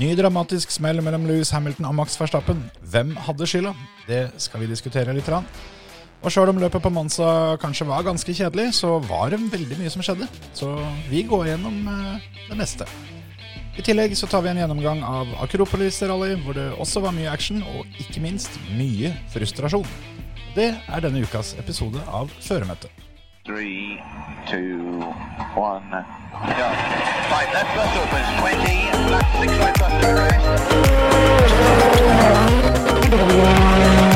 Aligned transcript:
Ny 0.00 0.14
dramatisk 0.16 0.70
smell 0.72 1.02
mellom 1.04 1.26
Louis 1.28 1.50
Hamilton 1.52 1.84
og 1.90 1.92
Max 1.98 2.14
Verstappen. 2.16 2.62
Hvem 2.88 3.10
hadde 3.20 3.44
skylda? 3.44 3.74
Det 4.06 4.20
skal 4.40 4.62
vi 4.62 4.68
diskutere 4.70 5.12
litt. 5.12 5.28
Rann. 5.28 5.44
Og 6.24 6.32
sjøl 6.32 6.48
om 6.54 6.60
løpet 6.62 6.80
på 6.80 6.92
Monza 6.92 7.58
kanskje 7.60 7.84
var 7.90 8.06
ganske 8.06 8.32
kjedelig, 8.32 8.70
så 8.78 8.94
var 9.04 9.28
det 9.34 9.42
veldig 9.52 9.76
mye 9.76 9.92
som 9.92 10.00
skjedde. 10.04 10.28
Så 10.56 10.70
vi 11.10 11.20
går 11.28 11.50
gjennom 11.50 11.76
eh, 11.92 12.30
det 12.46 12.56
meste. 12.56 12.88
I 13.76 13.84
tillegg 13.84 14.16
så 14.16 14.28
tar 14.30 14.46
vi 14.46 14.54
en 14.54 14.62
gjennomgang 14.62 15.04
av 15.04 15.36
Akropolis 15.44 16.00
Rally, 16.08 16.32
hvor 16.46 16.56
det 16.56 16.70
også 16.80 17.04
var 17.04 17.12
mye 17.16 17.28
action, 17.28 17.60
og 17.60 18.00
ikke 18.00 18.24
minst 18.24 18.56
mye 18.80 19.12
frustrasjon. 19.34 19.84
Det 20.56 20.70
er 20.80 21.04
denne 21.04 21.28
ukas 21.28 21.52
episode 21.60 22.00
av 22.08 22.32
Føremøtet. 22.40 23.09
Three, 23.50 24.00
two, 24.48 25.00
one, 25.56 25.90
go. 25.90 25.96
Right, 26.38 27.50
left 27.52 27.74
bus 27.74 27.96
opens, 27.96 28.30
20, 28.38 28.62
left 29.10 29.26
six 29.40 29.50
right 29.58 29.76
bus 29.76 29.92
rest. 33.98 34.09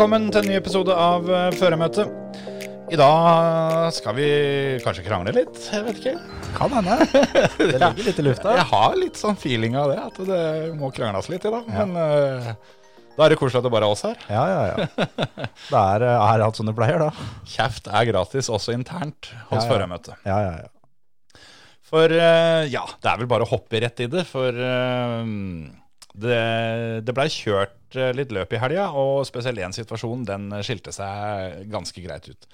Velkommen 0.00 0.30
til 0.32 0.40
en 0.40 0.46
ny 0.48 0.54
episode 0.56 0.94
av 0.96 1.26
uh, 1.28 1.50
Føremøtet. 1.60 2.08
I 2.88 2.96
dag 2.96 3.90
skal 3.92 4.14
vi 4.16 4.28
kanskje 4.80 5.02
krangle 5.04 5.34
litt, 5.36 5.58
jeg 5.60 5.82
vet 5.84 5.98
ikke. 6.00 6.14
Kan 6.56 6.72
hende. 6.72 6.94
Det 7.58 7.66
ligger 7.74 8.06
litt 8.06 8.22
i 8.22 8.24
lufta. 8.24 8.54
Jeg 8.56 8.64
har 8.70 8.94
litt 8.96 9.20
sånn 9.20 9.36
feeling 9.36 9.76
av 9.76 9.90
det, 9.92 9.98
at 10.00 10.20
det 10.24 10.38
må 10.78 10.88
krangles 10.96 11.28
litt 11.28 11.44
i 11.44 11.52
dag. 11.52 11.68
Men 11.68 11.92
uh, 12.00 12.48
da 13.12 13.26
er 13.26 13.34
det 13.34 13.38
koselig 13.42 13.60
at 13.60 13.66
det 13.68 13.74
bare 13.74 13.90
er 13.90 13.98
oss 13.98 14.06
her. 14.08 14.16
Ja, 14.32 14.46
ja, 14.48 14.62
ja. 14.70 14.86
Det 15.68 15.82
er, 15.82 16.06
eh, 16.06 16.24
er 16.30 16.46
alt 16.46 16.62
som 16.62 16.70
det 16.70 16.74
pleier, 16.80 17.04
da. 17.04 17.28
Kjeft 17.52 17.92
er 17.92 18.08
gratis, 18.08 18.48
også 18.48 18.72
internt 18.72 19.28
hos 19.50 19.58
Ja, 19.58 19.66
ja. 19.66 19.68
Føremøtet. 19.68 20.24
Ja, 20.24 20.38
ja, 20.46 20.54
ja. 20.64 21.44
For 21.92 22.08
uh, 22.08 22.64
ja, 22.72 22.86
det 23.04 23.12
er 23.12 23.20
vel 23.20 23.28
bare 23.36 23.44
å 23.44 23.52
hoppe 23.52 23.84
rett 23.84 24.00
i 24.00 24.08
det. 24.16 24.24
For 24.32 24.64
uh, 24.64 25.28
det, 26.24 26.40
det 27.04 27.14
blei 27.14 27.28
kjørt 27.36 27.76
eh, 27.76 27.79
litt 28.16 28.32
løp 28.34 28.52
i 28.54 28.60
helga, 28.62 28.88
og 28.96 29.24
spesielt 29.28 29.60
én 29.62 29.74
situasjon 29.74 30.26
den 30.28 30.48
skilte 30.66 30.92
seg 30.94 31.64
ganske 31.72 32.02
greit 32.04 32.28
ut. 32.30 32.48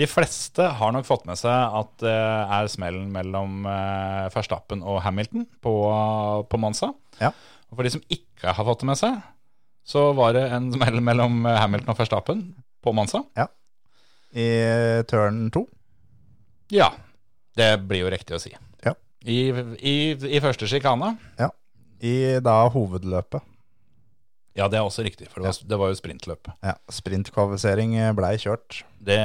De 0.00 0.08
fleste 0.08 0.66
har 0.78 0.94
nok 0.94 1.06
fått 1.08 1.26
med 1.28 1.38
seg 1.40 1.76
at 1.80 1.92
det 2.02 2.16
er 2.16 2.70
smellen 2.72 3.10
mellom 3.14 3.66
eh, 3.68 4.30
Verstappen 4.34 4.82
og 4.82 5.02
Hamilton 5.04 5.46
på, 5.62 5.74
på 6.50 6.60
Monza. 6.62 6.92
Ja. 7.20 7.32
Og 7.70 7.78
for 7.78 7.86
de 7.86 7.92
som 7.94 8.04
ikke 8.10 8.54
har 8.56 8.66
fått 8.66 8.82
det 8.82 8.90
med 8.90 8.98
seg, 8.98 9.20
så 9.86 10.10
var 10.16 10.34
det 10.36 10.46
en 10.54 10.70
smell 10.74 11.00
mellom 11.04 11.44
Hamilton 11.46 11.92
og 11.92 11.98
Verstappen 11.98 12.42
på 12.84 12.94
Monza. 12.96 13.22
I 14.30 14.48
turn 15.10 15.48
to. 15.54 15.64
Ja, 16.70 16.92
det 17.58 17.72
blir 17.90 18.04
jo 18.04 18.10
riktig 18.12 18.36
å 18.36 18.42
si. 18.42 18.52
Ja. 18.86 18.94
I, 19.26 19.50
i, 19.76 19.94
I 20.14 20.42
første 20.42 20.68
sjikane. 20.70 21.16
I 22.00 22.14
da 22.44 22.62
hovedløpet. 22.72 23.42
Ja, 24.58 24.66
det 24.68 24.80
er 24.80 24.86
også 24.86 25.04
riktig, 25.06 25.28
for 25.30 25.40
det 25.44 25.52
var, 25.52 25.58
det 25.70 25.78
var 25.78 25.92
jo 25.92 25.98
sprintløp. 26.00 26.48
Ja, 26.66 26.74
Sprintkvalifisering 26.90 27.92
blei 28.18 28.32
kjørt. 28.42 28.80
Det, 28.98 29.20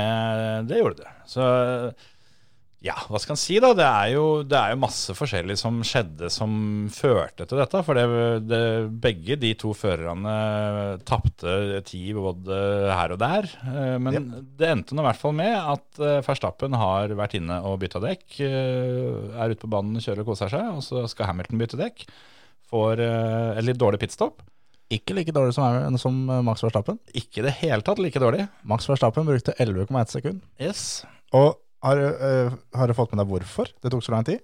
det 0.69 0.77
gjorde 0.83 1.01
det. 1.01 1.13
Så 1.29 1.47
ja, 2.85 2.93
hva 3.09 3.17
skal 3.17 3.33
en 3.33 3.39
si 3.41 3.55
da? 3.63 3.71
Det 3.73 3.85
er, 3.87 4.09
jo, 4.13 4.25
det 4.45 4.57
er 4.59 4.75
jo 4.75 4.81
masse 4.83 5.15
forskjellig 5.17 5.55
som 5.57 5.79
skjedde 5.87 6.27
som 6.29 6.51
førte 6.93 7.47
til 7.49 7.57
dette. 7.57 7.81
For 7.87 7.97
det, 7.97 8.59
begge 9.01 9.39
de 9.41 9.55
to 9.57 9.71
førerne 9.73 10.35
tapte 11.09 11.55
tid 11.89 12.11
både 12.19 12.59
her 12.93 13.15
og 13.15 13.21
der. 13.23 13.49
Men 13.97 14.05
Men 14.19 14.29
det 14.61 14.69
endte 14.69 14.93
nå 14.93 15.01
i 15.01 15.07
hvert 15.09 15.23
fall 15.23 15.33
med 15.41 15.55
at 15.57 16.01
eh, 16.05 16.19
Verstappen 16.27 16.77
har 16.77 17.09
vært 17.17 17.33
inne 17.39 17.57
og 17.65 17.79
bytta 17.81 18.03
dekk. 18.05 18.25
eh, 18.45 19.33
Er 19.33 19.55
ute 19.55 19.63
på 19.65 19.71
banen, 19.73 19.97
kjører 19.97 20.21
og 20.21 20.29
koser 20.35 20.53
seg. 20.53 20.69
Og 20.77 20.85
så 20.85 21.07
skal 21.09 21.31
Hamilton 21.33 21.57
bytte 21.65 21.81
dekk. 21.81 22.05
Får 22.69 23.01
eh, 23.01 23.55
et 23.57 23.65
litt 23.65 23.81
dårlig 23.81 24.03
pitstop. 24.05 24.45
Ikke 24.93 25.15
like 25.17 25.33
dårlig 25.33 25.55
som, 25.55 25.95
som 25.97 26.17
Max 26.45 26.61
Verstappen. 26.61 26.99
Ikke 27.17 27.41
i 27.41 27.45
det 27.47 27.55
hele 27.63 27.81
tatt 27.85 27.97
like 27.99 28.19
dårlig. 28.21 28.45
Max 28.63 28.85
Verstappen 28.89 29.25
brukte 29.25 29.55
11,1 29.57 30.11
sekund. 30.13 30.41
Yes. 30.61 31.05
Og 31.33 31.55
har, 31.85 31.95
du, 31.97 32.05
eh, 32.27 32.51
har 32.77 32.87
du 32.89 32.93
fått 32.97 33.11
med 33.13 33.23
deg 33.23 33.31
hvorfor 33.31 33.71
det 33.81 33.91
tok 33.93 34.03
så 34.05 34.13
lang 34.13 34.25
tid? 34.27 34.43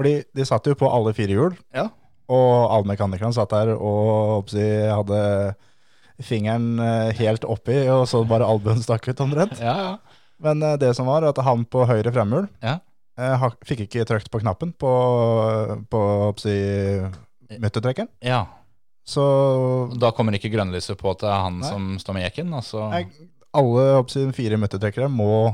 Fordi 0.00 0.14
de 0.34 0.46
satt 0.48 0.64
jo 0.66 0.74
på 0.80 0.88
alle 0.88 1.12
fire 1.16 1.34
hjul, 1.36 1.58
Ja. 1.76 1.90
og 2.32 2.70
alle 2.72 2.88
mekanikerne 2.88 3.34
satt 3.36 3.52
der 3.52 3.74
og 3.76 4.38
oppsi, 4.40 4.64
hadde 4.88 5.20
fingeren 6.24 6.78
eh, 6.80 7.12
helt 7.20 7.44
oppi, 7.44 7.76
og 7.92 8.06
så 8.08 8.22
bare 8.28 8.48
albuen 8.48 8.80
stakk 8.84 9.08
ut 9.12 9.20
omtrent. 9.24 9.60
Ja, 9.60 9.76
ja. 9.76 9.92
Men 10.42 10.58
uh, 10.64 10.72
det 10.80 10.88
som 10.98 11.06
var, 11.06 11.22
at 11.28 11.36
han 11.44 11.62
på 11.70 11.84
høyre 11.86 12.10
fremhjul 12.10 12.48
Ja. 12.64 12.78
uh, 13.20 13.44
fikk 13.68 13.84
ikke 13.84 14.02
trykt 14.08 14.30
på 14.32 14.40
knappen 14.42 14.72
på, 14.74 14.90
på 15.92 16.00
oppsi, 16.32 16.56
muttertrekkeren. 17.60 18.08
ja. 18.24 18.46
Så 19.04 19.22
Da 19.98 20.12
kommer 20.14 20.36
ikke 20.36 20.52
grønnlyset 20.52 20.98
på 21.00 21.10
at 21.10 21.24
det 21.24 21.30
er 21.30 21.44
han 21.46 21.58
Nei. 21.60 21.68
som 21.68 21.88
står 21.98 22.18
med 22.18 22.26
jekken. 22.28 22.52
Altså. 22.54 22.86
jeg, 22.94 23.30
alle 23.52 23.86
oppsiden 23.98 24.34
fire 24.36 24.58
møtetrekkere 24.60 25.10
må 25.12 25.52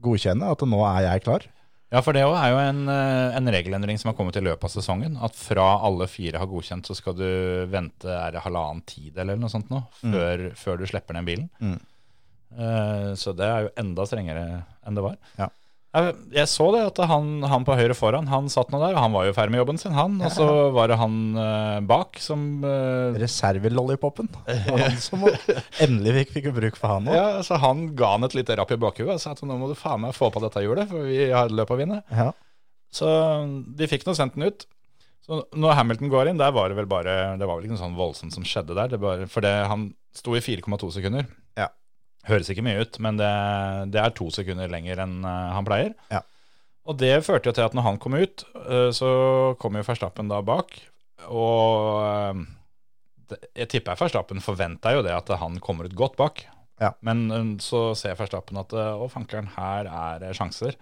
godkjenne 0.00 0.50
at 0.52 0.62
nå 0.68 0.84
er 0.88 1.06
jeg 1.08 1.24
klar. 1.24 1.46
Ja, 1.90 1.98
for 2.06 2.14
det 2.14 2.22
òg 2.22 2.36
er 2.38 2.52
jo 2.52 2.58
en, 2.62 2.84
eh, 2.92 3.36
en 3.36 3.50
regelendring 3.50 3.98
som 3.98 4.12
har 4.12 4.16
kommet 4.18 4.36
i 4.38 4.44
løpet 4.44 4.68
av 4.68 4.70
sesongen. 4.70 5.16
At 5.18 5.34
fra 5.34 5.80
alle 5.82 6.06
fire 6.06 6.38
har 6.38 6.46
godkjent, 6.46 6.86
så 6.86 6.94
skal 6.94 7.16
du 7.18 7.26
vente 7.66 8.06
er 8.06 8.36
det 8.36 8.44
halvannen 8.44 8.84
tid 8.86 9.18
eller 9.18 9.40
noe 9.40 9.50
sånt 9.50 9.72
nå, 9.74 9.82
før, 9.98 10.44
før 10.54 10.78
du 10.78 10.86
slipper 10.86 11.18
ned 11.18 11.26
bilen. 11.26 11.48
Mm. 11.58 11.80
Uh, 12.50 13.10
så 13.18 13.34
det 13.34 13.46
er 13.46 13.66
jo 13.66 13.74
enda 13.78 14.06
strengere 14.06 14.44
enn 14.86 14.98
det 14.98 15.02
var. 15.02 15.18
Ja. 15.38 15.50
Jeg, 15.90 16.14
jeg 16.30 16.46
så 16.46 16.68
det 16.70 16.80
at 16.86 16.98
han, 17.10 17.40
han 17.50 17.64
på 17.66 17.74
høyre 17.74 17.96
foran, 17.98 18.28
han 18.30 18.46
satt 18.52 18.68
nå 18.70 18.78
der, 18.78 18.94
og 18.94 19.02
han 19.02 19.14
var 19.16 19.24
jo 19.26 19.32
ferdig 19.34 19.54
med 19.56 19.60
jobben 19.64 19.80
sin, 19.80 19.94
han. 19.96 20.20
Og 20.22 20.30
så 20.30 20.46
var 20.76 20.92
det 20.92 20.98
han 21.00 21.16
uh, 21.34 21.80
bak 21.82 22.20
som 22.22 22.44
uh, 22.62 23.16
Reservelollipopen. 23.18 24.30
Han 24.70 25.00
som 25.02 25.24
endelig 25.82 26.14
fikk, 26.20 26.36
fikk 26.36 26.50
bruk 26.54 26.78
for 26.78 26.94
han 26.94 27.10
òg. 27.10 27.16
Ja, 27.16 27.26
så 27.46 27.58
han 27.62 27.88
ga 27.98 28.12
han 28.14 28.26
et 28.28 28.36
lite 28.38 28.54
rapp 28.60 28.70
i 28.70 28.78
bakhuet 28.80 29.16
og 29.16 29.22
sa 29.22 29.34
at 29.34 29.42
nå 29.46 29.56
må 29.58 29.70
du 29.70 29.74
faen 29.78 30.04
meg 30.04 30.14
få 30.14 30.30
på 30.30 30.42
dette 30.44 30.62
hjulet, 30.62 30.86
for 30.90 31.08
vi 31.10 31.26
har 31.34 31.50
løp 31.50 31.74
å 31.74 31.78
vinne. 31.80 32.00
Ja. 32.14 32.30
Så 32.94 33.08
de 33.78 33.90
fikk 33.90 34.06
nå 34.06 34.14
sendt 34.18 34.38
den 34.38 34.46
ut. 34.46 34.66
Så 35.26 35.42
når 35.58 35.76
Hamilton 35.78 36.10
går 36.12 36.30
inn, 36.30 36.40
der 36.40 36.54
var 36.54 36.70
det 36.70 36.78
vel 36.78 36.88
bare 36.90 37.36
Det 37.38 37.46
var 37.46 37.58
vel 37.58 37.66
ikke 37.66 37.76
noe 37.76 37.82
sånn 37.82 37.98
voldsomt 37.98 38.34
som 38.34 38.46
skjedde 38.46 38.78
der. 38.78 38.94
Det 38.94 39.02
bare, 39.02 39.26
for 39.30 39.44
det, 39.44 39.52
han 39.70 39.90
sto 40.16 40.34
i 40.38 40.42
4,2 40.42 40.90
sekunder. 40.96 41.26
Ja. 41.58 41.68
Høres 42.28 42.50
ikke 42.52 42.64
mye 42.64 42.82
ut, 42.84 42.98
men 43.00 43.16
det, 43.20 43.30
det 43.94 44.00
er 44.02 44.14
to 44.16 44.28
sekunder 44.34 44.70
lenger 44.70 45.00
enn 45.06 45.20
eh, 45.24 45.50
han 45.56 45.66
pleier. 45.66 45.94
Ja. 46.12 46.20
Og 46.88 46.98
det 47.00 47.14
førte 47.24 47.50
jo 47.50 47.56
til 47.56 47.64
at 47.64 47.76
når 47.76 47.86
han 47.86 48.00
kom 48.02 48.16
ut, 48.18 48.44
eh, 48.66 48.88
så 48.96 49.10
kom 49.60 49.78
jo 49.78 49.84
Verstappen 49.86 50.28
da 50.30 50.42
bak. 50.44 50.74
Og 51.28 52.00
eh, 52.04 52.42
jeg 53.62 53.70
tipper 53.72 53.98
Verstappen 54.00 54.44
forventa 54.44 54.92
jo 54.96 55.04
det 55.06 55.14
at 55.16 55.32
han 55.40 55.60
kommer 55.64 55.88
ut 55.88 55.96
godt 55.96 56.18
bak. 56.20 56.44
Ja. 56.80 56.94
Men 57.04 57.58
så 57.60 57.90
ser 57.98 58.16
Verstappen 58.18 58.58
at 58.60 58.72
å, 58.72 59.08
fankeren, 59.12 59.50
her 59.56 59.88
er 59.88 60.36
sjanser. 60.36 60.78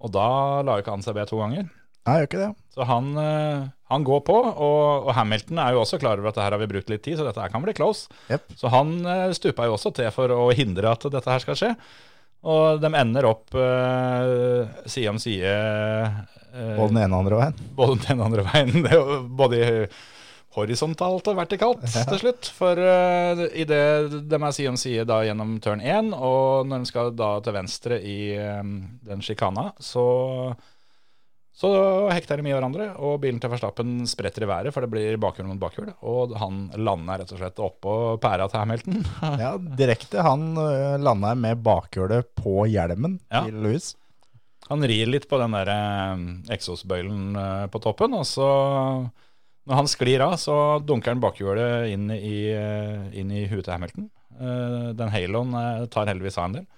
Og 0.00 0.12
da 0.12 0.28
la 0.64 0.76
jo 0.76 0.84
ikke 0.84 0.96
han 0.96 1.04
seg 1.04 1.16
be 1.16 1.24
to 1.28 1.40
ganger. 1.40 1.68
Nei, 2.08 2.16
gjør 2.20 2.28
ikke 2.28 2.40
det. 2.40 2.50
Så 2.74 2.86
han, 2.88 3.08
eh, 3.20 3.64
han 3.92 4.04
går 4.06 4.20
på, 4.26 4.36
og, 4.36 5.08
og 5.08 5.10
Hamilton 5.16 5.60
er 5.60 5.74
jo 5.74 5.82
også 5.82 5.98
klar 6.00 6.20
over 6.20 6.30
at 6.30 6.38
det 6.38 6.44
her 6.46 6.56
har 6.56 6.62
vi 6.62 6.70
brukt 6.70 6.92
litt 6.92 7.02
tid, 7.04 7.18
så 7.18 7.26
dette 7.26 7.42
her 7.42 7.52
kan 7.52 7.64
bli 7.64 7.74
close. 7.76 8.08
Yep. 8.30 8.54
Så 8.60 8.70
han 8.72 8.94
eh, 9.04 9.26
stupa 9.36 9.68
jo 9.68 9.76
også 9.76 9.92
til 9.96 10.08
for 10.14 10.32
å 10.32 10.48
hindre 10.56 10.94
at 10.94 11.04
dette 11.12 11.34
her 11.34 11.44
skal 11.44 11.58
skje. 11.60 11.74
Og 12.40 12.80
de 12.80 12.88
ender 12.96 13.26
opp 13.28 13.52
uh, 13.52 14.64
side 14.88 15.10
om 15.12 15.18
side. 15.20 15.50
Uh, 16.54 16.78
Både 16.78 16.94
den 16.94 17.02
ene 17.02 17.12
og 17.12 17.26
andre 17.26 17.40
veien. 17.42 17.58
både 17.76 17.98
den 18.06 18.22
andre 18.24 18.46
veien. 18.46 18.72
Det 18.80 18.94
er 18.94 18.96
jo 18.96 19.18
både 19.36 19.60
horisontalt 20.56 21.28
og 21.30 21.36
vertikalt 21.36 21.84
til 21.84 22.22
slutt. 22.22 22.48
For 22.56 22.80
uh, 22.80 23.44
idet 23.52 24.24
de 24.32 24.40
er 24.40 24.56
side 24.56 24.72
om 24.72 24.80
side 24.80 25.04
da 25.10 25.20
gjennom 25.28 25.58
turn 25.60 25.84
1, 25.84 26.14
og 26.16 26.70
når 26.70 26.80
de 26.80 26.90
skal 26.94 27.12
da 27.18 27.34
til 27.44 27.58
venstre 27.60 28.00
i 28.00 28.20
um, 28.40 28.78
den 29.04 29.20
sjikana, 29.26 29.68
så 29.76 30.06
så 31.60 31.70
hekter 32.08 32.40
de 32.40 32.48
i 32.48 32.54
hverandre, 32.56 32.86
og 33.04 33.18
bilen 33.20 33.40
til 33.42 33.52
Verstappen 33.52 34.06
spretter 34.08 34.46
i 34.46 34.48
været, 34.48 34.72
for 34.72 34.80
det 34.80 34.90
blir 34.94 35.18
bakhjul 35.20 35.50
mot 35.50 35.60
bakhjul. 35.60 35.90
Og 36.08 36.32
han 36.40 36.62
lander 36.80 37.20
rett 37.20 37.34
og 37.36 37.42
slett 37.42 37.60
oppå 37.60 37.96
pæra 38.22 38.48
til 38.48 38.62
Hamilton. 38.62 39.02
Ja, 39.44 39.54
direkte. 39.58 40.24
Han 40.24 40.54
lander 40.56 41.10
landa 41.10 41.34
med 41.36 41.60
bakhjulet 41.66 42.30
på 42.38 42.64
hjelmen 42.70 43.18
Ja. 43.30 43.44
til 43.44 43.60
Louis. 43.60 43.92
Han 44.70 44.84
rir 44.86 45.06
litt 45.10 45.28
på 45.28 45.38
den 45.40 45.52
der 45.56 45.68
eh, 45.74 46.24
eksosbøylen 46.54 47.36
eh, 47.36 47.66
på 47.72 47.80
toppen, 47.82 48.14
og 48.14 48.24
så 48.28 48.46
når 49.66 49.76
han 49.76 49.88
sklir 49.90 50.22
av, 50.24 50.36
så 50.40 50.54
dunker 50.86 51.12
han 51.12 51.22
bakhjulet 51.22 51.90
inn 51.92 52.08
i, 52.14 52.50
eh, 52.54 53.08
inn 53.20 53.30
i 53.34 53.44
huet 53.50 53.64
til 53.66 53.74
Hamilton. 53.74 54.08
Eh, 54.40 54.90
den 54.96 55.12
haloen 55.12 55.52
eh, 55.58 55.84
tar 55.92 56.08
heldigvis 56.08 56.38
av 56.38 56.48
en 56.48 56.56
del. 56.60 56.68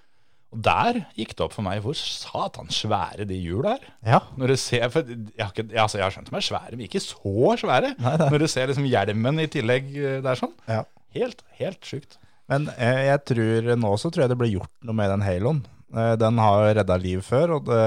Og 0.53 0.61
der 0.65 0.99
gikk 1.17 1.31
det 1.33 1.41
opp 1.47 1.55
for 1.55 1.65
meg 1.65 1.81
hvor 1.81 1.97
satan 1.97 2.67
svære 2.73 3.25
de 3.29 3.39
hjula 3.41 3.75
er. 3.79 3.87
Ja. 4.05 4.19
Når 4.37 4.53
du 4.53 4.57
ser, 4.61 4.85
for 4.93 5.07
jeg 5.09 5.39
har, 5.41 5.49
ikke, 5.53 5.65
altså 5.81 5.97
jeg 5.97 6.05
har 6.05 6.13
skjønt 6.13 6.29
de 6.29 6.37
er 6.37 6.45
svære, 6.45 6.75
men 6.77 6.85
ikke 6.85 7.01
så 7.01 7.55
svære. 7.63 7.93
Når 8.29 8.37
du 8.43 8.47
ser 8.51 8.69
liksom 8.69 8.85
hjelmen 8.89 9.41
i 9.41 9.47
tillegg 9.51 9.89
eh, 9.97 10.19
der 10.25 10.37
sånn. 10.39 10.53
Ja. 10.69 10.83
Helt, 11.17 11.41
helt 11.59 11.81
sjukt. 11.89 12.19
Men 12.51 12.67
eh, 12.77 13.05
jeg 13.09 13.23
tror 13.31 13.71
nå 13.79 13.93
så 14.01 14.11
tror 14.13 14.25
jeg 14.27 14.33
det 14.33 14.39
blir 14.41 14.53
gjort 14.59 14.73
noe 14.85 14.97
med 14.97 15.09
den 15.13 15.25
haloen. 15.25 15.63
Eh, 15.93 16.13
Den 16.21 16.39
har 16.41 16.67
redda 16.79 16.97
liv 17.01 17.21
før, 17.25 17.57
og 17.57 17.67
det, 17.69 17.81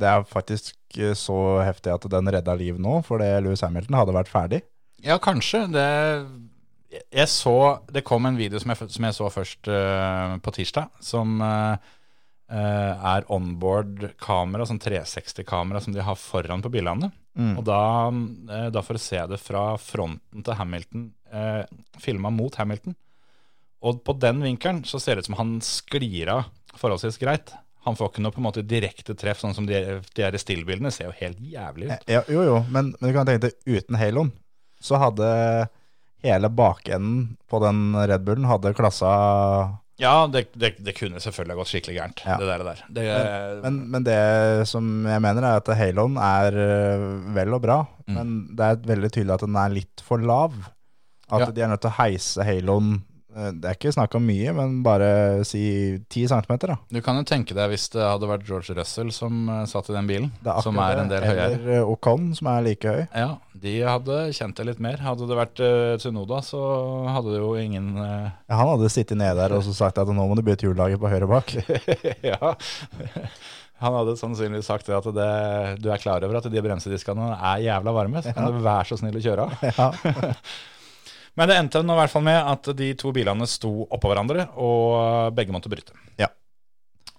det 0.00 0.08
er 0.08 0.24
faktisk 0.28 0.76
eh, 1.00 1.14
så 1.18 1.36
heftig 1.64 1.92
at 1.94 2.08
den 2.12 2.28
redda 2.32 2.54
liv 2.60 2.80
nå, 2.80 2.98
fordi 3.06 3.28
Louis 3.44 3.60
Hamilton 3.64 3.96
hadde 4.00 4.16
vært 4.16 4.32
ferdig. 4.32 4.62
Ja, 5.02 5.16
kanskje. 5.18 5.64
Det, 5.72 5.86
jeg 6.92 7.28
så, 7.30 7.56
det 7.92 8.04
kom 8.06 8.26
en 8.28 8.38
video 8.38 8.60
som 8.60 8.72
jeg, 8.72 8.90
som 8.92 9.08
jeg 9.08 9.16
så 9.16 9.30
først 9.32 9.70
uh, 9.72 10.36
på 10.44 10.54
tirsdag, 10.58 10.90
som 11.04 11.40
uh, 11.40 11.76
er 12.52 13.28
onboard-kamera, 13.32 14.66
sånn 14.68 14.82
360-kamera 14.82 15.80
som 15.80 15.94
de 15.96 16.04
har 16.04 16.18
foran 16.20 16.64
på 16.64 16.72
bilene. 16.74 17.08
Og 17.56 17.64
da, 17.64 17.82
uh, 18.12 18.68
da 18.72 18.84
får 18.84 18.98
du 18.98 19.02
se 19.02 19.22
det 19.32 19.40
fra 19.40 19.64
fronten 19.80 20.44
til 20.44 20.58
Hamilton, 20.58 21.08
uh, 21.32 21.64
filma 22.02 22.32
mot 22.34 22.60
Hamilton. 22.60 22.96
Og 23.82 24.02
på 24.06 24.14
den 24.22 24.44
vinkelen 24.44 24.84
så 24.86 25.00
ser 25.02 25.16
det 25.16 25.24
ut 25.24 25.32
som 25.32 25.40
han 25.40 25.56
sklir 25.64 26.30
av 26.30 26.50
forholdsvis 26.78 27.18
greit. 27.22 27.54
Han 27.86 27.96
får 27.98 28.12
ikke 28.12 28.22
noe 28.22 28.34
på 28.34 28.38
en 28.38 28.46
måte 28.46 28.62
direkte 28.62 29.16
treff, 29.18 29.40
sånn 29.42 29.56
som 29.56 29.66
de, 29.66 29.80
de 30.14 30.22
her 30.22 30.36
stillbildene 30.38 30.92
ser 30.94 31.08
jo 31.08 31.16
helt 31.18 31.40
jævlig 31.42 31.88
ut. 31.90 32.04
Ja, 32.06 32.22
jo, 32.30 32.44
jo, 32.46 32.60
men, 32.70 32.92
men 33.00 33.10
du 33.10 33.16
kan 33.16 33.26
tenke 33.26 33.48
deg 33.48 33.80
uten 33.80 33.98
haloen, 33.98 34.30
så 34.82 35.00
hadde 35.02 35.26
hele 36.22 36.48
bakenden 36.48 37.36
på 37.50 37.58
den 37.64 37.94
Red 37.96 38.24
Bullen 38.26 38.44
hadde 38.50 38.74
klassa 38.78 39.12
Ja, 40.02 40.26
det, 40.26 40.48
det, 40.58 40.72
det 40.82 40.94
kunne 40.96 41.20
selvfølgelig 41.22 41.56
gått 41.60 41.68
skikkelig 41.70 41.94
gærent, 41.98 42.22
Ja. 42.26 42.36
det 42.40 42.46
der. 42.48 42.62
og 42.62 42.66
der. 42.66 42.80
Det, 42.88 43.62
men, 43.62 43.76
men 43.92 44.04
det 44.06 44.66
som 44.66 45.04
jeg 45.06 45.20
mener 45.22 45.44
er 45.46 45.60
at 45.60 45.68
haloen 45.78 46.16
er 46.18 46.56
øh, 46.58 47.34
vel 47.36 47.54
og 47.58 47.62
bra, 47.62 47.80
Mm. 48.02 48.14
men 48.16 48.30
det 48.58 48.64
er 48.66 48.80
veldig 48.88 49.08
tydelig 49.14 49.34
at 49.36 49.44
den 49.46 49.54
er 49.56 49.68
litt 49.70 50.00
for 50.02 50.18
lav. 50.18 50.52
At 51.30 51.40
Ja. 51.44 51.50
de 51.54 51.62
er 51.62 51.68
nødt 51.70 51.80
til 51.84 51.90
å 51.92 51.98
heise 52.00 52.42
haloen 52.44 52.96
Det 53.32 53.68
er 53.68 53.76
ikke 53.76 53.92
snakk 53.94 54.14
om 54.18 54.24
mye, 54.28 54.52
men 54.56 54.80
bare 54.84 55.08
si 55.48 55.62
10 56.10 56.26
cm, 56.32 56.56
da. 56.66 56.76
du 56.92 57.00
kan 57.04 57.16
jo 57.16 57.24
tenke 57.28 57.56
deg 57.56 57.70
hvis 57.72 57.88
det 57.94 58.02
hadde 58.04 58.28
vært 58.28 58.44
George 58.48 58.76
Russell 58.76 59.12
som 59.14 59.46
eh, 59.48 59.62
satt 59.70 59.88
i 59.88 59.96
den 59.96 60.10
bilen, 60.10 60.28
som 60.64 60.80
er 60.82 61.00
en 61.00 61.10
del 61.10 61.24
høyere. 61.24 61.46
Eller 61.46 61.80
øh, 61.80 61.92
Ocon, 61.94 62.32
som 62.36 62.50
er 62.52 62.66
like 62.66 62.92
høy. 62.92 63.06
Ja, 63.08 63.30
de 63.64 63.74
hadde 63.86 64.18
kjent 64.36 64.58
det 64.58 64.68
litt 64.68 64.82
mer. 64.84 65.00
Hadde 65.04 65.28
det 65.30 65.38
vært 65.38 65.62
uh, 65.62 65.94
Tsunoda, 66.02 66.42
så 66.44 66.60
hadde 67.12 67.34
det 67.34 67.40
jo 67.40 67.54
ingen 67.60 67.94
uh... 67.96 68.28
Ja, 68.50 68.58
han 68.60 68.72
hadde 68.74 68.92
sittet 68.92 69.20
nede 69.20 69.38
der 69.38 69.56
og 69.56 69.64
så 69.66 69.74
sagt 69.76 70.00
at 70.02 70.10
nå 70.12 70.28
må 70.28 70.36
du 70.38 70.44
bytte 70.46 70.68
hjullaget 70.68 71.00
på 71.02 71.12
høyre 71.12 71.30
bak. 71.30 71.56
Ja. 72.22 72.54
Han 73.82 73.96
hadde 73.96 74.14
sannsynligvis 74.18 74.68
sagt 74.70 74.86
det 74.86 74.94
at 74.94 75.08
det, 75.16 75.30
du 75.82 75.88
er 75.90 76.02
klar 76.02 76.22
over 76.22 76.38
at 76.38 76.46
de 76.50 76.62
bremsediskene 76.62 77.32
er 77.34 77.64
jævla 77.64 77.94
varme, 77.96 78.22
så 78.22 78.34
kan 78.36 78.46
du 78.46 78.60
være 78.62 78.92
så 78.92 78.98
snill 79.00 79.18
å 79.18 79.22
kjøre 79.24 79.48
av. 79.48 79.98
Men 81.36 81.48
det 81.48 81.56
endte 81.56 81.80
nå 81.82 81.94
i 81.96 82.00
hvert 82.02 82.12
fall 82.12 82.24
med 82.26 82.38
at 82.52 82.68
de 82.76 82.90
to 83.00 83.12
bilene 83.16 83.46
sto 83.48 83.86
oppå 83.88 84.10
hverandre, 84.12 84.48
og 84.60 85.32
begge 85.36 85.54
måtte 85.54 85.70
bryte. 85.72 85.94
Ja. 86.20 86.28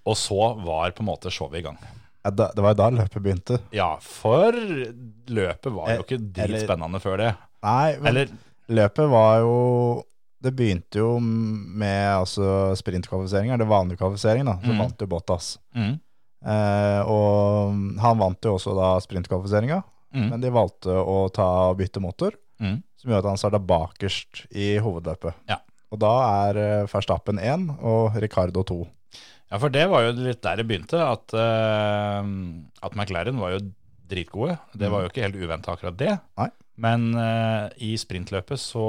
Og 0.06 0.14
så 0.20 0.36
var 0.62 0.92
på 0.94 1.02
en 1.02 1.08
måte 1.10 1.32
showet 1.34 1.58
i 1.58 1.64
gang. 1.66 1.78
Ja, 2.24 2.30
da, 2.30 2.46
det 2.54 2.62
var 2.64 2.72
jo 2.72 2.78
da 2.78 2.86
løpet 2.94 3.20
begynte. 3.24 3.58
Ja, 3.74 3.96
for 4.00 4.52
løpet 4.54 5.72
var 5.74 5.90
jo 5.96 6.04
ikke 6.06 6.18
Eller- 6.20 6.46
dritspennende 6.48 7.00
før 7.02 7.18
det. 7.20 7.32
Nei, 7.64 7.96
men 7.98 8.06
Eller 8.12 8.28
løpet 8.68 9.10
var 9.10 9.38
jo 9.40 10.04
Det 10.44 10.52
begynte 10.52 10.98
jo 11.00 11.18
med 11.20 12.18
altså, 12.20 12.76
sprintkvalifisering, 12.76 13.50
eller 13.54 13.64
vanlig 13.64 13.96
kvalifisering, 13.96 14.44
da. 14.44 14.58
Så 14.60 14.72
Mm. 14.74 14.78
vant 14.78 14.98
jo 15.00 15.06
Bottas. 15.06 15.58
mm, 15.74 16.00
Eh, 16.44 17.00
og 17.08 17.72
han 17.98 18.18
vant 18.18 18.38
jo 18.44 18.52
også 18.58 18.74
da 18.76 19.00
sprintkvalifiseringa, 19.00 19.82
mm, 20.14 20.28
men 20.28 20.40
de 20.42 20.50
valgte 20.50 20.92
å 20.92 21.32
ta 21.32 21.70
og 21.70 21.78
bytte 21.78 22.02
motor, 22.02 22.32
mm. 22.60 22.82
Som 23.04 23.12
gjør 23.12 23.20
at 23.20 23.30
han 23.34 23.40
starta 23.40 23.60
bakerst 23.60 24.46
i 24.56 24.74
hovedløpet. 24.80 25.36
Ja. 25.50 25.60
Og 25.92 26.00
da 26.02 26.12
er 26.48 26.58
eh, 26.58 26.90
Verstappen 26.90 27.38
1 27.38 27.68
og 27.84 28.16
Ricardo 28.22 28.64
2. 28.66 28.80
Ja, 29.52 29.60
for 29.60 29.70
det 29.70 29.84
var 29.92 30.06
jo 30.06 30.14
litt 30.16 30.40
der 30.42 30.58
det 30.58 30.64
begynte, 30.66 30.98
at, 30.98 31.30
uh, 31.36 32.24
at 32.82 32.96
McLaren 32.96 33.38
var 33.38 33.52
jo 33.54 33.60
dritgode. 34.10 34.56
Det 34.74 34.88
var 34.90 35.04
jo 35.04 35.10
ikke 35.12 35.22
helt 35.22 35.38
uventa 35.38 35.76
akkurat 35.76 35.98
det. 36.00 36.14
Nei. 36.40 36.48
Men 36.80 37.12
uh, 37.14 37.68
i 37.78 37.92
sprintløpet 38.00 38.58
så 38.58 38.82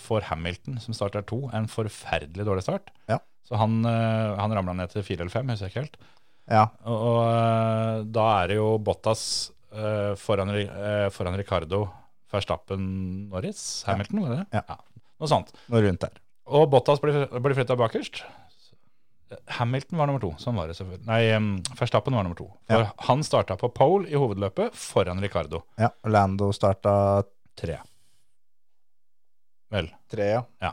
får 0.00 0.26
Hamilton, 0.32 0.80
som 0.82 0.96
starter 0.96 1.22
to, 1.28 1.44
en 1.54 1.68
forferdelig 1.70 2.48
dårlig 2.48 2.64
start. 2.66 2.90
Ja. 3.12 3.20
Så 3.46 3.60
han, 3.60 3.78
uh, 3.86 4.34
han 4.40 4.56
ramla 4.56 4.74
ned 4.80 4.90
til 4.90 5.06
fire 5.06 5.22
eller 5.22 5.34
fem, 5.34 5.52
husker 5.52 5.68
jeg 5.68 5.76
ikke 5.76 5.84
helt. 5.84 6.00
Ja, 6.50 6.66
Og, 6.82 7.04
og 7.06 8.08
da 8.10 8.24
er 8.40 8.50
det 8.50 8.56
jo 8.58 8.72
Bottas 8.82 9.52
foran, 10.18 10.50
foran 11.14 11.36
Ricardo, 11.38 11.84
Verstappen, 12.32 12.86
Norris, 13.32 13.82
Hamilton, 13.86 14.22
var 14.24 14.32
det 14.34 14.38
det? 14.42 14.62
Ja. 14.62 14.78
Noe 15.22 15.30
sånt. 15.30 15.52
noe 15.70 15.82
rundt 15.84 16.00
der. 16.02 16.16
Og 16.52 16.64
Bottas 16.72 17.00
blir, 17.02 17.26
blir 17.38 17.54
flytta 17.54 17.76
bakerst. 17.78 18.22
Hamilton 19.56 19.96
var 20.00 20.08
nummer 20.10 20.20
to. 20.20 20.32
Sånn 20.42 20.56
var 20.58 20.68
det 20.68 20.74
selvfølgelig. 20.76 21.06
Nei, 21.08 21.62
Verstappen 21.78 22.16
var 22.16 22.26
nummer 22.26 22.36
to. 22.36 22.48
For 22.68 22.82
Ja. 22.84 22.90
han 23.08 23.22
starta 23.24 23.56
på 23.56 23.70
pole 23.72 24.10
i 24.10 24.18
hovedløpet 24.18 24.74
foran 24.76 25.20
Ricardo. 25.24 25.62
Ja, 25.80 25.88
Lando 26.04 26.50
starta 26.52 27.24
Tre. 27.56 27.78
Vel. 29.72 29.88
tre, 30.08 30.26
ja. 30.34 30.42
Ja. 30.60 30.72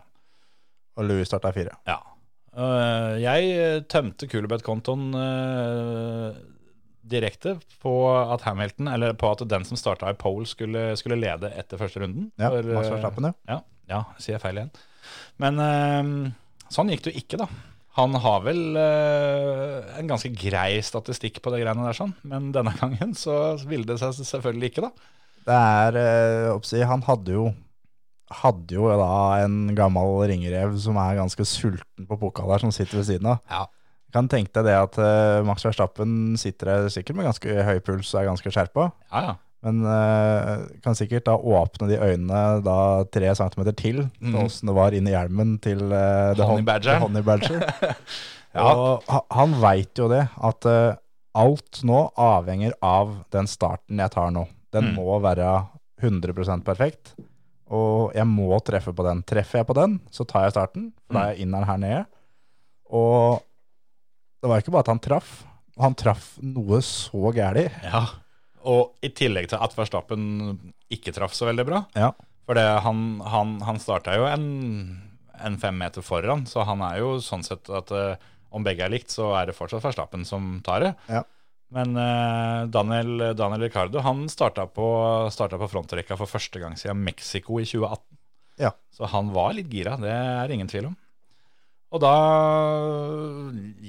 Og 0.99 1.05
Louis 1.07 1.27
starta 1.27 1.51
fire. 1.55 1.75
Ja. 1.87 1.99
Uh, 2.51 3.15
jeg 3.21 3.51
eh, 3.55 3.81
tømte 3.87 4.27
Kulebeth-kontoen 4.27 5.13
øh, 5.15 6.39
direkte 7.09 7.55
på 7.83 7.93
at 8.09 8.45
Hamilton, 8.47 8.91
eller 8.91 9.15
på 9.17 9.31
at 9.33 9.43
den 9.49 9.65
som 9.67 9.79
starta 9.79 10.11
i 10.11 10.17
pole, 10.19 10.47
skulle, 10.49 10.91
skulle 10.99 11.19
lede 11.19 11.51
etter 11.59 11.81
første 11.81 12.03
runden. 12.03 12.29
Ja, 12.39 12.51
For, 12.53 12.69
Max 12.75 12.91
Verstappen, 12.93 13.29
ja. 13.29 13.33
Ja, 13.49 13.59
ja, 13.89 14.03
sier 14.21 14.37
jeg 14.37 14.43
feil 14.45 14.61
igjen. 14.61 14.71
Men 15.41 15.63
eh, 15.63 16.13
sånn 16.73 16.91
gikk 16.93 17.05
det 17.05 17.13
jo 17.13 17.23
ikke, 17.23 17.41
da. 17.41 17.49
Han 17.99 18.13
har 18.21 18.43
vel 18.45 18.77
eh, 18.79 19.95
en 19.99 20.09
ganske 20.11 20.29
grei 20.37 20.77
statistikk 20.85 21.41
på 21.43 21.51
det 21.51 21.63
greiene 21.63 21.87
der, 21.87 21.97
sånn. 21.97 22.13
men 22.27 22.51
denne 22.55 22.75
gangen 22.79 23.15
så 23.17 23.57
ville 23.67 23.89
det 23.89 23.97
seg 24.01 24.21
selvfølgelig 24.21 24.71
ikke, 24.71 24.89
da. 24.89 25.15
Det 25.49 25.57
er 25.79 25.97
eh, 25.97 26.51
oppsi, 26.53 26.83
Han 26.85 27.03
hadde 27.07 27.33
jo 27.33 27.49
hadde 28.29 28.75
jo 28.75 28.85
da 28.93 29.41
en 29.41 29.73
gammel 29.73 30.19
ringrev 30.29 30.75
som 30.81 30.97
er 31.01 31.17
ganske 31.17 31.45
sulten 31.49 32.05
på 32.05 32.17
pokal 32.21 32.51
der, 32.53 32.61
som 32.61 32.73
sitter 32.73 32.99
ved 32.99 33.07
siden 33.07 33.29
av. 33.31 33.39
Ja. 33.49 33.63
Kan 34.13 34.27
tenke 34.31 34.51
deg 34.57 34.65
det 34.65 34.73
at 34.79 34.97
uh, 34.97 35.43
Max 35.45 35.63
Verstappen 35.67 36.35
sitter 36.41 36.65
der 36.71 36.89
sikkert 36.89 37.15
med 37.19 37.27
ganske 37.29 37.63
høy 37.67 37.79
puls 37.85 38.09
og 38.15 38.21
er 38.23 38.29
ganske 38.31 38.51
skjerpa. 38.55 38.87
Ja, 39.11 39.21
ja. 39.27 39.35
Men 39.61 39.81
uh, 39.83 40.63
kan 40.81 40.95
sikkert 40.95 41.25
da 41.27 41.33
åpne 41.35 41.89
de 41.91 41.97
øynene 41.99 42.41
da 42.63 42.77
tre 43.11 43.33
centimeter 43.35 43.75
til, 43.75 44.05
Mhm. 44.21 44.31
til 44.31 44.45
åssen 44.45 44.67
det 44.71 44.75
var 44.77 44.95
inni 44.95 45.11
hjelmen 45.11 45.57
til 45.61 45.81
uh, 45.91 46.31
Honey 46.39 46.63
Badger. 46.63 46.99
Honey 47.03 47.21
Badger. 47.21 47.65
Ja. 48.49 48.63
Og 48.73 49.03
han 49.29 49.51
veit 49.61 49.93
jo 50.01 50.07
det, 50.09 50.23
at 50.41 50.65
uh, 50.65 50.95
alt 51.37 51.83
nå 51.85 51.99
avhenger 52.17 52.71
av 52.81 53.11
den 53.29 53.45
starten 53.45 53.99
jeg 54.01 54.09
tar 54.15 54.31
nå. 54.33 54.47
Den 54.73 54.87
Mm. 54.89 54.95
må 54.97 55.19
være 55.21 55.51
100% 56.01 56.63
perfekt, 56.65 57.11
og 57.69 58.09
jeg 58.17 58.25
må 58.25 58.57
treffe 58.65 58.89
på 58.95 59.05
den. 59.05 59.21
Treffer 59.21 59.59
jeg 59.61 59.67
på 59.69 59.75
den, 59.77 59.99
så 60.09 60.25
tar 60.25 60.47
jeg 60.47 60.55
starten, 60.55 60.87
da 61.13 61.27
er 61.27 61.35
jeg 61.35 61.45
inneren 61.45 61.67
her 61.69 61.77
nede. 61.77 62.01
Og 62.89 63.43
det 64.39 64.49
var 64.49 64.61
ikke 64.61 64.73
bare 64.73 64.87
at 64.87 64.93
han 64.93 65.03
traff, 65.03 65.35
han 65.79 65.95
traff 65.99 66.31
noe 66.43 66.81
så 66.85 67.31
gæli. 67.35 67.67
ja. 67.85 68.07
Og 68.69 68.97
i 68.99 69.07
tillegg 69.15 69.47
til 69.49 69.61
at 69.63 69.71
Verstappen 69.77 70.23
ikke 70.91 71.13
traff 71.15 71.31
så 71.31 71.47
veldig 71.47 71.63
bra. 71.63 71.77
Ja. 71.95 72.09
For 72.43 72.59
han, 72.59 73.21
han, 73.23 73.53
han 73.63 73.79
starta 73.79 74.17
jo 74.17 74.25
en, 74.27 74.49
en 75.39 75.55
fem 75.61 75.77
meter 75.79 76.03
foran, 76.03 76.43
så 76.49 76.65
han 76.67 76.83
er 76.83 76.99
jo 76.99 77.13
sånn 77.23 77.45
sett 77.47 77.71
at 77.71 77.93
eh, 77.95 78.27
om 78.51 78.65
begge 78.65 78.83
er 78.83 78.91
likt, 78.91 79.13
så 79.13 79.31
er 79.39 79.49
det 79.49 79.55
fortsatt 79.57 79.85
Verstappen 79.85 80.25
som 80.27 80.57
tar 80.65 80.83
det. 80.83 80.91
Ja. 81.07 81.23
Men 81.69 81.93
uh, 81.93 82.65
Daniel, 82.73 83.35
Daniel 83.37 83.67
Ricardo 83.67 84.01
han 84.01 84.25
starta 84.31 84.65
på, 84.73 84.87
starta 85.31 85.59
på 85.61 85.69
frontrekka 85.69 86.17
for 86.17 86.29
første 86.29 86.61
gang 86.61 86.73
siden 86.79 87.03
Mexico 87.05 87.61
i 87.61 87.67
2018. 87.69 88.03
Ja. 88.59 88.73
Så 88.91 89.07
han 89.13 89.29
var 89.35 89.53
litt 89.55 89.69
gira, 89.71 89.95
det 90.01 90.11
er 90.11 90.51
ingen 90.51 90.69
tvil 90.69 90.89
om. 90.89 90.97
Og 91.89 92.01
da 92.03 92.11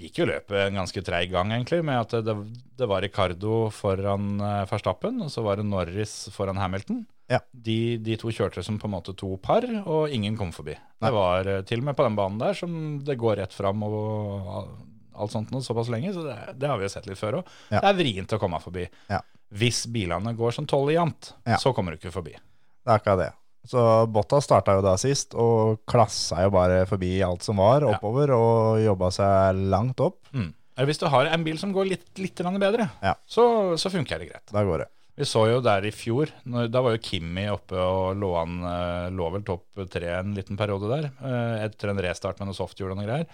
gikk 0.00 0.20
jo 0.22 0.26
løpet 0.30 0.56
en 0.66 0.78
ganske 0.80 1.02
treig 1.04 1.30
gang, 1.32 1.50
egentlig, 1.52 1.82
med 1.84 1.98
at 2.00 2.14
det, 2.24 2.34
det 2.80 2.88
var 2.88 3.02
Ricardo 3.04 3.66
foran 3.74 4.38
eh, 4.40 4.62
Verstappen, 4.70 5.18
og 5.24 5.28
så 5.32 5.44
var 5.44 5.60
det 5.60 5.66
Norris 5.68 6.14
foran 6.34 6.60
Hamilton. 6.60 7.02
Ja. 7.30 7.42
De, 7.52 7.98
de 8.02 8.16
to 8.18 8.32
kjørte 8.34 8.64
som 8.66 8.78
på 8.80 8.88
en 8.88 8.94
måte 8.96 9.12
to 9.20 9.34
par, 9.42 9.66
og 9.84 10.10
ingen 10.16 10.38
kom 10.40 10.50
forbi. 10.56 10.74
Nei. 10.74 11.08
Det 11.10 11.12
var 11.14 11.50
eh, 11.52 11.60
til 11.68 11.82
og 11.82 11.90
med 11.90 11.98
på 11.98 12.06
den 12.08 12.16
banen 12.18 12.40
der 12.40 12.56
som 12.58 12.72
det 13.06 13.18
går 13.20 13.36
rett 13.42 13.54
fram 13.56 13.84
og 13.86 14.72
alt 15.20 15.34
sånt 15.34 15.52
noe 15.52 15.60
såpass 15.64 15.90
lenge, 15.92 16.14
så 16.16 16.24
det, 16.24 16.38
det 16.56 16.70
har 16.70 16.80
vi 16.80 16.88
jo 16.88 16.94
sett 16.94 17.06
litt 17.10 17.20
før 17.20 17.42
òg. 17.42 17.52
Ja. 17.68 17.82
Det 17.84 17.90
er 17.92 17.98
vrient 18.00 18.32
å 18.32 18.40
komme 18.40 18.62
forbi. 18.64 18.86
Ja. 19.12 19.20
Hvis 19.60 19.82
bilene 19.92 20.32
går 20.38 20.54
som 20.56 20.66
tolv 20.70 20.88
i 20.92 20.96
jevnt, 20.96 21.34
Ja. 21.44 21.58
så 21.60 21.74
kommer 21.76 21.92
du 21.92 22.00
ikke 22.00 22.14
forbi. 22.14 22.32
Det 22.80 22.88
er 22.88 22.96
akkurat 22.96 23.20
det. 23.26 23.30
Så 23.68 23.80
Botta 24.08 24.40
starta 24.40 24.78
jo 24.78 24.84
da 24.84 24.94
sist, 25.00 25.34
og 25.36 25.82
klassa 25.90 26.46
jo 26.46 26.52
bare 26.54 26.84
forbi 26.88 27.18
alt 27.24 27.44
som 27.44 27.60
var, 27.60 27.84
oppover, 27.84 28.32
og 28.32 28.80
jobba 28.80 29.10
seg 29.14 29.60
langt 29.72 30.00
opp. 30.00 30.22
Mm. 30.32 30.48
Hvis 30.88 31.00
du 31.02 31.04
har 31.12 31.28
en 31.28 31.44
bil 31.44 31.58
som 31.60 31.74
går 31.76 31.90
litt, 31.90 32.08
litt 32.16 32.40
bedre, 32.40 32.88
Ja. 33.04 33.14
så, 33.28 33.76
så 33.76 33.92
funker 33.92 34.18
det 34.18 34.30
greit. 34.30 34.48
Da 34.48 34.64
går 34.64 34.86
det. 34.86 34.88
Vi 35.20 35.26
så 35.28 35.42
jo 35.50 35.58
der 35.60 35.84
i 35.84 35.92
fjor, 35.92 36.30
når, 36.48 36.70
da 36.72 36.80
var 36.80 36.94
jo 36.94 37.02
Kimi 37.04 37.44
oppe 37.52 37.76
og 37.76 38.16
lå, 38.16 38.30
han, 38.38 38.54
eh, 38.64 39.08
lå 39.12 39.26
vel 39.34 39.42
topp 39.44 39.82
tre 39.92 40.14
en 40.16 40.32
liten 40.32 40.56
periode 40.56 40.88
der, 40.88 41.10
eh, 41.20 41.64
etter 41.66 41.92
en 41.92 42.00
restart 42.00 42.40
med 42.40 42.48
noe 42.48 42.56
softhjul 42.56 42.94
og 42.94 42.96
noe 42.96 43.04
greier. 43.04 43.26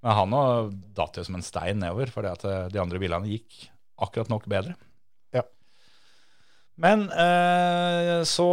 Men 0.00 0.14
han 0.16 0.36
datt 0.96 1.18
jo 1.18 1.26
som 1.26 1.36
en 1.36 1.44
stein 1.44 1.82
nedover, 1.82 2.08
fordi 2.14 2.30
at 2.32 2.46
eh, 2.48 2.68
de 2.72 2.80
andre 2.80 3.02
bilene 3.02 3.28
gikk 3.28 3.66
akkurat 4.00 4.30
nok 4.32 4.46
bedre. 4.48 4.78
Men 6.78 7.08
eh, 7.10 8.20
så, 8.28 8.46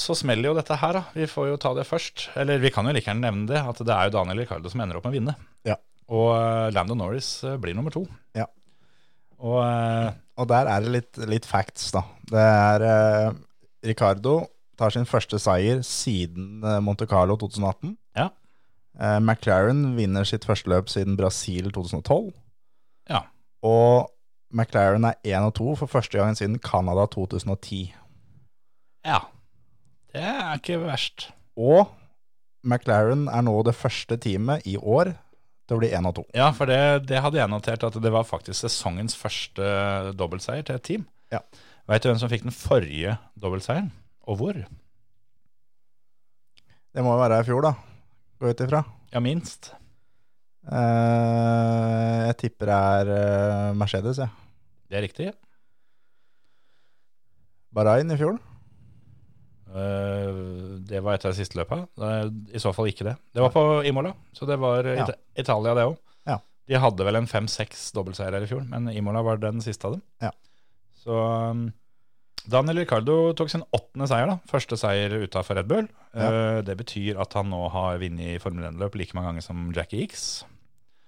så 0.00 0.14
smeller 0.16 0.48
jo 0.50 0.54
dette 0.56 0.76
her, 0.80 0.96
da. 0.96 1.02
Vi 1.12 1.26
får 1.28 1.50
jo 1.50 1.58
ta 1.60 1.74
det 1.76 1.84
først. 1.88 2.28
Eller 2.40 2.60
vi 2.62 2.70
kan 2.72 2.88
jo 2.88 2.94
like 2.96 3.04
gjerne 3.10 3.26
nevne 3.26 3.48
det, 3.50 3.60
at 3.60 3.82
det 3.84 3.92
er 3.92 4.08
jo 4.08 4.14
Daniel 4.16 4.40
Ricardo 4.40 4.70
som 4.72 4.80
ender 4.80 4.96
opp 4.96 5.04
med 5.04 5.12
å 5.12 5.18
vinne. 5.18 5.34
Ja. 5.68 5.76
Og 6.08 6.30
eh, 6.38 6.68
Lando 6.72 6.96
Norris 6.96 7.28
eh, 7.44 7.58
blir 7.60 7.76
nummer 7.76 7.92
to. 7.92 8.06
Ja. 8.38 8.46
Og 9.44 9.58
eh, 9.60 10.08
Og 10.40 10.48
der 10.50 10.70
er 10.72 10.86
det 10.86 10.94
litt, 10.94 11.20
litt 11.28 11.46
facts, 11.48 11.90
da. 11.94 12.00
Det 12.32 12.46
er 12.48 12.86
eh, 12.88 13.28
Ricardo 13.92 14.38
tar 14.78 14.94
sin 14.94 15.04
første 15.10 15.36
seier 15.42 15.82
siden 15.86 16.62
eh, 16.64 16.80
Monte 16.86 17.06
Carlo 17.10 17.36
2018. 17.40 17.96
Ja. 18.18 18.30
McLaren 19.22 19.92
vinner 19.94 20.24
sitt 20.26 20.42
første 20.48 20.72
løp 20.72 20.88
siden 20.90 21.14
Brasil 21.20 21.68
2012. 21.70 22.32
ja. 23.12 23.20
Og 23.62 24.08
McLaren 24.50 25.04
er 25.04 25.18
1 25.26 25.44
og 25.50 25.54
2 25.58 25.74
for 25.82 25.92
første 25.92 26.18
gang 26.18 26.36
siden 26.36 26.58
Canada 26.64 27.04
2010. 27.12 27.94
Ja. 29.06 29.20
Det 30.12 30.24
er 30.24 30.56
ikke 30.56 30.80
verst. 30.80 31.28
Og 31.56 31.90
McLaren 32.64 33.28
er 33.28 33.44
nå 33.44 33.54
det 33.66 33.76
første 33.76 34.16
teamet 34.20 34.64
i 34.66 34.76
år 34.78 35.12
til 35.68 35.76
å 35.76 35.80
bli 35.82 35.90
1 35.92 36.08
og 36.08 36.16
2. 36.22 36.24
Ja, 36.38 36.48
for 36.56 36.70
det, 36.70 36.80
det 37.10 37.20
hadde 37.24 37.40
jeg 37.40 37.52
notert, 37.52 37.84
at 37.84 38.00
det 38.02 38.12
var 38.14 38.26
faktisk 38.28 38.64
sesongens 38.64 39.16
første 39.18 39.68
dobbeltseier 40.16 40.64
til 40.64 40.80
et 40.80 40.86
team. 40.88 41.06
Ja. 41.32 41.42
Veit 41.88 42.04
du 42.04 42.10
hvem 42.10 42.20
som 42.20 42.32
fikk 42.32 42.46
den 42.46 42.56
forrige 42.56 43.16
dobbeltseieren, 43.40 43.92
og 44.28 44.40
hvor? 44.40 44.56
Det 46.92 47.04
må 47.04 47.12
jo 47.14 47.20
være 47.20 47.42
i 47.42 47.46
fjor, 47.48 47.68
da. 47.68 47.74
Gå 48.40 48.52
ut 48.52 48.64
ifra. 48.64 48.82
Ja, 49.12 49.20
minst. 49.24 49.72
Eh, 50.68 52.26
jeg 52.28 52.36
tipper 52.42 52.70
det 52.70 52.78
er 52.98 53.12
eh, 53.14 53.74
Mercedes, 53.78 54.20
jeg. 54.20 54.28
Det 54.88 54.98
er 54.98 55.04
riktig. 55.06 55.28
Ja. 55.30 55.36
Bahrain 57.76 58.10
i 58.12 58.16
fjor. 58.20 58.38
Eh, 59.68 60.28
Det 60.88 61.02
var 61.04 61.18
etter 61.18 61.32
det 61.32 61.38
siste 61.40 61.58
løpet. 61.60 61.88
Det 61.98 62.56
I 62.56 62.62
så 62.62 62.72
fall 62.76 62.88
ikke 62.90 63.04
det. 63.10 63.16
Det 63.34 63.42
var 63.44 63.52
på 63.54 63.64
Imola, 63.88 64.14
så 64.32 64.46
det 64.48 64.58
var 64.60 64.84
Ja. 64.84 65.04
Ita 65.04 65.14
Italia, 65.36 65.74
det 65.74 65.84
òg. 65.90 65.96
Ja. 66.26 66.38
De 66.68 66.74
hadde 66.80 67.04
vel 67.04 67.16
en 67.16 67.26
fem-seks 67.28 67.92
dobbeltseiere 67.96 68.42
i 68.42 68.46
fjor, 68.48 68.64
men 68.68 68.88
Imola 68.92 69.22
var 69.22 69.36
den 69.38 69.60
siste 69.60 69.84
av 69.88 69.92
dem. 69.98 70.02
Ja. 70.20 70.30
Så 70.98 71.12
um, 71.50 71.72
Daniel 72.48 72.78
Ricardo 72.80 73.32
tok 73.36 73.50
sin 73.50 73.62
åttende 73.72 74.08
seier, 74.08 74.26
da. 74.26 74.38
Første 74.48 74.76
seier 74.80 75.12
utafor 75.24 75.56
Red 75.56 75.68
Bull. 75.68 75.88
Ja. 76.14 76.60
Det 76.64 76.76
betyr 76.76 77.20
at 77.20 77.32
han 77.36 77.50
nå 77.52 77.68
har 77.72 77.98
vunnet 78.00 78.34
i 78.36 78.38
Formel 78.40 78.64
1-løp 78.72 78.94
like 78.96 79.14
mange 79.14 79.28
ganger 79.32 79.44
som 79.44 79.70
Jackie 79.76 80.04
X. 80.08 80.44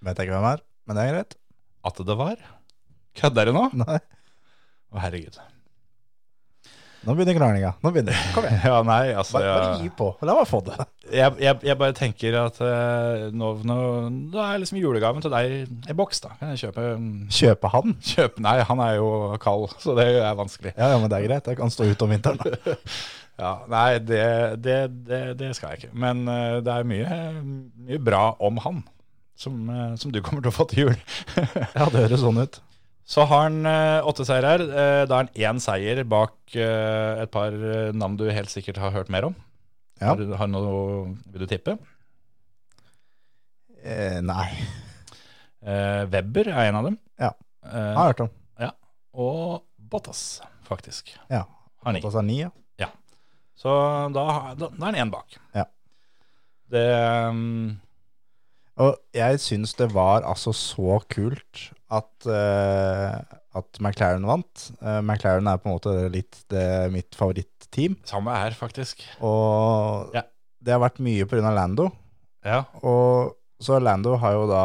Vet 0.01 0.17
jeg 0.19 0.29
ikke 0.31 0.39
hvem 0.39 0.51
er, 0.55 0.65
men 0.89 0.97
det 0.97 1.05
er 1.07 1.15
greit. 1.15 1.39
At 1.85 2.03
det 2.09 2.17
var. 2.17 2.43
Kødder 3.21 3.51
du 3.51 3.57
nå? 3.57 3.65
Nei. 3.85 3.99
Å, 4.91 5.01
herregud. 5.05 5.37
Nå 7.01 7.15
begynner 7.17 7.37
kranglinga. 7.39 7.71
Nå 7.81 7.91
begynner 7.95 8.13
det. 8.13 8.23
Kom 8.35 8.45
igjen. 8.45 8.59
Ja, 8.69 8.81
nei, 8.85 9.13
altså 9.17 9.39
Bare, 9.39 9.53
bare 9.57 9.77
gi 9.81 9.93
på. 9.97 10.09
La 10.29 10.35
meg 10.37 10.49
få 10.51 10.59
det. 10.67 10.75
jeg, 11.09 11.37
jeg, 11.41 11.57
jeg 11.71 11.79
bare 11.81 11.97
tenker 11.97 12.37
at 12.43 12.59
uh, 12.61 13.23
nå, 13.33 13.53
nå, 13.65 13.77
nå 14.35 14.43
er 14.45 14.61
liksom 14.61 14.81
julegaven 14.83 15.25
til 15.25 15.33
deg 15.33 15.55
i 15.89 15.97
boks, 15.97 16.21
da. 16.27 16.35
Kan 16.41 16.53
jeg 16.53 16.61
kjøpe 16.67 16.85
Kjøpe 17.39 17.71
han? 17.73 17.97
Kjøpe 18.05 18.45
Nei, 18.45 18.59
han 18.69 18.85
er 18.85 18.99
jo 18.99 19.09
kald, 19.41 19.73
så 19.85 19.97
det 19.97 20.11
er 20.19 20.37
vanskelig. 20.37 20.75
Ja, 20.77 20.91
ja, 20.93 21.01
men 21.01 21.09
det 21.13 21.23
er 21.23 21.29
greit. 21.31 21.49
Jeg 21.55 21.61
kan 21.63 21.73
stå 21.73 21.89
ute 21.89 22.05
om 22.09 22.13
vinteren. 22.13 22.41
da. 22.45 22.77
Ja, 23.41 23.55
Nei, 23.73 23.89
det, 24.05 24.25
det, 24.61 24.79
det, 25.09 25.23
det 25.41 25.55
skal 25.57 25.73
jeg 25.73 25.87
ikke. 25.87 25.95
Men 26.05 26.27
uh, 26.29 26.59
det 26.61 26.75
er 26.77 26.89
mye, 26.93 27.21
mye 27.89 28.03
bra 28.11 28.27
om 28.45 28.61
han, 28.67 28.85
som, 29.41 29.61
eh, 29.73 29.95
som 30.01 30.13
du 30.13 30.21
kommer 30.25 30.45
til 30.45 30.53
å 30.53 30.57
få 30.59 30.67
til 30.71 30.83
jul. 30.87 30.99
Ja, 31.79 31.87
det 31.89 32.03
høres 32.07 32.21
sånn 32.25 32.41
ut. 32.43 32.59
Så 33.11 33.25
har 33.27 33.47
han 33.49 33.65
eh, 33.67 34.07
åtte 34.07 34.23
seirer. 34.29 34.61
her 34.71 35.07
da 35.11 35.17
er 35.17 35.25
han 35.25 35.31
én 35.35 35.63
seier 35.65 36.03
bak 36.07 36.35
eh, 36.55 37.23
et 37.25 37.33
par 37.35 37.51
eh, 37.57 37.89
navn 37.97 38.19
du 38.21 38.27
helt 38.31 38.53
sikkert 38.53 38.79
har 38.83 38.93
hørt 38.95 39.11
mer 39.11 39.27
om. 39.31 39.39
Ja. 40.01 40.13
Har, 40.13 40.21
du- 40.21 40.37
har 40.39 40.49
noe 40.49 41.17
Vil 41.33 41.43
du 41.43 41.49
tippe? 41.51 41.79
Eh, 43.83 44.21
nei, 44.25 44.47
Eh, 45.61 46.07
Webber 46.09 46.49
er 46.49 46.71
en 46.71 46.77
av 46.79 46.87
dem. 46.87 46.95
Ja. 47.21 47.35
Eh, 47.69 47.75
jeg 47.77 47.97
har 47.99 48.07
hørt 48.15 48.21
om. 48.25 48.31
og 49.13 49.65
Bottas, 49.91 50.41
faktisk. 50.65 51.11
Ja. 51.29 51.43
Har 51.85 51.93
ni. 51.93 52.01
Bottas 52.01 52.17
er 52.17 52.25
ni, 52.25 52.39
ja. 52.41 52.89
Så 53.61 53.69
da, 54.15 54.23
da, 54.57 54.71
da 54.73 54.87
er 54.87 54.87
han 54.87 54.97
én 55.03 55.11
bak. 55.13 55.35
Ja. 55.53 55.67
Det 56.73 56.85
um, 57.29 57.75
Og 58.81 58.97
jeg 59.17 59.41
syns 59.43 59.75
det 59.77 59.91
var 59.93 60.25
altså 60.25 60.55
så 60.57 60.99
kult 61.13 61.67
at, 61.93 62.11
uh, 62.31 63.19
at 63.59 63.81
McLaren 63.83 64.25
vant. 64.29 64.69
Uh, 64.81 65.01
McLaren 65.05 65.49
er 65.51 65.61
på 65.61 65.69
en 65.69 65.75
måte 65.77 65.95
litt 66.15 66.39
det, 66.53 66.65
mitt 66.95 67.19
favorittteam. 67.19 67.99
Samme 68.09 68.37
her, 68.39 68.57
faktisk. 68.57 69.03
Og 69.21 70.15
Ja. 70.17 70.23
det 70.63 70.73
har 70.73 70.81
vært 70.81 71.03
mye 71.03 71.27
pga. 71.29 71.53
Lando. 71.53 71.91
Ja. 72.47 72.63
Og 72.83 73.37
så 73.61 73.77
Lando 73.83 74.17
har 74.17 74.33
jo 74.33 74.47
da 74.49 74.63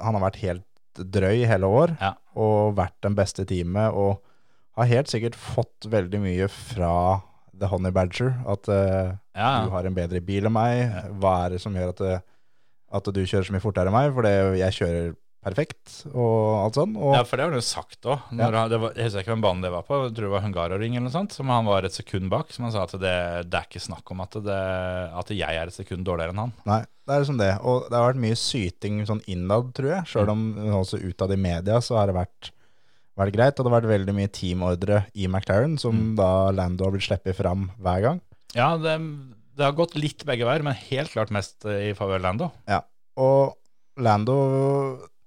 Han 0.00 0.16
har 0.16 0.30
vært 0.30 0.40
helt 0.40 0.64
drøy 0.96 1.44
hele 1.46 1.68
år 1.68 1.92
Ja. 2.00 2.14
og 2.34 2.76
vært 2.76 2.96
den 3.04 3.14
beste 3.14 3.44
teamet 3.44 3.92
og 3.92 4.22
har 4.76 4.88
helt 4.88 5.08
sikkert 5.12 5.36
fått 5.36 5.84
veldig 5.90 6.20
mye 6.22 6.48
fra 6.48 7.20
The 7.52 7.68
Honey 7.68 7.92
Badger. 7.92 8.32
At 8.48 8.68
uh, 8.68 9.16
ja. 9.36 9.64
du 9.66 9.70
har 9.74 9.84
en 9.84 9.94
bedre 9.94 10.22
bil 10.24 10.46
enn 10.48 10.54
meg. 10.56 10.94
Hva 11.20 11.44
er 11.44 11.56
det 11.56 11.60
som 11.60 11.74
gjør 11.76 11.92
at, 11.92 12.00
det, 12.00 12.22
at 12.90 13.10
du 13.14 13.20
kjører 13.24 13.46
så 13.46 13.54
mye 13.56 13.64
fortere 13.64 13.90
enn 13.90 13.96
meg? 13.96 14.14
For 14.16 14.26
jeg 14.58 14.76
kjører 14.80 15.10
perfekt 15.40 16.02
og 16.10 16.66
alt 16.66 16.76
sånn. 16.76 16.96
Og 17.00 17.14
Ja, 17.16 17.22
for 17.24 17.40
det 17.40 17.46
har 17.46 17.54
du 17.56 17.64
sagt 17.64 18.04
òg. 18.04 18.26
Jeg 18.36 19.06
husker 19.06 19.22
ikke 19.22 19.32
hvem 19.32 19.44
banen 19.44 19.64
det 19.64 19.70
var 19.72 19.86
på. 19.88 19.96
Jeg 20.04 20.12
tror 20.16 20.26
det 20.26 20.32
var 20.34 20.44
Hungaroring 20.44 20.96
eller 20.98 21.06
noe 21.08 21.14
sånt. 21.14 21.32
Som 21.32 21.48
han 21.52 21.64
var 21.68 21.86
et 21.88 21.96
sekund 21.96 22.28
bak. 22.32 22.52
Som 22.52 22.66
han 22.66 22.74
sa 22.74 22.82
at 22.84 22.92
det, 23.00 23.14
det 23.48 23.56
er 23.60 23.68
ikke 23.70 23.80
snakk 23.80 24.12
om 24.12 24.20
at, 24.26 24.36
det, 24.44 24.58
at 25.22 25.32
jeg 25.32 25.60
er 25.62 25.70
et 25.72 25.78
sekund 25.78 26.04
dårligere 26.04 26.34
enn 26.34 26.42
han. 26.44 26.54
Nei, 26.68 26.82
det 27.08 27.16
er 27.16 27.24
liksom 27.24 27.40
det. 27.40 27.50
Og 27.64 27.88
det 27.88 27.96
har 27.96 28.10
vært 28.10 28.24
mye 28.26 28.40
syting 28.42 29.00
sånn 29.08 29.24
innad, 29.32 29.72
tror 29.76 29.94
jeg. 29.94 30.10
Sjøl 30.12 30.34
om 30.34 30.44
også 30.82 31.00
utad 31.00 31.32
i 31.32 31.40
media 31.40 31.80
så 31.84 31.96
har 32.02 32.12
det 32.12 32.18
vært, 32.20 32.52
vært 33.24 33.36
greit. 33.38 33.56
Og 33.56 33.64
det 33.64 33.72
har 33.72 33.78
vært 33.80 33.94
veldig 33.96 34.16
mye 34.20 34.34
teamordre 34.36 35.04
i 35.16 35.24
McLaren, 35.30 35.80
som 35.80 36.10
da 36.20 36.50
Lando 36.52 36.84
har 36.84 36.92
blitt 36.98 37.08
sluppet 37.08 37.38
fram 37.40 37.70
hver 37.80 38.04
gang. 38.10 38.20
Ja, 38.52 38.74
det, 38.76 38.98
det 39.60 39.66
har 39.68 39.76
gått 39.76 39.92
litt 40.00 40.24
begge 40.28 40.46
veier, 40.48 40.64
men 40.64 40.76
helt 40.88 41.12
klart 41.12 41.30
mest 41.36 41.66
i 41.68 41.92
favør 41.98 42.22
Lando. 42.24 42.50
Ja. 42.70 42.80
Og 43.20 43.52
Lando 44.00 44.36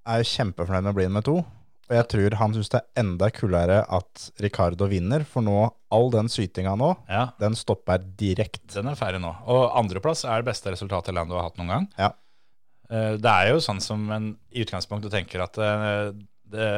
er 0.10 0.24
jo 0.24 0.32
kjempefornøyd 0.34 0.84
med 0.88 0.94
å 0.96 0.98
bli 0.98 1.06
nummer 1.12 1.25
to. 1.25 1.36
Og 1.84 1.94
jeg 1.98 2.08
tror 2.13 2.36
han 2.40 2.54
syns 2.56 2.72
det 2.72 2.80
er 2.80 3.02
enda 3.04 3.28
kulere 3.36 3.82
at 3.92 4.25
Ricardo 4.42 4.88
vinner, 4.90 5.25
for 5.28 5.44
nå, 5.46 5.58
all 5.94 6.10
den 6.13 6.30
sytinga 6.32 6.74
nå, 6.80 6.94
Ja, 7.12 7.25
den 7.44 7.54
stopper 7.60 8.02
direkte. 8.18 8.72
Den 8.80 8.90
er 8.90 8.98
ferdig 8.98 9.20
nå. 9.22 9.34
Og 9.52 9.66
andreplass 9.78 10.24
er 10.25 10.42
det 10.42 10.48
beste 10.50 10.72
resultatet 10.74 11.13
Lando 11.13 11.36
har 11.38 11.50
hatt 11.52 11.60
noen 11.60 11.74
gang. 11.75 11.88
Ja. 12.00 12.10
Eh, 12.90 13.18
Det 13.22 13.30
er 13.36 13.52
jo 13.52 13.60
sånn 13.62 13.84
som 13.84 14.08
en 14.16 14.32
i 14.56 14.63
utgangspunktet 14.63 15.13
tenker 15.13 15.44
at 15.46 15.60
eh, 15.62 16.16
det, 16.56 16.70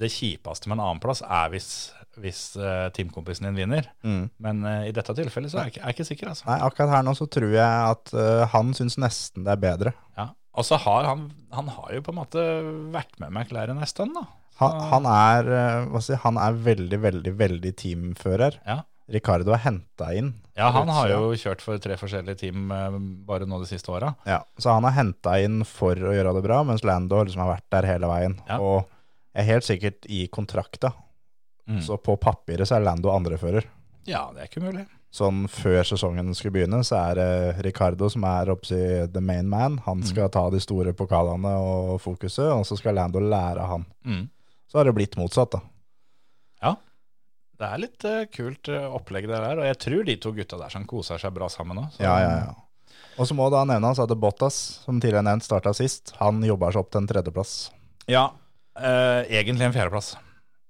det 0.00 0.10
kjipeste 0.12 0.70
med 0.70 0.78
en 0.78 0.86
annenplass 0.86 1.22
er 1.24 1.52
hvis, 1.52 1.68
hvis 2.20 2.40
uh, 2.60 2.88
teamkompisen 2.96 3.48
din 3.48 3.60
vinner. 3.60 3.88
Mm. 4.06 4.24
Men 4.42 4.64
uh, 4.66 4.86
i 4.88 4.94
dette 4.96 5.14
tilfellet 5.16 5.52
så 5.52 5.60
er 5.60 5.68
jeg 5.68 5.76
ikke, 5.76 5.82
er 5.82 5.92
jeg 5.92 5.98
ikke 5.98 6.08
sikker, 6.10 6.32
altså. 6.32 6.48
Nei, 6.50 6.58
akkurat 6.66 6.94
her 6.96 7.06
nå 7.06 7.14
så 7.18 7.28
tror 7.32 7.54
jeg 7.54 7.92
at 7.92 8.16
uh, 8.16 8.46
han 8.52 8.74
syns 8.76 8.98
nesten 9.00 9.46
det 9.46 9.54
er 9.54 9.62
bedre. 9.62 9.94
Ja. 10.18 10.30
Og 10.56 10.64
så 10.64 10.78
har 10.80 11.04
han, 11.04 11.28
han 11.52 11.68
har 11.68 11.92
jo 11.92 12.02
på 12.04 12.14
en 12.14 12.20
måte 12.22 12.42
vært 12.94 13.16
med 13.20 13.32
McLaren 13.32 13.80
en 13.80 13.88
stund, 13.88 14.16
da. 14.16 14.24
Han, 14.56 14.76
han, 14.88 15.06
er, 15.12 15.48
si, 16.00 16.16
han 16.22 16.38
er 16.40 16.54
veldig, 16.64 16.98
veldig, 17.02 17.32
veldig 17.36 17.72
teamfører. 17.76 18.56
Ja. 18.64 18.78
Ricardo 19.12 19.52
er 19.52 19.60
henta 19.62 20.08
inn. 20.16 20.30
Ja, 20.56 20.70
han 20.72 20.88
har 20.90 21.12
jo 21.12 21.34
kjørt 21.36 21.60
for 21.60 21.78
tre 21.82 21.98
forskjellige 22.00 22.40
team 22.40 22.72
bare 23.28 23.44
nå 23.46 23.60
de 23.60 23.68
siste 23.68 23.92
åra. 23.92 24.14
Ja, 24.26 24.40
så 24.56 24.72
han 24.72 24.88
er 24.88 24.96
henta 24.96 25.36
inn 25.44 25.60
for 25.68 25.92
å 25.92 26.14
gjøre 26.16 26.32
det 26.38 26.42
bra, 26.48 26.62
mens 26.66 26.82
Lando 26.88 27.20
liksom 27.20 27.44
har 27.44 27.52
vært 27.52 27.68
der 27.76 27.90
hele 27.92 28.08
veien. 28.10 28.38
Ja. 28.48 28.56
Og 28.64 28.88
er 29.36 29.46
helt 29.50 29.66
sikkert 29.68 30.06
i 30.08 30.26
kontrakta. 30.32 30.92
Mm. 31.68 31.80
Så 31.82 31.96
på 32.00 32.14
papiret 32.22 32.68
så 32.68 32.76
er 32.78 32.84
Lando 32.86 33.10
andrefører. 33.12 33.66
Ja, 34.06 34.28
det 34.34 34.44
er 34.44 34.50
ikke 34.50 34.62
mulig. 34.64 34.84
Sånn 35.16 35.46
før 35.48 35.80
sesongen 35.86 36.34
skulle 36.36 36.52
begynne, 36.58 36.82
så 36.84 36.98
er 37.10 37.18
det 37.18 37.64
Ricardo 37.64 38.08
som 38.12 38.24
er 38.28 38.50
oppsi 38.52 38.78
the 39.12 39.22
main 39.24 39.48
man. 39.48 39.78
Han 39.86 40.02
Mm. 40.02 40.06
skal 40.10 40.28
ta 40.30 40.44
de 40.50 40.60
store 40.60 40.92
pokalene 40.92 41.52
og 41.56 42.00
fokuset, 42.04 42.50
og 42.52 42.64
så 42.68 42.76
skal 42.78 42.94
Lando 42.94 43.20
lære 43.22 43.66
han. 43.66 43.86
Mm. 44.04 44.28
Så 44.68 44.78
har 44.78 44.84
det 44.84 44.94
blitt 44.94 45.16
motsatt, 45.16 45.50
da. 45.56 45.60
Ja. 46.62 46.74
Det 47.58 47.64
er 47.72 47.78
litt 47.80 48.04
uh, 48.04 48.24
kult 48.28 48.68
uh, 48.68 48.90
opplegg 48.94 49.26
det 49.30 49.38
der, 49.40 49.58
og 49.58 49.64
jeg 49.64 49.78
tror 49.80 50.04
de 50.04 50.16
to 50.20 50.32
gutta 50.36 50.58
der 50.60 50.68
som 50.74 50.84
koser 50.84 51.18
seg 51.22 51.32
bra 51.32 51.48
sammen 51.48 51.78
òg. 51.86 51.98
Ja, 52.02 52.18
ja, 52.20 52.32
ja. 52.44 52.54
Og 53.18 53.26
så 53.26 53.32
må 53.34 53.46
da 53.50 53.62
nevnes 53.64 53.98
at 54.02 54.12
Bottas, 54.20 54.82
som 54.84 55.00
tidligere 55.00 55.24
nevnt, 55.24 55.42
starta 55.46 55.72
sist. 55.72 56.12
Han 56.20 56.42
jobber 56.44 56.70
seg 56.74 56.82
opp 56.84 56.90
til 56.92 57.00
en 57.00 57.08
tredjeplass. 57.08 57.54
Ja, 58.12 58.26
eh, 58.78 59.38
egentlig 59.38 59.68
en 59.68 59.76
fjerdeplass. 59.76 60.14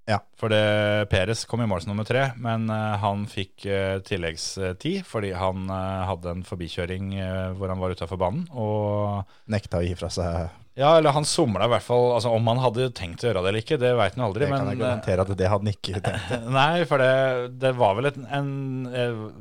Ja. 0.07 0.21
For 0.39 0.53
det, 0.53 1.09
Peres 1.11 1.43
kom 1.51 1.65
i 1.65 1.67
mål 1.67 1.83
som 1.83 1.91
nummer 1.91 2.07
tre, 2.07 2.29
men 2.39 2.69
uh, 2.71 2.95
han 3.03 3.25
fikk 3.27 3.65
uh, 3.67 3.97
tilleggstid 4.07 5.01
fordi 5.03 5.33
han 5.35 5.67
hadde 5.67 6.31
en 6.31 6.45
forbikjøring 6.47 7.17
hvor 7.59 7.73
han 7.73 7.83
var 7.83 7.97
utafor 7.97 8.21
banen. 8.21 8.45
Og 8.55 9.27
Nekta 9.51 9.83
å 9.83 9.87
gi 9.87 9.97
fra 9.99 10.13
seg 10.15 10.47
ja, 10.77 10.99
eller 10.99 11.15
han 11.17 11.25
somla 11.25 11.65
i 11.65 11.71
hvert 11.73 11.85
fall. 11.87 12.11
Altså, 12.13 12.29
om 12.37 12.49
han 12.51 12.59
hadde 12.61 12.91
tenkt 12.93 13.23
å 13.25 13.31
gjøre 13.31 13.41
det 13.41 13.49
eller 13.49 13.65
ikke, 13.65 13.79
det 13.81 13.95
veit 13.97 14.13
han 14.19 14.27
aldri. 14.27 14.45
Det 14.45 14.51
kan 14.53 14.69
jeg 14.69 14.81
garantere 14.83 15.25
at 15.25 15.31
det 15.33 15.49
hadde 15.49 15.65
han 15.65 15.71
ikke 15.73 16.03
tenkt. 16.05 16.35
Nei, 16.59 16.83
for 16.91 17.01
det, 17.01 17.15
det 17.63 17.71
var 17.79 17.95
vel 17.97 18.11
et, 18.11 18.19
en 18.37 18.51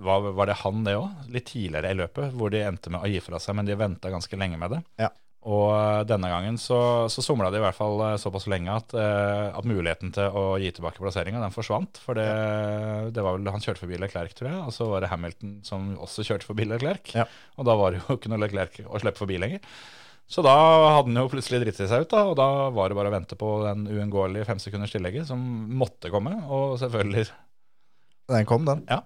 var, 0.06 0.30
var 0.38 0.48
det 0.48 0.56
han, 0.62 0.86
det 0.88 0.96
òg? 0.96 1.28
Litt 1.36 1.50
tidligere 1.52 1.92
i 1.92 2.00
løpet, 2.00 2.32
hvor 2.40 2.56
de 2.56 2.64
endte 2.64 2.94
med 2.94 3.04
å 3.04 3.12
gi 3.12 3.20
fra 3.26 3.42
seg, 3.44 3.60
men 3.60 3.68
de 3.68 3.76
venta 3.76 4.14
ganske 4.14 4.40
lenge 4.40 4.62
med 4.62 4.78
det. 4.78 4.82
Ja. 5.04 5.12
Og 5.46 5.68
eh, 5.76 6.04
denne 6.10 6.30
gangen 6.32 6.56
så, 6.58 6.78
så 7.12 7.22
somla 7.22 7.52
de 7.54 7.60
i 7.60 7.64
hvert 7.64 7.78
fall 7.78 8.00
eh, 8.02 8.16
såpass 8.22 8.48
lenge 8.50 8.74
at, 8.74 8.96
eh, 8.98 9.52
at 9.54 9.68
muligheten 9.70 10.14
til 10.16 10.34
å 10.34 10.46
gi 10.62 10.72
tilbake 10.74 11.02
plasseringa, 11.04 11.42
den 11.44 11.54
forsvant. 11.54 12.00
For 12.02 12.18
det, 12.18 12.26
det 13.14 13.26
var 13.26 13.38
vel 13.38 13.52
Han 13.54 13.62
kjørte 13.62 13.84
forbi 13.84 14.00
Leclerc, 14.02 14.34
tror 14.38 14.50
jeg, 14.50 14.64
og 14.64 14.74
så 14.74 14.90
var 14.90 15.06
det 15.06 15.12
Hamilton 15.12 15.60
som 15.68 15.92
også 16.02 16.26
kjørte 16.26 16.50
forbi 16.50 16.66
Leclerc. 16.72 17.14
Ja. 17.14 17.28
Og 17.60 17.70
da 17.70 17.78
var 17.78 17.94
det 17.94 18.02
jo 18.02 18.18
ikke 18.18 18.34
noe 18.34 18.42
Leclerc 18.42 18.82
å 18.88 19.04
slippe 19.04 19.22
forbi 19.22 19.38
lenger. 19.42 19.62
Så 20.26 20.42
da 20.42 20.56
hadde 20.56 21.12
han 21.12 21.22
jo 21.22 21.30
plutselig 21.30 21.62
dritt 21.62 21.78
seg 21.78 22.08
ut, 22.08 22.10
da, 22.10 22.24
og 22.26 22.34
da 22.40 22.48
var 22.74 22.90
det 22.90 22.98
bare 22.98 23.12
å 23.12 23.14
vente 23.14 23.38
på 23.38 23.50
den 23.62 23.86
uunngåelige 23.86 24.48
femsekunders 24.50 24.96
tillegget 24.96 25.30
som 25.30 25.38
måtte 25.78 26.10
komme, 26.10 26.34
og 26.50 26.80
selvfølgelig 26.82 27.28
Den 28.34 28.50
kom, 28.50 28.66
den. 28.66 28.82
Ja. 28.90 29.04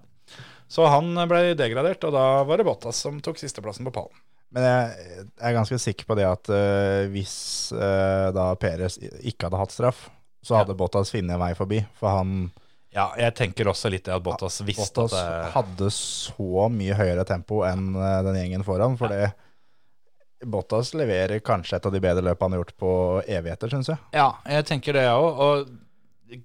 Så 0.72 0.88
han 0.88 1.12
ble 1.28 1.50
degradert, 1.58 2.00
og 2.08 2.16
da 2.16 2.26
var 2.48 2.56
det 2.56 2.64
Bottas 2.64 3.02
som 3.04 3.20
tok 3.20 3.36
sisteplassen 3.36 3.84
på 3.84 3.92
pallen. 3.92 4.16
Men 4.54 4.66
jeg, 4.66 5.10
jeg 5.28 5.46
er 5.50 5.54
ganske 5.54 5.78
sikker 5.78 6.08
på 6.08 6.16
det 6.18 6.26
at 6.26 6.50
uh, 6.50 7.04
hvis 7.12 7.34
uh, 7.76 8.30
da 8.34 8.48
Peres 8.58 8.98
ikke 8.98 9.46
hadde 9.46 9.60
hatt 9.60 9.74
straff, 9.74 10.08
så 10.42 10.58
hadde 10.58 10.74
Bottas 10.78 11.12
funnet 11.12 11.36
en 11.36 11.42
vei 11.42 11.52
forbi. 11.58 11.82
For 12.00 12.20
han 12.20 12.50
Ja, 12.90 13.12
jeg 13.20 13.36
tenker 13.38 13.70
også 13.70 13.92
litt 13.92 14.08
det 14.08 14.16
at 14.16 14.24
Bottas 14.26 14.58
visste 14.66 14.88
Bottas 14.88 15.14
at 15.14 15.28
det, 15.28 15.52
hadde 15.54 15.92
så 15.94 16.66
mye 16.72 16.96
høyere 16.98 17.26
tempo 17.28 17.62
enn 17.68 17.92
uh, 17.94 18.18
den 18.26 18.40
gjengen 18.40 18.66
foran. 18.66 18.98
For 18.98 19.12
det 19.12 19.30
Bottas 20.50 20.94
leverer 20.96 21.42
kanskje 21.44 21.76
et 21.76 21.86
av 21.86 21.94
de 21.94 22.00
bedre 22.02 22.24
løpene 22.24 22.48
han 22.48 22.56
har 22.56 22.64
gjort 22.64 22.76
på 22.80 22.92
evigheter, 23.28 23.70
syns 23.70 23.92
jeg. 23.92 24.02
Ja, 24.16 24.32
jeg 24.48 24.66
tenker 24.70 24.96
det, 24.96 25.04
jeg 25.04 25.20
òg. 25.20 25.42
Og 25.46 26.40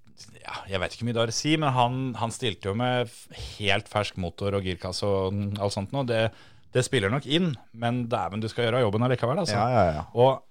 ja, 0.45 0.57
jeg 0.69 0.81
vet 0.81 0.93
ikke 0.93 1.01
hvor 1.01 1.09
mye 1.09 1.15
det 1.15 1.23
har 1.23 1.31
å 1.31 1.35
si, 1.35 1.53
men 1.57 1.73
han, 1.73 2.01
han 2.19 2.33
stilte 2.33 2.69
jo 2.69 2.75
med 2.77 3.09
helt 3.57 3.89
fersk 3.89 4.19
motor 4.21 4.57
og 4.57 4.67
girkasse 4.67 5.07
og 5.07 5.57
alt 5.57 5.73
sånt 5.73 5.95
noe. 5.95 6.05
Det, 6.05 6.27
det 6.75 6.83
spiller 6.85 7.09
nok 7.13 7.25
inn, 7.31 7.53
men 7.73 8.03
dæven, 8.11 8.41
du 8.43 8.49
skal 8.51 8.67
gjøre 8.67 8.83
jobben 8.83 9.05
allikevel, 9.07 9.39
altså. 9.45 9.55
Ja, 9.55 9.67
ja, 9.71 9.83
ja. 9.95 10.03
Og 10.19 10.41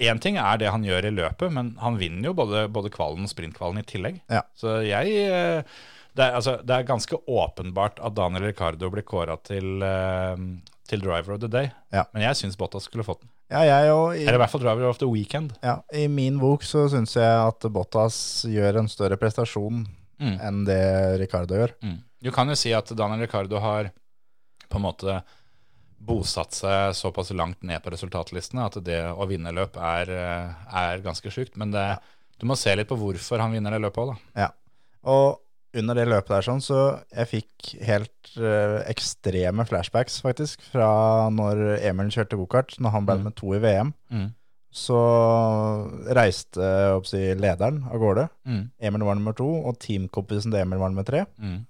én 0.00 0.18
ting 0.24 0.38
er 0.40 0.58
det 0.58 0.70
han 0.72 0.82
gjør 0.86 1.10
i 1.10 1.14
løpet, 1.14 1.52
men 1.54 1.74
han 1.82 1.98
vinner 2.00 2.30
jo 2.30 2.36
både, 2.38 2.64
både 2.72 2.90
kvalen 2.94 3.26
og 3.28 3.30
sprintkvalen 3.30 3.82
i 3.82 3.84
tillegg. 3.86 4.22
Så 4.58 4.78
jeg 4.88 5.12
eh, 5.28 5.74
det 6.14 6.22
er, 6.28 6.36
altså, 6.38 6.56
det 6.62 6.70
er 6.78 6.86
ganske 6.88 7.18
åpenbart 7.26 7.98
at 8.00 8.14
Daniel 8.16 8.44
Ricardo 8.48 8.88
blir 8.94 9.02
kåra 9.06 9.34
til, 9.42 9.82
eh, 9.82 10.42
til 10.88 11.02
driver 11.04 11.34
of 11.36 11.40
the 11.42 11.50
day. 11.50 11.70
Ja. 11.92 12.04
Men 12.14 12.22
jeg 12.28 12.38
syns 12.40 12.56
Bottas 12.60 12.86
skulle 12.88 13.04
fått 13.06 13.20
den. 13.24 13.30
ja 13.50 13.64
jeg 13.66 13.90
og 13.92 14.14
i, 14.16 14.22
Eller 14.24 14.38
i 14.38 14.42
hvert 14.44 14.52
fall 14.54 14.62
driver 14.64 14.88
of 14.88 14.98
the 15.02 15.08
weekend. 15.10 15.52
ja, 15.62 15.76
I 15.92 16.06
min 16.08 16.38
bok 16.40 16.62
så 16.64 16.86
syns 16.92 17.16
jeg 17.18 17.26
at 17.50 17.66
Bottas 17.74 18.16
gjør 18.48 18.80
en 18.82 18.88
større 18.88 19.18
prestasjon 19.20 19.84
Mm. 20.22 20.36
enn 20.40 20.60
det 20.64 21.18
Ricardo 21.18 21.56
gjør. 21.58 21.72
Mm. 21.82 21.96
Du 22.22 22.30
kan 22.30 22.46
jo 22.48 22.54
si 22.54 22.70
at 22.72 22.86
Daniel 22.96 23.24
Ricardo 23.26 23.58
har 23.58 23.88
på 24.70 24.78
en 24.78 24.84
måte 24.86 25.16
bosatt 26.04 26.52
seg 26.56 26.94
såpass 26.98 27.30
langt 27.36 27.62
ned 27.66 27.80
på 27.84 27.92
resultatlistene 27.94 28.66
at 28.66 28.76
det 28.84 29.00
å 29.12 29.26
vinne 29.30 29.52
løp 29.56 29.76
er, 29.80 30.10
eh, 30.10 30.74
er 30.84 31.00
ganske 31.04 31.30
sjukt. 31.32 31.56
Men 31.60 31.70
det, 31.74 31.86
du 32.40 32.46
må 32.50 32.56
se 32.60 32.74
litt 32.76 32.88
på 32.90 32.98
hvorfor 33.00 33.40
han 33.40 33.52
vinner 33.56 33.70
det 33.76 33.80
løpet 33.84 34.02
òg, 34.04 34.12
da. 34.14 34.44
Ja. 34.44 34.50
Og 35.08 35.40
under 35.74 35.96
det 35.98 36.04
løpet 36.06 36.30
der 36.30 36.44
sånn, 36.46 36.60
så 36.62 36.80
jeg 37.10 37.26
fikk 37.32 37.72
helt 37.82 38.36
øh, 38.38 38.76
ekstreme 38.86 39.64
flashbacks, 39.66 40.20
faktisk, 40.22 40.62
fra 40.70 41.28
når 41.34 41.80
Emil 41.82 42.12
kjørte 42.14 42.38
gokart, 42.38 42.76
når 42.78 42.90
han 42.94 43.06
ble 43.08 43.16
Mm. 43.18 43.24
med 43.24 43.34
to 43.40 43.54
i 43.56 43.58
VM. 43.58 43.90
Mm. 44.12 44.28
Så 44.74 44.98
reiste 46.14 46.68
si, 47.06 47.20
lederen 47.38 47.84
av 47.90 47.98
gårde. 48.02 48.28
Mm. 48.46 48.62
Emil 48.80 49.04
var 49.06 49.14
nummer 49.18 49.36
to, 49.38 49.46
og 49.66 49.78
teamkompisen 49.82 50.50
til 50.52 50.60
Emil 50.62 50.78
var 50.82 50.90
nummer 50.92 51.06
tre. 51.06 51.24
Mm. 51.40 51.60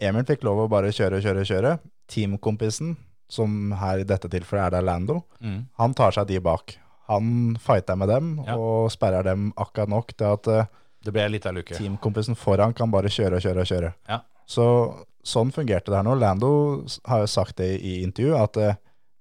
Emil 0.00 0.24
fikk 0.28 0.44
lov 0.44 0.64
å 0.64 0.68
bare 0.72 0.92
kjøre, 0.92 1.20
kjøre, 1.24 1.44
kjøre. 1.48 1.74
Teamkompisen, 2.10 2.96
som 3.28 3.72
her 3.72 3.98
i 3.98 4.04
dette 4.04 4.28
tilfellet 4.28 4.66
er 4.66 4.70
det 4.70 4.84
Lando, 4.84 5.24
Mm. 5.40 5.66
han 5.78 5.94
tar 5.94 6.10
seg 6.12 6.26
de 6.26 6.38
bak. 6.40 6.76
Han 7.08 7.56
fighter 7.60 7.96
med 7.96 8.08
dem 8.08 8.44
Ja. 8.46 8.56
og 8.56 8.90
sperrer 8.90 9.22
dem 9.24 9.52
akkurat 9.56 9.88
nok 9.88 10.16
til 10.16 10.26
at 10.32 10.46
eh, 10.48 10.64
Det 11.04 11.12
ble 11.12 11.28
litt 11.28 11.46
av 11.46 11.54
luke. 11.54 11.74
teamkompisen 11.74 12.34
foran 12.36 12.72
kan 12.74 12.90
bare 12.90 13.08
kjøre 13.08 13.36
og 13.36 13.42
kjøre 13.42 13.60
og 13.60 13.66
kjøre. 13.66 13.94
Ja. 14.08 14.20
Så 14.46 15.04
sånn 15.24 15.52
fungerte 15.52 15.86
det 15.86 15.96
her 15.96 16.02
nå. 16.02 16.18
Lando 16.18 16.86
har 17.06 17.20
jo 17.20 17.26
sagt 17.26 17.56
det 17.56 17.80
i 17.82 18.02
intervju, 18.04 18.34
at 18.42 18.56
eh, 18.56 18.74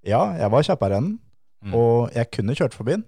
ja, 0.06 0.34
jeg 0.38 0.52
var 0.52 0.62
kjappere 0.64 0.98
enn 0.98 1.04
den, 1.04 1.20
Mm. 1.66 1.74
og 1.76 2.12
jeg 2.14 2.30
kunne 2.32 2.56
kjørt 2.56 2.74
forbi 2.74 2.92
den. 2.92 3.06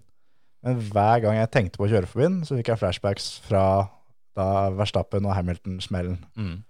Men 0.63 0.79
hver 0.79 1.21
gang 1.21 1.35
jeg 1.35 1.51
tenkte 1.51 1.77
på 1.77 1.85
å 1.87 1.89
kjøre 1.91 2.07
forbi 2.07 2.23
den, 2.23 2.41
så 2.43 2.55
fikk 2.57 2.67
jeg 2.67 2.79
flashbacks 2.79 3.39
fra 3.41 3.89
da 4.35 4.69
Verstappen 4.71 5.25
og 5.25 5.35
Hamilton-smellen. 5.35 6.17
Mm. 6.37 6.63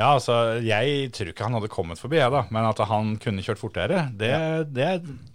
Ja, 0.00 0.14
altså, 0.16 0.34
jeg 0.64 1.10
tror 1.12 1.28
ikke 1.34 1.44
han 1.44 1.56
hadde 1.58 1.68
kommet 1.72 2.00
forbi, 2.00 2.16
jeg 2.16 2.32
da. 2.32 2.46
Men 2.54 2.64
at 2.70 2.78
han 2.88 3.14
kunne 3.20 3.42
kjørt 3.44 3.60
fortere, 3.60 4.06
det, 4.16 4.30
det 4.72 4.86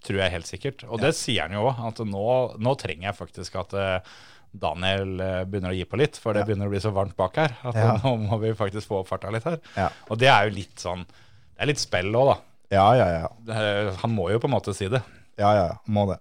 tror 0.08 0.24
jeg 0.24 0.34
helt 0.34 0.50
sikkert. 0.50 0.86
Og 0.90 0.98
det 1.04 1.12
sier 1.18 1.46
han 1.46 1.54
jo 1.54 1.68
òg, 1.70 1.84
at 1.92 2.02
nå, 2.10 2.24
nå 2.66 2.74
trenger 2.82 3.12
jeg 3.12 3.18
faktisk 3.20 3.60
at 3.62 3.76
eh, 3.78 4.16
Daniel 4.56 5.20
eh, 5.22 5.44
begynner 5.46 5.70
å 5.76 5.78
gi 5.78 5.86
på 5.86 6.00
litt, 6.02 6.18
for 6.18 6.34
det 6.34 6.42
Ja. 6.42 6.48
begynner 6.50 6.72
å 6.72 6.74
bli 6.74 6.82
så 6.82 6.90
varmt 6.96 7.14
bak 7.20 7.38
her. 7.44 7.54
At 7.62 7.78
Ja. 7.78 7.92
nå 8.02 8.16
må 8.24 8.40
vi 8.42 8.56
faktisk 8.58 8.90
få 8.90 9.04
opp 9.04 9.12
farta 9.14 9.30
litt 9.36 9.46
her. 9.46 9.60
Ja. 9.78 9.92
Og 10.10 10.18
det 10.24 10.32
er 10.34 10.50
jo 10.50 10.56
litt 10.58 10.82
sånn 10.82 11.06
Det 11.06 11.62
er 11.64 11.70
litt 11.70 11.80
spill 11.86 12.10
òg, 12.18 12.34
da. 12.34 12.38
Ja, 12.76 12.88
ja, 12.98 13.06
ja. 13.22 13.92
Han 14.02 14.12
må 14.18 14.32
jo 14.34 14.42
på 14.42 14.50
en 14.50 14.56
måte 14.58 14.74
si 14.76 14.90
det. 14.92 15.04
Ja, 15.38 15.54
ja, 15.56 15.68
ja, 15.70 15.78
må 15.88 16.08
det. 16.10 16.18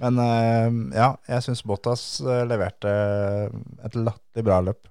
Men 0.00 0.16
eh, 0.22 0.70
ja, 0.96 1.10
jeg 1.28 1.44
syns 1.44 1.60
Bottas 1.66 2.06
leverte 2.22 2.94
et 3.84 3.98
latterlig 3.98 4.46
bra 4.46 4.62
løp. 4.70 4.86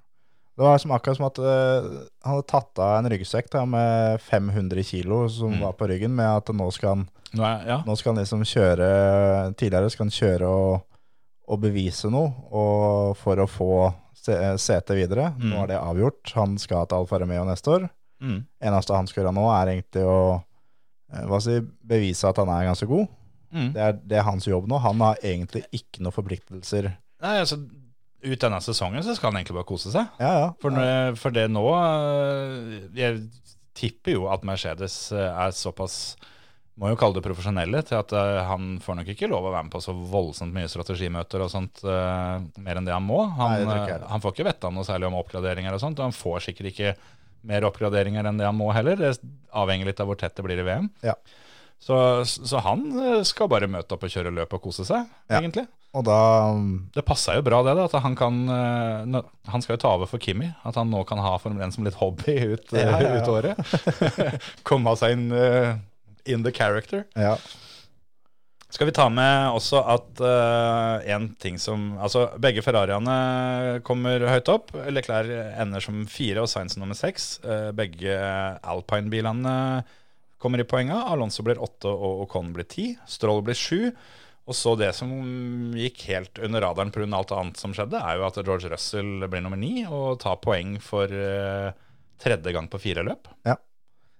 Det 0.62 0.68
var 0.68 0.78
som 0.78 0.92
akkurat 0.94 1.18
som 1.18 1.26
at 1.26 1.40
uh, 1.42 1.88
han 2.22 2.36
hadde 2.36 2.46
tatt 2.52 2.80
av 2.86 2.92
en 3.00 3.10
ryggsekk 3.10 3.48
da, 3.50 3.64
med 3.66 4.22
500 4.22 4.84
kilo 4.86 5.24
som 5.34 5.56
Mm. 5.56 5.64
var 5.64 5.74
på 5.80 5.88
ryggen, 5.90 6.14
med 6.14 6.30
at 6.30 6.52
nå 6.54 6.68
skal 6.76 6.90
han, 6.94 7.08
Nå 7.34 7.46
er, 7.48 7.64
ja. 7.66 7.78
nå 7.88 7.96
skal 7.98 8.12
han 8.14 8.20
liksom 8.22 8.44
kjøre 8.46 8.90
Tidligere 9.58 9.90
skal 9.90 10.06
han 10.06 10.12
kjøre 10.14 10.50
og, 10.52 10.84
og 11.48 11.62
bevise 11.64 12.12
noe 12.14 12.30
og 12.52 13.16
for 13.18 13.42
å 13.42 13.48
få 13.50 13.70
sete 14.22 14.94
videre. 14.94 15.32
Mm. 15.40 15.50
Nå 15.50 15.64
er 15.64 15.72
det 15.72 15.80
avgjort. 15.82 16.34
Han 16.38 16.54
skal 16.62 16.86
til 16.86 17.00
Alfa 17.02 17.18
Romeo 17.24 17.46
neste 17.48 17.72
år. 17.74 17.88
Mm. 18.22 18.44
Eneste 18.62 18.94
han 18.94 19.08
skal 19.10 19.24
gjøre 19.24 19.34
nå, 19.34 19.48
er 19.50 19.72
egentlig 19.74 20.04
å 20.06 20.20
eh, 20.38 21.24
hva 21.26 21.40
si, 21.42 21.56
bevise 21.90 22.30
at 22.30 22.38
han 22.38 22.52
er 22.54 22.68
ganske 22.70 22.86
god. 22.92 23.08
Mm. 23.50 23.72
Det 23.74 23.82
er, 23.88 23.98
det 24.12 24.20
er 24.22 24.28
hans 24.30 24.46
jobb 24.48 24.70
nå. 24.70 24.78
Han 24.84 25.02
har 25.02 25.18
egentlig 25.26 25.64
ikke 25.74 26.04
noen 26.06 26.14
forpliktelser. 26.16 26.92
Nei, 27.26 27.34
altså, 27.42 27.58
ut 28.24 28.40
denne 28.44 28.60
sesongen 28.62 29.04
så 29.06 29.16
skal 29.18 29.32
han 29.32 29.40
egentlig 29.42 29.56
bare 29.60 29.70
kose 29.70 29.92
seg. 29.94 30.10
Ja, 30.22 30.32
ja. 30.40 30.50
For, 30.62 30.74
når- 30.74 31.16
for 31.18 31.34
det 31.36 31.48
nå 31.52 31.64
øh, 31.66 32.90
Jeg 32.98 33.22
tipper 33.78 34.14
jo 34.18 34.28
at 34.32 34.44
Mercedes 34.46 35.12
øh, 35.16 35.26
er 35.32 35.52
såpass 35.56 36.16
må 36.82 36.88
jo 36.90 36.96
kalle 36.98 37.14
det 37.18 37.24
profesjonelle 37.26 37.82
til 37.86 37.98
at 38.00 38.14
øh, 38.16 38.38
han 38.48 38.80
får 38.82 38.96
nok 39.02 39.10
ikke 39.14 39.28
lov 39.30 39.46
å 39.46 39.52
være 39.54 39.68
med 39.68 39.74
på 39.74 39.82
så 39.84 39.94
voldsomt 39.94 40.54
mye 40.56 40.70
strategimøter 40.72 41.44
og 41.44 41.52
sånt 41.52 41.82
mer 41.84 42.80
enn 42.80 42.88
det 42.88 42.94
han 42.96 43.06
må. 43.06 43.20
Han, 43.38 43.66
Nei, 43.68 43.98
han 44.10 44.24
får 44.24 44.34
ikke 44.34 44.48
vite 44.48 44.72
noe 44.74 44.88
særlig 44.88 45.10
om 45.12 45.18
oppgraderinger 45.20 45.76
og 45.76 45.82
sånt, 45.84 46.00
og 46.00 46.08
han 46.10 46.16
får 46.16 46.48
sikkert 46.48 46.72
ikke 46.72 46.94
mer 47.52 47.66
oppgraderinger 47.68 48.26
enn 48.30 48.40
det 48.40 48.48
han 48.48 48.58
må 48.58 48.72
heller. 48.74 48.98
Det 49.02 49.12
avhenger 49.58 49.92
litt 49.92 50.02
av 50.02 50.10
hvor 50.10 50.18
tett 50.22 50.34
det 50.40 50.46
blir 50.48 50.62
i 50.64 50.66
VM. 50.66 50.90
Ja. 51.06 51.14
Så, 51.82 51.96
så 52.26 52.62
han 52.62 52.84
skal 53.26 53.50
bare 53.52 53.70
møte 53.70 53.96
opp 53.98 54.04
og 54.08 54.12
kjøre 54.14 54.34
løp 54.34 54.52
og 54.58 54.62
kose 54.70 54.86
seg, 54.88 55.06
Ja. 55.30 55.40
egentlig. 55.42 55.68
Og 55.92 56.06
da 56.08 56.20
Det 56.96 57.04
passa 57.04 57.36
jo 57.36 57.44
bra 57.44 57.60
det, 57.68 57.76
da, 57.76 57.88
at 57.90 58.04
han 58.06 58.16
kan 58.16 58.38
eh, 58.48 59.24
Han 59.52 59.64
skal 59.64 59.76
jo 59.76 59.82
ta 59.84 59.96
over 59.98 60.08
for 60.08 60.24
Kimi. 60.24 60.52
At 60.68 60.80
han 60.80 60.92
nå 60.92 61.04
kan 61.08 61.20
ha 61.20 61.36
Formel 61.42 61.64
1 61.66 61.76
som 61.76 61.88
litt 61.88 62.00
hobby 62.00 62.38
ut, 62.54 62.72
Ja, 62.72 62.96
ja, 62.96 63.02
ja. 63.02 63.18
ut 63.20 63.32
året. 63.32 63.60
Komme 64.68 64.96
seg 65.00 65.18
inn 65.18 65.28
eh, 65.36 65.76
in 66.32 66.46
the 66.46 66.54
character. 66.56 67.04
Ja. 67.20 67.36
Skal 68.72 68.88
vi 68.88 68.94
ta 68.96 69.10
med 69.12 69.52
også 69.52 69.82
at 69.84 70.22
uh, 70.24 71.04
en 71.12 71.26
ting 71.44 71.58
som 71.60 71.98
Altså, 72.00 72.30
begge 72.40 72.64
Ferrariene 72.64 73.82
kommer 73.84 74.24
høyt 74.32 74.48
opp. 74.54 74.72
Leclerc 74.88 75.28
ender 75.60 75.84
som 75.84 76.06
fire 76.08 76.46
og 76.46 76.48
Sainz 76.48 76.78
nummer 76.80 76.96
seks. 76.96 77.34
Uh, 77.44 77.74
begge 77.76 78.16
Alpine-bilene 78.64 79.84
kommer 80.40 80.64
i 80.64 80.68
poenga. 80.68 81.02
Alonso 81.12 81.44
blir 81.44 81.60
åtte 81.60 81.92
og 81.92 82.24
Ocon 82.30 82.54
blir 82.56 82.70
ti. 82.72 82.94
Stroll 83.12 83.44
blir 83.44 83.60
sju. 83.60 83.92
Og 84.50 84.56
så 84.58 84.74
det 84.80 84.90
som 84.98 85.12
gikk 85.78 86.02
helt 86.10 86.40
under 86.44 86.64
radaren 86.66 86.90
pga. 86.92 87.06
alt 87.16 87.32
annet 87.32 87.58
som 87.62 87.74
skjedde, 87.78 88.00
er 88.02 88.18
jo 88.18 88.26
at 88.28 88.40
George 88.44 88.70
Russell 88.72 89.28
blir 89.30 89.42
nummer 89.46 89.58
ni 89.60 89.86
og 89.86 90.20
tar 90.20 90.40
poeng 90.42 90.80
for, 90.82 91.06
eh, 91.06 91.72
tredje 92.22 92.52
gang 92.54 92.68
på 92.68 92.80
fire 92.82 93.04
løp. 93.06 93.28
Ja. 93.46 93.56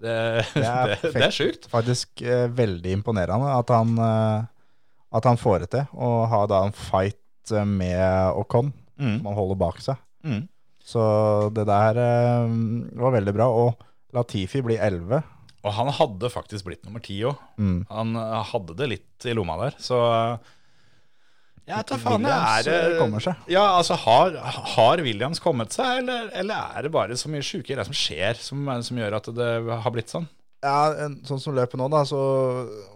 Det, 0.02 0.46
Det 0.54 0.66
er 0.66 0.94
det, 1.02 1.14
det 1.14 1.24
er 1.26 1.34
sjukt. 1.36 1.68
Faktisk 1.70 2.22
eh, 2.22 2.48
veldig 2.48 2.94
imponerende 3.00 3.50
at 3.58 3.70
han, 3.74 3.98
eh, 3.98 4.46
at 5.18 5.26
han 5.26 5.38
får 5.42 5.60
det 5.66 5.70
til. 5.74 5.86
Og 5.98 6.28
har 6.32 6.48
da 6.48 6.64
en 6.68 6.72
fight 6.78 7.18
med 7.66 8.38
Ocon, 8.38 8.74
Mm. 9.02 9.16
som 9.18 9.26
han 9.32 9.34
holder 9.36 9.58
bak 9.58 9.80
seg. 9.82 9.98
Mm. 10.24 10.44
Så 10.86 11.02
det 11.56 11.64
der 11.66 11.98
var 13.02 13.12
veldig 13.16 13.34
bra. 13.34 13.48
Og 13.50 13.80
Latifi 14.14 14.62
blir 14.62 14.78
11. 14.78 15.24
Og 15.62 15.76
han 15.78 15.92
hadde 15.94 16.32
faktisk 16.34 16.66
blitt 16.66 16.88
nummer 16.88 17.04
ti 17.06 17.20
òg. 17.28 17.38
Mm. 17.62 17.84
Han 17.92 18.18
eh, 18.18 18.40
hadde 18.52 18.76
det 18.80 18.90
litt 18.90 19.30
i 19.30 19.36
lomma 19.38 19.60
der, 19.62 19.78
så 19.82 20.02
eh, 20.10 20.52
jeg 21.70 21.88
tar 21.88 22.02
faen. 22.02 22.26
Det 22.26 22.34
Williams, 22.34 22.68
er 22.68 22.94
eh, 22.96 22.98
kommer 23.00 23.24
seg. 23.24 23.48
Ja, 23.52 23.64
altså 23.78 23.96
har, 24.02 24.36
har 24.76 25.04
Williams 25.06 25.42
kommet 25.44 25.76
seg, 25.76 26.02
eller, 26.02 26.32
eller 26.42 26.74
er 26.76 26.88
det 26.88 26.94
bare 26.94 27.18
så 27.20 27.30
mye 27.32 27.46
sjuke 27.46 27.70
greier 27.70 27.86
som 27.88 27.96
skjer, 27.96 28.40
som, 28.42 28.66
som 28.84 29.02
gjør 29.02 29.20
at 29.20 29.30
det 29.38 29.52
har 29.70 29.94
blitt 29.94 30.12
sånn? 30.12 30.26
Ja, 30.62 30.92
en, 31.06 31.20
sånn 31.26 31.40
som 31.42 31.56
løpet 31.58 31.80
nå, 31.82 31.88
da, 31.90 32.04
så 32.06 32.20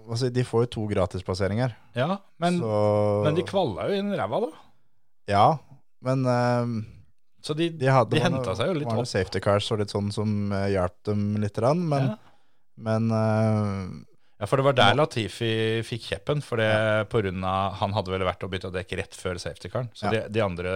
altså, 0.05 0.29
De 0.33 0.43
får 0.45 0.67
jo 0.67 0.71
to 0.75 0.83
gratisplasseringer. 0.91 1.73
Ja, 1.97 2.19
men, 2.41 2.59
så 2.61 2.81
men 3.25 3.37
de 3.37 3.45
kvalla 3.47 3.87
jo 3.89 4.01
inn 4.01 4.13
ræva, 4.13 4.43
da. 4.43 4.51
Ja, 5.29 5.47
men 6.05 6.25
eh, 6.29 6.75
Så 7.45 7.55
de, 7.57 7.71
de, 7.73 7.89
hadde, 7.89 8.17
de 8.17 8.21
henta 8.21 8.53
seg 8.57 8.69
jo 8.73 8.77
litt 8.81 8.91
opp. 8.91 9.07
safety 9.09 9.41
cars 9.41 9.69
og 9.73 9.81
litt 9.81 9.93
sånn 9.93 10.11
som 10.13 10.53
uh, 10.53 10.65
hjalp 10.73 10.97
dem 11.09 11.27
litt. 11.41 11.61
Men 11.61 12.13
Ja. 12.13 12.21
Men 12.77 13.11
eh, 13.11 13.87
Ja, 14.39 14.45
for 14.51 14.59
det 14.59 14.65
var 14.67 14.75
der 14.75 14.95
Latifi 14.99 15.81
fikk 15.87 16.09
kjeppen. 16.11 16.41
For 16.43 16.59
det 16.59 17.07
på 17.09 17.21
grunn 17.23 17.43
av, 17.47 17.77
han 17.79 17.93
hadde 17.95 18.11
vel 18.11 18.25
vært 18.27 18.43
og 18.43 18.51
bytta 18.51 18.71
dekk 18.75 18.97
rett 18.99 19.15
før 19.15 19.39
safety-caren. 19.39 19.87
Så 19.95 20.09
Ja. 20.09 20.11
de, 20.11 20.23
de 20.35 20.41
andre 20.43 20.73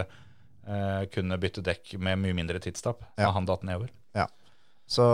eh, 0.67 1.05
kunne 1.11 1.37
bytte 1.41 1.63
dekk 1.65 1.97
med 1.99 2.19
mye 2.23 2.33
mindre 2.37 2.59
tidstap. 2.63 3.01
Så 3.17 3.25
Ja. 3.25 3.31
han 3.35 3.45
datt 3.49 3.63
nedover. 3.67 3.89
så, 4.89 5.05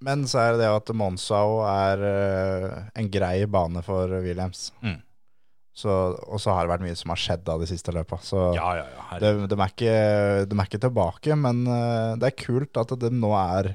Men 0.00 0.22
så 0.24 0.38
er 0.40 0.52
det 0.54 0.60
det 0.62 0.68
at 0.72 0.88
Monsao 0.96 1.58
er 1.68 2.00
eh, 2.00 2.76
en 2.96 3.10
grei 3.12 3.44
bane 3.46 3.82
for 3.84 4.08
Williams. 4.24 4.70
Mm. 4.82 5.02
Så, 5.74 5.88
og 6.28 6.40
så 6.40 6.52
har 6.54 6.64
det 6.66 6.72
vært 6.72 6.84
mye 6.86 6.96
som 6.96 7.10
har 7.12 7.20
skjedd 7.20 7.48
av 7.48 7.60
de 7.60 7.66
siste 7.68 7.92
løpa. 7.92 8.18
Så 8.24 8.54
Ja, 8.56 8.70
ja, 8.78 8.86
ja. 8.86 9.18
de, 9.20 9.46
de, 9.48 9.56
er 9.58 9.68
ikke, 9.74 10.46
de 10.48 10.56
er 10.56 10.64
ikke 10.68 10.80
tilbake, 10.86 11.36
men 11.36 11.66
eh, 11.66 12.14
det 12.20 12.30
er 12.30 12.38
kult 12.44 12.76
at 12.80 12.94
de 13.00 13.10
nå 13.12 13.32
er 13.36 13.74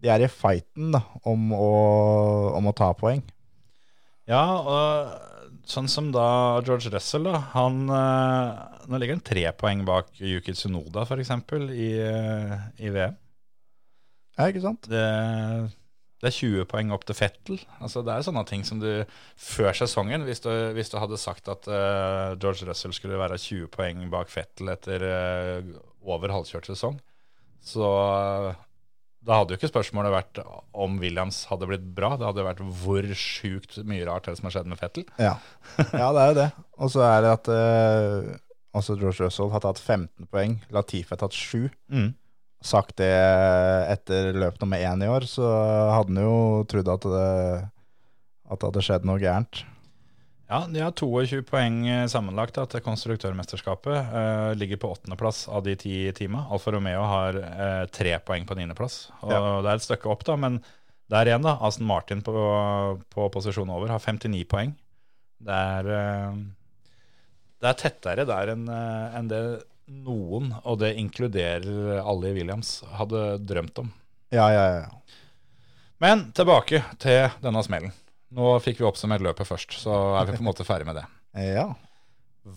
De 0.00 0.10
er 0.12 0.24
i 0.24 0.30
fighten 0.32 0.94
da, 0.94 1.02
om 1.28 1.50
å, 1.52 1.72
om 2.56 2.70
å 2.70 2.76
ta 2.76 2.92
poeng. 2.96 3.22
Ja, 4.30 4.44
og 4.60 5.66
sånn 5.68 5.90
som 5.90 6.10
da 6.14 6.60
George 6.66 6.92
Russell, 6.92 7.26
da. 7.28 7.40
Han, 7.54 7.82
eh, 7.92 8.86
nå 8.90 9.00
ligger 9.00 9.18
han 9.18 9.26
tre 9.26 9.44
poeng 9.58 9.84
bak 9.88 10.12
Yuki 10.20 10.54
Tsunoda, 10.56 11.04
f.eks., 11.04 11.34
i, 11.74 11.90
eh, 12.04 12.56
i 12.80 12.94
VM. 12.94 13.18
Ja, 14.38 14.48
ikke 14.48 14.64
sant? 14.64 14.88
Det, 14.88 15.04
det 16.20 16.30
er 16.30 16.36
20 16.36 16.66
poeng 16.70 16.94
opp 16.94 17.04
til 17.08 17.18
Fettel. 17.18 17.60
Altså, 17.80 18.02
det 18.06 18.14
er 18.14 18.24
sånne 18.24 18.44
ting 18.48 18.64
som 18.64 18.80
du 18.80 18.88
Før 19.40 19.76
sesongen, 19.76 20.24
hvis 20.28 20.42
du, 20.44 20.50
hvis 20.76 20.92
du 20.92 20.98
hadde 21.00 21.20
sagt 21.20 21.48
at 21.52 21.68
uh, 21.68 22.36
George 22.40 22.68
Russell 22.68 22.94
skulle 22.96 23.20
være 23.20 23.40
20 23.40 23.70
poeng 23.72 24.02
bak 24.12 24.32
Fettel 24.32 24.72
etter 24.72 25.04
uh, 25.04 25.70
over 26.08 26.32
halvkjørt 26.32 26.70
sesong, 26.70 26.96
så 27.60 27.88
da 29.20 29.36
hadde 29.36 29.52
jo 29.52 29.60
ikke 29.60 29.68
spørsmålet 29.68 30.14
vært 30.14 30.38
om 30.72 30.94
Williams 31.00 31.42
hadde 31.50 31.68
blitt 31.68 31.84
bra. 31.96 32.14
Det 32.16 32.24
hadde 32.24 32.44
vært 32.46 32.62
hvor 32.82 33.08
sjukt 33.18 33.76
mye 33.88 34.06
rart 34.08 34.28
det 34.28 34.38
som 34.38 34.48
har 34.48 34.54
skjedd 34.54 34.70
med 34.70 34.80
Fettel. 34.80 35.04
Ja, 35.20 35.34
ja 35.92 36.08
det 36.16 36.22
er 36.22 36.30
jo 36.30 36.38
det. 36.38 36.46
Og 36.80 36.92
så 36.94 37.04
er 37.04 37.26
det 37.26 37.34
at 37.34 37.50
eh, 37.52 38.30
også 38.80 38.96
George 38.96 39.26
Russell 39.26 39.52
har 39.52 39.64
tatt 39.64 39.82
15 39.82 40.30
poeng, 40.32 40.56
Latifi 40.72 41.12
har 41.12 41.20
tatt 41.20 41.36
7. 41.36 41.68
Sagt 42.64 42.98
det 43.00 43.12
etter 43.92 44.34
løp 44.36 44.56
nummer 44.60 44.80
én 44.80 45.04
i 45.04 45.08
år, 45.08 45.24
så 45.28 45.48
hadde 45.94 46.12
han 46.12 46.24
jo 46.24 46.64
trodd 46.68 46.90
at 46.92 47.06
det, 47.08 47.28
at 48.50 48.60
det 48.60 48.68
hadde 48.70 48.84
skjedd 48.84 49.08
noe 49.08 49.20
gærent. 49.20 49.62
Ja, 50.50 50.64
de 50.66 50.80
har 50.82 50.90
22 50.90 51.44
poeng 51.46 51.84
eh, 51.86 52.08
sammenlagt 52.10 52.56
da, 52.58 52.64
til 52.66 52.82
konstruktørmesterskapet. 52.82 54.08
Uh, 54.10 54.50
ligger 54.58 54.80
på 54.82 54.88
åttendeplass 54.96 55.44
av 55.46 55.62
de 55.62 55.76
ti 55.78 55.94
teama. 56.16 56.42
Alfa 56.50 56.72
Romeo 56.74 57.04
har 57.06 57.38
eh, 57.38 57.84
tre 57.94 58.16
poeng 58.26 58.48
på 58.48 58.56
niendeplass. 58.58 59.04
Ja. 59.22 59.38
Det 59.62 59.70
er 59.70 59.78
et 59.78 59.86
stykke 59.86 60.10
opp, 60.10 60.24
da, 60.26 60.34
men 60.42 60.58
der 61.10 61.30
igjen, 61.30 61.46
da. 61.46 61.54
Aston 61.62 61.86
Martin 61.86 62.24
på, 62.26 62.34
på 63.14 63.28
posisjon 63.30 63.70
over 63.70 63.94
har 63.94 64.02
59 64.02 64.42
poeng. 64.50 64.74
Det 65.38 65.60
er, 65.78 65.92
uh, 65.94 66.42
det 67.62 67.70
er 67.70 67.80
tettere 67.84 68.26
der 68.26 68.54
enn 68.56 68.66
enn 68.66 69.30
det 69.30 69.42
noen, 70.02 70.50
og 70.64 70.82
det 70.82 70.96
inkluderer 70.98 72.02
alle 72.02 72.30
i 72.30 72.34
Williams, 72.34 72.80
hadde 72.98 73.38
drømt 73.46 73.84
om. 73.84 73.94
Ja, 74.34 74.50
ja, 74.50 74.66
ja. 74.82 75.16
Men 76.02 76.32
tilbake 76.34 76.82
til 76.98 77.28
denne 77.38 77.62
smellen. 77.66 77.94
Nå 78.36 78.50
fikk 78.62 78.80
vi 78.80 78.86
oppsummert 78.86 79.24
løpet 79.24 79.48
først, 79.48 79.74
så 79.82 79.94
er 80.20 80.28
vi 80.28 80.36
på 80.36 80.44
en 80.44 80.50
måte 80.50 80.66
ferdig 80.66 80.88
med 80.88 81.00
det. 81.00 81.06
Ja, 81.54 81.68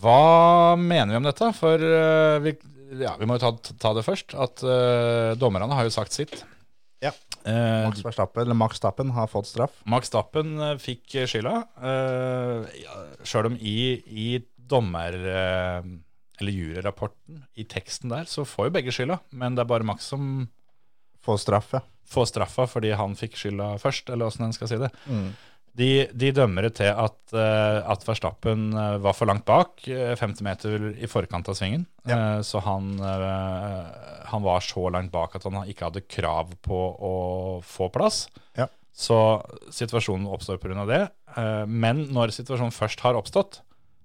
Hva 0.01 0.73
mener 0.79 1.11
vi 1.13 1.19
om 1.19 1.27
dette? 1.27 1.51
For 1.53 1.77
uh, 1.77 2.39
vi, 2.41 2.55
ja, 3.03 3.11
vi 3.19 3.27
må 3.29 3.37
jo 3.37 3.43
ta, 3.43 3.75
ta 3.83 3.91
det 3.93 4.01
først. 4.07 4.33
At 4.33 4.63
uh, 4.65 5.35
dommerne 5.37 5.77
har 5.77 5.85
jo 5.85 5.93
sagt 5.93 6.15
sitt. 6.15 6.39
Ja. 7.03 7.11
Eh, 7.43 7.83
Max 7.83 8.01
Verstappen, 8.01 8.45
eller 8.45 8.57
Max 8.57 8.79
Stappen 8.79 9.11
har 9.13 9.29
fått 9.29 9.51
straff. 9.51 9.75
Max 9.85 10.09
Stappen 10.09 10.55
fikk 10.81 11.19
skylda. 11.29 11.59
Uh, 11.83 12.65
ja, 12.79 12.97
Sjøl 13.27 13.51
om 13.51 13.59
i, 13.59 13.77
i 14.07 14.27
dommer... 14.57 15.19
eller 16.41 16.55
juryrapporten, 16.55 17.43
i 17.59 17.67
teksten 17.69 18.09
der, 18.09 18.25
så 18.25 18.47
får 18.47 18.71
jo 18.71 18.75
begge 18.79 18.93
skylda. 18.95 19.19
Men 19.37 19.53
det 19.53 19.67
er 19.67 19.69
bare 19.69 19.85
Max 19.85 20.07
som 20.09 20.47
Får 21.23 21.37
straff, 21.39 21.69
ja. 21.71 21.79
får 22.09 22.25
straffa 22.33 22.65
fordi 22.67 22.89
han 22.99 23.13
fikk 23.15 23.37
skylda 23.39 23.77
først, 23.79 24.09
eller 24.11 24.27
åssen 24.27 24.43
en 24.43 24.55
skal 24.55 24.67
si 24.67 24.79
det. 24.81 24.89
Mm. 25.07 25.29
De, 25.73 26.05
de 26.13 26.29
dømmer 26.37 26.67
det 26.67 26.75
til 26.77 26.91
at, 26.91 27.17
eh, 27.33 27.79
at 27.89 28.03
Verstappen 28.05 28.67
eh, 28.77 28.97
var 29.01 29.15
for 29.17 29.29
langt 29.29 29.45
bak, 29.47 29.81
eh, 29.89 30.13
50 30.19 30.45
meter 30.45 30.85
i 30.93 31.09
forkant 31.09 31.49
av 31.49 31.57
svingen. 31.57 31.87
Ja. 32.05 32.17
Eh, 32.37 32.41
så 32.45 32.61
han, 32.61 32.91
eh, 33.01 33.79
han 34.29 34.45
var 34.45 34.61
så 34.61 34.85
langt 34.93 35.11
bak 35.13 35.33
at 35.39 35.47
han 35.49 35.63
ikke 35.65 35.89
hadde 35.89 36.05
krav 36.05 36.53
på 36.61 36.81
å 36.93 37.15
få 37.65 37.89
plass. 37.93 38.27
Ja. 38.59 38.69
Så 38.93 39.17
situasjonen 39.73 40.29
oppstår 40.29 40.61
pga. 40.61 40.85
det. 40.85 41.03
Eh, 41.35 41.65
men 41.65 42.05
når 42.13 42.35
situasjonen 42.37 42.75
først 42.75 43.01
har 43.01 43.17
oppstått, 43.17 43.63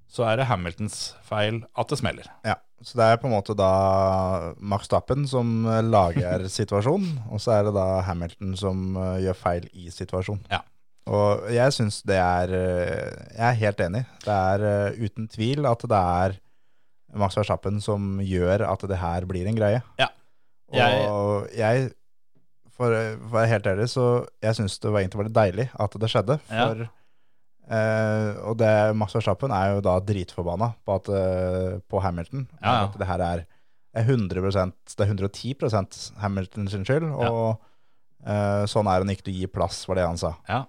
så 0.09 0.25
er 0.25 0.41
det 0.41 0.49
Hamiltons 0.49 1.13
feil 1.29 1.61
at 1.77 1.93
det 1.93 1.99
smeller. 2.01 2.31
Ja, 2.49 2.57
så 2.81 2.97
det 2.97 3.07
er 3.11 3.21
på 3.21 3.29
en 3.29 3.35
måte 3.35 3.53
da 3.59 4.55
Max 4.57 4.89
Stappen 4.89 5.27
som 5.29 5.67
eh, 5.69 5.83
lager 5.85 6.47
situasjonen, 6.59 7.27
og 7.29 7.45
så 7.45 7.59
er 7.59 7.69
det 7.69 7.77
da 7.77 8.01
Hamilton 8.09 8.57
som 8.57 8.97
eh, 8.97 9.19
gjør 9.27 9.37
feil 9.37 9.69
i 9.77 9.93
situasjonen. 9.93 10.47
Ja. 10.53 10.63
Og 11.09 11.47
jeg 11.55 11.73
syns 11.73 12.03
det 12.09 12.19
er 12.21 12.53
eh, 12.53 13.13
Jeg 13.33 13.47
er 13.49 13.59
helt 13.63 13.81
enig. 13.81 14.03
Det 14.25 14.35
er 14.35 14.65
eh, 14.69 14.99
uten 15.07 15.29
tvil 15.33 15.67
at 15.71 15.85
det 15.89 16.01
er 16.01 16.37
Max 17.17 17.39
Verstappen 17.39 17.79
som 17.81 18.19
gjør 18.21 18.67
at 18.69 18.83
det 18.91 18.99
her 19.01 19.25
blir 19.31 19.47
en 19.49 19.57
greie. 19.57 19.81
Ja. 19.99 20.11
Jeg- 20.75 21.09
Og 21.09 21.49
jeg, 21.57 21.89
for 22.77 22.93
for 22.93 22.95
å 22.95 23.31
være 23.33 23.49
helt 23.55 23.67
ærlig, 23.67 23.89
så 23.91 24.05
jeg 24.45 24.55
syns 24.55 24.77
det 24.79 24.93
var 24.93 25.01
egentlig 25.01 25.25
var 25.25 25.31
deilig 25.43 25.69
at 25.81 25.97
det 25.99 26.11
skjedde. 26.13 26.41
Ja. 26.53 26.69
For 26.69 26.89
Eh, 27.69 28.29
og 28.49 28.55
det, 28.57 28.69
Max 28.97 29.13
Verstappen 29.13 29.53
er 29.53 29.75
jo 29.75 29.81
da 29.85 29.99
dritforbanna 30.01 30.71
på, 30.87 30.95
at, 30.95 31.09
eh, 31.13 31.75
på 31.85 32.01
Hamilton. 32.01 32.47
Ja, 32.63 32.71
ja. 32.79 32.85
At 32.87 32.95
det 32.97 33.07
her 33.11 33.21
er, 33.21 33.43
er 33.93 34.05
100% 34.09 34.73
Det 34.97 35.05
er 35.05 35.11
110 35.13 36.15
Hamilton 36.17 36.69
sin 36.73 36.87
skyld. 36.89 37.11
Ja. 37.21 37.29
Og 37.29 37.61
eh, 38.25 38.65
sånn 38.73 38.89
er 38.89 39.03
han 39.05 39.13
ikke 39.13 39.27
til 39.29 39.35
å 39.35 39.41
gi 39.43 39.51
plass, 39.53 39.83
var 39.87 39.97
det 40.01 40.07
han 40.07 40.17
sa. 40.17 40.31
Ja. 40.49 40.63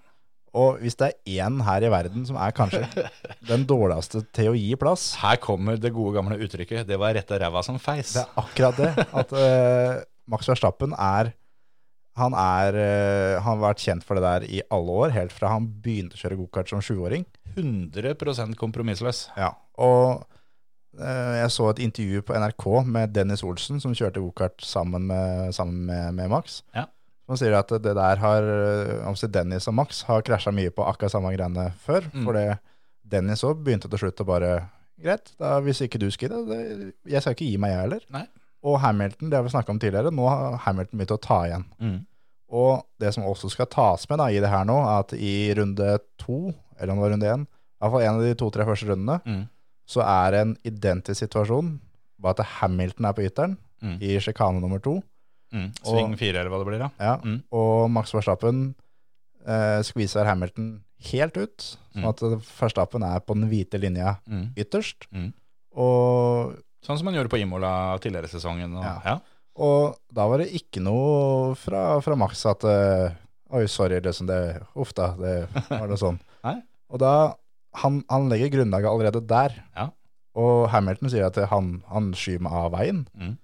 Og 0.57 0.79
hvis 0.81 0.97
det 0.99 1.09
er 1.09 1.41
én 1.45 1.59
her 1.65 1.85
i 1.85 1.91
verden 1.91 2.25
som 2.27 2.37
er 2.41 2.53
kanskje 2.55 2.85
den 3.51 3.65
dårligste 3.69 4.23
til 4.35 4.51
å 4.51 4.57
gi 4.57 4.73
plass, 4.79 5.11
Her 5.21 5.39
kommer 5.41 5.77
det 5.77 5.93
gode 5.95 6.15
gamle 6.17 6.39
uttrykket 6.41 6.87
'det 6.87 6.99
var 6.99 7.13
rett 7.17 7.31
av 7.31 7.41
ræva 7.41 7.63
som 7.65 7.77
feis'. 7.79 8.13
det 8.13 8.23
er 8.23 8.41
akkurat 8.43 8.77
det. 8.77 8.91
At 9.13 9.33
uh, 9.33 10.01
Max 10.29 10.49
Verstappen 10.49 10.93
er 10.93 11.33
han, 12.19 12.33
er 12.33 12.75
uh, 12.75 13.43
han 13.43 13.59
har 13.59 13.63
vært 13.69 13.85
kjent 13.85 14.03
for 14.03 14.17
det 14.17 14.25
der 14.25 14.47
i 14.49 14.61
alle 14.69 14.91
år, 14.91 15.13
helt 15.15 15.31
fra 15.31 15.53
han 15.53 15.69
begynte 15.69 16.17
å 16.17 16.21
kjøre 16.23 16.39
gokart 16.41 16.69
som 16.69 16.81
sjuåring. 16.83 17.25
100% 17.55 18.57
kompromissløs. 18.59 19.29
Ja, 19.37 19.53
og 19.77 20.25
uh, 20.99 21.35
jeg 21.39 21.51
så 21.55 21.69
et 21.69 21.83
intervju 21.85 22.25
på 22.27 22.35
NRK 22.35 22.65
med 22.85 23.13
Dennis 23.15 23.43
Olsen, 23.43 23.79
som 23.79 23.95
kjørte 23.95 24.23
gokart 24.23 24.59
sammen, 24.65 25.07
med, 25.07 25.53
sammen 25.55 25.85
med, 25.85 26.13
med 26.19 26.33
Max. 26.33 26.63
Ja. 26.75 26.89
Som 27.29 27.37
sier 27.37 27.53
at 27.53 27.69
det 27.69 27.93
der 27.93 28.17
har 28.23 28.41
eh, 28.49 29.05
altså 29.05 29.29
Dennis 29.29 29.67
og 29.69 29.75
Max 29.77 30.01
har 30.07 30.23
krasja 30.25 30.49
mye 30.55 30.71
på 30.73 30.81
akkurat 30.89 31.13
samme 31.13 31.29
greiene 31.35 31.67
før. 31.85 32.07
Mm. 32.09 32.23
For 32.25 32.33
det 32.39 32.47
Dennis 33.09 33.43
òg 33.45 33.61
begynte 33.65 33.89
til 33.91 34.01
slutt 34.01 34.23
å 34.23 34.27
bare 34.27 34.51
Greit, 34.99 35.29
da, 35.39 35.53
hvis 35.63 35.79
ikke 35.85 35.99
du 36.01 36.09
skal 36.11 36.33
det, 36.49 36.57
Jeg 37.07 37.21
skal 37.23 37.31
ikke 37.37 37.45
gi 37.47 37.57
meg, 37.61 37.71
jeg 37.71 37.79
heller. 37.85 38.01
Nei. 38.11 38.25
Og 38.67 38.79
Hamilton, 38.83 39.29
det 39.31 39.37
har 39.37 39.45
vi 39.45 39.51
snakka 39.53 39.71
om 39.71 39.77
tidligere, 39.79 40.11
nå 40.11 40.25
har 40.27 40.57
Hamilton 40.65 40.99
begynt 40.99 41.13
å 41.15 41.19
ta 41.23 41.37
igjen. 41.47 41.63
Mm. 41.79 41.99
Og 42.51 42.81
det 42.99 43.13
som 43.15 43.23
også 43.29 43.47
skal 43.53 43.69
tas 43.71 44.03
med 44.09 44.19
da, 44.19 44.25
i 44.33 44.41
det 44.43 44.49
her 44.51 44.65
nå, 44.67 44.75
er 44.83 45.05
at 45.05 45.13
i 45.15 45.31
runde 45.55 45.93
to, 46.19 46.49
eller 46.75 46.91
om 46.91 46.99
det 46.99 47.05
var 47.05 47.13
runde 47.15 47.29
én, 47.31 47.45
i 47.47 47.79
hvert 47.85 47.93
fall 47.95 48.03
en 48.09 48.19
av 48.19 48.25
de 48.27 48.33
to-tre 48.41 48.65
første 48.67 48.89
rundene, 48.89 49.21
Mm. 49.23 49.45
så 49.87 50.03
er 50.03 50.31
det 50.35 50.41
en 50.43 50.55
identisk 50.67 51.21
situasjon, 51.23 51.79
bare 52.19 52.35
at 52.35 52.45
Hamilton 52.59 53.05
er 53.05 53.13
på 53.15 53.23
ytteren 53.29 53.55
Mm. 53.81 53.95
i 54.03 54.17
sjikane 54.19 54.59
nummer 54.59 54.79
to. 54.83 54.97
Mm. 55.53 55.71
Sving 55.81 56.17
fire, 56.19 56.37
eller 56.39 56.49
hva 56.53 56.59
det 56.63 56.67
blir, 56.69 56.79
da. 56.79 56.89
Ja, 56.99 57.15
Mm. 57.23 57.43
og 57.51 57.89
Max 57.91 58.11
Verstappen 58.13 58.75
eh, 59.47 59.79
skviser 59.87 60.25
Hamilton 60.27 60.81
helt 61.11 61.37
ut, 61.37 61.57
sånn 61.95 62.03
Mm. 62.03 62.09
at 62.09 62.19
Verstappen 62.59 63.03
er 63.03 63.19
på 63.21 63.33
den 63.33 63.49
hvite 63.49 63.79
linja 63.79 64.19
Mm. 64.29 64.53
ytterst. 64.55 65.07
Mm. 65.13 65.33
Og, 65.75 66.55
Sånn 66.85 66.97
som 66.97 67.05
man 67.05 67.13
gjorde 67.15 67.29
på 67.29 67.39
Imola 67.41 67.97
tidligere 67.99 68.25
i 68.29 68.31
sesongen. 68.31 68.75
Og, 68.77 68.83
Ja. 68.83 69.01
ja. 69.05 69.19
og 69.57 69.97
da 70.13 70.27
var 70.27 70.37
det 70.39 70.51
ikke 70.53 70.81
noe 70.81 71.55
fra, 71.55 71.99
fra 72.01 72.15
Max 72.15 72.45
at 72.45 72.63
eh, 72.63 73.15
Oi, 73.51 73.65
sorry, 73.65 73.99
liksom 73.99 74.27
det 74.27 74.61
Uff 74.77 74.93
da, 74.93 75.07
det 75.17 75.49
var 75.69 75.87
det 75.87 75.97
sånn. 75.97 76.19
Nei. 76.45 76.61
Og 76.91 76.99
da 76.99 77.33
Han, 77.75 78.03
han 78.09 78.29
legger 78.29 78.49
grunnlaget 78.49 78.89
allerede 78.89 79.27
der. 79.27 79.53
Ja. 79.75 79.89
Og 80.35 80.69
Hamilton 80.69 81.09
sier 81.09 81.25
at 81.27 81.35
han, 81.49 81.83
han 81.87 82.13
skyver 82.13 82.41
meg 82.41 82.51
av 82.53 82.71
veien. 82.73 83.07
Mm. 83.15 83.35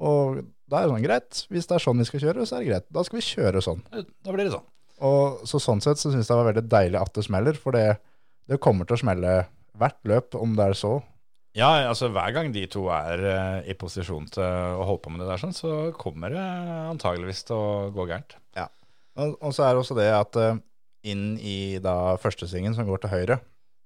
Og 0.00 0.38
da 0.74 0.80
er 0.82 0.88
det 0.88 0.94
sånn 0.96 1.06
greit. 1.06 1.40
Hvis 1.54 1.70
det 1.70 1.78
er 1.78 1.84
sånn 1.86 2.02
vi 2.02 2.08
skal 2.10 2.24
kjøre, 2.26 2.44
så 2.50 2.58
er 2.58 2.64
det 2.64 2.70
greit. 2.72 2.86
Da 2.98 3.04
skal 3.06 3.20
vi 3.20 3.26
kjøre 3.30 3.62
sånn. 3.64 3.82
Da 3.94 4.34
blir 4.34 4.48
det 4.48 4.52
sånn. 4.58 4.66
Og 5.06 5.46
så 5.50 5.58
sånn 5.62 5.82
sett 5.84 5.98
så 6.02 6.10
syns 6.10 6.26
jeg 6.26 6.32
det 6.34 6.38
var 6.42 6.50
veldig 6.52 6.66
deilig 6.70 6.98
at 7.00 7.14
det 7.16 7.24
smeller, 7.26 7.56
for 7.58 7.74
det, 7.78 7.86
det 8.50 8.58
kommer 8.62 8.86
til 8.90 8.98
å 8.98 9.02
smelle 9.04 9.32
hvert 9.78 9.98
løp, 10.06 10.36
om 10.38 10.52
det 10.58 10.68
er 10.70 10.76
så. 10.78 10.92
Ja, 11.54 11.68
altså 11.86 12.08
hver 12.10 12.32
gang 12.34 12.52
de 12.54 12.64
to 12.70 12.88
er 12.90 13.20
eh, 13.30 13.70
i 13.70 13.74
posisjon 13.78 14.26
til 14.34 14.42
å 14.42 14.86
holde 14.88 15.02
på 15.04 15.10
med 15.14 15.22
det 15.22 15.28
der, 15.30 15.42
sånn, 15.42 15.54
så 15.54 15.72
kommer 15.98 16.34
det 16.34 16.44
antageligvis 16.90 17.44
til 17.46 17.58
å 17.58 17.90
gå 17.94 18.06
gærent. 18.10 18.34
Og, 19.14 19.36
og 19.46 19.52
så 19.54 19.62
er 19.62 19.76
det 19.76 19.82
også 19.84 19.94
det 19.94 20.08
at 20.10 20.38
eh, 20.42 20.56
inn 21.06 21.36
i 21.38 21.78
da 21.78 22.16
førstesvingen 22.18 22.74
som 22.74 22.86
går 22.90 23.04
til 23.06 23.14
høyre, 23.16 23.40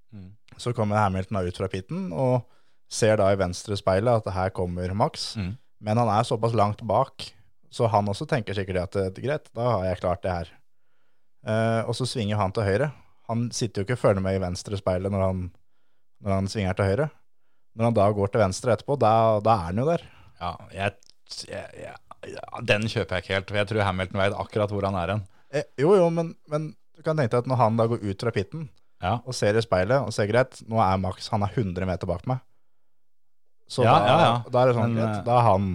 Mm. 0.08 0.30
så 0.56 0.70
kommer 0.72 0.96
Hamilton 0.96 1.36
da 1.36 1.42
ut 1.44 1.58
fra 1.60 1.66
pitten 1.68 2.06
og 2.16 2.46
ser 2.88 3.18
da 3.20 3.26
i 3.28 3.36
venstre 3.36 3.76
speilet 3.76 4.22
at 4.22 4.30
her 4.32 4.48
kommer 4.56 4.88
Max. 4.96 5.34
Mm. 5.36 5.50
Men 5.84 6.00
han 6.00 6.10
er 6.10 6.26
såpass 6.26 6.56
langt 6.58 6.80
bak, 6.86 7.28
så 7.70 7.86
han 7.92 8.08
også 8.10 8.26
tenker 8.26 8.56
sikkert 8.56 8.80
at 8.88 8.96
eh, 8.98 9.22
greit, 9.22 9.50
da 9.54 9.66
har 9.76 9.84
jeg 9.90 10.00
klart 10.00 10.24
det 10.24 10.34
her. 10.34 10.50
Uh, 11.46 11.86
og 11.86 11.94
så 11.94 12.06
svinger 12.08 12.40
han 12.40 12.52
til 12.52 12.66
høyre. 12.66 12.90
Han 13.30 13.46
sitter 13.54 13.80
jo 13.82 13.86
ikke 13.86 13.96
og 13.98 14.02
følger 14.02 14.24
med 14.24 14.38
i 14.38 14.42
venstre 14.42 14.78
speilet 14.80 15.12
når 15.12 15.22
han, 15.22 15.42
når 16.24 16.34
han 16.34 16.48
svinger 16.50 16.74
til 16.76 16.88
høyre. 16.90 17.06
Når 17.78 17.90
han 17.90 17.96
da 17.98 18.08
går 18.16 18.32
til 18.32 18.42
venstre 18.42 18.74
etterpå, 18.74 18.96
da, 18.98 19.12
da 19.44 19.54
er 19.54 19.68
han 19.68 19.78
jo 19.78 19.86
der. 19.86 20.04
Ja, 20.40 20.50
jeg, 20.74 20.96
jeg, 21.46 21.84
jeg, 21.84 22.34
den 22.66 22.88
kjøper 22.90 23.18
jeg 23.18 23.24
ikke 23.24 23.36
helt, 23.36 23.52
for 23.52 23.60
jeg 23.60 23.70
tror 23.70 23.86
Hamilton 23.86 24.22
vet 24.24 24.36
akkurat 24.42 24.74
hvor 24.74 24.88
han 24.88 24.98
er 24.98 25.14
hen. 25.14 25.22
Eh, 25.54 25.68
jo, 25.80 25.92
jo, 25.96 26.08
men, 26.12 26.32
men 26.50 26.72
du 26.96 27.04
kan 27.06 27.16
tenke 27.20 27.36
deg 27.36 27.44
at 27.44 27.50
når 27.52 27.60
han 27.62 27.78
da 27.78 27.86
går 27.92 28.02
ut 28.02 28.26
fra 28.26 28.34
pitten 28.34 28.66
Ja. 29.04 29.20
og 29.22 29.36
ser 29.36 29.54
i 29.54 29.62
speilet 29.62 30.02
og 30.02 30.10
ser 30.16 30.26
greit, 30.26 30.58
nå 30.66 30.80
er 30.82 30.98
Max 30.98 31.30
han 31.30 31.44
er 31.46 31.54
100 31.54 31.86
meter 31.86 32.10
bak 32.10 32.26
meg. 32.26 32.42
Så 33.68 33.84
Ja, 33.84 33.98
da, 34.00 34.06
ja, 34.06 34.18
ja. 34.24 34.42
da 34.50 34.62
er 34.62 34.66
det 34.72 34.76
sånn 34.78 34.94
Men, 34.94 35.08
eh, 35.08 35.22
Da 35.26 35.34
er 35.38 35.42
han 35.50 35.66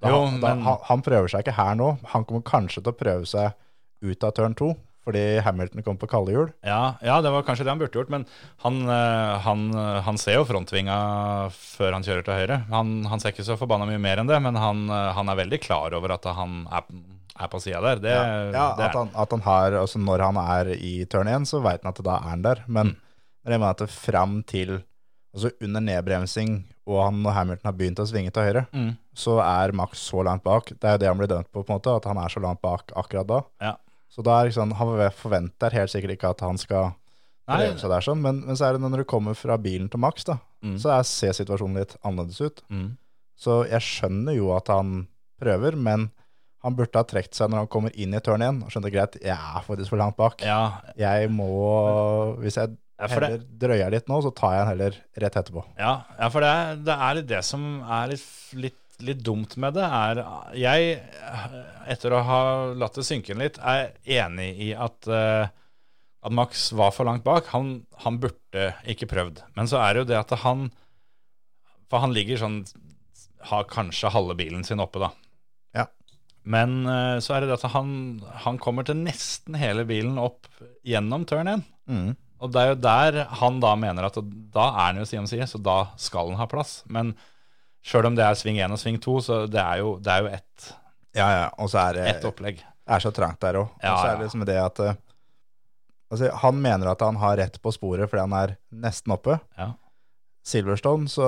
da, 0.00 0.08
jo, 0.08 0.20
da, 0.40 0.54
men- 0.54 0.62
han, 0.64 0.78
han 0.88 1.02
prøver 1.02 1.28
seg 1.28 1.42
ikke 1.44 1.56
her 1.56 1.74
nå. 1.76 1.98
Han 2.14 2.24
kommer 2.24 2.42
kanskje 2.46 2.82
til 2.82 2.92
å 2.92 2.96
prøve 2.96 3.26
seg 3.26 3.52
ut 4.02 4.24
av 4.24 4.32
turn 4.32 4.54
2, 4.54 4.68
fordi 5.04 5.24
Hamilton 5.44 5.82
kom 5.84 5.98
på 6.00 6.08
kalde 6.08 6.32
hjul. 6.32 6.52
Ja, 6.64 6.94
ja, 7.04 7.20
det 7.20 7.30
var 7.34 7.42
kanskje 7.42 7.64
det 7.66 7.72
han 7.74 7.78
burde 7.82 7.98
gjort, 7.98 8.08
men 8.08 8.24
han, 8.64 8.78
eh, 8.88 9.38
han, 9.44 9.66
eh, 9.76 10.00
han 10.06 10.16
ser 10.16 10.38
jo 10.38 10.44
frontvinga 10.48 10.96
før 11.52 11.92
han 11.98 12.02
kjører 12.06 12.24
til 12.24 12.34
høyre. 12.38 12.58
Han, 12.70 13.04
han 13.10 13.20
ser 13.20 13.32
ikke 13.34 13.44
så 13.44 13.58
forbanna 13.60 13.86
mye 13.90 14.00
mer 14.00 14.22
enn 14.22 14.30
det, 14.30 14.40
men 14.40 14.54
han, 14.56 14.86
han 14.88 15.28
er 15.28 15.36
veldig 15.42 15.60
klar 15.60 15.92
over 15.98 16.12
at 16.16 16.24
han 16.24 16.66
er, 16.70 16.82
er 17.40 17.48
på 17.52 17.60
sida 17.60 17.80
der. 17.84 18.00
Det, 18.04 18.14
Ja, 18.54 18.74
det 18.78 18.88
at, 18.88 18.94
han, 18.96 19.10
at 19.14 19.30
han 19.36 19.40
har, 19.44 19.72
altså 19.82 19.98
Når 20.00 20.24
han 20.30 20.36
er 20.42 20.72
i 20.76 21.04
turn 21.10 21.28
1, 21.28 21.48
så 21.50 21.60
veit 21.64 21.82
han 21.84 21.92
at 21.92 22.02
da 22.04 22.16
er 22.16 22.28
han 22.30 22.42
der. 22.46 22.64
Men 22.68 22.94
Mm. 22.94 22.96
jeg 23.52 23.58
mener 23.58 23.70
at 23.70 23.78
det 23.84 23.90
fram 23.90 24.42
til 24.44 24.82
Altså 25.32 25.52
under 25.62 25.80
nedbremsing 25.80 26.64
og 26.90 27.04
han 27.06 27.20
og 27.26 27.32
Hamilton 27.36 27.68
har 27.70 27.76
begynt 27.78 28.00
å 28.02 28.06
svinge 28.08 28.32
til 28.34 28.42
høyre, 28.48 28.66
Mm. 28.74 28.96
så 29.14 29.38
er 29.44 29.72
Max 29.72 29.98
så 30.10 30.24
langt 30.26 30.42
bak. 30.44 30.72
Det 30.74 30.84
er 30.84 30.96
jo 30.96 31.02
det 31.04 31.08
han 31.08 31.18
blir 31.18 31.28
dømt 31.30 31.50
på, 31.52 31.62
på 31.64 31.70
en 31.70 31.78
måte, 31.78 31.94
at 31.96 32.04
han 32.10 32.18
er 32.18 32.28
så 32.32 32.40
langt 32.42 32.60
bak 32.62 32.92
akkurat 32.96 33.26
da. 33.26 33.40
Ja. 33.60 33.74
Så 34.10 34.22
da 34.26 34.40
er 34.40 34.48
liksom, 34.50 34.72
han 34.74 35.10
forventer 35.14 35.70
helt 35.72 35.90
sikkert 35.92 36.16
ikke 36.16 36.30
at 36.34 36.40
han 36.42 36.58
skal 36.58 36.92
prøve 37.50 37.78
seg 37.78 37.90
der 37.90 38.00
sånn, 38.06 38.20
men, 38.22 38.40
men 38.46 38.56
så 38.58 38.66
er 38.68 38.72
det 38.76 38.80
når 38.82 38.98
du 39.02 39.04
kommer 39.10 39.34
fra 39.34 39.56
bilen 39.58 39.88
til 39.90 40.00
Max, 40.02 40.24
da, 40.24 40.38
Mm. 40.62 40.74
så 40.76 40.90
er, 40.92 41.02
ser 41.08 41.32
situasjonen 41.32 41.78
litt 41.80 41.94
annerledes 42.04 42.40
ut. 42.44 42.58
Mm. 42.68 42.96
Så 43.34 43.62
jeg 43.70 43.80
skjønner 43.80 44.34
jo 44.36 44.50
at 44.54 44.68
han 44.68 45.06
prøver, 45.40 45.72
men 45.74 46.10
han 46.62 46.74
burde 46.76 46.92
ha 47.00 47.02
trukket 47.08 47.32
seg 47.34 47.48
når 47.48 47.62
han 47.62 47.66
kommer 47.72 47.94
inn 47.96 48.12
i 48.12 48.20
tørn 48.20 48.42
igjen, 48.44 48.58
og 48.62 48.68
skjønte 48.68 48.90
greit, 48.92 49.16
jeg 49.22 49.32
er 49.32 49.62
faktisk 49.64 49.88
for 49.88 49.96
langt 49.96 50.18
bak. 50.18 50.42
Ja, 50.44 50.82
Jeg 51.00 51.30
må, 51.32 51.48
hvis 52.42 52.58
jeg 52.60 52.76
For 53.08 53.20
det- 53.20 53.30
heller 53.30 53.44
drøyer 53.62 53.90
litt 53.94 54.08
nå, 54.08 54.20
så 54.22 54.34
tar 54.34 54.52
jeg 54.52 54.60
den 54.60 54.70
heller 54.74 54.96
rett 55.24 55.36
etterpå. 55.40 55.64
Ja, 55.78 55.92
ja 56.18 56.28
for 56.28 56.44
det 56.44 56.84
det 56.84 56.96
er 57.08 57.22
det 57.22 57.44
som 57.44 57.64
er 57.82 58.08
litt, 58.12 58.26
litt, 58.54 58.76
litt 59.00 59.22
dumt 59.24 59.56
med 59.56 59.74
det, 59.74 59.86
er 59.86 60.20
Jeg, 60.54 61.00
etter 61.88 62.12
å 62.12 62.22
ha 62.22 62.40
latt 62.74 62.94
det 63.00 63.06
synke 63.08 63.32
inn 63.32 63.40
litt, 63.40 63.58
er 63.58 63.94
enig 64.04 64.50
i 64.60 64.74
at, 64.74 65.08
eh, 65.08 65.48
at 66.22 66.32
Max 66.36 66.72
var 66.76 66.92
for 66.92 67.08
langt 67.08 67.24
bak. 67.24 67.46
Han, 67.54 67.86
han 68.04 68.18
burde 68.20 68.74
ikke 68.84 69.08
prøvd. 69.08 69.40
Men 69.56 69.66
så 69.66 69.80
er 69.80 69.94
det 69.94 70.02
jo 70.04 70.10
det 70.12 70.20
at 70.20 70.38
han 70.44 70.70
For 71.88 71.98
han 72.04 72.12
ligger 72.14 72.38
sånn 72.38 72.60
Har 73.48 73.64
kanskje 73.64 74.12
halve 74.12 74.36
bilen 74.36 74.62
sin 74.62 74.78
oppe, 74.78 75.00
da. 75.00 75.08
Ja. 75.74 75.86
Men 76.44 76.84
eh, 76.86 77.18
så 77.24 77.34
er 77.34 77.40
det 77.40 77.48
det 77.48 77.64
at 77.64 77.72
han, 77.72 78.20
han 78.44 78.58
kommer 78.58 78.84
til 78.84 79.00
nesten 79.00 79.56
hele 79.56 79.86
bilen 79.88 80.18
opp 80.20 80.46
gjennom 80.84 81.24
turn 81.24 81.48
1. 81.48 81.64
Mm. 81.88 82.10
Og 82.40 82.52
det 82.52 82.60
er 82.62 82.70
jo 82.72 82.78
der 82.80 83.18
han 83.40 83.58
da 83.60 83.74
mener 83.76 84.06
at 84.08 84.16
da 84.54 84.66
er 84.70 84.86
han 84.90 84.96
jo 85.02 85.04
side 85.08 85.20
om 85.20 85.26
side, 85.28 85.46
så 85.50 85.60
da 85.62 85.78
skal 86.00 86.30
han 86.32 86.38
ha 86.40 86.46
plass. 86.50 86.78
Men 86.88 87.14
sjøl 87.84 88.06
om 88.10 88.16
det 88.16 88.24
er 88.24 88.38
sving 88.38 88.58
1 88.60 88.72
og 88.72 88.80
sving 88.80 88.96
2, 89.00 89.18
så 89.26 89.38
det 89.50 89.60
er 89.60 89.82
jo, 89.82 89.98
det 90.00 90.12
er 90.14 90.24
jo 90.24 90.32
ett 90.38 90.70
Ja, 91.16 91.26
ja, 91.34 91.46
og 91.58 91.68
så 91.72 91.78
er 91.88 91.94
det 91.98 92.06
ett 92.16 92.24
opplegg. 92.24 92.56
det 92.62 92.94
er 92.96 93.02
så 93.02 93.10
trangt 93.12 93.40
der 93.42 93.58
òg. 93.60 93.68
Ja, 93.82 93.92
og 93.92 93.98
så 93.98 94.06
er 94.10 94.16
det 94.16 94.24
liksom 94.28 94.44
det 94.46 94.56
at 94.62 94.80
eh, 94.80 94.94
altså, 96.12 96.30
Han 96.44 96.60
mener 96.62 96.90
at 96.92 97.00
han 97.02 97.16
har 97.20 97.36
rett 97.40 97.60
på 97.62 97.72
sporet 97.74 98.08
fordi 98.10 98.20
han 98.28 98.32
er 98.40 98.56
nesten 98.72 99.12
oppe. 99.16 99.38
Ja. 99.58 99.72
Silverstone, 100.46 101.08
så, 101.12 101.26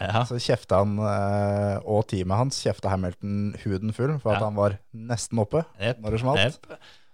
Ja. 0.00 0.24
så 0.26 0.34
kjefta 0.42 0.80
han, 0.82 0.96
eh, 0.98 1.78
og 1.86 2.06
teamet 2.10 2.36
hans 2.40 2.58
kjefta 2.64 2.90
Hamilton 2.90 3.54
huden 3.62 3.92
full 3.94 4.18
for 4.18 4.32
at 4.34 4.40
Ja. 4.40 4.46
han 4.48 4.56
var 4.56 4.78
nesten 4.92 5.38
oppe 5.38 5.64
yep, 5.80 6.00
når 6.02 6.10
det 6.10 6.20
smalt. 6.20 6.38
jep. 6.42 6.66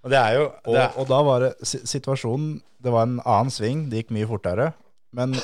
Og 0.03 0.11
det 0.11 0.19
er 0.19 0.35
jo 0.35 0.45
Og, 0.67 0.73
det 0.75 0.81
er, 0.83 0.95
og 0.99 1.07
da 1.09 1.19
var 1.23 1.41
det 1.45 1.51
situasjonen 1.69 2.61
Det 2.83 2.91
var 2.93 3.03
en 3.07 3.21
annen 3.25 3.51
sving, 3.55 3.85
det 3.91 4.01
gikk 4.03 4.11
mye 4.17 4.27
fortere. 4.27 4.73
Men 5.15 5.37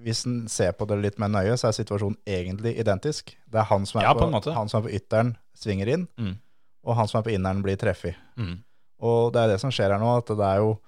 hvis 0.00 0.26
en 0.26 0.42
ser 0.48 0.72
på 0.76 0.86
det 0.88 0.98
litt 1.00 1.18
mer 1.20 1.28
nøye, 1.32 1.56
så 1.60 1.68
er 1.70 1.76
situasjonen 1.76 2.16
egentlig 2.28 2.74
identisk. 2.80 3.34
Det 3.48 3.60
er 3.60 3.68
han 3.70 3.86
som 3.88 4.00
er, 4.00 4.04
Ja, 4.08 4.12
på 4.14 4.28
på, 4.30 4.52
han 4.52 4.68
som 4.68 4.82
er 4.82 4.88
på 4.88 4.94
ytteren, 4.96 5.34
svinger 5.56 5.88
inn, 5.88 6.06
Mm. 6.18 6.36
og 6.84 6.96
han 6.96 7.08
som 7.08 7.18
er 7.20 7.24
på 7.24 7.32
inneren, 7.34 7.62
blir 7.62 7.76
treffet. 7.76 8.14
mm. 8.36 8.58
Og 9.00 9.32
det 9.32 9.40
er 9.40 9.48
det 9.54 9.60
som 9.60 9.70
skjer 9.70 9.90
her 9.92 9.98
nå, 9.98 10.18
at 10.18 10.26
det 10.26 10.44
er 10.44 10.56
jo 10.60 10.78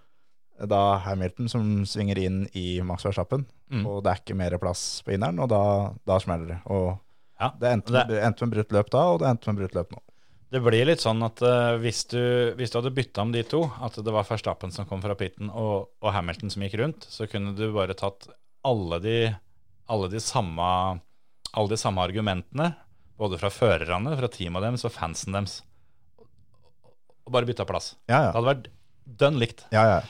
da 0.68 0.98
Hamilton 0.98 1.48
som 1.48 1.84
svinger 1.88 2.18
inn 2.18 2.46
i 2.54 2.80
Max 2.84 3.04
Verstappen, 3.04 3.46
Mm. 3.72 3.86
og 3.86 4.02
det 4.04 4.10
er 4.12 4.20
ikke 4.20 4.36
mer 4.36 4.58
plass 4.58 5.02
på 5.04 5.12
inneren, 5.16 5.40
og 5.40 5.48
da, 5.48 5.92
da 6.06 6.18
smeller 6.20 6.46
det. 6.48 6.60
Og 6.66 6.98
Ja, 7.40 7.50
det 7.58 7.68
endte, 7.72 8.06
det 8.08 8.22
endte 8.22 8.46
med 8.46 8.52
brutt 8.54 8.72
løp 8.72 8.90
da, 8.90 8.98
og 9.12 9.20
det 9.20 9.28
endte 9.28 9.46
med 9.52 9.56
brutt 9.62 9.74
løp 9.74 9.90
nå. 9.92 9.98
Det 10.52 10.60
blir 10.60 10.84
litt 10.84 11.00
sånn 11.00 11.22
at 11.24 11.40
uh, 11.40 11.78
hvis, 11.80 12.02
du, 12.10 12.20
hvis 12.58 12.72
du 12.72 12.76
hadde 12.76 12.92
bytta 12.92 13.24
om 13.24 13.30
de 13.32 13.40
to, 13.48 13.62
at 13.80 13.96
det 13.96 14.12
var 14.12 14.26
Verstappen 14.28 14.72
som 14.74 14.84
kom 14.88 15.00
fra 15.00 15.16
pitten 15.16 15.48
og, 15.48 15.88
og 16.04 16.12
Hamilton 16.12 16.52
som 16.52 16.64
gikk 16.66 16.76
rundt, 16.82 17.06
så 17.08 17.24
kunne 17.30 17.54
du 17.56 17.70
bare 17.72 17.96
tatt 17.96 18.28
alle 18.68 18.98
de, 19.00 19.16
alle 19.88 20.10
de, 20.12 20.20
samme, 20.20 20.66
alle 21.56 21.72
de 21.72 21.80
samme 21.80 22.04
argumentene, 22.04 22.68
både 23.16 23.40
fra 23.40 23.48
førerne, 23.52 24.12
fra 24.18 24.28
teamet 24.32 24.66
deres 24.66 24.84
og 24.88 24.92
fansen 24.92 25.38
deres, 25.38 25.56
og 26.20 27.32
bare 27.32 27.48
bytta 27.48 27.64
plass. 27.68 27.94
Ja, 28.10 28.28
Det 28.28 28.36
hadde 28.36 28.50
vært 28.50 28.70
dønn 29.24 29.40
likt. 29.40 29.64
ja, 29.72 29.86
ja. 29.94 30.02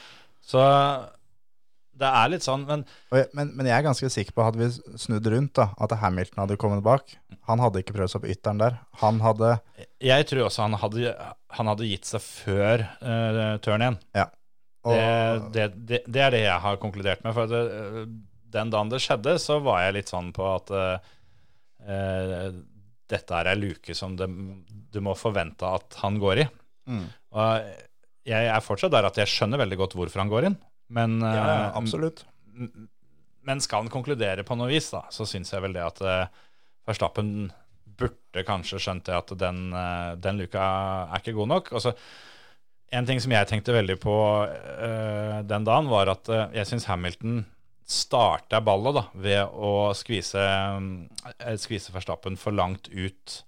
Så 0.42 0.58
det 2.02 2.10
er 2.10 2.30
litt 2.32 2.44
sånn, 2.46 2.66
men 2.68 2.84
men, 3.36 3.52
men 3.54 3.68
jeg 3.68 3.76
er 3.76 3.86
ganske 3.86 4.10
sikker 4.12 4.34
på, 4.36 4.44
hadde 4.46 4.60
vi 4.60 4.98
snudd 5.00 5.28
rundt, 5.32 5.54
da, 5.58 5.70
at 5.82 5.94
Hamilton 6.02 6.42
hadde 6.44 6.58
kommet 6.60 6.82
bak, 6.86 7.14
han 7.48 7.62
hadde 7.62 7.82
ikke 7.82 7.94
prøvd 7.96 8.14
seg 8.14 8.24
på 8.24 8.32
ytteren 8.34 8.60
der. 8.62 8.78
Han 9.02 9.22
hadde 9.24 9.56
jeg 10.02 10.26
tror 10.28 10.46
også 10.48 10.66
han 10.66 10.76
hadde, 10.82 11.14
han 11.56 11.70
hadde 11.70 11.88
gitt 11.88 12.08
seg 12.08 12.24
før 12.24 12.84
uh, 13.02 13.56
turn 13.62 13.86
1. 13.86 14.00
Ja. 14.18 14.28
Og, 14.82 14.98
Det, 14.98 15.54
det, 15.54 15.66
det, 15.86 16.02
det 16.10 16.22
er 16.24 16.34
det 16.34 16.42
jeg 16.42 16.62
har 16.64 16.78
konkludert 16.82 17.22
med. 17.22 17.36
For 17.36 17.50
det, 17.50 17.60
øh, 17.70 18.06
den 18.52 18.72
dagen 18.72 18.90
det 18.90 18.98
skjedde, 19.04 19.36
så 19.38 19.60
var 19.62 19.84
jeg 19.84 19.96
litt 20.00 20.10
sånn 20.10 20.32
på 20.34 20.48
at 20.56 20.72
uh, 20.74 22.50
dette 23.12 23.38
er 23.38 23.52
ei 23.52 23.60
luke 23.60 23.94
som 23.94 24.16
det, 24.18 24.28
du 24.92 25.00
må 25.04 25.14
forvente 25.18 25.68
at 25.68 25.98
han 26.02 26.18
går 26.22 26.42
i. 26.44 26.48
Mm. 26.90 27.06
Og 27.38 27.70
jeg 28.26 28.50
er 28.50 28.64
fortsatt 28.64 28.94
der 28.94 29.06
at 29.08 29.18
jeg 29.18 29.30
skjønner 29.30 29.62
veldig 29.62 29.78
godt 29.80 29.96
hvorfor 29.98 30.22
han 30.22 30.30
går 30.32 30.50
inn. 30.50 30.58
Men, 30.92 31.20
ja, 31.24 31.32
ja, 31.34 31.58
øh, 31.70 31.76
absolutt. 31.80 32.24
men 33.48 33.62
skal 33.64 33.84
han 33.84 33.92
konkludere 33.92 34.44
på 34.46 34.56
noe 34.58 34.70
vis, 34.70 34.90
da, 34.92 35.06
så 35.14 35.26
syns 35.28 35.52
jeg 35.54 35.64
vel 35.64 35.76
det 35.76 35.84
at 35.86 36.02
øh, 36.04 36.26
Verstappen 36.88 37.50
burde 37.98 38.44
kanskje 38.46 38.80
skjønt 38.82 39.06
det 39.08 39.16
at 39.16 39.32
den, 39.40 39.70
øh, 39.72 40.12
den 40.20 40.42
luka 40.42 40.66
er 41.08 41.22
ikke 41.22 41.36
god 41.38 41.50
nok. 41.54 41.72
Altså, 41.78 41.94
en 42.92 43.08
ting 43.08 43.22
som 43.24 43.32
jeg 43.32 43.48
tenkte 43.48 43.72
veldig 43.72 43.96
på 44.02 44.14
uh, 44.44 45.38
den 45.48 45.64
dagen, 45.64 45.88
var 45.88 46.10
at 46.12 46.28
uh, 46.28 46.42
jeg 46.52 46.68
syns 46.68 46.84
Hamilton 46.90 47.38
starta 47.88 48.60
ballet 48.64 48.98
da, 48.98 49.04
ved 49.16 49.54
å 49.56 49.70
skvise, 49.96 50.42
um, 50.76 50.90
skvise 51.60 51.94
Verstappen 51.94 52.36
for 52.40 52.54
langt 52.54 52.90
ut 52.92 53.38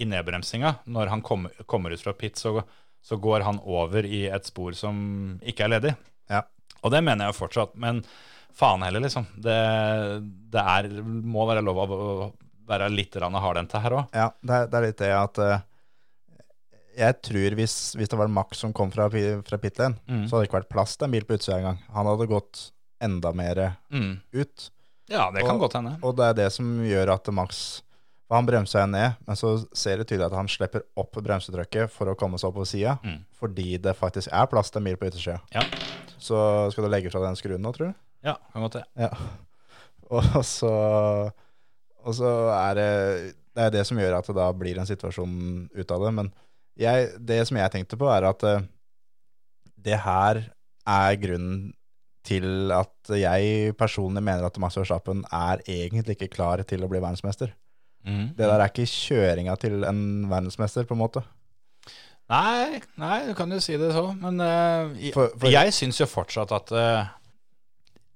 i 0.00 0.08
nedbremsinga, 0.08 0.74
når 0.92 1.12
han 1.12 1.24
kommer, 1.24 1.56
kommer 1.68 1.94
ut 1.94 2.04
fra 2.04 2.14
pit, 2.16 2.40
så, 2.40 2.58
så 3.00 3.18
går 3.20 3.46
han 3.46 3.60
over 3.64 4.06
i 4.06 4.26
et 4.32 4.48
spor 4.48 4.76
som 4.76 4.96
ikke 5.40 5.66
er 5.66 5.74
ledig. 5.76 5.94
Ja. 6.32 6.44
Og 6.82 6.90
det 6.90 7.02
mener 7.04 7.26
jeg 7.26 7.34
jo 7.34 7.40
fortsatt, 7.46 7.74
men 7.78 8.02
faen 8.54 8.82
heller, 8.84 9.00
liksom. 9.04 9.26
Det, 9.40 9.58
det 10.52 10.60
er, 10.62 10.88
må 11.02 11.46
være 11.48 11.62
lov 11.64 11.78
å 11.86 12.32
være 12.68 12.88
litt 12.92 13.12
grann 13.14 13.34
hardhendte 13.34 13.80
her 13.82 13.90
òg. 14.00 14.08
Ja, 14.16 14.30
det 14.42 14.56
er, 14.58 14.66
det 14.70 14.78
er 14.80 14.86
litt 14.86 14.98
det 15.02 15.12
at 15.16 15.38
uh, 15.42 15.60
Jeg 16.98 17.16
tror 17.24 17.54
hvis, 17.56 17.74
hvis 17.96 18.10
det 18.12 18.18
var 18.20 18.28
Max 18.28 18.58
som 18.60 18.72
kom 18.76 18.90
fra, 18.92 19.06
fra 19.08 19.58
pit 19.58 19.78
lane, 19.80 19.96
Mm. 20.08 20.26
så 20.28 20.36
hadde 20.36 20.42
det 20.44 20.50
ikke 20.50 20.60
vært 20.60 20.72
plass 20.74 20.96
til 20.96 21.06
en 21.08 21.14
bil 21.16 21.24
på 21.24 21.38
utsida 21.38 21.56
engang. 21.62 21.78
Han 21.94 22.06
hadde 22.10 22.26
gått 22.28 22.66
enda 23.02 23.32
mer 23.32 23.62
Mm. 23.90 24.20
ut. 24.34 24.70
Ja, 25.08 25.30
det 25.30 25.40
kan 25.46 25.56
Og- 25.56 25.60
godt 25.64 25.72
hende. 25.74 25.96
Og 26.02 26.16
det 26.16 26.24
er 26.28 26.34
det 26.34 26.52
som 26.52 26.66
gjør 26.84 27.14
at 27.14 27.32
Max 27.32 27.82
Han 28.32 28.46
bremser 28.46 28.80
seg 28.80 28.88
ned, 28.88 29.16
men 29.26 29.36
så 29.36 29.66
ser 29.76 29.98
det 29.98 30.06
tydelig 30.08 30.24
at 30.24 30.32
han 30.32 30.46
slipper 30.48 30.80
opp 30.96 31.12
bremsetrykket 31.20 31.90
for 31.90 32.06
å 32.08 32.14
komme 32.16 32.38
seg 32.40 32.48
opp 32.48 32.54
på 32.54 32.64
sida, 32.66 32.98
Mm. 33.04 33.18
fordi 33.38 33.76
det 33.82 33.92
faktisk 33.98 34.28
er 34.32 34.46
plass 34.46 34.70
til 34.70 34.80
en 34.80 34.84
bil 34.84 34.96
på 34.96 35.10
yttersida. 35.10 35.40
Ja, 35.52 35.60
Så 36.22 36.38
skal 36.72 36.86
du 36.86 36.90
legge 36.92 37.10
fra 37.12 37.22
den 37.24 37.38
skruen 37.38 37.62
nå, 37.64 37.74
tror 37.74 37.90
du? 37.90 38.00
ja 38.22 38.36
kan 38.52 38.62
godt 38.62 38.78
det. 38.78 38.84
Ja. 39.02 39.10
Og 40.12 40.44
så, 40.56 40.72
og 42.02 42.14
så 42.14 42.32
er 42.54 42.78
det 42.78 42.90
Det 43.52 43.66
er 43.66 43.74
det 43.74 43.84
som 43.88 43.98
gjør 44.00 44.16
at 44.20 44.28
det 44.30 44.38
da 44.38 44.48
blir 44.56 44.78
en 44.80 44.88
situasjon 44.88 45.68
ut 45.74 45.90
av 45.92 46.06
det. 46.06 46.12
Men 46.16 46.32
jeg, 46.80 47.10
det 47.20 47.42
som 47.48 47.58
jeg 47.60 47.72
tenkte 47.74 47.98
på, 48.00 48.08
er 48.08 48.24
at 48.24 48.44
eh, 48.48 48.64
det 49.76 49.98
her 50.00 50.40
er 50.88 51.18
grunnen 51.20 51.72
til 52.24 52.72
at 52.72 53.10
jeg 53.18 53.74
personlig 53.76 54.22
mener 54.22 54.46
at 54.46 54.56
Max 54.62 54.78
Verstappen 54.78 55.24
er 55.26 55.60
egentlig 55.66 56.16
ikke 56.16 56.30
klar 56.32 56.62
til 56.64 56.84
å 56.84 56.88
bli 56.88 57.02
verdensmester. 57.02 57.52
Mm. 58.06 58.32
Det 58.38 58.46
der 58.46 58.56
er 58.56 58.70
ikke 58.70 58.88
kjøringa 58.88 59.56
til 59.60 59.84
en 59.84 60.02
verdensmester, 60.30 60.86
på 60.88 60.96
en 60.96 61.02
måte. 61.02 61.22
Nei, 62.32 62.80
nei, 62.96 63.18
du 63.28 63.34
kan 63.36 63.50
jo 63.52 63.58
si 63.60 63.76
det 63.76 63.90
så, 63.92 64.06
men 64.16 64.40
uh, 64.40 64.92
jeg, 64.96 65.12
For- 65.12 65.34
for- 65.36 65.52
jeg 65.52 65.74
syns 65.76 65.98
jo 66.00 66.06
fortsatt 66.08 66.52
at 66.56 66.72
uh, 66.72 67.10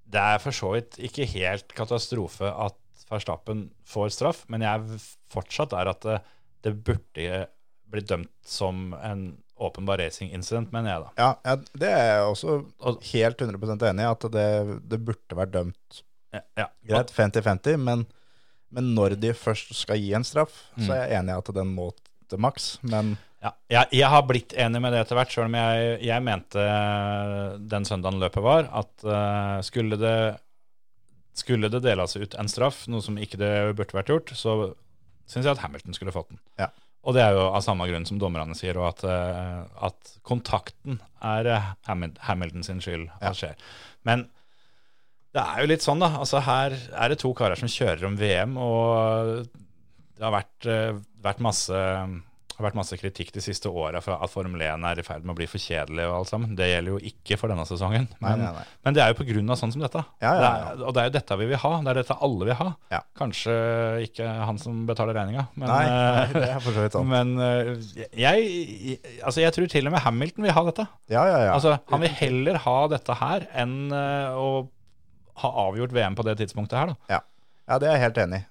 det 0.09 0.22
er 0.22 0.40
for 0.40 0.55
så 0.57 0.70
vidt 0.76 0.96
ikke 1.05 1.26
helt 1.35 1.74
katastrofe 1.76 2.48
at 2.48 2.76
Verstappen 3.11 3.66
får 3.87 4.09
straff, 4.16 4.40
men 4.50 4.64
jeg 4.64 4.81
er 4.81 5.02
fortsatt 5.31 5.70
der 5.74 5.90
at 5.92 6.00
det, 6.07 6.16
det 6.66 6.72
burde 6.87 7.42
bli 7.92 8.02
dømt 8.02 8.33
som 8.46 8.88
en 8.98 9.26
åpenbar 9.62 10.00
racing-incident, 10.02 10.72
mener 10.74 10.90
jeg 10.90 11.05
da. 11.05 11.11
Ja, 11.22 11.29
ja, 11.46 11.55
det 11.85 11.90
er 11.92 12.09
jeg 12.09 12.24
også 12.33 12.57
helt 13.12 13.44
100% 13.46 13.85
enig 13.92 14.02
i, 14.05 14.09
at 14.11 14.26
det, 14.35 14.48
det 14.90 14.98
burde 15.07 15.38
vært 15.38 15.55
dømt 15.55 16.00
Ja, 16.35 16.42
ja. 16.61 16.66
greit 16.90 17.12
50-50, 17.14 17.79
men, 17.81 18.02
men 18.74 18.90
når 18.98 19.14
de 19.22 19.31
først 19.38 19.70
skal 19.79 20.02
gi 20.02 20.11
en 20.18 20.26
straff, 20.26 20.59
så 20.74 20.88
Mm. 20.90 20.90
er 20.96 21.00
jeg 21.07 21.20
enig 21.20 21.37
i 21.37 21.38
at 21.44 21.52
den 21.61 21.70
må 21.79 21.87
til 22.29 22.42
maks. 22.42 22.66
Men 22.83 23.14
Ja, 23.46 23.52
jeg, 23.70 24.00
jeg 24.00 24.11
har 24.11 24.24
blitt 24.26 24.54
enig 24.59 24.80
med 24.82 24.94
det 24.94 25.04
etter 25.04 25.18
hvert, 25.18 25.30
sjøl 25.30 25.46
om 25.46 25.54
jeg, 25.54 25.98
jeg 26.06 26.24
mente 26.26 26.62
eh, 26.62 27.54
den 27.70 27.87
søndagen 27.87 28.18
løpet 28.22 28.42
var, 28.42 28.66
at 28.74 29.06
uh, 29.06 29.61
skulle 29.66 29.98
det 30.00 30.16
skulle 31.37 31.68
det 31.68 31.82
deles 31.85 32.16
ut 32.16 32.35
en 32.40 32.48
straff, 32.48 32.87
noe 32.88 33.04
som 33.04 33.18
ikke 33.20 33.38
det 33.38 33.52
burde 33.76 33.94
vært 33.94 34.09
gjort, 34.09 34.32
så 34.32 34.54
syns 35.28 35.44
jeg 35.44 35.52
at 35.52 35.61
Hamilton 35.61 35.96
skulle 35.96 36.14
fått 36.14 36.30
den. 36.32 36.40
Ja. 36.56 36.70
Og 37.06 37.14
det 37.14 37.22
er 37.22 37.37
jo 37.37 37.44
av 37.50 37.61
samme 37.62 37.87
grunn 37.90 38.06
som 38.09 38.18
dommerne 38.18 38.56
sier, 38.56 38.78
og 38.80 38.88
at, 38.88 39.04
eh, 39.04 39.61
at 39.85 40.14
kontakten 40.26 40.96
er 41.20 41.50
Hamilton 42.26 42.64
sin 42.66 42.80
skyld 42.82 43.11
Ja. 43.20 43.35
skjer. 43.37 43.54
Men 44.02 44.24
det 45.37 45.44
er 45.44 45.61
jo 45.61 45.68
litt 45.68 45.85
sånn, 45.85 46.00
da. 46.00 46.16
Altså 46.16 46.40
Her 46.40 46.72
er 46.72 47.12
det 47.12 47.20
to 47.20 47.35
karer 47.37 47.61
som 47.61 47.68
kjører 47.68 48.09
om 48.09 48.16
VM, 48.16 48.56
og 48.56 49.44
det 50.16 50.24
har 50.24 50.32
vært, 50.32 51.04
vært 51.20 51.44
masse 51.44 51.85
det 52.57 52.62
har 52.62 52.71
vært 52.71 52.79
masse 52.79 52.97
kritikk 52.97 53.35
de 53.35 53.42
siste 53.45 53.69
åra 53.69 54.01
for 54.01 54.16
at 54.16 54.31
Formel 54.33 54.62
1 54.64 54.85
er 54.88 55.01
i 55.01 55.03
ferd 55.05 55.27
med 55.27 55.35
å 55.35 55.37
bli 55.37 55.45
for 55.45 55.61
kjedelig 55.61 56.07
og 56.09 56.14
alt 56.23 56.31
sammen. 56.31 56.55
Det 56.57 56.71
gjelder 56.71 56.95
jo 56.95 57.01
ikke 57.11 57.37
for 57.37 57.53
denne 57.53 57.66
sesongen. 57.69 58.07
Men, 58.16 58.40
nei, 58.40 58.53
nei. 58.57 58.62
men 58.87 58.97
det 58.97 59.03
er 59.05 59.11
jo 59.12 59.27
av 59.45 59.59
sånn 59.61 59.75
som 59.75 59.83
dette. 59.85 60.01
Ja, 60.25 60.31
ja, 60.31 60.38
Det 60.40 60.49
er, 60.49 60.81
og 60.88 60.95
det 60.97 61.03
er 61.03 61.11
jo 61.11 61.14
dette 61.19 61.37
vi 61.37 61.49
vil 61.51 61.61
ha. 61.61 61.73
Det 61.85 61.92
er 61.92 62.01
dette 62.01 62.16
alle 62.25 62.49
vil 62.49 62.57
ha. 62.62 62.69
Ja. 62.95 63.03
Kanskje 63.21 63.57
ikke 64.07 64.31
han 64.49 64.61
som 64.62 64.79
betaler 64.88 65.19
regninga, 65.21 65.45
men, 65.53 65.69
nei, 65.69 65.83
nei, 65.85 66.23
eh, 66.23 66.33
det 66.33 66.49
er 66.55 66.64
for 66.64 66.79
så 66.79 66.87
vidt 66.87 66.97
sant. 66.97 67.12
men 67.12 67.35
eh, 67.45 68.09
jeg, 68.25 68.97
altså 69.21 69.45
jeg 69.45 69.57
tror 69.59 69.69
til 69.75 69.90
og 69.90 69.97
med 69.99 70.05
Hamilton 70.07 70.49
vil 70.49 70.57
ha 70.57 70.66
dette. 70.71 70.88
Ja, 71.12 71.29
ja, 71.29 71.42
ja. 71.51 71.55
Altså, 71.59 71.77
han 71.92 72.05
vil 72.07 72.16
heller 72.23 72.61
ha 72.64 72.79
dette 72.95 73.19
her 73.21 73.51
enn 73.53 73.77
eh, 73.92 74.33
å 74.33 74.49
ha 75.45 75.57
avgjort 75.66 75.92
VM 75.92 76.16
på 76.16 76.25
det 76.25 76.38
tidspunktet 76.40 76.81
her. 76.81 76.95
Da. 76.95 77.19
Ja, 77.19 77.21
ja 77.69 77.83
det 77.85 77.92
er 77.92 77.99
jeg 77.99 78.09
helt 78.09 78.23
enig 78.25 78.40
i. 78.40 78.49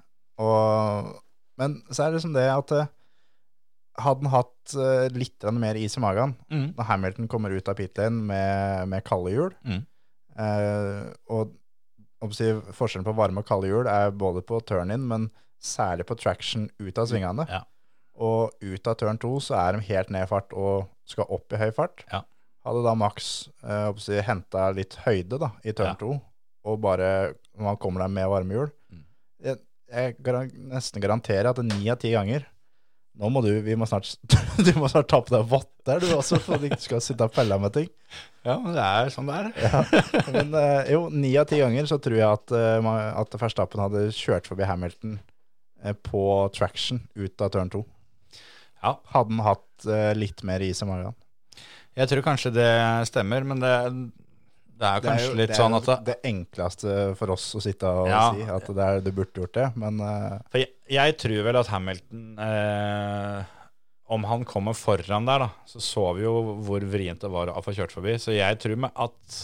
Men 1.58 1.80
så 1.89 2.06
er 2.06 2.13
det 2.13 2.20
liksom 2.20 2.38
det 2.38 2.46
at 2.52 2.78
hadde 4.01 4.25
han 4.25 4.31
hatt 4.34 4.73
uh, 4.75 5.08
litt 5.15 5.43
mer 5.55 5.75
is 5.79 5.95
i 5.97 6.01
magen 6.03 6.36
Mm. 6.51 6.73
når 6.77 6.88
Hamilton 6.89 7.27
kommer 7.31 7.51
ut 7.55 7.67
av 7.71 7.75
pit 7.79 7.97
lane 7.97 8.23
med, 8.27 8.88
med 8.91 9.03
kalde 9.08 9.31
hjul 9.31 9.53
Mm. 9.65 9.86
uh, 10.39 11.13
Og 11.36 11.53
forskjellen 12.73 13.05
på 13.05 13.13
varme 13.15 13.43
og 13.43 13.47
kalde 13.47 13.67
hjul 13.69 13.88
er 13.91 14.12
både 14.12 14.41
på 14.47 14.58
turn-in, 14.65 15.03
men 15.08 15.27
særlig 15.62 16.05
på 16.10 16.15
traction 16.17 16.69
ut 16.79 16.97
av 16.97 17.05
svingene. 17.10 17.45
Ja. 17.49 17.60
Og 18.17 18.51
ut 18.63 18.88
av 18.88 18.95
turn 18.97 19.17
2 19.21 19.34
så 19.43 19.58
er 19.60 19.75
de 19.75 19.84
helt 19.89 20.10
ned 20.13 20.23
i 20.23 20.29
fart 20.29 20.53
og 20.55 20.88
skal 21.05 21.27
opp 21.29 21.53
i 21.53 21.60
høy 21.60 21.71
fart. 21.75 22.05
Ja. 22.12 22.23
Hadde 22.65 22.81
da 22.86 22.95
Max 22.97 23.49
eh, 23.62 23.91
si, 24.01 24.17
henta 24.25 24.71
litt 24.73 24.95
høyde 25.05 25.38
da, 25.43 25.51
i 25.63 25.73
turn 25.75 25.91
Ja. 25.93 25.99
2, 26.01 26.15
og 26.65 26.79
bare 26.81 27.10
når 27.60 27.67
han 27.73 27.77
kommer 27.84 28.01
der 28.05 28.13
med 28.15 28.29
varmehjul 28.31 28.71
Mm. 28.91 29.03
Jeg, 29.43 29.58
jeg 29.91 30.15
garan 30.23 30.49
nesten 30.71 31.01
garanterer 31.03 31.49
at 31.51 31.60
ni 31.62 31.89
av 31.91 31.99
ti 32.01 32.12
ganger 32.15 32.45
Nå 33.15 33.30
må 33.32 33.41
du 33.45 33.49
vi 33.63 33.75
må 33.80 33.88
snart, 33.88 34.10
du 34.67 34.71
må 34.80 34.89
snart 34.91 35.08
ta 35.12 35.21
på 35.23 35.32
deg 35.32 35.45
votter, 35.47 36.01
du 36.04 36.10
også, 36.17 36.39
for 36.43 36.58
at 36.58 36.63
du 36.63 36.67
ikke 36.69 36.84
skal 36.84 37.04
sitte 37.04 37.28
og 37.28 37.36
pelle 37.36 37.58
med 37.62 37.75
ting. 37.78 37.88
Ja, 38.45 38.58
men 38.62 38.75
det 38.75 38.84
er 38.84 39.12
sånn 39.13 39.30
det 39.30 39.38
er. 39.39 39.47
Ja. 39.63 39.84
Men 40.36 40.51
eh, 40.60 40.91
jo, 40.93 41.06
ni 41.13 41.32
av 41.39 41.47
ti 41.49 41.62
ganger 41.62 41.88
så 41.89 41.97
tror 42.04 42.17
jeg 42.19 42.28
at, 42.28 42.54
uh, 42.54 42.89
at 43.21 43.38
Verstappen 43.41 43.82
hadde 43.86 44.10
kjørt 44.15 44.49
forbi 44.51 44.67
Hamilton 44.67 45.17
eh, 45.84 45.95
på 45.95 46.25
traction 46.56 47.01
ut 47.15 47.41
av 47.41 47.54
turn 47.56 47.71
2. 47.73 47.82
Ja. 48.84 48.97
Hadde 49.15 49.32
han 49.32 49.45
hatt 49.47 49.88
eh, 49.89 50.12
litt 50.17 50.43
mer 50.45 50.62
is 50.65 50.84
i 50.84 50.89
magen. 50.89 51.15
Jeg 51.95 52.12
tror 52.12 52.25
kanskje 52.25 52.51
det 52.54 52.69
stemmer, 53.08 53.47
men 53.47 53.63
det, 53.63 53.73
det 54.75 54.83
er 54.88 54.99
Det 55.01 55.07
er 55.07 55.09
kanskje 55.09 55.27
jo 55.29 55.35
litt 55.39 55.49
det, 55.51 55.55
er 55.55 55.61
sånn 55.61 55.75
at 55.77 55.85
det, 55.88 55.97
det 56.09 56.15
enkleste 56.29 56.93
for 57.19 57.31
oss 57.35 57.45
å 57.55 57.61
sitte 57.63 57.88
og 57.88 58.09
Ja. 58.11 58.23
si, 58.35 58.43
at 58.51 58.67
det 58.75 58.85
er, 58.85 59.01
du 59.05 59.11
burde 59.15 59.41
gjort 59.41 59.53
det, 59.55 59.67
men 59.79 59.99
uh. 60.03 60.38
For 60.51 60.59
jeg, 60.61 60.71
jeg 60.91 61.17
tror 61.21 61.43
vel 61.47 61.59
at 61.61 61.69
Hamilton 61.71 62.23
eh, 62.45 63.51
Om 64.15 64.25
han 64.29 64.43
kommer 64.45 64.75
foran 64.77 65.25
der, 65.25 65.45
da, 65.47 65.49
så 65.65 65.79
så 65.81 66.03
vi 66.17 66.25
jo 66.27 66.33
hvor 66.67 66.83
vrient 66.91 67.23
det 67.23 67.31
var 67.33 67.49
å 67.49 67.61
få 67.65 67.73
kjørt 67.73 67.95
forbi. 67.95 68.17
Så 68.21 68.35
jeg 68.35 68.59
tror 68.61 68.75
med 68.83 68.91
at, 69.01 69.38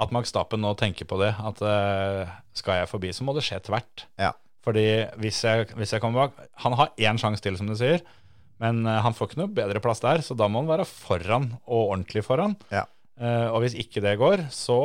at 0.00 0.14
Max 0.16 0.30
Stappen 0.32 0.62
nå 0.64 0.70
tenker 0.80 1.04
på 1.10 1.18
det, 1.20 1.34
at 1.36 1.60
eh, 1.60 2.30
skal 2.56 2.80
jeg 2.80 2.88
forbi, 2.94 3.10
så 3.12 3.26
må 3.28 3.34
det 3.36 3.44
skje 3.44 3.58
tvert. 3.66 4.06
Ja. 4.16 4.30
Fordi 4.64 4.86
hvis 5.20 5.42
jeg, 5.44 5.68
hvis 5.76 5.92
jeg 5.94 6.00
kommer 6.02 6.26
bak 6.28 6.48
Han 6.64 6.74
har 6.76 6.90
én 6.98 7.20
sjanse 7.20 7.40
til, 7.44 7.56
som 7.60 7.68
du 7.70 7.76
sier, 7.78 8.00
men 8.62 8.80
eh, 8.88 9.02
han 9.04 9.14
får 9.14 9.28
ikke 9.30 9.42
noe 9.42 9.52
bedre 9.60 9.82
plass 9.84 10.00
der, 10.02 10.22
så 10.24 10.34
da 10.38 10.48
må 10.48 10.62
han 10.64 10.70
være 10.72 10.88
foran, 10.88 11.50
og 11.68 11.92
ordentlig 11.92 12.24
foran. 12.26 12.56
Ja. 12.72 12.86
Eh, 13.18 13.46
og 13.50 13.62
hvis 13.64 13.74
ikke 13.74 14.02
det 14.04 14.16
går, 14.20 14.44
så, 14.54 14.76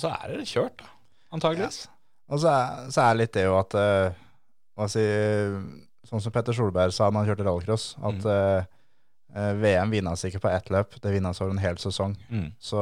så 0.00 0.10
er 0.12 0.34
det 0.36 0.48
kjørt, 0.50 0.76
da, 0.82 0.90
antageligvis. 1.36 1.86
Og 2.28 2.42
så 2.42 2.50
er, 2.52 2.88
så 2.92 3.04
er 3.06 3.16
litt 3.22 3.32
det 3.32 3.46
jo 3.46 3.54
at 3.56 3.72
uh, 3.78 4.10
hva 4.76 4.88
si, 4.92 5.00
Sånn 6.08 6.20
som 6.24 6.32
Petter 6.32 6.52
Solberg 6.56 6.92
sa 6.92 7.08
da 7.10 7.18
han 7.20 7.26
kjørte 7.28 7.44
rallycross, 7.46 7.86
at 8.00 8.20
Mm. 8.24 8.28
uh, 8.28 8.68
eh, 9.36 9.50
VM 9.60 9.90
vinnes 9.92 10.22
ikke 10.24 10.40
på 10.40 10.48
ett 10.52 10.70
løp, 10.72 10.94
det 11.04 11.12
vinnes 11.12 11.40
over 11.40 11.52
en 11.52 11.60
hel 11.60 11.76
sesong. 11.80 12.14
Mm. 12.32 12.46
Så 12.60 12.80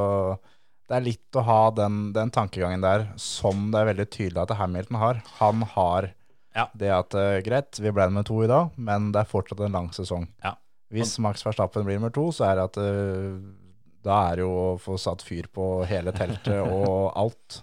det 0.86 0.94
er 0.98 1.06
litt 1.06 1.38
å 1.38 1.42
ha 1.42 1.60
den, 1.74 2.12
den 2.14 2.30
tankegangen 2.30 2.82
der, 2.84 3.08
som 3.18 3.72
det 3.72 3.80
er 3.80 3.88
veldig 3.90 4.06
tydelig 4.14 4.42
at 4.44 4.54
Hamilton 4.60 5.00
har. 5.02 5.22
Han 5.40 5.62
har 5.74 6.12
Ja. 6.54 6.68
det 6.78 6.90
at 6.94 7.16
greit, 7.44 7.80
vi 7.82 7.90
ble 7.90 8.06
med 8.14 8.26
to 8.30 8.38
i 8.44 8.46
dag, 8.50 8.70
men 8.78 9.10
det 9.12 9.24
er 9.24 9.30
fortsatt 9.32 9.60
en 9.66 9.74
lang 9.74 9.90
sesong. 9.94 10.28
Ja. 10.44 10.54
Hvis 10.94 11.16
Max 11.18 11.42
Verstappen 11.42 11.82
blir 11.84 11.98
nummer 11.98 12.14
to, 12.14 12.28
så 12.30 12.46
er 12.46 12.54
det 12.60 12.68
at 12.70 12.78
da 14.06 14.18
er 14.30 14.38
det 14.38 14.46
jo 14.46 14.52
å 14.54 14.74
få 14.80 14.98
satt 15.00 15.24
fyr 15.26 15.48
på 15.52 15.84
hele 15.88 16.14
teltet 16.16 16.60
og 16.62 17.10
alt. 17.22 17.62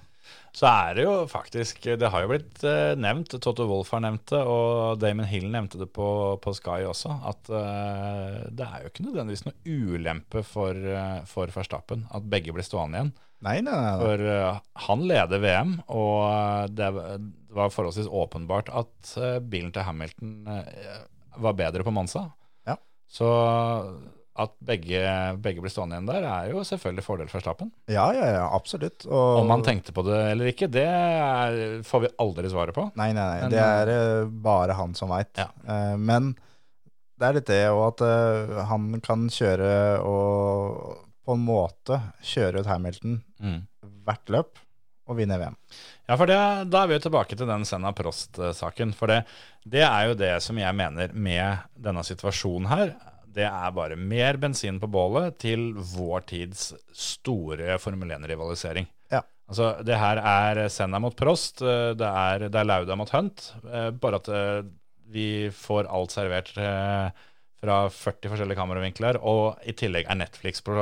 Så 0.53 0.67
er 0.69 0.97
det 0.97 1.05
jo 1.07 1.13
faktisk 1.29 1.81
Det 1.97 2.09
har 2.13 2.23
jo 2.23 2.29
blitt 2.29 2.61
eh, 2.67 2.93
nevnt, 2.99 3.33
Toto 3.41 3.65
Wolff 3.69 3.89
har 3.95 4.03
nevnt 4.05 4.27
det, 4.29 4.41
og 4.45 4.99
Damon 5.01 5.25
Hill 5.29 5.47
nevnte 5.49 5.81
det 5.81 5.89
på, 5.95 6.07
på 6.43 6.53
Sky 6.53 6.85
også, 6.85 7.15
at 7.31 7.49
uh, 7.49 8.43
det 8.53 8.67
er 8.67 8.83
jo 8.83 8.91
ikke 8.91 9.07
nødvendigvis 9.07 9.47
noe 9.47 9.57
ulempe 9.65 10.43
for, 10.45 10.77
uh, 10.77 11.25
for 11.29 11.49
Verstappen 11.53 12.05
at 12.13 12.29
begge 12.29 12.53
blir 12.53 12.65
stående 12.65 12.99
igjen. 12.99 13.13
Nei, 13.43 13.57
nei, 13.65 13.73
nei. 13.73 13.95
For 13.99 14.25
uh, 14.29 14.61
han 14.85 15.07
leder 15.09 15.41
VM, 15.43 15.73
og 15.91 16.77
det 16.77 16.91
var 16.93 17.73
forholdsvis 17.73 18.13
åpenbart 18.13 18.69
at 18.77 19.15
bilen 19.49 19.73
til 19.73 19.85
Hamilton 19.89 20.45
var 21.43 21.57
bedre 21.57 21.85
på 21.85 21.93
Mansa. 21.93 22.27
Ja. 22.69 22.77
Så 23.09 23.27
at 24.39 24.53
begge, 24.65 25.01
begge 25.45 25.61
blir 25.61 25.69
stående 25.69 25.99
igjen 25.99 26.07
der, 26.09 26.23
er 26.25 26.47
jo 26.49 26.63
selvfølgelig 26.65 27.03
fordel 27.05 27.27
for 27.29 27.43
Stappen. 27.43 27.69
Ja, 27.91 28.07
ja, 28.17 28.31
ja, 28.39 28.45
absolutt. 28.55 29.05
Og, 29.05 29.43
Om 29.43 29.51
han 29.53 29.65
tenkte 29.67 29.93
på 29.93 30.01
det 30.07 30.17
eller 30.31 30.49
ikke, 30.49 30.71
det 30.73 30.87
er, 30.89 31.59
får 31.85 32.05
vi 32.07 32.11
aldri 32.23 32.49
svaret 32.49 32.73
på. 32.73 32.87
Nei, 32.97 33.11
nei, 33.13 33.27
nei. 33.29 33.37
Men, 33.45 33.53
det 33.53 33.61
er 33.61 33.91
eh, 33.93 34.31
bare 34.47 34.79
han 34.79 34.95
som 34.97 35.13
veit. 35.13 35.37
Ja. 35.37 35.51
men 35.97 36.33
det 37.21 37.27
er 37.29 37.37
litt 37.37 37.51
det, 37.51 37.61
og 37.69 37.83
at 37.91 38.01
eh, 38.07 38.57
han 38.71 38.89
kan 39.05 39.27
kjøre 39.31 39.69
og 40.01 40.97
på 41.23 41.37
en 41.37 41.45
måte 41.45 42.01
kjøre 42.25 42.63
ut 42.63 42.71
Hamilton 42.73 43.21
Mm. 43.43 43.61
hvert 44.07 44.29
løp 44.31 44.59
og 45.11 45.17
vinne 45.17 45.35
VM. 45.35 45.55
Ja, 46.07 46.15
for 46.15 46.27
det, 46.31 46.37
da 46.71 46.81
er 46.83 46.87
vi 46.87 46.95
jo 46.95 47.01
tilbake 47.05 47.35
til 47.35 47.47
den 47.49 47.65
Senna 47.67 47.91
Prost-saken. 47.95 48.93
For 48.95 49.11
det, 49.11 49.17
det 49.67 49.81
er 49.83 50.07
jo 50.07 50.13
det 50.19 50.29
som 50.45 50.55
jeg 50.59 50.75
mener 50.79 51.11
med 51.11 51.65
denne 51.75 52.03
situasjonen 52.07 52.69
her. 52.71 52.93
Det 53.33 53.45
er 53.47 53.71
bare 53.73 53.95
mer 53.97 54.37
bensin 54.41 54.77
på 54.81 54.87
bålet 54.93 55.39
til 55.41 55.71
vår 55.95 56.25
tids 56.29 56.67
store 56.93 57.79
Formel 57.81 58.11
1-rivalisering. 58.15 58.85
Ja. 59.13 59.23
Altså, 59.49 59.71
det 59.85 59.97
her 59.99 60.21
er 60.21 60.61
Senna 60.71 60.99
mot 61.01 61.15
Prost, 61.19 61.61
eh, 61.65 61.91
det 61.97 62.07
er, 62.09 62.47
det 62.53 62.59
er 62.61 62.69
Lauda 62.69 62.95
mot 62.99 63.09
Hunt. 63.13 63.49
eh, 63.65 63.89
Bare 63.97 64.21
at 64.21 64.29
eh, 64.29 64.61
vi 65.13 65.27
får 65.53 65.89
alt 65.93 66.13
servert 66.15 66.49
fra 66.55 67.75
40 67.89 68.31
forskjellige 68.31 68.57
kameravinkler, 68.57 69.19
og 69.21 69.59
i 69.69 69.75
tillegg 69.77 70.07
er 70.09 70.17
Netflix 70.19 70.63
på, 70.65 70.73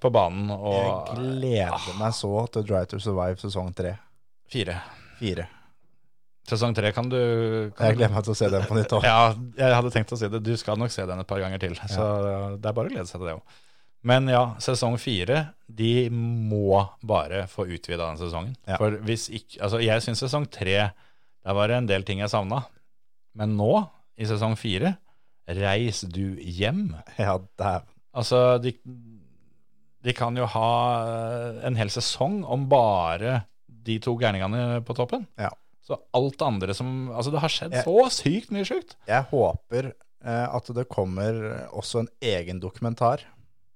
på 0.00 0.10
banen. 0.14 0.50
Jeg 0.50 0.90
gleder 1.14 1.78
gleder 1.78 1.96
meg 2.00 2.12
så 2.16 2.32
til 2.54 2.66
Dry 2.68 2.84
to 2.90 3.00
Survive 3.02 3.40
sesong 3.40 3.72
tre. 3.76 3.94
fire. 4.50 4.76
Fire. 5.20 5.48
Sesong 6.50 6.74
tre 6.74 6.90
kan 6.96 7.08
du 7.10 7.18
kan 7.76 7.90
Jeg 7.90 7.98
gleder 8.00 8.12
meg 8.14 8.26
til 8.26 8.34
å 8.34 8.38
se 8.38 8.48
den 8.50 8.64
på 8.66 8.76
nytt 8.78 8.94
òg. 8.96 9.04
Ja, 9.06 9.32
jeg 9.58 9.74
hadde 9.76 9.92
tenkt 9.94 10.14
å 10.14 10.18
si 10.18 10.30
det. 10.32 10.40
Du 10.42 10.52
skal 10.58 10.78
nok 10.80 10.92
se 10.94 11.04
den 11.06 11.22
et 11.22 11.28
par 11.30 11.42
ganger 11.42 11.62
til. 11.62 11.76
Så 11.78 12.06
det 12.58 12.66
er 12.66 12.76
bare 12.76 12.90
å 12.90 12.92
glede 12.92 13.06
seg 13.08 13.20
til 13.20 13.28
det 13.30 13.36
òg. 13.38 13.58
Men 14.10 14.30
ja, 14.32 14.42
sesong 14.64 14.96
fire, 15.00 15.42
de 15.68 16.08
må 16.10 16.80
bare 17.04 17.44
få 17.52 17.66
utvida 17.68 18.06
den 18.06 18.20
sesongen. 18.20 18.54
Ja. 18.64 18.78
For 18.80 18.96
hvis 19.04 19.26
ikke 19.28 19.60
Altså, 19.66 19.82
jeg 19.84 20.04
syns 20.04 20.22
sesong 20.24 20.46
tre, 20.48 20.78
der 21.44 21.56
var 21.56 21.68
det 21.68 21.76
en 21.82 21.90
del 21.90 22.06
ting 22.08 22.22
jeg 22.24 22.32
savna. 22.32 22.62
Men 23.36 23.54
nå, 23.58 23.74
i 24.16 24.26
sesong 24.28 24.56
fire, 24.58 24.94
reis 25.60 26.02
du 26.08 26.40
hjem. 26.40 26.94
Ja, 27.20 27.36
dæven. 27.60 27.88
Altså, 28.16 28.40
de, 28.62 28.72
de 30.02 30.14
kan 30.16 30.36
jo 30.38 30.48
ha 30.50 30.70
en 31.68 31.76
hel 31.78 31.92
sesong 31.92 32.40
om 32.48 32.64
bare 32.72 33.42
de 33.68 33.98
to 34.02 34.16
gærningene 34.20 34.80
på 34.86 34.96
toppen. 34.96 35.28
Ja. 35.40 35.52
Så 35.90 35.98
alt 36.14 36.36
det 36.38 36.46
andre 36.46 36.74
som 36.78 36.90
Altså, 37.10 37.32
det 37.34 37.40
har 37.42 37.50
skjedd 37.50 37.72
Jeg- 37.74 37.84
så 37.84 38.06
sykt 38.14 38.50
mye 38.54 38.64
sjukt. 38.68 38.94
Jeg 39.10 39.24
håper 39.32 39.90
eh, 40.22 40.46
at 40.54 40.66
det 40.76 40.88
kommer 40.88 41.68
også 41.74 42.00
en 42.04 42.08
egen 42.22 42.60
dokumentar 42.62 43.24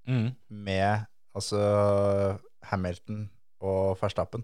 Mm. 0.07 0.35
med 0.49 1.05
altså 1.35 2.39
Hamilton 2.69 3.29
og 3.61 3.97
Verstappen. 3.99 4.43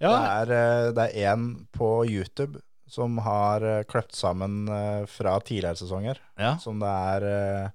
Ja, 0.00 0.44
Det 0.92 1.04
er 1.16 1.16
én 1.16 1.32
en 1.32 1.68
på 1.72 2.04
YouTube 2.08 2.60
som 2.88 3.18
har 3.18 3.64
eh, 3.64 3.82
kløpt 3.84 4.14
sammen 4.14 4.68
eh, 4.70 5.06
fra 5.06 5.38
tidligere 5.40 5.76
sesonger. 5.76 6.18
ja. 6.38 6.56
Som 6.62 6.78
det 6.78 6.88
er 6.88 7.24
eh, 7.24 7.68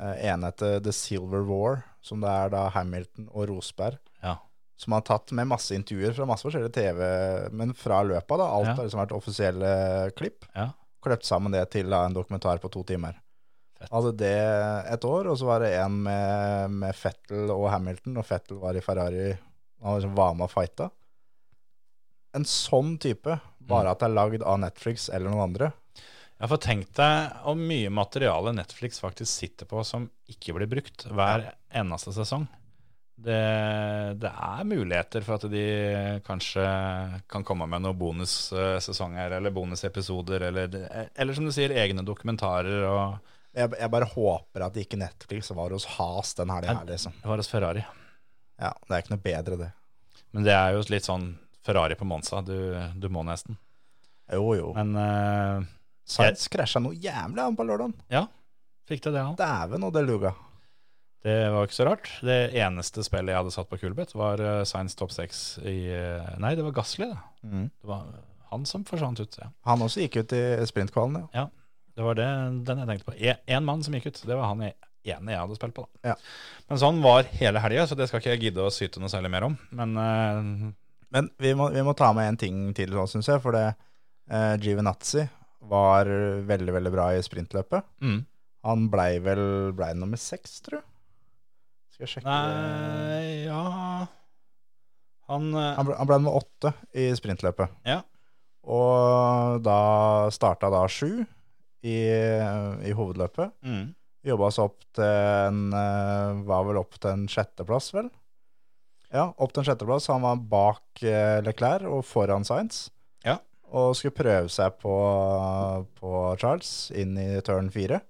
eh, 0.00 0.32
en 0.32 0.42
heter 0.42 0.80
The 0.82 0.92
Silver 0.92 1.44
War, 1.46 1.84
som 2.02 2.20
det 2.20 2.28
er 2.30 2.48
da 2.50 2.68
Hamilton 2.70 3.28
og 3.32 3.48
Rosberg. 3.48 3.98
ja. 4.22 4.36
Som 4.80 4.94
har 4.96 5.02
tatt 5.04 5.32
med 5.36 5.48
masse 5.50 5.74
intervjuer 5.76 6.14
fra 6.16 6.24
masse 6.28 6.46
forskjellige 6.46 6.72
TV, 6.72 7.00
men 7.52 7.74
fra 7.76 7.98
løpet. 8.06 8.38
da, 8.40 8.46
Alt 8.48 8.70
Ja. 8.70 8.74
har 8.78 8.86
liksom 8.86 9.02
vært 9.02 9.16
offisielle 9.18 9.72
klipp. 10.16 10.46
ja. 10.56 10.70
Kløpt 11.04 11.24
sammen 11.24 11.52
det 11.52 11.62
til 11.72 11.88
da, 11.88 12.02
en 12.04 12.12
dokumentar 12.16 12.58
på 12.60 12.68
to 12.72 12.82
timer. 12.84 13.14
Hadde 13.90 14.10
det 14.20 14.32
et 14.92 15.04
år, 15.08 15.30
og 15.30 15.38
så 15.40 15.46
var 15.48 15.60
det 15.64 15.70
en 15.80 15.94
med, 16.04 16.70
med 16.70 16.94
Fettel 16.94 17.48
og 17.50 17.70
Hamilton, 17.72 18.18
og 18.20 18.26
Fettel 18.28 18.58
var 18.60 18.76
i 18.76 18.82
Ferrari. 18.84 19.30
Han 19.82 19.96
liksom 19.96 20.14
var 20.14 20.34
med 20.36 20.44
og 20.44 20.50
fighta. 20.52 20.90
En 22.36 22.44
sånn 22.44 22.98
type, 23.00 23.38
bare 23.60 23.90
at 23.94 24.02
det 24.02 24.10
er 24.10 24.14
lagd 24.14 24.42
av 24.46 24.60
Netflix 24.60 25.08
eller 25.08 25.32
noen 25.32 25.46
andre. 25.48 25.72
Ja, 26.40 26.46
for 26.48 26.60
tenk 26.62 26.92
deg 26.96 27.32
om 27.48 27.58
mye 27.68 27.88
materiale 27.92 28.52
Netflix 28.56 29.00
faktisk 29.02 29.28
sitter 29.32 29.68
på 29.68 29.82
som 29.84 30.06
ikke 30.28 30.54
blir 30.56 30.68
brukt 30.70 31.04
hver 31.10 31.50
eneste 31.72 32.12
sesong. 32.16 32.46
Det, 33.20 33.40
det 34.22 34.30
er 34.30 34.64
muligheter 34.64 35.24
for 35.26 35.36
at 35.36 35.44
de 35.52 35.64
kanskje 36.24 36.64
kan 37.28 37.44
komme 37.44 37.66
med 37.68 37.84
noen 37.84 37.98
bonussesonger 38.00 39.36
eller 39.36 39.52
bonusepisoder, 39.52 40.46
eller, 40.48 40.78
eller 41.12 41.36
som 41.36 41.44
du 41.44 41.52
sier, 41.52 41.74
egne 41.76 42.04
dokumentarer. 42.06 42.86
Jeg, 43.52 43.72
jeg 43.76 43.92
bare 43.92 44.08
håper 44.08 44.64
at 44.64 44.76
det 44.76 44.86
ikke 44.86 45.00
Netflix 45.02 45.50
var 45.58 45.74
hos 45.74 45.88
Has 45.98 46.32
den 46.38 46.52
helga 46.54 46.78
her, 46.78 46.88
liksom. 46.88 47.16
Det 47.20 47.28
var 47.28 47.42
hos 47.42 47.50
Ferrari. 47.50 47.84
Ja, 48.60 48.72
det 48.86 48.94
er 48.94 49.04
ikke 49.04 49.14
noe 49.14 49.24
bedre, 49.24 49.60
det. 49.66 49.70
Men 50.30 50.46
det 50.46 50.54
er 50.54 50.76
jo 50.76 50.84
litt 50.92 51.08
sånn 51.08 51.32
Ferrari 51.66 51.96
på 51.98 52.08
Monza. 52.08 52.40
Du, 52.46 52.56
du 52.96 53.08
må 53.12 53.24
nesten. 53.26 53.58
Jo, 54.30 54.52
jo. 54.54 54.70
Men 54.76 54.94
uh, 54.94 55.70
Sainz 56.06 56.46
krasja 56.52 56.82
noe 56.82 56.96
jævlig 56.96 57.42
an 57.42 57.58
på 57.58 57.66
lørdagen. 57.66 57.96
ja, 58.12 58.24
fikk 58.88 59.04
det 59.08 59.16
det 59.16 59.24
òg. 59.26 59.34
Dæven 59.40 59.86
og 59.88 59.92
det 59.96 60.04
luga. 60.06 60.32
Det 61.22 61.36
var 61.52 61.66
ikke 61.66 61.76
så 61.76 61.84
rart. 61.84 62.08
Det 62.24 62.36
eneste 62.56 63.02
spillet 63.04 63.34
jeg 63.34 63.40
hadde 63.42 63.52
satt 63.52 63.68
på 63.68 63.76
Kulbeth, 63.82 64.16
var 64.16 64.40
uh, 64.40 64.62
Science 64.64 64.96
Top 64.96 65.12
6 65.12 65.40
i 65.68 65.76
eh, 65.92 66.30
Nei, 66.40 66.54
det 66.56 66.64
var 66.64 66.72
Gassli 66.78 67.04
det. 67.10 67.18
Mm. 67.44 67.66
Det 67.68 67.90
var 67.90 68.06
han 68.50 68.64
som 68.66 68.86
forsvant 68.88 69.20
ut. 69.20 69.36
Ja. 69.38 69.50
Han 69.68 69.84
også 69.84 70.00
gikk 70.06 70.16
ut 70.22 70.32
i 70.34 70.40
sprintkvalen, 70.66 71.20
ja. 71.20 71.42
ja, 71.42 71.90
det 71.98 72.06
var 72.06 72.16
det, 72.18 72.28
den 72.66 72.80
jeg 72.82 72.88
tenkte 72.88 73.10
på. 73.10 73.18
Én 73.52 73.66
mann 73.68 73.84
som 73.84 73.94
gikk 73.98 74.08
ut. 74.10 74.22
Det 74.26 74.38
var 74.38 74.48
han 74.54 74.64
jeg- 74.64 74.78
ene 75.10 75.32
jeg 75.32 75.40
hadde 75.40 75.56
spilt 75.56 75.76
på. 75.76 75.84
da. 75.86 76.10
Ja. 76.12 76.16
Men 76.68 76.80
sånn 76.82 76.98
var 77.04 77.28
hele 77.36 77.60
helga, 77.64 77.86
så 77.88 77.96
det 77.96 78.08
skal 78.10 78.20
ikke 78.20 78.34
jeg 78.34 78.42
gidde 78.46 78.64
å 78.64 78.72
syte 78.74 79.00
noe 79.00 79.12
særlig 79.12 79.30
mer 79.32 79.46
om. 79.46 79.54
Men 79.76 79.94
uh, 79.96 80.72
Men 81.12 81.30
vi 81.40 81.52
må, 81.58 81.68
vi 81.72 81.84
må 81.84 81.94
ta 81.96 82.10
med 82.16 82.28
en 82.32 82.40
ting 82.40 82.58
til, 82.76 82.96
syns 83.12 83.28
jeg. 83.28 83.40
For 83.44 83.56
det 83.56 83.66
uh, 84.32 84.56
Givenazzi 84.60 85.24
var 85.70 86.08
veldig, 86.48 86.74
veldig 86.80 86.92
bra 86.96 87.10
i 87.12 87.22
sprintløpet. 87.24 87.84
mm. 88.00 88.20
Han 88.68 88.90
blei 88.92 89.14
vel 89.24 89.72
ble 89.72 89.86
nummer 89.96 90.20
seks, 90.20 90.58
tror 90.66 90.80
jeg. 90.82 90.86
Skal 92.00 92.06
jeg 92.08 92.12
sjekke 92.14 92.32
Nei, 92.32 93.44
ja 93.44 94.06
Han, 95.28 95.50
eh, 95.52 95.74
Han 95.76 95.84
ble, 95.88 95.96
han 95.98 96.08
ble 96.08 96.16
nummer 96.22 96.38
åtte 96.40 96.72
i 96.96 97.10
sprintløpet. 97.16 97.74
Ja. 97.84 98.00
Og 98.64 99.60
da 99.64 99.76
starta 100.32 100.70
da 100.72 100.80
sju 100.88 101.20
i, 101.84 101.98
i 102.88 102.94
hovedløpet. 102.96 103.52
mm. 103.64 103.90
Jobba 104.26 104.50
seg 104.52 104.66
opp 104.68 104.82
til 104.96 105.06
en 105.06 105.60
eh, 105.72 106.40
Var 106.48 106.64
vel 106.68 106.80
opp 106.80 106.98
til 107.00 107.08
en 107.14 107.22
sjetteplass, 107.30 107.86
vel? 107.96 108.10
Ja, 109.12 109.30
opp 109.36 109.52
til 109.54 109.62
en 109.62 109.68
sjetteplass. 109.70 110.08
Han 110.12 110.24
var 110.24 110.42
bak 110.50 111.04
eh, 111.04 111.38
Leclerc 111.44 111.88
og 111.88 112.04
foran 112.08 112.44
Science. 112.44 112.90
Ja. 113.24 113.38
Og 113.72 113.94
skulle 113.96 114.16
prøve 114.16 114.50
seg 114.52 114.76
på, 114.82 114.92
på 116.00 116.12
Charles 116.40 116.90
inn 116.96 117.16
i 117.20 117.30
turn 117.46 117.70
fire. 117.72 118.02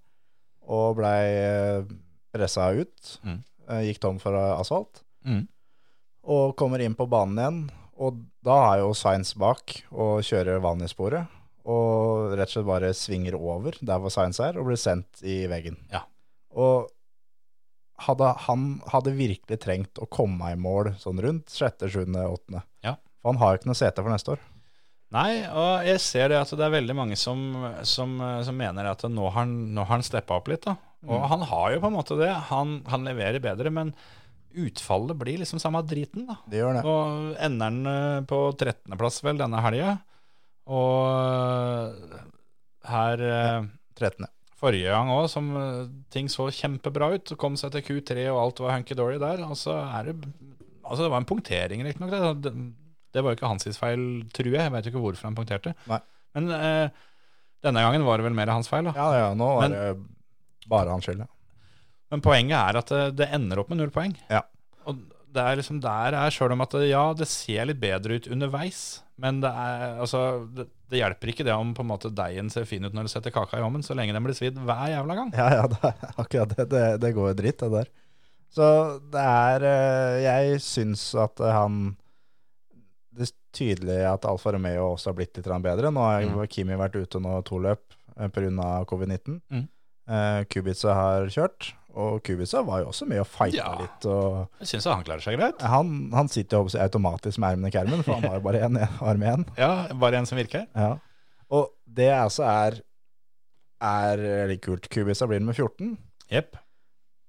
Og 0.70 0.98
blei 0.98 1.84
pressa 2.34 2.70
ut. 2.74 3.14
Mm. 3.26 3.38
Eh, 3.70 3.84
Gikk 3.88 4.00
tom 4.02 4.18
for 4.22 4.34
asfalt. 4.34 5.02
Mm. 5.26 5.44
Og 6.30 6.56
kommer 6.58 6.82
inn 6.84 6.96
på 6.98 7.08
banen 7.10 7.38
igjen. 7.40 7.60
Og 8.00 8.22
da 8.44 8.56
er 8.70 8.82
jo 8.82 8.94
Science 8.96 9.36
bak 9.38 9.76
og 9.92 10.22
kjører 10.24 10.62
vann 10.64 10.82
i 10.84 10.88
sporet. 10.90 11.28
Og 11.68 12.32
rett 12.32 12.48
og 12.48 12.54
slett 12.54 12.68
bare 12.68 12.94
svinger 12.96 13.36
over 13.36 13.76
der 13.80 14.00
hvor 14.00 14.12
Science 14.12 14.40
er, 14.42 14.56
og 14.58 14.70
blir 14.70 14.80
sendt 14.80 15.20
i 15.22 15.42
veggen. 15.50 15.76
Ja. 15.92 16.06
Og 16.56 16.88
hadde, 18.06 18.30
han 18.46 18.70
hadde 18.88 19.12
virkelig 19.18 19.60
trengt 19.60 20.00
å 20.00 20.08
komme 20.08 20.54
i 20.54 20.56
mål 20.58 20.94
sånn 21.00 21.20
rundt 21.20 21.52
sjette, 21.52 21.90
sjuende, 21.92 22.24
åttende. 22.32 22.64
Ja. 22.86 22.96
For 23.20 23.34
han 23.34 23.42
har 23.42 23.52
jo 23.52 23.60
ikke 23.60 23.70
noe 23.70 23.80
sete 23.82 24.04
for 24.04 24.14
neste 24.14 24.34
år. 24.36 24.46
Nei, 25.10 25.42
og 25.44 25.84
jeg 25.84 26.00
ser 26.00 26.30
det 26.30 26.38
at 26.38 26.52
det 26.54 26.64
er 26.64 26.72
veldig 26.76 26.94
mange 26.96 27.16
som, 27.18 27.40
som, 27.84 28.12
som 28.46 28.56
mener 28.56 28.86
at 28.92 29.02
nå 29.10 29.24
har 29.26 29.42
han, 29.42 29.54
nå 29.74 29.82
har 29.84 29.98
han 29.98 30.06
steppa 30.06 30.38
opp 30.38 30.48
litt. 30.52 30.64
da. 30.64 30.76
Og 31.08 31.22
han 31.30 31.40
har 31.48 31.70
jo 31.74 31.80
på 31.80 31.88
en 31.88 31.96
måte 31.96 32.16
det. 32.20 32.28
Han, 32.50 32.80
han 32.90 33.06
leverer 33.08 33.40
bedre, 33.40 33.70
men 33.72 33.94
utfallet 34.60 35.16
blir 35.16 35.38
liksom 35.40 35.60
samme 35.62 35.80
driten. 35.86 36.26
da. 36.28 36.36
Det 36.50 36.58
gjør 36.60 36.76
det. 36.76 36.82
Og 36.84 37.36
ender 37.46 37.70
han 37.70 37.78
eh, 37.92 38.20
på 38.28 38.40
13.-plass 38.58 39.22
vel 39.24 39.38
denne 39.40 39.62
helga. 39.64 39.94
Og 40.70 41.94
her 42.90 43.22
ja, 43.24 43.62
13. 44.00 44.26
forrige 44.60 44.92
gang 44.92 45.10
òg, 45.14 45.26
som 45.32 45.48
eh, 45.56 45.88
ting 46.12 46.28
så 46.32 46.48
kjempebra 46.52 47.12
ut. 47.16 47.32
Kom 47.40 47.56
seg 47.60 47.72
til 47.76 47.84
Q3 47.86 48.26
og 48.34 48.42
alt 48.44 48.62
var 48.64 48.76
hunky-dory 48.76 49.18
der. 49.22 49.44
Og 49.48 49.56
så 49.60 49.78
er 49.86 50.10
det 50.12 50.18
Altså, 50.90 51.04
det 51.04 51.10
var 51.12 51.20
en 51.22 51.28
punktering, 51.28 51.82
riktignok. 51.86 52.10
Det, 52.10 52.50
det, 52.50 52.52
det 53.14 53.22
var 53.22 53.30
jo 53.30 53.36
ikke 53.38 53.50
hans 53.52 53.66
feil, 53.78 54.00
tror 54.34 54.48
jeg. 54.50 54.58
Jeg 54.64 54.72
vet 54.74 54.88
ikke 54.90 55.02
hvorfor 55.04 55.28
han 55.28 55.36
punkterte. 55.38 55.72
Nei. 55.86 56.00
Men 56.34 56.48
eh, 56.56 56.88
denne 57.62 57.84
gangen 57.84 58.02
var 58.08 58.18
det 58.18 58.26
vel 58.26 58.34
mer 58.34 58.50
hans 58.50 58.66
feil. 58.66 58.88
da. 58.88 58.94
Ja, 58.98 59.06
ja, 59.20 59.28
nå 59.38 59.50
var 59.54 59.68
Men- 59.68 59.76
det 59.76 60.16
bare 60.68 60.90
han 60.90 61.00
skyld. 61.04 61.22
Ja. 61.24 61.30
Men 62.10 62.20
poenget 62.24 62.58
er 62.58 62.76
at 62.80 62.88
det, 62.90 63.02
det 63.20 63.28
ender 63.36 63.60
opp 63.62 63.68
med 63.70 63.78
null 63.78 63.92
poeng. 63.94 64.16
Ja. 64.28 64.42
Og 64.90 64.98
det 65.30 65.42
er 65.46 65.56
liksom 65.60 65.78
der 65.80 66.16
er 66.18 66.32
sjøl 66.34 66.52
om 66.56 66.60
at 66.64 66.72
det, 66.74 66.88
ja, 66.90 67.04
det 67.14 67.28
ser 67.30 67.68
litt 67.70 67.78
bedre 67.80 68.16
ut 68.18 68.26
underveis, 68.34 69.00
men 69.20 69.38
det 69.44 69.50
er 69.54 70.00
altså 70.02 70.22
det, 70.56 70.64
det 70.90 70.98
hjelper 70.98 71.30
ikke 71.30 71.44
det 71.46 71.54
om 71.54 71.70
på 71.76 71.84
en 71.84 71.90
måte 71.92 72.10
deigen 72.10 72.48
ser 72.50 72.64
fin 72.66 72.82
ut 72.88 72.96
når 72.96 73.06
du 73.06 73.12
setter 73.12 73.30
kaka 73.30 73.60
i 73.60 73.62
ovnen, 73.62 73.84
så 73.86 73.94
lenge 73.94 74.16
den 74.16 74.24
blir 74.26 74.34
svidd 74.34 74.58
hver 74.58 74.88
jævla 74.90 75.14
gang. 75.20 75.30
Ja, 75.38 75.46
ja, 75.60 75.66
det 75.70 75.92
akkurat 76.16 76.56
det. 76.56 76.66
Det, 76.72 76.84
det 77.04 77.12
går 77.14 77.30
jo 77.30 77.38
dritt, 77.44 77.62
det 77.62 77.70
der. 77.76 77.92
Så 78.50 78.66
det 79.12 79.22
er 79.22 79.62
eh, 79.70 80.16
Jeg 80.24 80.56
syns 80.66 81.04
at 81.14 81.38
han 81.38 81.92
Det 83.14 83.28
er 83.28 83.34
tydelig 83.54 84.00
at 84.10 84.26
Alfa 84.26 84.50
Romeo 84.56 84.88
også 84.96 85.12
har 85.12 85.18
blitt 85.20 85.38
litt 85.38 85.46
bedre. 85.62 85.92
Nå 85.94 86.02
har 86.02 86.26
Mm. 86.26 86.40
Kimi 86.50 86.74
vært 86.80 86.98
ute 86.98 87.20
nå 87.22 87.36
to 87.46 87.58
løp. 87.62 87.84
pga. 88.16 88.28
grunn 88.34 88.58
av 88.58 88.86
covid-19. 88.90 89.38
Mm. 89.50 89.68
Eh, 90.08 90.44
Kubica 90.50 90.94
har 90.94 91.26
kjørt, 91.30 91.72
og 91.94 92.22
Kubica 92.24 92.62
var 92.66 92.80
jo 92.84 92.88
også 92.90 93.06
med 93.06 93.20
og 93.20 93.26
fighta 93.26 93.56
Ja. 93.56 93.74
litt. 93.80 94.06
Og 94.06 94.48
Jeg 94.60 94.68
syns 94.72 94.84
han 94.90 95.04
klarer 95.04 95.20
seg 95.22 95.38
greit. 95.38 95.60
han, 95.62 96.10
han 96.14 96.28
sitter 96.28 96.58
jo 96.58 96.78
automatisk 96.80 97.38
med 97.38 97.52
ermene 97.52 97.68
i 97.68 97.70
kermen, 97.74 98.02
for 98.02 98.14
han 98.14 98.22
har 98.30 98.38
jo 98.40 98.44
bare 98.46 98.60
én 98.66 98.78
arm 99.02 99.22
igjen. 99.22 99.44
Ja, 99.58 99.88
Bare 99.94 100.16
en 100.18 100.26
som 100.26 100.38
virker. 100.38 100.66
Ja. 100.74 100.96
Og 101.50 101.70
det 101.86 102.10
altså 102.14 102.44
er, 102.46 102.80
er 103.82 104.48
litt 104.48 104.62
kult. 104.62 104.88
Kubica 104.90 105.26
blir 105.26 105.40
nummer 105.40 105.54
14. 105.54 105.96
Yep. 106.32 106.56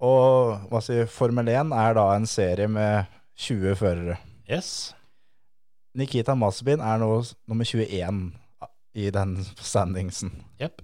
Og 0.02 0.70
hva 0.72 0.82
si, 0.82 1.06
Formel 1.06 1.48
1 1.50 1.74
er 1.78 1.94
da 1.94 2.08
en 2.16 2.26
serie 2.30 2.68
med 2.68 3.06
20 3.38 3.76
førere. 3.78 4.18
Yes. 4.50 4.94
Nikita 5.98 6.34
Masbin 6.36 6.82
er 6.82 6.98
nå 7.02 7.10
nummer 7.50 7.66
21 7.66 8.32
i 8.96 9.10
den 9.14 9.36
standingsen. 9.60 10.32
Jepp. 10.60 10.82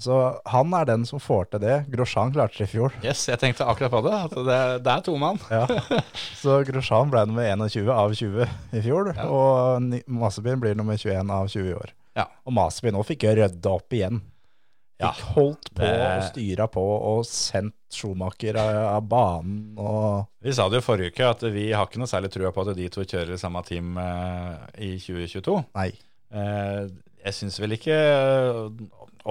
Så 0.00 0.14
han 0.50 0.72
er 0.74 0.88
den 0.88 1.04
som 1.06 1.20
får 1.22 1.44
til 1.52 1.60
det. 1.62 1.74
Grosjean 1.92 2.32
klarte 2.34 2.58
det 2.58 2.66
i 2.66 2.72
fjor. 2.72 2.92
Yes, 3.04 3.28
jeg 3.30 3.38
tenkte 3.38 3.66
akkurat 3.70 3.92
på 3.94 4.00
det. 4.02 4.14
At 4.26 4.34
det, 4.48 4.58
det 4.82 4.90
er 4.96 5.04
to 5.06 5.14
mann. 5.22 5.38
Ja. 5.52 5.66
Så 6.40 6.56
Grosjean 6.66 7.12
ble 7.12 7.22
nummer 7.30 7.46
21 7.70 7.92
av 7.94 8.14
20 8.18 8.48
i 8.74 8.82
fjor, 8.82 9.12
Ja. 9.14 9.28
og 9.30 9.82
Ni- 9.86 10.02
blir 10.04 10.74
nummer 10.74 10.96
21 10.98 11.30
av 11.30 11.46
20 11.48 11.70
i 11.70 11.74
år. 11.78 11.92
Ja. 12.18 12.26
Og 12.46 12.52
Mazepin 12.54 12.94
nå 12.94 13.04
fikk 13.06 13.22
rydda 13.38 13.70
opp 13.70 13.94
igjen. 13.94 14.20
Ja, 15.02 15.10
Fikk 15.10 15.32
holdt 15.34 15.70
på 15.74 15.82
det- 15.82 16.02
og 16.06 16.22
styra 16.32 16.66
på 16.70 16.82
og 16.82 17.24
sendt 17.26 17.74
Schumacher 17.94 18.56
av, 18.58 18.76
av 18.96 19.02
banen 19.06 19.76
og 19.78 20.26
Vi 20.42 20.52
sa 20.54 20.68
det 20.68 20.80
jo 20.80 20.86
forrige 20.86 21.12
uke 21.14 21.26
at 21.30 21.42
vi 21.54 21.68
har 21.72 21.86
ikke 21.86 21.98
noe 22.02 22.10
særlig 22.10 22.30
trua 22.34 22.50
på 22.54 22.62
at 22.66 22.76
de 22.76 22.88
to 22.90 23.02
kjører 23.06 23.38
samme 23.38 23.62
team 23.66 23.96
eh, 23.98 24.54
i 24.82 24.92
2022. 24.98 25.56
Nei. 25.74 25.88
Eh, 26.34 26.86
jeg 27.24 27.36
syns 27.38 27.58
vel 27.62 27.76
ikke 27.78 27.94
eh, 27.96 28.56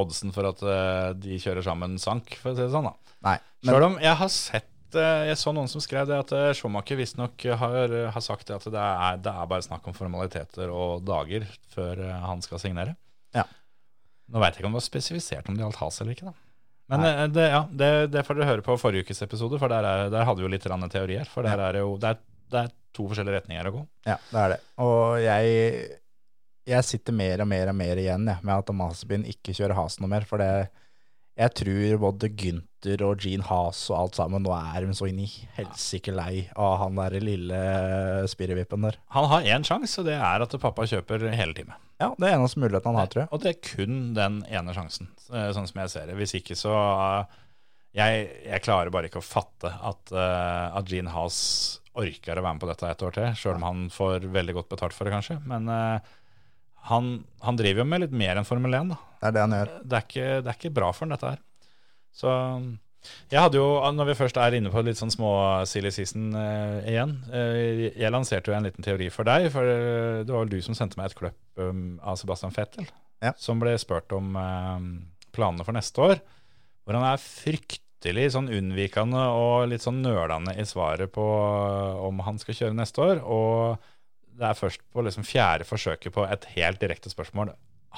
oddsen 0.02 0.34
for 0.34 0.50
at 0.50 0.62
eh, 0.66 1.10
de 1.22 1.40
kjører 1.42 1.66
sammen 1.66 1.98
sank, 2.02 2.36
for 2.42 2.54
å 2.54 2.58
si 2.58 2.64
det 2.66 2.74
sånn. 2.74 2.90
da. 2.90 3.16
Nei. 3.28 3.36
Men, 3.64 3.72
Selv 3.72 3.88
om 3.88 3.98
jeg 4.04 4.20
har 4.20 4.32
sett 4.34 4.98
eh, 5.00 5.22
Jeg 5.30 5.40
så 5.40 5.54
noen 5.56 5.70
som 5.72 5.84
skrev 5.84 6.10
det 6.10 6.18
at 6.26 6.34
Schumacher 6.58 7.00
visstnok 7.00 7.46
har, 7.62 7.94
har 8.16 8.26
sagt 8.26 8.50
det 8.50 8.58
at 8.58 8.66
det 8.74 8.82
er, 8.84 9.22
det 9.24 9.32
er 9.34 9.52
bare 9.52 9.66
snakk 9.66 9.86
om 9.90 9.96
formaliteter 9.98 10.74
og 10.74 11.06
dager 11.08 11.46
før 11.74 12.02
han 12.26 12.42
skal 12.46 12.62
signere. 12.62 12.98
Ja. 13.38 13.46
Nå 14.34 14.42
veit 14.42 14.58
jeg 14.58 14.64
ikke 14.64 14.72
om 14.72 14.76
det 14.76 14.82
var 14.82 14.90
spesifisert 14.90 15.50
om 15.50 15.58
det 15.58 15.66
gjaldt 15.66 15.82
has 15.84 16.02
eller 16.02 16.18
ikke, 16.18 16.34
da. 16.34 16.40
Men 16.94 17.32
det, 17.32 17.46
ja, 17.48 17.62
det, 17.72 17.90
det 18.12 18.22
får 18.28 18.38
dere 18.38 18.50
høre 18.50 18.64
på 18.66 18.76
forrige 18.78 19.08
ukes 19.08 19.24
episode, 19.24 19.58
for 19.58 19.72
der, 19.72 19.86
er, 19.88 20.10
der 20.14 20.26
hadde 20.28 20.44
vi 20.44 20.46
jo 20.46 20.52
litt 20.52 20.66
teorier. 20.92 21.30
For 21.32 21.48
der 21.48 21.62
er 21.64 21.80
jo 21.80 21.96
det 21.98 22.12
er, 22.12 22.20
det 22.52 22.60
er 22.60 22.74
to 22.94 23.08
forskjellige 23.10 23.40
retninger 23.40 23.70
å 23.70 23.74
gå. 23.78 23.84
ja, 24.10 24.18
det 24.30 24.42
er 24.42 24.52
det. 24.54 24.60
Og 24.84 25.16
jeg, 25.24 25.86
jeg 26.70 26.88
sitter 26.88 27.16
mer 27.16 27.44
og 27.44 27.50
mer 27.50 27.72
og 27.72 27.76
mer 27.78 28.00
igjen 28.00 28.30
jeg, 28.30 28.46
med 28.46 28.56
at 28.56 28.72
Mazepin 28.76 29.28
ikke 29.28 29.56
kjører 29.56 29.76
has 29.78 30.00
noe 30.00 30.12
mer. 30.12 30.26
For 30.28 30.42
det, 30.42 30.70
jeg 31.40 31.56
tror 31.60 32.00
både 32.06 32.30
Gunther 32.40 33.04
og 33.08 33.24
Jean 33.26 33.44
Haas 33.48 33.82
og 33.92 33.98
alt 34.00 34.20
sammen, 34.20 34.46
nå 34.46 34.54
er 34.56 34.86
de 34.86 34.96
så 34.98 35.10
inn 35.10 35.22
i 35.26 35.30
helsike 35.58 36.14
lei 36.16 36.48
av 36.56 36.78
han 36.84 37.00
der 37.00 37.20
lille 37.24 37.62
spirrevippen 38.32 38.88
der. 38.88 39.00
Han 39.18 39.30
har 39.32 39.50
én 39.56 39.68
sjanse, 39.68 40.00
og 40.02 40.10
det 40.10 40.18
er 40.20 40.46
at 40.46 40.58
pappa 40.64 40.88
kjøper 40.90 41.28
hele 41.34 41.58
time. 41.58 41.80
Ja, 42.02 42.12
det 42.18 42.28
er 42.28 42.40
eneste 42.40 42.60
muligheten 42.60 42.92
han 42.92 43.02
har, 43.02 43.12
tror 43.12 43.26
jeg. 43.26 43.32
Og 43.36 43.44
det 43.44 43.54
er 43.54 43.64
kun 43.64 44.02
den 44.18 44.42
ene 44.52 44.76
sjansen, 44.76 45.12
eh, 45.32 45.52
sånn 45.56 45.70
som 45.70 45.84
jeg 45.84 45.94
ser 45.94 46.10
det. 46.10 46.18
Hvis 46.20 46.36
ikke 46.40 46.58
så 46.60 46.74
eh, 46.74 47.40
jeg, 47.98 48.26
jeg 48.48 48.64
klarer 48.66 48.92
bare 48.94 49.10
ikke 49.10 49.22
å 49.22 49.26
fatte 49.26 49.70
at, 49.70 50.14
uh, 50.16 50.74
at 50.74 50.90
Gene 50.90 51.14
Haas 51.14 51.38
orker 51.94 52.40
å 52.40 52.42
være 52.42 52.56
med 52.58 52.64
på 52.64 52.70
dette 52.72 52.90
et 52.90 53.06
år 53.06 53.14
til, 53.14 53.28
sjøl 53.38 53.60
om 53.60 53.66
han 53.68 53.82
får 53.94 54.26
veldig 54.34 54.56
godt 54.58 54.72
betalt 54.72 54.96
for 54.98 55.06
det, 55.06 55.14
kanskje. 55.14 55.38
Men 55.50 55.70
eh, 55.70 56.14
han, 56.90 57.10
han 57.44 57.60
driver 57.60 57.84
jo 57.84 57.90
med 57.90 58.04
litt 58.06 58.16
mer 58.24 58.40
enn 58.40 58.48
Formel 58.48 58.74
1, 58.76 58.94
da. 58.94 58.98
Det 59.22 59.30
er 59.30 59.36
det 59.36 59.44
han 59.46 59.56
gjør. 59.58 59.74
Det 59.84 59.98
er 60.00 60.08
ikke, 60.08 60.30
det 60.44 60.52
er 60.52 60.58
ikke 60.60 60.74
bra 60.76 60.90
for 60.92 61.06
han, 61.06 61.14
dette 61.16 61.30
her. 61.34 61.44
Så 62.14 62.34
jeg 63.32 63.40
hadde 63.42 63.60
jo, 63.60 63.68
når 63.98 64.10
vi 64.12 64.16
først 64.16 64.38
er 64.40 64.56
inne 64.56 64.72
på 64.72 64.84
litt 64.86 65.00
sånn 65.00 65.12
små 65.12 65.32
silly 65.68 65.90
season 65.92 66.30
eh, 66.40 66.86
igjen 66.94 67.18
eh, 67.36 67.82
Jeg 68.00 68.12
lanserte 68.14 68.52
jo 68.52 68.56
en 68.56 68.64
liten 68.68 68.86
teori 68.86 69.10
for 69.12 69.28
deg, 69.28 69.50
for 69.52 69.68
eh, 69.68 70.22
det 70.24 70.32
var 70.32 70.46
vel 70.46 70.54
du 70.54 70.62
som 70.64 70.78
sendte 70.78 71.00
meg 71.00 71.10
et 71.12 71.18
kløpp 71.20 71.60
um, 71.64 71.98
av 72.00 72.20
Sebastian 72.22 72.56
Fettel, 72.56 72.88
Ja. 73.24 73.34
som 73.40 73.60
ble 73.60 73.76
spurt 73.82 74.12
om 74.16 74.36
eh, 74.40 74.88
planene 75.36 75.68
for 75.68 75.76
neste 75.76 76.04
år. 76.06 76.22
Hvor 76.84 77.00
han 77.00 77.08
er 77.10 77.20
fryktelig 77.24 78.30
sånn 78.36 78.52
unnvikende 78.52 79.26
og 79.36 79.68
litt 79.72 79.84
sånn 79.84 80.02
nølende 80.04 80.56
i 80.60 80.66
svaret 80.68 81.12
på 81.16 81.24
om 82.08 82.24
han 82.28 82.40
skal 82.40 82.58
kjøre 82.60 82.78
neste 82.78 83.04
år. 83.04 83.22
Og 83.24 83.92
det 84.40 84.48
er 84.50 84.58
først 84.58 84.82
på 84.94 85.04
liksom 85.06 85.26
fjerde 85.28 85.66
forsøket 85.68 86.14
på 86.16 86.24
et 86.26 86.46
helt 86.56 86.80
direkte 86.82 87.12
spørsmål 87.12 87.52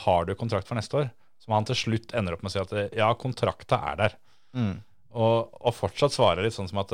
Har 0.05 0.25
du 0.27 0.33
kontrakt 0.35 0.67
for 0.67 0.75
neste 0.75 0.97
år? 0.99 1.09
Som 1.39 1.53
han 1.55 1.67
til 1.69 1.77
slutt 1.79 2.13
ender 2.17 2.35
opp 2.35 2.43
med 2.43 2.51
å 2.51 2.55
si 2.55 2.59
at 2.63 2.95
ja, 2.97 3.07
kontrakta 3.19 3.77
er 3.91 3.99
der. 4.01 4.15
Mm. 4.57 4.73
Og, 5.15 5.53
og 5.61 5.75
fortsatt 5.77 6.15
svarer 6.15 6.43
litt 6.43 6.55
sånn 6.57 6.67
som 6.71 6.81
at 6.83 6.91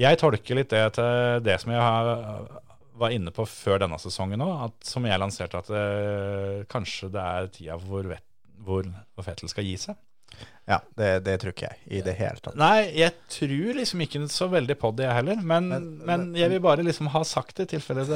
jeg 0.00 0.18
tolker 0.20 0.56
litt 0.58 0.70
det 0.72 0.84
til 0.96 1.40
det 1.44 1.56
som 1.60 1.72
jeg 1.72 1.80
har, 1.82 2.08
var 3.00 3.12
inne 3.12 3.32
på 3.34 3.44
før 3.48 3.80
denne 3.82 3.98
sesongen 4.00 4.40
òg, 4.44 4.72
som 4.84 5.04
jeg 5.08 5.20
lanserte, 5.20 5.60
at 5.60 5.70
eh, 5.72 6.64
kanskje 6.72 7.10
det 7.12 7.24
er 7.24 7.48
tida 7.52 7.76
hvor, 7.80 8.08
Vet- 8.08 8.24
hvor 8.64 8.88
Fettel 9.24 9.48
skal 9.52 9.64
gi 9.68 9.76
seg. 9.88 9.98
Ja, 10.66 10.80
det, 10.98 11.10
det 11.26 11.36
tror 11.40 11.52
ikke 11.54 11.68
jeg 11.68 11.78
i 11.94 12.00
det 12.02 12.16
hele 12.18 12.40
tatt. 12.42 12.56
Nei, 12.58 12.88
jeg 12.98 13.12
tror 13.30 13.76
liksom 13.78 14.00
ikke 14.02 14.24
så 14.34 14.48
veldig 14.50 14.74
på 14.80 14.90
det, 14.98 15.04
jeg 15.06 15.14
heller. 15.20 15.42
Men, 15.42 15.68
men, 15.70 15.84
Men- 16.08 16.24
jeg 16.34 16.50
vil 16.50 16.62
bare 16.64 16.82
liksom 16.82 17.06
ha 17.14 17.22
sagt 17.26 17.60
det 17.60 17.68
i 17.68 17.76
tilfelle 17.78 18.06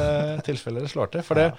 det, 0.82 0.90
slår 0.94 1.12
til. 1.14 1.22
For 1.26 1.38
det, 1.38 1.52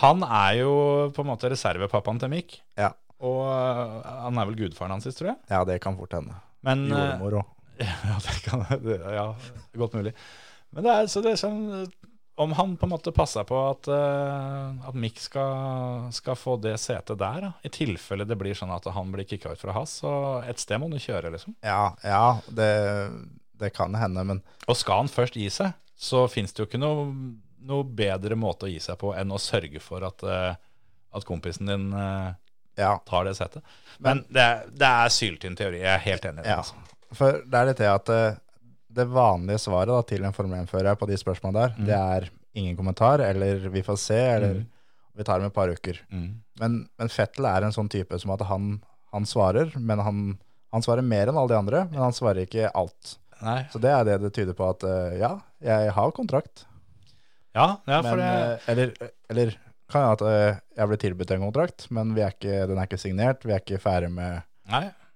han 0.00 0.24
er 0.26 0.56
jo 0.64 0.72
på 1.14 1.22
en 1.22 1.30
måte 1.30 1.50
reservepappaen 1.52 2.18
til 2.22 2.32
Mick. 2.32 2.58
Ja, 2.76 2.90
Og 3.22 3.46
øh, 3.46 4.00
han 4.26 4.38
er 4.42 4.48
vel 4.50 4.58
gudfaren 4.64 4.96
hans, 4.96 5.06
tror 5.14 5.30
jeg. 5.30 5.38
ja 5.48 5.62
det 5.64 5.78
kan 5.80 5.94
fort 5.96 6.12
hende. 6.18 6.34
Men 6.66 6.88
øh, 6.90 6.98
Jordmor 6.98 7.38
òg. 7.42 7.52
Ja, 7.86 8.18
det 8.24 8.34
kan 8.42 8.66
ja, 9.14 9.24
godt 9.78 9.94
mulig. 9.94 10.12
Men 10.72 10.84
det 10.84 10.92
er, 10.92 11.06
så 11.12 11.20
det 11.22 11.34
er 11.36 11.40
sånn 11.40 11.86
Om 12.36 12.52
han 12.52 12.74
på 12.76 12.84
en 12.84 12.90
måte 12.92 13.12
passer 13.16 13.46
på 13.48 13.56
at, 13.70 13.88
uh, 13.88 14.88
at 14.88 14.94
Mick 15.00 15.16
skal, 15.24 16.10
skal 16.12 16.36
få 16.36 16.58
det 16.60 16.74
setet 16.82 17.16
der, 17.18 17.40
da, 17.46 17.50
i 17.64 17.70
tilfelle 17.72 18.26
det 18.28 18.36
blir 18.36 18.52
sånn 18.58 18.74
at 18.74 18.84
han 18.92 19.08
blir 19.14 19.24
kicka 19.24 19.54
ut 19.54 19.60
fra 19.62 19.72
hans, 19.72 19.94
så 20.02 20.12
et 20.44 20.60
sted 20.60 20.76
må 20.82 20.90
han 20.92 21.00
kjøre, 21.00 21.32
liksom. 21.32 21.54
Ja, 21.64 21.94
ja 22.04 22.38
det, 22.52 22.68
det 23.56 23.72
kan 23.76 23.96
hende, 23.96 24.24
men 24.28 24.42
Og 24.68 24.76
skal 24.76 25.04
han 25.06 25.08
først 25.12 25.38
gi 25.40 25.48
seg, 25.50 25.72
så 25.96 26.26
fins 26.28 26.52
det 26.52 26.60
jo 26.60 26.68
ikke 26.68 26.82
noe, 26.82 27.06
noe 27.66 27.84
bedre 27.96 28.36
måte 28.36 28.68
å 28.68 28.72
gi 28.74 28.82
seg 28.84 28.98
på 29.00 29.14
enn 29.16 29.32
å 29.32 29.40
sørge 29.40 29.80
for 29.80 30.04
at, 30.04 30.20
uh, 30.28 30.52
at 31.16 31.24
kompisen 31.24 31.72
din 31.72 31.88
uh, 31.96 32.34
ja. 32.76 32.98
tar 33.08 33.24
det 33.30 33.38
setet. 33.40 33.64
Men 33.98 34.26
det, 34.28 34.44
er- 34.44 34.66
det 34.76 34.90
er 35.06 35.14
syltynn 35.14 35.56
teori. 35.56 35.80
Jeg 35.80 35.94
er 35.94 36.04
helt 36.04 36.28
enig. 36.28 36.44
i 36.44 36.50
det, 36.50 36.52
Ja, 36.52 36.60
Altså. 36.60 37.16
for 37.16 37.40
det 37.48 37.62
er 37.62 37.70
litt 37.72 37.80
det 37.80 37.88
at 37.96 38.12
det 38.96 39.06
vanlige 39.12 39.60
svaret 39.66 39.92
da, 39.92 40.00
til 40.08 40.24
en 40.24 40.34
Formel 40.36 40.64
1-fører 40.64 40.96
på 40.98 41.08
de 41.10 41.18
spørsmålene 41.20 41.66
der, 41.66 41.76
det 41.88 41.98
er 41.98 42.28
ingen 42.56 42.76
kommentar, 42.78 43.20
eller 43.20 43.68
vi 43.72 43.82
får 43.84 43.98
se, 44.00 44.18
eller 44.38 44.62
vi 45.16 45.24
tar 45.24 45.38
det 45.38 45.46
om 45.46 45.50
et 45.50 45.56
par 45.56 45.72
uker. 45.72 46.00
Mm. 46.12 46.28
Men, 46.60 46.78
men 46.98 47.12
Fettel 47.12 47.48
er 47.48 47.66
en 47.66 47.74
sånn 47.74 47.90
type 47.92 48.16
som 48.20 48.32
at 48.34 48.44
han, 48.48 48.78
han 49.14 49.28
svarer, 49.28 49.72
men 49.76 50.02
han, 50.04 50.24
han 50.74 50.84
svarer 50.84 51.04
mer 51.04 51.30
enn 51.30 51.38
alle 51.40 51.52
de 51.52 51.58
andre, 51.58 51.84
men 51.92 52.02
han 52.04 52.16
svarer 52.16 52.44
ikke 52.44 52.72
alt. 52.76 53.16
Nei. 53.44 53.60
Så 53.72 53.80
det 53.82 53.92
er 53.92 54.08
det 54.08 54.16
det 54.24 54.32
tyder 54.36 54.56
på 54.56 54.68
at 54.68 54.84
eh, 54.88 55.18
ja, 55.20 55.34
jeg 55.64 55.92
har 55.96 56.16
kontrakt, 56.16 56.66
Ja, 57.56 57.78
ja, 57.88 58.00
for 58.04 58.16
men, 58.16 58.20
det 58.20 58.32
eh, 58.32 58.66
eller, 58.72 59.12
eller 59.32 59.52
kan 59.92 60.02
jeg 60.02 60.16
at 60.16 60.24
eh, 60.28 60.58
jeg 60.76 60.90
ble 60.90 60.98
tilbudt 61.00 61.32
en 61.32 61.44
kontrakt, 61.46 61.86
men 61.94 62.16
vi 62.16 62.24
er 62.24 62.34
ikke, 62.34 62.64
den 62.68 62.80
er 62.80 62.88
ikke 62.88 63.00
signert, 63.00 63.44
vi 63.44 63.54
er 63.56 63.64
ikke 63.64 63.80
ferdig 63.80 64.12
med 64.12 64.42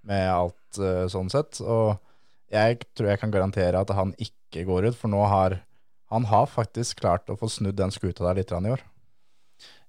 med 0.09 0.28
alt 0.33 0.78
sånn 1.12 1.28
sett. 1.28 1.59
Og 1.61 1.99
jeg 2.51 2.80
tror 2.98 3.12
jeg 3.12 3.20
kan 3.22 3.32
garantere 3.34 3.80
at 3.80 3.90
han 3.94 4.14
ikke 4.18 4.66
går 4.68 4.90
ut, 4.90 4.98
for 4.98 5.12
nå 5.12 5.22
har 5.30 5.61
han 6.11 6.26
har 6.26 6.48
faktisk 6.51 7.05
klart 7.05 7.30
å 7.30 7.36
få 7.38 7.46
snudd 7.46 7.76
den 7.78 7.92
skuta 7.94 8.24
der 8.26 8.40
litt 8.40 8.51
i 8.51 8.72
år. 8.72 8.80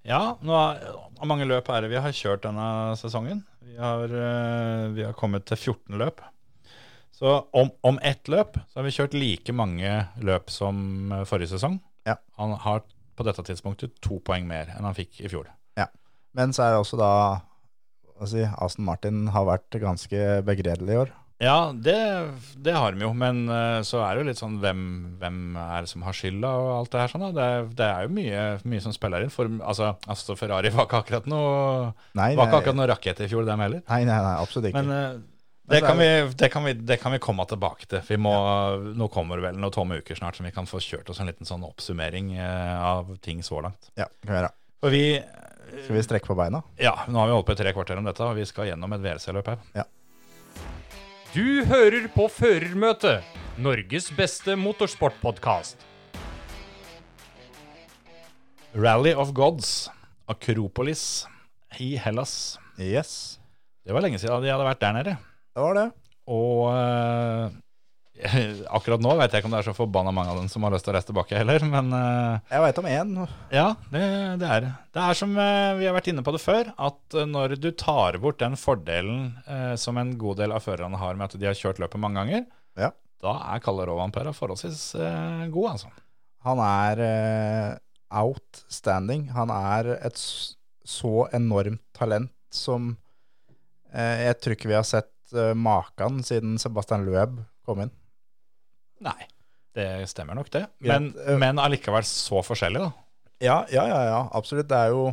Ja, 0.06 0.36
nå 0.42 0.54
er, 0.54 0.82
hvor 1.18 1.30
mange 1.30 1.46
løp 1.46 1.70
er 1.70 1.82
det 1.82 1.90
vi 1.90 1.98
har 2.02 2.14
kjørt 2.14 2.44
denne 2.46 2.94
sesongen? 2.98 3.42
Vi 3.62 3.74
har, 3.78 4.04
eh, 4.06 4.86
vi 4.94 5.02
har 5.06 5.16
kommet 5.18 5.46
til 5.50 5.58
14 5.58 5.98
løp. 5.98 6.22
Så 7.14 7.34
om, 7.54 7.70
om 7.86 7.98
ett 8.02 8.30
løp 8.30 8.58
så 8.70 8.80
har 8.80 8.86
vi 8.86 8.94
kjørt 8.94 9.14
like 9.18 9.54
mange 9.54 9.90
løp 10.22 10.50
som 10.50 11.10
eh, 11.10 11.24
forrige 11.26 11.54
sesong. 11.54 11.80
Ja. 12.06 12.16
Han 12.38 12.54
har 12.64 12.82
på 13.18 13.26
dette 13.26 13.42
tidspunktet 13.46 13.98
to 14.02 14.18
poeng 14.22 14.46
mer 14.46 14.70
enn 14.74 14.86
han 14.86 14.96
fikk 14.98 15.20
i 15.22 15.30
fjor. 15.30 15.50
Ja, 15.78 15.88
Men 16.38 16.54
så 16.54 16.66
er 16.66 16.74
det 16.74 16.82
også 16.82 16.98
da 16.98 17.12
si, 18.30 18.42
Aston 18.46 18.86
Martin 18.86 19.26
har 19.34 19.46
vært 19.46 19.78
ganske 19.82 20.42
begredelig 20.46 20.94
i 20.94 21.02
år. 21.02 21.14
Ja, 21.42 21.72
det, 21.74 21.96
det 22.62 22.74
har 22.76 22.94
de 22.94 23.02
jo, 23.02 23.08
men 23.18 23.42
eh, 23.50 23.80
så 23.86 23.98
er 24.04 24.14
det 24.14 24.22
jo 24.22 24.28
litt 24.28 24.38
sånn 24.38 24.60
hvem, 24.62 24.82
hvem 25.18 25.56
er 25.58 25.82
det 25.82 25.90
som 25.90 26.04
har 26.06 26.14
skylda 26.14 26.52
og 26.60 26.68
alt 26.76 26.92
det 26.92 27.00
her 27.02 27.10
sånn. 27.10 27.24
Det, 27.34 27.48
det 27.80 27.88
er 27.88 28.06
jo 28.06 28.12
mye, 28.14 28.44
mye 28.70 28.84
som 28.84 28.94
spiller 28.94 29.26
inn. 29.26 29.32
For, 29.34 29.50
altså, 29.66 29.96
altså 30.06 30.36
Ferrari 30.38 30.70
var 30.70 30.86
ikke 30.86 31.00
akkurat 31.02 31.26
noe 31.30 31.90
Nei, 32.18 32.32
var 32.38 32.46
ikke 32.46 32.60
akkurat 32.62 32.78
noe 32.78 32.86
rakett 32.92 33.24
i 33.24 33.28
fjor, 33.32 33.42
dem 33.48 33.64
heller. 33.64 33.82
nei, 33.90 34.04
nei, 34.06 34.18
nei 34.22 34.34
absolutt 34.38 34.70
ikke. 34.70 34.84
Men 34.84 34.94
eh, 34.94 35.20
det 35.72 35.80
kan, 35.82 35.98
vi, 35.98 36.08
det, 36.38 36.48
kan 36.52 36.64
vi, 36.68 36.74
det 36.78 36.98
kan 37.02 37.14
vi 37.14 37.18
komme 37.22 37.46
tilbake 37.50 37.88
til. 37.90 38.02
Vi 38.06 38.18
må, 38.20 38.32
Nå 38.98 39.08
kommer 39.14 39.40
det 39.40 39.48
vel 39.48 39.58
noen 39.58 39.74
tomme 39.74 39.98
uker 40.02 40.18
snart 40.18 40.38
som 40.38 40.46
vi 40.46 40.52
kan 40.54 40.68
få 40.70 40.78
kjørt 40.82 41.10
oss 41.10 41.22
en 41.22 41.30
liten 41.30 41.48
sånn 41.48 41.64
oppsummering 41.66 42.34
eh, 42.36 42.76
av 42.82 43.16
ting 43.24 43.42
så 43.46 43.62
langt. 43.66 43.90
ja, 43.98 44.06
kan 44.22 44.30
vi 44.30 44.38
gjøre. 44.38 44.52
For 44.82 44.94
vi, 44.94 45.02
Skal 45.86 45.96
vi 45.98 46.04
strekke 46.06 46.30
på 46.30 46.38
beina? 46.38 46.62
Ja, 46.78 46.94
nå 47.08 47.18
har 47.18 47.30
vi 47.30 47.34
holdt 47.34 47.50
på 47.50 47.54
i 47.56 47.60
tre 47.64 47.74
kvarter 47.74 47.98
om 47.98 48.06
dette, 48.06 48.26
og 48.26 48.38
vi 48.38 48.46
skal 48.46 48.70
gjennom 48.70 48.94
et 48.94 49.02
VRC-løp 49.06 49.50
her. 49.54 49.66
Du 51.32 51.64
hører 51.64 52.08
på 52.12 52.26
Førermøtet, 52.28 53.24
Norges 53.62 54.10
beste 54.12 54.52
motorsportpodkast. 54.60 55.80
Rally 58.76 59.14
of 59.16 59.32
Gods, 59.36 59.88
Akropolis 60.28 61.24
i 61.80 61.94
Hellas. 62.00 62.58
Yes, 62.80 63.38
Det 63.84 63.92
var 63.96 64.04
lenge 64.04 64.20
siden 64.20 64.44
de 64.44 64.52
hadde 64.52 64.64
vært 64.68 64.80
der 64.80 64.92
nede. 64.96 65.16
det 65.56 65.62
var 65.64 65.74
det. 65.76 65.86
Og 66.28 66.68
eh, 66.72 67.56
akkurat 68.76 69.02
nå 69.02 69.12
vet 69.18 69.32
jeg 69.34 69.42
ikke 69.42 69.48
om 69.50 69.54
det 69.54 69.60
er 69.62 69.66
så 69.70 69.74
forbanna 69.76 70.12
mange 70.14 70.32
av 70.32 70.38
dem 70.40 70.48
som 70.52 70.64
har 70.66 70.72
lyst 70.74 70.84
til 70.86 70.92
å 70.92 70.96
reise 70.96 71.08
tilbake 71.10 71.36
heller, 71.38 71.64
men 71.68 71.90
eh, 71.96 72.38
Jeg 72.54 72.62
veit 72.64 72.80
om 72.82 72.88
én. 72.90 73.12
ja, 73.52 73.66
det, 73.92 74.02
det 74.42 74.48
er 74.56 74.64
det. 74.66 74.72
Er 75.02 75.18
som 75.18 75.32
eh, 75.38 75.72
vi 75.80 75.86
har 75.88 75.96
vært 75.96 76.10
inne 76.12 76.24
på 76.26 76.34
det 76.36 76.40
før, 76.44 76.70
at 76.76 77.16
eh, 77.18 77.26
når 77.28 77.56
du 77.62 77.70
tar 77.78 78.18
bort 78.22 78.38
den 78.42 78.54
fordelen 78.60 79.32
eh, 79.46 79.74
som 79.80 79.98
en 80.00 80.14
god 80.20 80.38
del 80.42 80.54
av 80.56 80.64
førerne 80.64 81.00
har 81.00 81.18
med 81.18 81.28
at 81.30 81.38
de 81.40 81.48
har 81.50 81.58
kjørt 81.58 81.80
løpet 81.82 82.00
mange 82.02 82.20
ganger, 82.22 82.46
Ja. 82.80 82.90
da 83.22 83.36
er 83.54 83.62
Kalle 83.64 83.86
Rovanpera 83.90 84.32
forholdsvis 84.36 84.84
eh, 84.98 85.46
god, 85.52 85.70
altså. 85.76 85.92
Han 86.46 86.58
er 86.64 87.04
eh, 87.06 87.70
outstanding. 88.22 89.28
Han 89.36 89.50
er 89.54 89.92
et 90.00 90.18
så 90.18 91.26
enormt 91.32 91.82
talent 91.96 92.32
som 92.52 92.96
jeg 93.92 94.38
tror 94.40 94.54
ikke 94.56 94.70
vi 94.70 94.76
har 94.78 94.86
sett 94.88 95.08
Makan 95.32 95.58
maken 95.60 96.22
siden 96.24 96.54
Sebastian 96.60 97.04
Loeb 97.06 97.38
kom 97.64 97.82
inn. 97.84 97.90
Nei, 99.02 99.26
det 99.76 99.86
stemmer 100.10 100.36
nok 100.38 100.50
det. 100.54 100.66
Ja, 100.84 100.98
Men, 100.98 101.12
eh, 101.26 101.38
men 101.40 101.58
allikevel 101.62 102.04
så 102.06 102.42
forskjellig, 102.46 102.82
da. 102.84 102.92
Ja, 103.42 103.56
ja, 103.74 103.86
ja, 103.90 104.00
ja 104.06 104.20
absolutt. 104.38 104.68
Det 104.70 104.78
er 104.78 104.92
jo, 104.94 105.08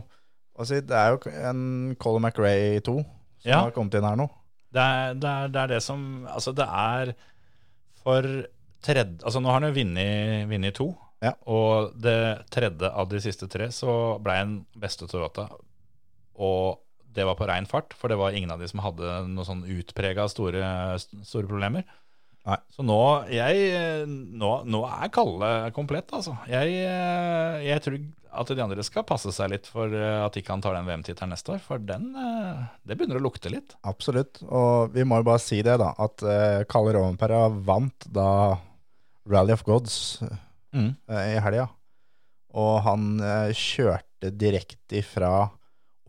altså, 0.58 0.82
det 0.86 0.96
er 0.96 1.16
jo 1.16 1.32
en 1.50 1.96
Colin 2.02 2.28
McRae 2.28 2.80
2 2.86 2.98
som 3.00 3.50
Ja. 3.50 3.62
har 3.64 3.72
kommet 3.74 3.96
inn 3.98 4.06
her 4.06 4.20
nå. 4.20 4.30
Det 4.70 4.82
er 4.86 5.14
det, 5.18 5.30
er, 5.30 5.48
det, 5.50 5.62
er 5.64 5.68
det 5.74 5.82
som 5.82 6.28
Altså, 6.30 6.52
det 6.54 6.68
er 6.68 7.14
for 8.04 8.22
tredje 8.86 9.24
Altså, 9.26 9.40
nå 9.42 9.50
har 9.50 9.62
han 9.64 9.74
jo 9.74 9.80
vunnet 10.52 10.76
to. 10.78 10.92
Ja. 11.24 11.34
Og 11.50 11.96
det 12.00 12.46
tredje 12.54 12.88
av 12.92 13.10
de 13.10 13.20
siste 13.24 13.50
tre 13.52 13.72
så 13.76 14.20
ble 14.24 14.36
han 14.38 14.54
beste 14.80 15.08
Toyota. 15.10 15.50
Og 16.40 16.80
det 17.10 17.26
var 17.26 17.36
på 17.36 17.48
rein 17.50 17.66
fart, 17.68 17.96
for 17.98 18.08
det 18.12 18.20
var 18.22 18.32
ingen 18.38 18.52
av 18.54 18.62
de 18.62 18.68
som 18.70 18.80
hadde 18.84 19.26
noe 19.28 19.44
sånn 19.48 19.66
utprega 19.66 20.28
store, 20.30 20.62
store 21.26 21.50
problemer. 21.50 21.84
Nei. 22.50 22.58
Så 22.74 22.84
nå, 22.88 22.98
jeg, 23.30 24.06
nå, 24.10 24.52
nå 24.66 24.80
er 24.90 25.12
Kalle 25.14 25.50
komplett, 25.76 26.10
altså. 26.16 26.34
Jeg, 26.50 26.72
jeg 27.68 27.84
tror 27.86 28.00
at 28.40 28.52
de 28.54 28.62
andre 28.64 28.84
skal 28.86 29.04
passe 29.10 29.32
seg 29.34 29.50
litt 29.54 29.66
for 29.70 29.90
at 29.94 30.36
ikke 30.38 30.54
han 30.54 30.62
tar 30.64 30.76
den 30.78 30.86
VM-tittelen 30.90 31.32
neste 31.34 31.56
år. 31.56 31.62
For 31.66 31.82
den, 31.82 32.12
eh, 32.18 32.60
det 32.86 32.98
begynner 33.00 33.18
å 33.20 33.24
lukte 33.26 33.50
litt. 33.54 33.74
Absolutt. 33.90 34.42
Og 34.46 34.94
vi 34.94 35.06
må 35.06 35.18
jo 35.22 35.28
bare 35.32 35.42
si 35.44 35.62
det, 35.66 35.80
da. 35.82 35.92
At 35.98 36.22
Kalle 36.70 36.94
Rovenpera 36.98 37.48
vant 37.50 38.06
da 38.14 38.30
Rally 39.30 39.54
of 39.58 39.66
Gods 39.68 40.22
Mm. 40.74 40.92
eh, 41.10 41.36
i 41.36 41.40
helga. 41.42 41.64
Og 42.54 42.76
han 42.86 43.20
eh, 43.26 43.50
kjørte 43.58 44.30
direkte 44.38 45.02
fra 45.06 45.50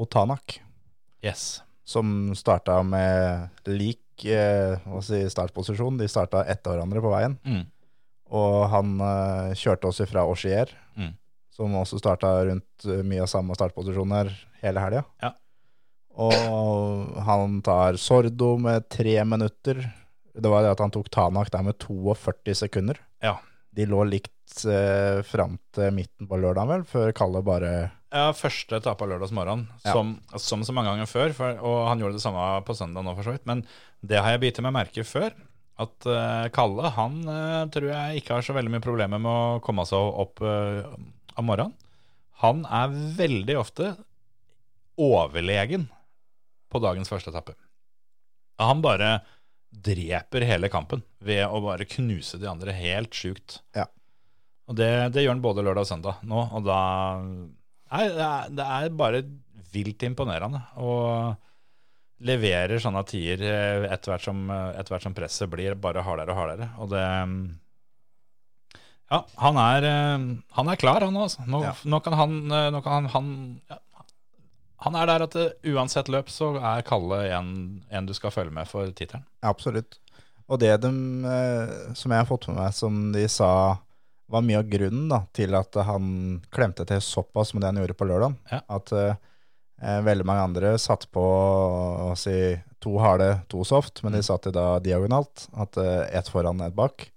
Otanak, 0.01 0.59
Yes. 1.24 1.62
som 1.84 2.32
starta 2.36 2.82
med 2.84 3.49
lik 3.68 4.01
eh, 4.29 4.77
si, 5.07 5.23
startposisjon. 5.33 5.97
De 6.01 6.09
starta 6.09 6.45
etter 6.45 6.75
hverandre 6.75 7.01
på 7.05 7.12
veien. 7.12 7.39
Mm. 7.47 7.62
Og 8.31 8.57
han 8.71 8.93
eh, 9.01 9.55
kjørte 9.59 9.89
også 9.91 10.07
fra 10.11 10.27
Auxier, 10.29 10.71
Mm. 10.97 11.12
som 11.55 11.75
også 11.79 11.99
starta 12.01 12.29
rundt 12.49 12.85
eh, 12.87 13.01
mye 13.07 13.23
av 13.25 13.31
samme 13.31 13.55
startposisjoner 13.57 14.31
hele 14.62 14.81
helga. 14.83 15.05
Ja. 15.23 15.33
Og 16.21 17.14
han 17.25 17.61
tar 17.64 17.97
Sordo 18.01 18.57
med 18.61 18.89
tre 18.93 19.16
minutter. 19.25 19.79
Det 20.35 20.51
var 20.51 20.62
det 20.64 20.73
at 20.75 20.83
han 20.83 20.91
tok 20.95 21.09
Tanak 21.11 21.51
der 21.55 21.62
med 21.66 21.79
42 21.79 22.55
sekunder. 22.64 22.99
Ja. 23.23 23.39
De 23.77 23.87
lå 23.87 24.03
likt 24.09 24.64
eh, 24.66 25.21
fram 25.27 25.57
til 25.77 25.93
midten 25.95 26.27
på 26.31 26.39
lørdagen, 26.41 26.71
vel, 26.73 26.85
før 26.89 27.12
Kalle 27.16 27.43
bare 27.47 27.73
Ja, 28.11 28.33
første 28.35 28.81
etappe 28.81 29.07
av 29.07 29.27
som, 29.29 29.39
Ja. 29.85 29.93
som, 29.93 30.16
som 30.35 30.64
så 30.66 30.75
mange 30.75 30.91
ganger 30.91 31.07
før. 31.07 31.35
For, 31.37 31.61
og 31.62 31.85
han 31.89 32.03
gjorde 32.03 32.18
det 32.18 32.25
samme 32.25 32.49
på 32.66 32.75
søndag 32.75 33.07
nå, 33.07 33.14
for 33.14 33.29
så 33.29 33.37
vidt. 33.37 33.47
Men 33.47 33.62
det 34.03 34.18
har 34.18 34.35
jeg 34.35 34.43
bitt 34.43 34.61
meg 34.66 34.75
merke 34.75 35.05
før. 35.07 35.31
At 35.81 36.07
eh, 36.11 36.49
Kalle 36.53 36.91
han 36.97 37.21
eh, 37.31 37.62
tror 37.73 37.87
jeg 37.93 38.21
ikke 38.21 38.35
har 38.37 38.45
så 38.45 38.57
veldig 38.57 38.75
mye 38.75 38.85
problemer 38.85 39.23
med 39.23 39.31
å 39.31 39.62
komme 39.64 39.87
seg 39.89 39.97
opp 40.25 40.43
eh, 40.43 40.83
om 41.39 41.47
morgenen. 41.47 41.77
Han 42.43 42.64
er 42.66 42.93
veldig 43.16 43.57
ofte 43.61 43.95
overlegen 45.01 45.87
på 46.71 46.81
dagens 46.83 47.11
første 47.12 47.31
etappe. 47.33 47.55
Han 48.61 48.83
bare 48.85 49.21
dreper 49.71 50.45
hele 50.49 50.68
kampen 50.73 51.03
ved 51.25 51.45
å 51.47 51.61
bare 51.64 51.87
knuse 51.89 52.39
de 52.43 52.49
andre 52.51 52.73
helt 52.75 53.14
sjukt. 53.16 53.61
Ja. 53.77 53.87
Og 54.71 54.77
det, 54.79 54.91
det 55.14 55.25
gjør 55.25 55.35
han 55.37 55.43
både 55.45 55.62
lørdag 55.66 55.87
og 55.87 55.91
søndag 55.91 56.21
nå, 56.27 56.43
og 56.55 56.66
da 56.66 56.81
Nei, 57.91 58.05
det 58.14 58.23
er, 58.23 58.51
det 58.55 58.64
er 58.71 58.93
bare 58.95 59.21
vilt 59.75 60.03
imponerende. 60.07 60.61
Og 60.79 61.35
leverer 62.23 62.79
sånne 62.79 63.01
tider 63.09 63.43
eh, 63.49 63.87
etter 63.91 64.12
hvert 64.12 64.27
som, 64.29 64.45
etter 64.51 64.93
hvert 64.95 65.07
som 65.09 65.16
presset 65.16 65.51
blir 65.51 65.75
bare 65.81 66.05
hardere 66.07 66.31
og 66.35 66.39
hardere. 66.39 66.68
Og 66.85 66.91
det 66.93 67.03
Ja, 69.11 69.25
han 69.43 69.59
er, 69.59 69.87
eh, 69.89 70.27
han 70.55 70.71
er 70.71 70.79
klar, 70.79 71.03
han. 71.03 71.16
Altså. 71.18 71.43
Nå, 71.51 71.64
Ja. 71.64 71.73
nå 71.85 71.99
kan 72.05 72.14
han, 72.21 72.37
eh, 72.53 72.71
nå 72.71 72.83
kan 72.85 72.93
han, 72.93 73.09
han 73.16 73.31
ja, 73.68 73.79
Han 74.85 74.97
er 74.97 75.11
der 75.11 75.24
at 75.26 75.35
det, 75.37 75.47
uansett 75.68 76.09
løp 76.12 76.31
så 76.33 76.55
er 76.57 76.85
Kalle 76.89 77.22
en, 77.37 77.51
en 77.93 78.07
du 78.09 78.14
skal 78.16 78.33
følge 78.33 78.55
med 78.55 78.68
for 78.70 78.89
tittelen. 78.97 79.26
Absolutt. 79.45 79.99
Og 80.51 80.59
det 80.62 80.72
de, 80.83 80.91
eh, 81.31 81.72
som 81.95 82.11
jeg 82.11 82.22
har 82.22 82.28
fått 82.28 82.49
med 82.49 82.59
meg, 82.59 82.74
som 82.74 83.11
de 83.14 83.26
sa 83.31 83.51
var 84.31 84.47
mye 84.47 84.62
av 84.62 84.70
grunnen 84.70 85.11
da, 85.11 85.24
til 85.37 85.55
at 85.59 85.76
han 85.87 86.39
klemte 86.55 86.87
til 86.89 87.03
såpass 87.03 87.53
med 87.53 87.62
det 87.62 87.70
han 87.72 87.81
gjorde 87.83 87.99
på 87.99 88.09
lørdag. 88.09 88.39
Ja. 88.51 88.62
At 88.72 88.93
eh, 88.97 90.01
veldig 90.07 90.26
mange 90.26 90.47
andre 90.49 90.72
satt 90.81 91.07
på 91.12 91.22
å 91.22 92.11
si, 92.18 92.35
to 92.81 92.97
harde, 93.03 93.31
to 93.53 93.66
soft, 93.68 94.01
men 94.07 94.16
de 94.16 94.24
satt 94.24 94.49
i 94.49 94.55
da 94.55 94.78
diagonalt. 94.83 95.49
At 95.53 95.76
ett 95.81 96.31
foran, 96.33 96.62
ett 96.64 96.76
bak. 96.78 97.11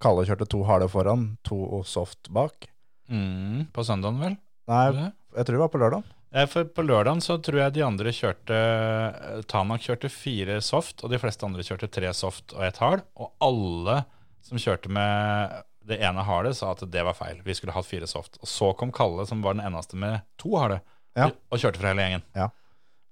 Kalle 0.00 0.26
kjørte 0.28 0.48
to 0.48 0.62
harde 0.68 0.88
foran, 0.92 1.28
to 1.46 1.82
soft 1.84 2.30
bak. 2.32 2.70
Mm, 3.12 3.68
på 3.74 3.84
søndagen, 3.86 4.20
vel? 4.22 4.38
Nei, 4.70 5.10
jeg 5.36 5.46
tror 5.46 5.58
det 5.58 5.64
var 5.66 5.74
på 5.74 5.82
lørdag. 5.82 6.15
Eh, 6.36 6.46
For 6.52 6.66
på 6.68 6.84
lørdagen 6.84 7.22
så 7.24 7.38
tror 7.40 7.62
jeg 7.62 7.74
de 7.78 7.84
andre 7.86 8.12
kjørte 8.12 8.56
eh, 8.56 9.38
Tanak 9.48 9.84
kjørte 9.86 10.10
fire 10.12 10.58
soft, 10.64 11.00
og 11.04 11.12
de 11.14 11.20
fleste 11.22 11.46
andre 11.48 11.64
kjørte 11.64 11.88
tre 11.92 12.10
soft 12.16 12.52
og 12.56 12.66
ett 12.66 12.80
hard. 12.82 13.06
Og 13.16 13.32
alle 13.44 14.02
som 14.44 14.60
kjørte 14.60 14.90
med 14.92 15.56
det 15.86 16.00
ene 16.02 16.22
harde, 16.26 16.50
sa 16.58 16.72
at 16.74 16.82
det 16.90 17.02
var 17.06 17.14
feil. 17.14 17.40
Vi 17.46 17.54
skulle 17.54 17.74
hatt 17.74 17.86
fire 17.86 18.06
soft. 18.10 18.36
Og 18.42 18.50
så 18.50 18.72
kom 18.78 18.92
Kalle, 18.94 19.24
som 19.26 19.40
var 19.42 19.54
den 19.56 19.64
eneste 19.66 19.96
med 19.98 20.20
to 20.42 20.52
harde, 20.58 20.80
Ja. 21.16 21.30
og 21.50 21.58
kjørte 21.62 21.78
for 21.80 21.88
hele 21.88 22.02
gjengen. 22.04 22.24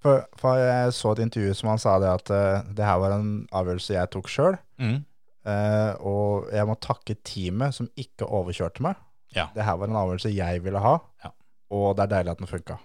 For, 0.05 0.27
for 0.37 0.59
jeg 0.61 0.91
så 0.93 1.12
et 1.14 1.22
intervju 1.25 1.55
som 1.57 1.70
han 1.70 1.79
sa 1.81 1.95
det 2.03 2.11
at 2.11 2.31
uh, 2.35 2.66
det 2.77 2.85
her 2.85 2.99
var 3.01 3.14
en 3.16 3.31
avgjørelse 3.57 3.95
jeg 3.95 4.11
tok 4.12 4.27
sjøl. 4.29 4.59
Mm. 4.77 4.99
Uh, 5.49 5.93
og 6.05 6.51
jeg 6.53 6.66
må 6.68 6.75
takke 6.85 7.16
teamet 7.25 7.72
som 7.79 7.89
ikke 7.97 8.27
overkjørte 8.29 8.85
meg. 8.85 8.99
Ja. 9.33 9.47
Det 9.57 9.64
her 9.64 9.79
var 9.81 9.89
en 9.89 9.97
avgjørelse 10.03 10.35
jeg 10.35 10.61
ville 10.66 10.83
ha, 10.85 10.99
Ja. 11.25 11.31
og 11.72 11.95
det 11.97 12.05
er 12.05 12.12
deilig 12.18 12.35
at 12.35 12.43
den 12.43 12.51
funka. 12.51 12.77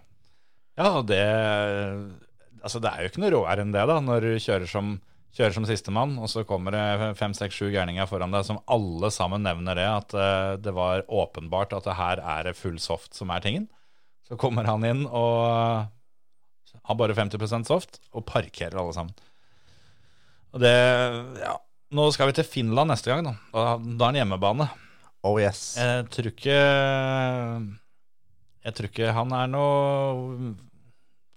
Ja, 0.79 1.01
det 1.03 1.21
Altså, 2.59 2.79
det 2.83 2.89
er 2.91 3.03
jo 3.05 3.09
ikke 3.11 3.21
noe 3.23 3.31
råere 3.31 3.63
enn 3.63 3.71
det, 3.71 3.85
da, 3.87 3.99
når 4.03 4.25
du 4.25 4.31
kjører 4.43 4.67
som, 4.67 4.97
kjører 5.35 5.53
som 5.55 5.65
sistemann, 5.67 6.17
og 6.19 6.27
så 6.27 6.41
kommer 6.47 6.75
det 6.75 7.13
fem, 7.15 7.31
seks, 7.37 7.55
sju 7.55 7.69
gærninger 7.71 8.07
foran 8.09 8.33
deg 8.35 8.43
som 8.43 8.59
alle 8.67 9.07
sammen 9.15 9.45
nevner 9.47 9.79
det, 9.79 9.85
at 9.87 10.15
eh, 10.19 10.55
det 10.59 10.73
var 10.75 11.05
åpenbart 11.07 11.71
at 11.77 11.87
det 11.87 11.95
her 11.95 12.19
er 12.19 12.51
full 12.57 12.75
soft 12.83 13.15
som 13.15 13.31
er 13.31 13.45
tingen. 13.45 13.69
Så 14.27 14.35
kommer 14.39 14.67
han 14.67 14.83
inn 14.83 15.05
og 15.07 15.87
har 16.83 16.99
bare 16.99 17.15
50% 17.15 17.71
soft, 17.71 18.01
og 18.11 18.27
parkerer 18.27 18.75
alle 18.75 18.95
sammen. 18.97 19.15
Og 20.53 20.63
det 20.65 20.75
Ja. 21.39 21.55
Nå 21.95 22.11
skal 22.13 22.27
vi 22.29 22.35
til 22.37 22.45
Finland 22.45 22.91
neste 22.91 23.09
gang, 23.09 23.23
da. 23.25 23.31
Da, 23.49 23.61
da 23.79 24.03
er 24.03 24.11
han 24.11 24.17
hjemmebane. 24.19 24.67
Oh 25.25 25.39
yes. 25.41 25.73
Jeg 25.79 26.03
tror 26.13 26.27
ikke 26.29 26.57
Jeg 28.67 28.75
tror 28.77 28.89
ikke 28.91 29.13
han 29.15 29.33
er 29.33 29.47
noe 29.49 30.51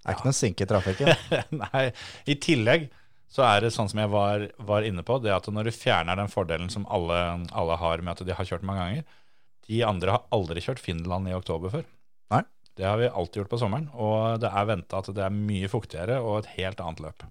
Det 0.02 0.10
er 0.10 0.16
ikke 0.18 0.26
noe 0.26 0.34
sinke 0.36 0.64
i 0.64 0.68
trafikken. 0.70 1.12
Nei, 1.62 1.82
i 2.26 2.34
tillegg 2.42 2.88
så 3.32 3.44
er 3.46 3.64
det 3.64 3.72
sånn 3.72 3.88
som 3.88 4.02
jeg 4.02 4.10
var, 4.12 4.48
var 4.60 4.84
inne 4.84 5.04
på, 5.06 5.16
det 5.22 5.32
at 5.32 5.46
når 5.48 5.70
du 5.70 5.72
fjerner 5.72 6.18
den 6.20 6.28
fordelen 6.28 6.68
som 6.72 6.84
alle, 6.92 7.18
alle 7.56 7.78
har 7.80 8.02
med 8.04 8.12
at 8.16 8.26
de 8.28 8.34
har 8.36 8.48
kjørt 8.48 8.66
mange 8.68 8.82
ganger 8.82 9.06
De 9.70 9.78
andre 9.88 10.16
har 10.18 10.26
aldri 10.36 10.60
kjørt 10.60 10.82
Finland 10.82 11.30
i 11.30 11.36
oktober 11.36 11.72
før. 11.72 11.86
Nei. 12.34 12.42
Det 12.76 12.84
har 12.84 12.98
vi 13.00 13.08
alltid 13.08 13.40
gjort 13.42 13.52
på 13.54 13.60
sommeren, 13.62 13.86
og 13.94 14.40
det 14.42 14.50
er 14.50 14.68
venta 14.68 15.00
at 15.00 15.08
det 15.16 15.22
er 15.24 15.32
mye 15.32 15.70
fuktigere 15.70 16.18
og 16.20 16.42
et 16.42 16.50
helt 16.58 16.82
annet 16.82 17.04
løp. 17.04 17.24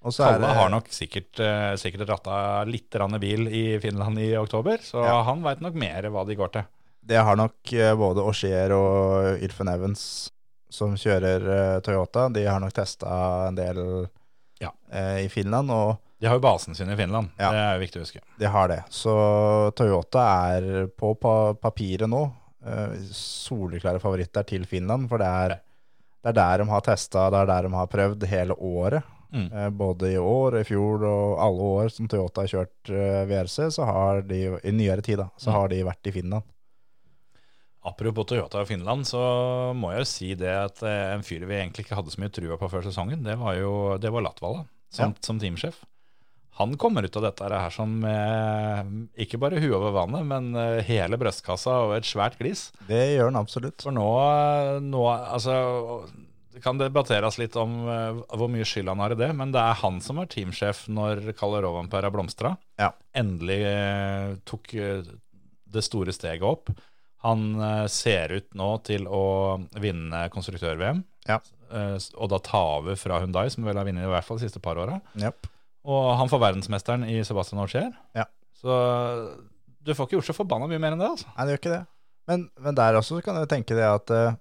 Og 0.00 0.14
så 0.14 0.28
Kalle 0.28 0.44
det 0.44 0.56
har 0.56 0.70
nok 0.72 0.88
sikkert, 0.94 1.40
eh, 1.44 1.72
sikkert 1.80 2.08
ratta 2.08 2.36
litt 2.68 2.96
bil 3.20 3.48
i 3.48 3.64
Finland 3.82 4.18
i 4.18 4.36
oktober, 4.36 4.78
så 4.84 5.02
Ja. 5.04 5.22
han 5.24 5.42
veit 5.42 5.60
nok 5.60 5.74
mer 5.74 6.02
hva 6.10 6.26
de 6.26 6.36
går 6.36 6.52
til. 6.52 6.64
Det 7.04 7.16
har 7.16 7.36
nok 7.36 7.72
eh, 7.72 7.94
både 7.94 8.22
Auxier 8.22 8.72
og 8.72 9.40
Ylfen 9.42 9.68
Evans 9.68 10.30
som 10.70 10.94
kjører 10.96 11.44
uh, 11.50 11.80
Toyota, 11.84 12.28
de 12.32 12.44
har 12.46 12.60
nok 12.62 12.72
testa 12.76 13.10
en 13.48 13.58
del 13.58 13.80
Ja. 14.60 14.70
uh, 14.94 15.18
i 15.24 15.28
Finland, 15.32 15.70
og 15.70 15.96
De 16.20 16.26
har 16.28 16.36
jo 16.36 16.42
basen 16.44 16.74
sin 16.76 16.90
i 16.92 16.96
Finland. 16.96 17.30
Ja. 17.38 17.50
Det 17.50 17.58
er 17.60 17.74
jo 17.78 17.80
viktig 17.84 18.00
å 18.00 18.04
huske. 18.04 18.20
de 18.38 18.46
har 18.46 18.68
det. 18.68 18.82
Så 18.92 19.14
Toyota 19.74 20.24
er 20.54 20.86
på 20.92 21.14
pa 21.20 21.54
papiret 21.54 22.08
nå 22.12 22.22
uh, 22.66 22.92
soleklare 23.16 24.00
favoritter 24.02 24.44
til 24.44 24.66
Finland, 24.68 25.08
for 25.08 25.18
det 25.22 25.26
er, 25.30 25.54
det 26.22 26.28
er 26.34 26.36
der 26.40 26.58
de 26.64 26.68
har 26.70 26.84
testa, 26.84 27.30
det 27.32 27.40
er 27.40 27.46
der 27.54 27.68
de 27.68 27.72
har 27.74 27.86
prøvd 27.88 28.26
hele 28.28 28.54
året. 28.58 29.02
Mm. 29.32 29.46
Både 29.78 30.08
i 30.10 30.16
år, 30.18 30.56
i 30.58 30.64
fjor 30.66 31.04
og 31.06 31.36
alle 31.38 31.66
år 31.78 31.88
som 31.94 32.08
Toyota 32.10 32.42
har 32.42 32.48
kjørt 32.50 32.90
VRC, 33.30 33.68
så 33.76 33.84
har 33.86 34.22
de 34.26 34.40
i 34.66 34.72
nyere 34.74 35.04
tid 35.06 35.20
da, 35.22 35.28
så 35.38 35.50
Mm. 35.52 35.54
har 35.54 35.68
de 35.70 35.78
vært 35.86 36.06
i 36.10 36.12
Finland. 36.16 36.42
Apropos 37.88 38.26
Toyota 38.28 38.60
og 38.60 38.68
Finland, 38.68 39.06
så 39.08 39.20
må 39.76 39.94
jeg 39.94 40.02
jo 40.02 40.08
si 40.10 40.34
det 40.36 40.52
at 40.52 40.82
eh, 40.84 41.14
en 41.14 41.24
fyr 41.24 41.46
vi 41.48 41.56
egentlig 41.56 41.86
ikke 41.86 41.96
hadde 41.96 42.12
så 42.12 42.20
mye 42.20 42.32
trua 42.34 42.58
på 42.60 42.68
før 42.68 42.84
sesongen, 42.84 43.24
det 43.24 43.38
var 43.40 43.56
jo 43.56 43.72
det 44.00 44.12
var 44.12 44.26
Latvala 44.26 44.66
som, 44.92 45.14
som 45.24 45.40
teamsjef. 45.40 45.78
Han 46.60 46.76
kommer 46.76 47.02
ut 47.02 47.16
av 47.16 47.24
dette 47.24 47.46
her 47.48 47.72
som 47.72 48.02
eh, 48.04 48.80
ikke 49.24 49.38
bare 49.40 49.62
huet 49.62 49.76
over 49.78 49.94
vannet, 49.94 50.26
men 50.28 50.50
eh, 50.58 50.82
hele 50.84 51.16
brystkassa 51.20 51.78
og 51.86 51.94
et 51.96 52.08
svært 52.08 52.36
glis. 52.40 52.66
Det 52.84 53.00
gjør 53.14 53.30
han 53.30 53.38
absolutt. 53.40 53.80
For 53.80 53.96
nå, 53.96 54.04
nå 54.84 55.04
altså 55.08 55.54
Det 56.52 56.60
kan 56.60 56.76
debatteres 56.76 57.38
litt 57.40 57.56
om 57.56 57.78
eh, 57.88 58.20
hvor 58.36 58.52
mye 58.52 58.66
skyld 58.68 58.92
han 58.92 59.00
har 59.00 59.14
i 59.14 59.20
det, 59.22 59.30
men 59.38 59.54
det 59.56 59.62
er 59.62 59.80
han 59.80 60.02
som 60.04 60.20
var 60.20 60.28
teamsjef 60.28 60.84
når 60.92 61.30
Kalle 61.38 61.62
Rovanperä 61.64 62.12
blomstra. 62.12 62.52
Ja. 62.82 62.92
Endelig 63.16 63.60
eh, 63.70 64.36
tok 64.44 64.74
eh, 64.76 65.08
det 65.70 65.86
store 65.86 66.12
steget 66.12 66.44
opp. 66.44 66.74
Han 67.26 67.42
eh, 67.60 67.86
ser 67.92 68.32
ut 68.38 68.48
nå 68.56 68.68
til 68.86 69.04
å 69.06 69.22
vinne 69.82 70.22
konstruktør-VM, 70.32 71.02
Ja. 71.28 71.36
eh, 71.70 71.96
og 72.16 72.30
da 72.32 72.38
ta 72.40 72.60
over 72.78 72.96
fra 72.96 73.18
Hundai, 73.20 73.48
som 73.52 73.64
vel 73.68 73.76
har 73.76 73.84
vunnet 73.84 74.06
i 74.06 74.12
hvert 74.12 74.24
fall 74.24 74.38
de 74.40 74.46
siste 74.48 74.62
par 74.64 74.80
åra. 74.80 75.00
Yep. 75.20 75.46
Og 75.90 76.10
han 76.16 76.28
får 76.32 76.40
verdensmesteren 76.46 77.04
i 77.08 77.20
Sebastian 77.24 77.60
Ogier. 77.62 77.90
Ja. 78.16 78.24
Så 78.60 78.72
du 79.80 79.92
får 79.96 80.06
ikke 80.08 80.18
gjort 80.18 80.28
så 80.30 80.36
forbanna 80.36 80.68
mye 80.68 80.80
mer 80.80 80.92
enn 80.96 81.00
det, 81.00 81.08
altså. 81.12 81.28
Nei, 81.36 81.44
det 81.46 81.54
gjør 81.54 81.62
ikke 81.62 81.74
det. 81.76 81.82
Men, 82.30 82.42
men 82.60 82.76
der 82.78 82.98
også 82.98 83.20
kan 83.24 83.38
du 83.40 83.46
tenke 83.48 83.76
det 83.76 83.86
at 83.88 84.10
eh, 84.16 84.34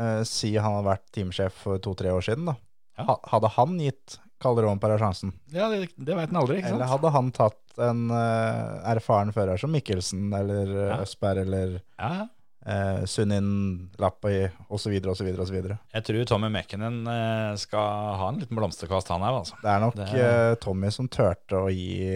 eh, 0.00 0.18
Si 0.28 0.52
han 0.56 0.76
har 0.78 0.84
vært 0.86 1.06
teamsjef 1.16 1.56
for 1.64 1.80
to-tre 1.82 2.12
år 2.12 2.24
siden, 2.26 2.48
da. 2.52 2.56
Ja. 3.00 3.16
Hadde 3.32 3.48
han 3.56 3.78
gitt 3.80 4.18
Calderón 4.40 4.80
per 4.80 4.96
sjansen? 4.98 5.32
Ja, 5.52 5.68
det, 5.72 5.90
det 5.96 6.16
veit 6.16 6.30
en 6.32 6.40
aldri, 6.40 6.58
ikke 6.60 6.70
sant? 6.72 6.80
Eller 6.80 6.90
hadde 6.94 7.10
han 7.16 7.30
tatt 7.36 7.80
en 7.80 8.06
uh, 8.10 8.80
erfaren 8.90 9.32
fører 9.36 9.60
som 9.60 9.72
Mikkelsen 9.72 10.28
eller 10.36 10.68
uh, 10.74 10.84
Ja. 10.90 10.98
Østberg 11.04 11.42
eller 11.46 11.74
Ja, 12.00 12.26
uh, 12.66 13.04
Sunin 13.08 13.50
Lappi 14.02 14.48
osv. 14.68 14.96
osv. 15.12 15.30
osv. 15.44 15.58
Jeg 15.94 16.04
tror 16.08 16.24
Tommy 16.28 16.50
Mekkenen 16.52 16.98
uh, 17.08 17.54
skal 17.60 18.16
ha 18.20 18.28
en 18.32 18.40
liten 18.42 18.56
blomsterkvast, 18.58 19.08
han 19.14 19.24
her, 19.24 19.38
altså. 19.42 19.56
Det 19.62 19.70
er 19.74 19.80
nok 19.86 19.96
Det- 20.00 20.10
eh, 20.26 20.54
Tommy 20.64 20.90
som 20.92 21.08
turte 21.08 21.56
å 21.60 21.70
gi, 21.72 22.10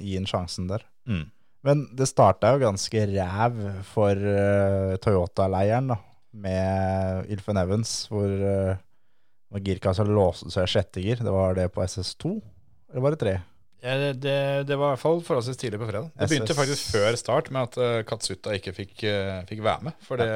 gi 0.00 0.16
inn 0.20 0.28
sjansen 0.30 0.68
der. 0.70 0.84
Mm. 1.08 1.26
Men 1.64 1.86
det 1.96 2.08
starta 2.10 2.50
jo 2.54 2.60
ganske 2.66 3.06
ræv 3.12 3.60
for 3.88 4.12
eh, 4.20 4.96
Toyota-leiren, 5.04 5.88
da. 5.94 6.00
Med 6.34 7.28
Ilfen 7.30 7.56
Evans, 7.60 7.92
hvor 8.10 8.32
uh, 9.52 9.60
girkassa 9.60 10.06
låste 10.08 10.52
seg 10.54 10.68
i 10.68 10.72
sjette 10.76 11.02
gir. 11.04 11.20
Det 11.24 11.34
var 11.34 11.58
det 11.58 11.68
på 11.74 11.84
SS2, 11.84 12.38
eller 12.92 13.04
var 13.04 13.16
det 13.16 13.20
tre? 13.24 13.34
Ja, 13.84 13.98
det, 14.00 14.12
det, 14.24 14.38
det 14.70 14.78
var 14.80 14.94
i 14.94 14.94
hvert 14.94 15.02
fall 15.02 15.20
forholdsvis 15.26 15.60
tidlig 15.60 15.82
på 15.82 15.90
fredag. 15.90 16.08
Det 16.16 16.30
begynte 16.30 16.56
faktisk 16.56 16.94
før 16.94 17.18
start 17.20 17.50
med 17.52 17.68
at 17.68 17.78
uh, 17.82 18.00
Katsuta 18.08 18.54
ikke 18.56 18.72
fikk, 18.72 18.94
uh, 19.04 19.42
fikk 19.50 19.60
være 19.66 19.90
med. 19.90 19.98
For 20.06 20.20
det 20.20 20.30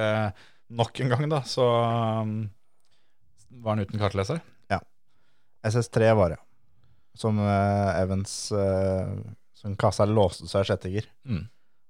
nok 0.68 1.00
en 1.00 1.08
gang, 1.14 1.28
da, 1.32 1.42
så 1.48 1.64
um, 2.22 2.34
var 3.48 3.76
han 3.76 3.86
uten 3.86 4.00
kartleser. 4.00 4.42
Ja. 4.68 4.82
SS3 5.66 6.12
var 6.18 6.34
det. 6.34 6.40
Som 7.18 7.40
uh, 7.40 7.98
Evans 7.98 8.52
uh, 8.52 9.16
Som 9.56 9.74
kassa 9.80 10.06
låste 10.06 10.46
seg 10.46 10.66
i 10.66 10.68
sjette 10.68 10.92
gir. 10.92 11.08
Mm. 11.26 11.48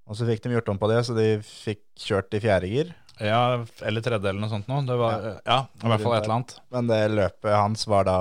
Og 0.08 0.16
så 0.16 0.24
fikk 0.28 0.40
de 0.44 0.54
gjort 0.54 0.70
om 0.72 0.78
på 0.80 0.88
det, 0.88 1.02
så 1.04 1.16
de 1.16 1.26
fikk 1.44 1.82
kjørt 2.00 2.32
i 2.32 2.40
fjerde 2.40 2.70
gir. 2.70 2.94
Ja, 3.20 3.64
eller 3.82 4.04
tredje 4.04 4.28
eller 4.30 4.40
noe 4.40 4.50
sånt 4.52 4.68
noe. 4.70 4.84
Det 4.86 4.96
var, 5.00 5.24
ja. 5.44 5.58
i 5.82 5.88
hvert 5.90 6.02
fall 6.04 6.16
et 6.18 6.24
eller 6.26 6.36
annet. 6.36 6.54
Men 6.74 6.90
det 6.90 6.98
løpet 7.14 7.54
hans 7.56 7.86
var 7.90 8.04
da 8.08 8.18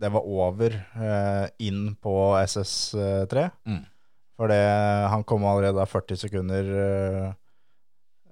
Det 0.00 0.08
var 0.14 0.24
over 0.24 0.72
eh, 0.96 1.46
inn 1.66 1.94
på 2.00 2.14
SS3. 2.40 3.50
Mm. 3.68 3.82
For 4.40 4.48
det, 4.48 4.60
han 5.12 5.24
kom 5.28 5.44
allerede 5.44 5.76
da 5.76 5.84
40 5.86 6.16
sekunder 6.22 6.70
eh, 6.84 7.26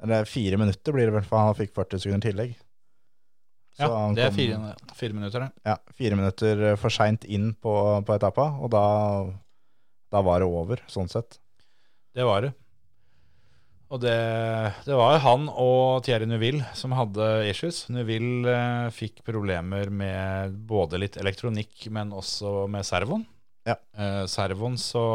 Eller 0.03 0.25
fire 0.25 0.57
minutter 0.57 0.95
blir 0.97 1.11
det 1.11 1.17
vel, 1.19 1.27
for 1.29 1.43
han 1.45 1.55
fikk 1.59 1.75
40 1.77 2.01
sekunder 2.07 2.25
tillegg. 2.31 2.55
Så 3.77 3.85
Ja, 3.85 3.91
han 4.07 4.15
det 4.17 4.25
er 4.25 4.31
kom- 4.33 4.39
fire, 4.41 4.95
fire 4.97 5.13
minutter, 5.19 5.41
det. 5.45 5.51
Ja, 5.69 5.77
fire 5.95 6.17
minutter 6.19 6.63
eh, 6.73 6.77
for 6.81 6.91
seint 6.91 7.25
inn 7.29 7.53
på, 7.55 7.75
på 8.09 8.17
etappa, 8.17 8.49
og 8.59 8.73
da, 8.75 8.83
da 10.11 10.23
var 10.25 10.41
det 10.43 10.49
over, 10.49 10.81
sånn 10.91 11.11
sett. 11.13 11.37
Det 12.17 12.25
var 12.27 12.43
det. 12.49 12.55
Og 13.89 14.03
det, 14.03 14.19
det 14.85 14.97
var 14.99 15.23
han 15.25 15.47
og 15.49 16.03
Thierry 16.05 16.27
Neuville 16.29 16.67
som 16.77 16.93
hadde 16.93 17.29
issues. 17.49 17.87
Neuville 17.93 18.53
eh, 18.53 18.91
fikk 18.93 19.23
problemer 19.25 19.89
med 19.89 20.59
både 20.69 21.01
litt 21.01 21.17
elektronikk, 21.21 21.87
men 21.95 22.13
også 22.13 22.67
med 22.69 22.85
servoen. 22.85 23.25
Ja. 23.69 23.79
Eh, 23.97 24.25
servoen 24.29 24.77
så, 24.81 25.07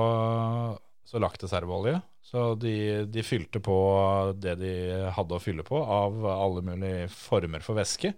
så 1.06 1.22
lakk 1.22 1.38
det 1.42 1.52
servoolje. 1.54 2.00
Så 2.34 2.54
de, 2.58 2.76
de 3.14 3.22
fylte 3.22 3.62
på 3.62 3.78
det 4.42 4.56
de 4.58 4.74
hadde 5.14 5.38
å 5.38 5.42
fylle 5.44 5.66
på 5.68 5.78
av 5.78 6.24
alle 6.34 6.64
mulige 6.66 7.10
former 7.14 7.62
for 7.62 7.78
væske. 7.78 8.10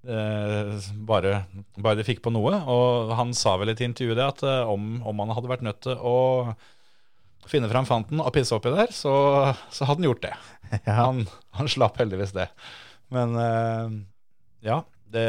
Eh, 0.00 0.90
bare, 0.96 1.42
bare 1.76 1.98
de 1.98 2.06
fikk 2.08 2.22
på 2.24 2.32
noe. 2.32 2.56
Og 2.72 3.12
han 3.18 3.34
sa 3.36 3.58
vel 3.60 3.72
i 3.72 3.76
et 3.76 3.84
intervju 3.84 4.16
det 4.16 4.28
at 4.32 4.44
eh, 4.48 4.70
om, 4.70 5.02
om 5.04 5.24
han 5.24 5.34
hadde 5.36 5.52
vært 5.52 5.66
nødt 5.66 5.82
til 5.84 6.00
å 6.00 6.18
finne 7.48 7.68
fram 7.70 7.86
fanten 7.88 8.20
og 8.20 8.32
pisse 8.34 8.54
oppi 8.56 8.72
der, 8.74 8.92
så, 8.92 9.12
så 9.72 9.86
hadde 9.88 10.02
han 10.02 10.08
gjort 10.10 10.22
det. 10.26 10.34
Han, 10.86 11.24
han 11.58 11.68
slapp 11.68 11.96
heldigvis 11.98 12.30
det. 12.36 12.46
Men 13.10 13.32
uh, 13.34 13.90
ja, 14.62 14.76
det, 15.10 15.24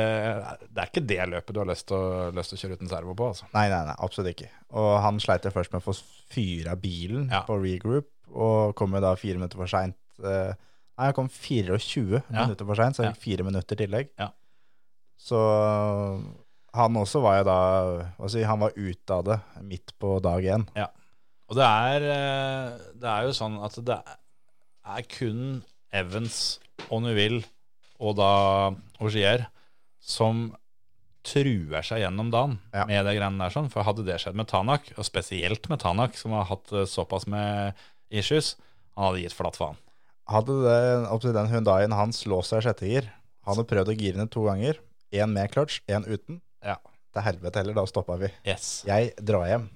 det 0.69 0.83
er 0.83 0.89
ikke 0.91 1.05
det 1.09 1.19
løpet 1.31 1.55
du 1.55 1.59
har 1.63 1.69
lyst 1.71 1.87
til 1.89 1.97
å, 1.97 2.33
kjøre 2.61 2.77
uten 2.77 2.91
servo 2.91 3.15
på. 3.17 3.31
Altså. 3.33 3.47
Nei, 3.55 3.63
nei, 3.71 3.79
nei, 3.87 3.95
absolutt 4.05 4.35
ikke. 4.35 4.51
Og 4.77 4.91
han 5.01 5.17
sleit 5.23 5.47
jo 5.47 5.53
først 5.55 5.73
med 5.73 5.81
å 5.81 5.87
få 5.87 5.95
fyra 6.31 6.75
bilen 6.77 7.31
Ja. 7.33 7.41
på 7.47 7.57
regroup, 7.63 8.11
og 8.31 8.75
kom 8.77 8.93
jo 8.93 9.01
da 9.03 9.15
fire 9.17 9.39
minutter 9.41 9.57
for 9.63 9.71
seint. 9.71 9.97
Uh, 10.21 10.53
Nei, 10.99 11.07
han 11.07 11.15
kom 11.17 11.29
24 11.33 12.19
Ja. 12.29 12.43
minutter 12.43 12.67
for 12.67 12.77
seint, 12.77 12.99
så 12.99 13.07
Ja. 13.07 13.15
fire 13.17 13.43
minutter 13.47 13.79
tillegg. 13.79 14.11
Ja. 14.21 14.27
Så 15.17 15.39
han 16.77 16.97
også 17.01 17.21
var 17.23 17.39
jo 17.39 17.43
da 17.49 18.27
si, 18.29 18.43
Han 18.43 18.59
var 18.59 18.71
ute 18.75 19.09
av 19.13 19.23
det 19.25 19.39
midt 19.65 19.93
på 19.99 20.19
dag 20.21 20.43
én. 20.43 20.67
Og 21.51 21.57
det 21.59 21.67
er, 21.67 22.05
eh, 22.07 22.77
det 23.01 23.09
er 23.11 23.25
jo 23.27 23.33
sånn 23.35 23.57
at 23.65 23.75
det 23.83 23.97
er 24.87 25.07
kun 25.11 25.41
Evans 25.91 26.37
og 26.89 27.01
Neuville 27.03 27.43
og 28.01 28.15
da 28.17 28.29
Augier 29.03 29.43
som 30.01 30.55
truer 31.27 31.83
seg 31.85 32.01
gjennom 32.01 32.31
dagen 32.33 32.55
Ja. 32.73 32.85
med 32.89 33.05
det 33.05 33.17
greiene 33.19 33.37
der. 33.37 33.49
sånn. 33.53 33.69
For 33.69 33.83
hadde 33.83 34.05
det 34.07 34.15
skjedd 34.23 34.33
med 34.39 34.47
Tanak, 34.47 34.91
og 34.97 35.05
spesielt 35.05 35.67
med 35.69 35.79
Tanak, 35.83 36.15
som 36.17 36.31
har 36.31 36.45
hatt 36.49 36.71
eh, 36.73 36.87
såpass 36.89 37.27
med 37.27 37.75
issues, 38.09 38.55
han 38.95 39.11
hadde 39.11 39.21
gitt 39.21 39.35
flatt 39.37 39.55
faen. 39.59 39.77
Hadde 40.31 40.55
det, 40.63 41.33
den 41.35 41.51
Hyundaien 41.51 41.91
hans 41.93 42.23
låst 42.25 42.49
seg 42.49 42.63
i 42.63 42.65
sjette 42.69 42.87
gir, 42.87 43.11
han 43.45 43.55
hadde 43.55 43.67
prøvd 43.69 43.91
å 43.93 43.97
gire 43.99 44.17
ned 44.17 44.31
to 44.31 44.45
ganger. 44.47 44.79
Én 45.13 45.29
med 45.35 45.51
clutch, 45.51 45.81
én 45.91 46.07
uten. 46.07 46.41
Ja. 46.63 46.77
Til 47.13 47.21
helvete 47.21 47.59
heller, 47.59 47.73
da 47.75 47.85
stoppa 47.85 48.17
vi. 48.17 48.31
Yes. 48.47 48.83
Jeg 48.87 49.13
drar 49.19 49.45
hjem. 49.45 49.69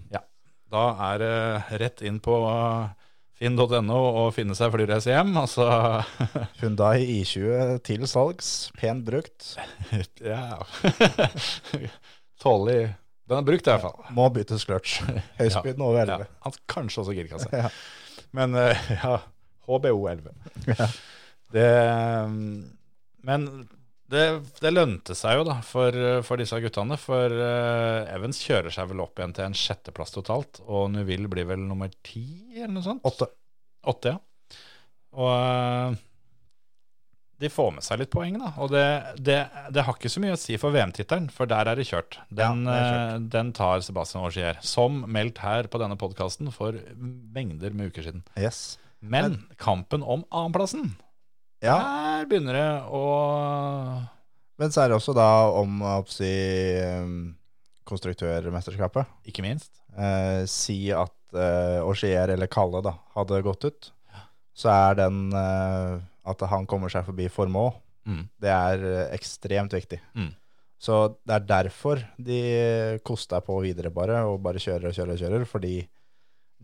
Da 0.74 0.86
er 1.12 1.22
det 1.22 1.80
rett 1.82 2.02
inn 2.06 2.18
på 2.24 2.38
uh, 2.48 2.90
finn.no 3.36 4.00
og 4.24 4.32
finne 4.36 4.56
seg 4.58 4.74
flyreise 4.74 5.14
hjem. 5.14 5.36
Altså 5.40 5.68
Hyundai 6.62 7.06
I20 7.20 7.80
til 7.86 8.06
salgs, 8.10 8.52
pent 8.80 9.06
brukt. 9.08 9.56
Ja. 10.26 10.60
Tålelig 12.42 12.96
Den 13.30 13.40
er 13.40 13.46
brukt, 13.48 13.68
i 13.68 13.72
hvert 13.72 13.86
fall. 13.86 14.10
Må 14.16 14.28
byttes 14.34 14.66
clutch. 14.68 15.00
Høyspyden 15.40 15.84
over 15.86 16.04
11. 16.04 16.28
Ja, 16.30 16.52
kanskje 16.70 17.04
også 17.04 17.16
girkasse. 17.18 17.50
Ja. 17.54 17.72
Men 18.36 18.58
uh, 18.58 18.90
ja, 18.92 19.16
HBO 19.66 19.96
11. 20.12 20.34
Ja. 20.70 20.90
Det, 21.56 21.70
um, 22.26 22.76
men 23.26 23.48
det, 24.12 24.24
det 24.62 24.72
lønte 24.74 25.16
seg 25.18 25.40
jo 25.40 25.46
da 25.48 25.58
for, 25.66 25.96
for 26.28 26.42
disse 26.42 26.60
guttene. 26.62 26.98
For 27.02 27.34
uh, 27.34 28.06
Evans 28.14 28.42
kjører 28.46 28.74
seg 28.74 28.92
vel 28.92 29.02
opp 29.06 29.18
igjen 29.18 29.34
til 29.36 29.48
en 29.48 29.58
sjetteplass 29.58 30.14
totalt. 30.14 30.62
Og 30.66 30.92
Nuville 30.94 31.32
blir 31.32 31.48
vel 31.50 31.64
nummer 31.66 31.90
ti, 32.06 32.26
eller 32.54 32.76
noe 32.78 32.86
sånt? 32.86 33.06
Åtte. 33.08 33.32
Åtte, 33.90 34.16
ja. 34.16 34.60
Og 35.16 35.32
uh, 35.32 35.98
de 37.42 37.50
får 37.52 37.74
med 37.76 37.84
seg 37.84 38.00
litt 38.00 38.14
poeng, 38.14 38.38
da. 38.40 38.54
Og 38.64 38.72
det, 38.72 38.86
det, 39.20 39.40
det 39.74 39.84
har 39.88 39.98
ikke 39.98 40.12
så 40.12 40.22
mye 40.24 40.36
å 40.38 40.40
si 40.40 40.56
for 40.62 40.76
VM-tittelen, 40.76 41.28
for 41.34 41.50
der 41.52 41.72
er 41.72 41.80
det 41.80 41.88
kjørt. 41.90 42.20
Den, 42.30 42.64
Ja, 42.70 42.78
kjørt. 42.78 43.18
Uh, 43.26 43.28
den 43.34 43.52
tar 43.58 43.84
Sebastian 43.86 44.28
Augier, 44.28 44.62
som 44.64 45.02
meldt 45.12 45.42
her 45.44 45.72
på 45.72 45.82
denne 45.82 45.98
podkasten 46.00 46.54
for 46.56 46.78
mengder 46.96 47.76
med 47.76 47.92
uker 47.92 48.08
siden. 48.08 48.24
Yes. 48.40 48.78
Men 49.06 49.42
kampen 49.62 50.02
om 50.02 50.24
annenplassen, 50.32 50.96
Ja, 51.66 51.78
Her 51.82 52.28
begynner 52.30 52.54
det 52.58 52.70
å 52.94 53.02
Men 54.62 54.72
så 54.72 54.84
er 54.86 54.92
det 54.94 54.98
også 55.00 55.16
da 55.18 55.28
om 55.60 55.82
å 55.84 55.96
si, 56.08 56.30
um, 56.86 57.34
konstruktørmesterskapet. 57.90 59.10
Ikke 59.28 59.44
minst. 59.46 59.72
Eh, 59.98 60.44
si 60.50 60.92
at 60.96 61.12
eh, 61.36 61.82
Auxier 61.84 62.32
eller 62.34 62.48
Kalle 62.52 62.82
da, 62.86 62.94
hadde 63.16 63.42
gått 63.46 63.66
ut, 63.68 63.90
så 64.56 64.72
er 64.72 64.98
den 65.02 65.20
eh, 65.36 65.98
at 66.26 66.46
han 66.52 66.66
kommer 66.70 66.92
seg 66.94 67.08
forbi 67.10 67.28
Formå, 67.32 67.72
Mm. 68.06 68.28
det 68.38 68.52
er 68.54 68.84
eh, 68.86 69.14
ekstremt 69.16 69.74
viktig. 69.74 69.98
Mm. 70.14 70.28
Så 70.78 71.16
det 71.26 71.34
er 71.40 71.46
derfor 71.50 72.04
de 72.22 73.00
koster 73.02 73.42
på 73.42 73.56
videre 73.64 73.90
bare, 73.90 74.20
og 74.30 74.44
bare 74.46 74.62
kjører 74.62 74.92
og 74.92 74.94
kjører 74.94 75.16
og 75.16 75.22
kjører, 75.24 75.46
fordi 75.50 75.72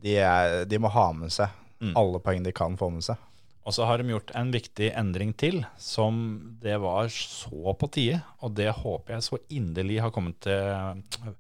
de, 0.04 0.14
er, 0.22 0.66
de 0.70 0.78
må 0.78 0.92
ha 0.94 1.08
med 1.18 1.34
seg 1.34 1.50
Mm. 1.82 1.96
alle 1.98 2.20
poeng 2.22 2.44
de 2.46 2.52
kan 2.54 2.76
få 2.78 2.92
med 2.94 3.02
seg. 3.02 3.18
Og 3.62 3.76
så 3.76 3.86
har 3.86 4.02
de 4.02 4.10
gjort 4.10 4.32
en 4.38 4.50
viktig 4.54 4.90
endring 4.98 5.36
til, 5.38 5.60
som 5.78 6.16
det 6.64 6.80
var 6.82 7.12
så 7.14 7.76
på 7.78 7.90
tide, 7.94 8.22
og 8.42 8.56
det 8.58 8.72
håper 8.80 9.16
jeg 9.16 9.26
så 9.28 9.38
inderlig 9.54 10.00
har 10.02 10.14
kommet, 10.16 10.40
til, 10.42 11.36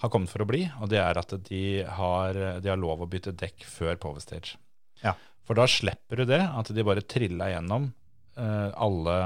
har 0.00 0.12
kommet 0.12 0.32
for 0.32 0.44
å 0.44 0.48
bli, 0.48 0.62
og 0.80 0.88
det 0.88 1.02
er 1.02 1.20
at 1.20 1.34
de 1.50 1.62
har, 1.84 2.40
de 2.64 2.72
har 2.72 2.80
lov 2.80 3.04
å 3.04 3.10
bytte 3.10 3.36
dekk 3.36 3.66
før 3.68 4.00
Povestage. 4.00 4.56
Ja. 5.02 5.12
For 5.44 5.60
da 5.60 5.68
slipper 5.68 6.22
du 6.22 6.28
det, 6.32 6.40
at 6.40 6.72
de 6.72 6.86
bare 6.88 7.04
trilla 7.04 7.50
gjennom 7.52 7.90
uh, 8.40 8.70
alle, 8.72 9.18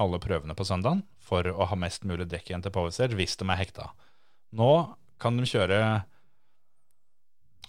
alle 0.00 0.22
prøvene 0.24 0.56
på 0.56 0.66
søndagen 0.68 1.04
for 1.22 1.44
å 1.44 1.68
ha 1.68 1.78
mest 1.78 2.08
mulig 2.08 2.26
dekk 2.32 2.50
igjen 2.50 2.64
til 2.64 2.74
Povestage, 2.74 3.16
hvis 3.20 3.36
de 3.40 3.48
er 3.52 3.60
hekta. 3.60 3.90
Nå 4.56 4.72
kan 5.22 5.36
de 5.38 5.46
kjøre 5.48 5.78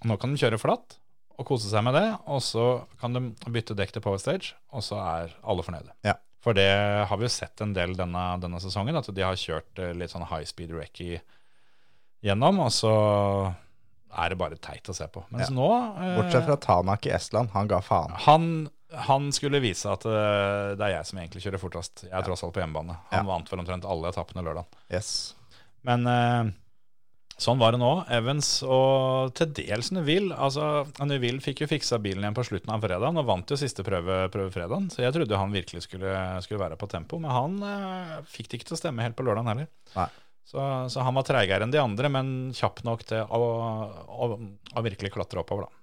Nå 0.04 0.18
kan 0.20 0.34
de 0.34 0.40
kjøre 0.42 0.60
flatt 0.60 0.98
og 1.38 1.46
kose 1.50 1.70
seg 1.72 1.84
med 1.84 1.96
det, 1.98 2.06
og 2.30 2.42
så 2.46 2.66
kan 3.02 3.14
de 3.16 3.22
bytte 3.50 3.76
dekk 3.76 3.92
til 3.96 4.02
Power 4.06 4.20
Stage, 4.22 4.54
og 4.72 4.84
så 4.86 5.00
er 5.02 5.34
alle 5.44 5.64
fornøyde. 5.66 5.94
Ja. 6.06 6.14
For 6.44 6.54
det 6.58 6.68
har 7.08 7.18
vi 7.18 7.24
jo 7.26 7.32
sett 7.32 7.62
en 7.64 7.72
del 7.74 7.96
denne, 7.96 8.24
denne 8.44 8.60
sesongen, 8.60 8.96
at 9.00 9.08
de 9.16 9.24
har 9.24 9.38
kjørt 9.40 9.80
eh, 9.80 9.94
litt 9.96 10.12
sånn 10.12 10.26
high 10.28 10.44
speed 10.46 10.74
recce 10.76 11.22
gjennom, 12.24 12.60
og 12.66 12.72
så 12.76 12.92
er 14.14 14.30
det 14.30 14.38
bare 14.38 14.60
teit 14.62 14.90
å 14.92 14.96
se 14.96 15.08
på. 15.10 15.24
Mens 15.34 15.50
Ja. 15.50 15.56
nå 15.56 15.70
eh, 15.98 16.16
Bortsett 16.20 16.46
fra 16.46 16.58
Tanak 16.62 17.06
i 17.08 17.14
Estland, 17.16 17.50
han 17.56 17.68
ga 17.72 17.80
faen. 17.82 18.14
han, 18.28 18.50
han 19.08 19.32
skulle 19.34 19.60
vise 19.64 19.90
at 19.90 20.06
uh, 20.06 20.76
det 20.78 20.86
er 20.86 20.98
jeg 21.00 21.06
som 21.10 21.18
egentlig 21.20 21.42
kjører 21.48 21.62
fortest. 21.64 22.04
Jeg 22.06 22.14
er 22.14 22.28
tross 22.28 22.44
alt 22.46 22.54
på 22.54 22.62
hjemmebane. 22.62 23.00
Han 23.10 23.24
Ja. 23.26 23.30
vant 23.32 23.50
vel 23.50 23.64
omtrent 23.64 23.86
alle 23.90 24.12
etappene 24.14 24.44
lørdag. 24.46 24.66
Yes. 24.94 25.34
Men 25.84 26.06
eh, 26.08 26.52
sånn 27.42 27.60
var 27.60 27.74
det 27.76 27.80
nå. 27.82 27.92
Evans 28.14 28.50
og 28.64 29.32
til 29.38 29.50
dels 29.58 29.90
Neville. 29.96 30.36
Altså, 30.36 30.86
Neville 31.06 31.42
fikk 31.44 31.64
jo 31.64 31.68
fiksa 31.72 31.98
bilen 32.04 32.24
igjen 32.24 32.36
på 32.38 32.46
slutten 32.48 32.72
av 32.76 32.84
fredagen 32.84 33.18
og 33.20 33.26
vant 33.28 33.50
jo 33.54 33.58
siste 33.60 33.84
prøve, 33.86 34.28
prøve 34.34 34.52
fredagen. 34.54 34.90
Så 34.94 35.02
jeg 35.04 35.16
trodde 35.16 35.40
han 35.40 35.52
virkelig 35.56 35.86
skulle, 35.88 36.14
skulle 36.46 36.62
være 36.62 36.78
på 36.80 36.90
tempo, 36.92 37.20
men 37.24 37.34
han 37.34 37.56
eh, 37.68 38.20
fikk 38.30 38.52
det 38.52 38.60
ikke 38.62 38.70
til 38.72 38.78
å 38.78 38.82
stemme 38.84 39.04
helt 39.08 39.18
på 39.18 39.26
lørdagen 39.28 39.50
heller. 39.54 39.72
Så, 40.44 40.60
så 40.92 41.04
han 41.08 41.16
var 41.16 41.24
treigere 41.26 41.64
enn 41.66 41.72
de 41.74 41.80
andre, 41.80 42.10
men 42.12 42.30
kjapp 42.56 42.82
nok 42.84 43.06
til 43.08 43.24
å, 43.24 43.42
å, 44.04 44.30
å 44.76 44.84
virkelig 44.86 45.14
klatre 45.16 45.40
oppover, 45.40 45.70
da. 45.70 45.82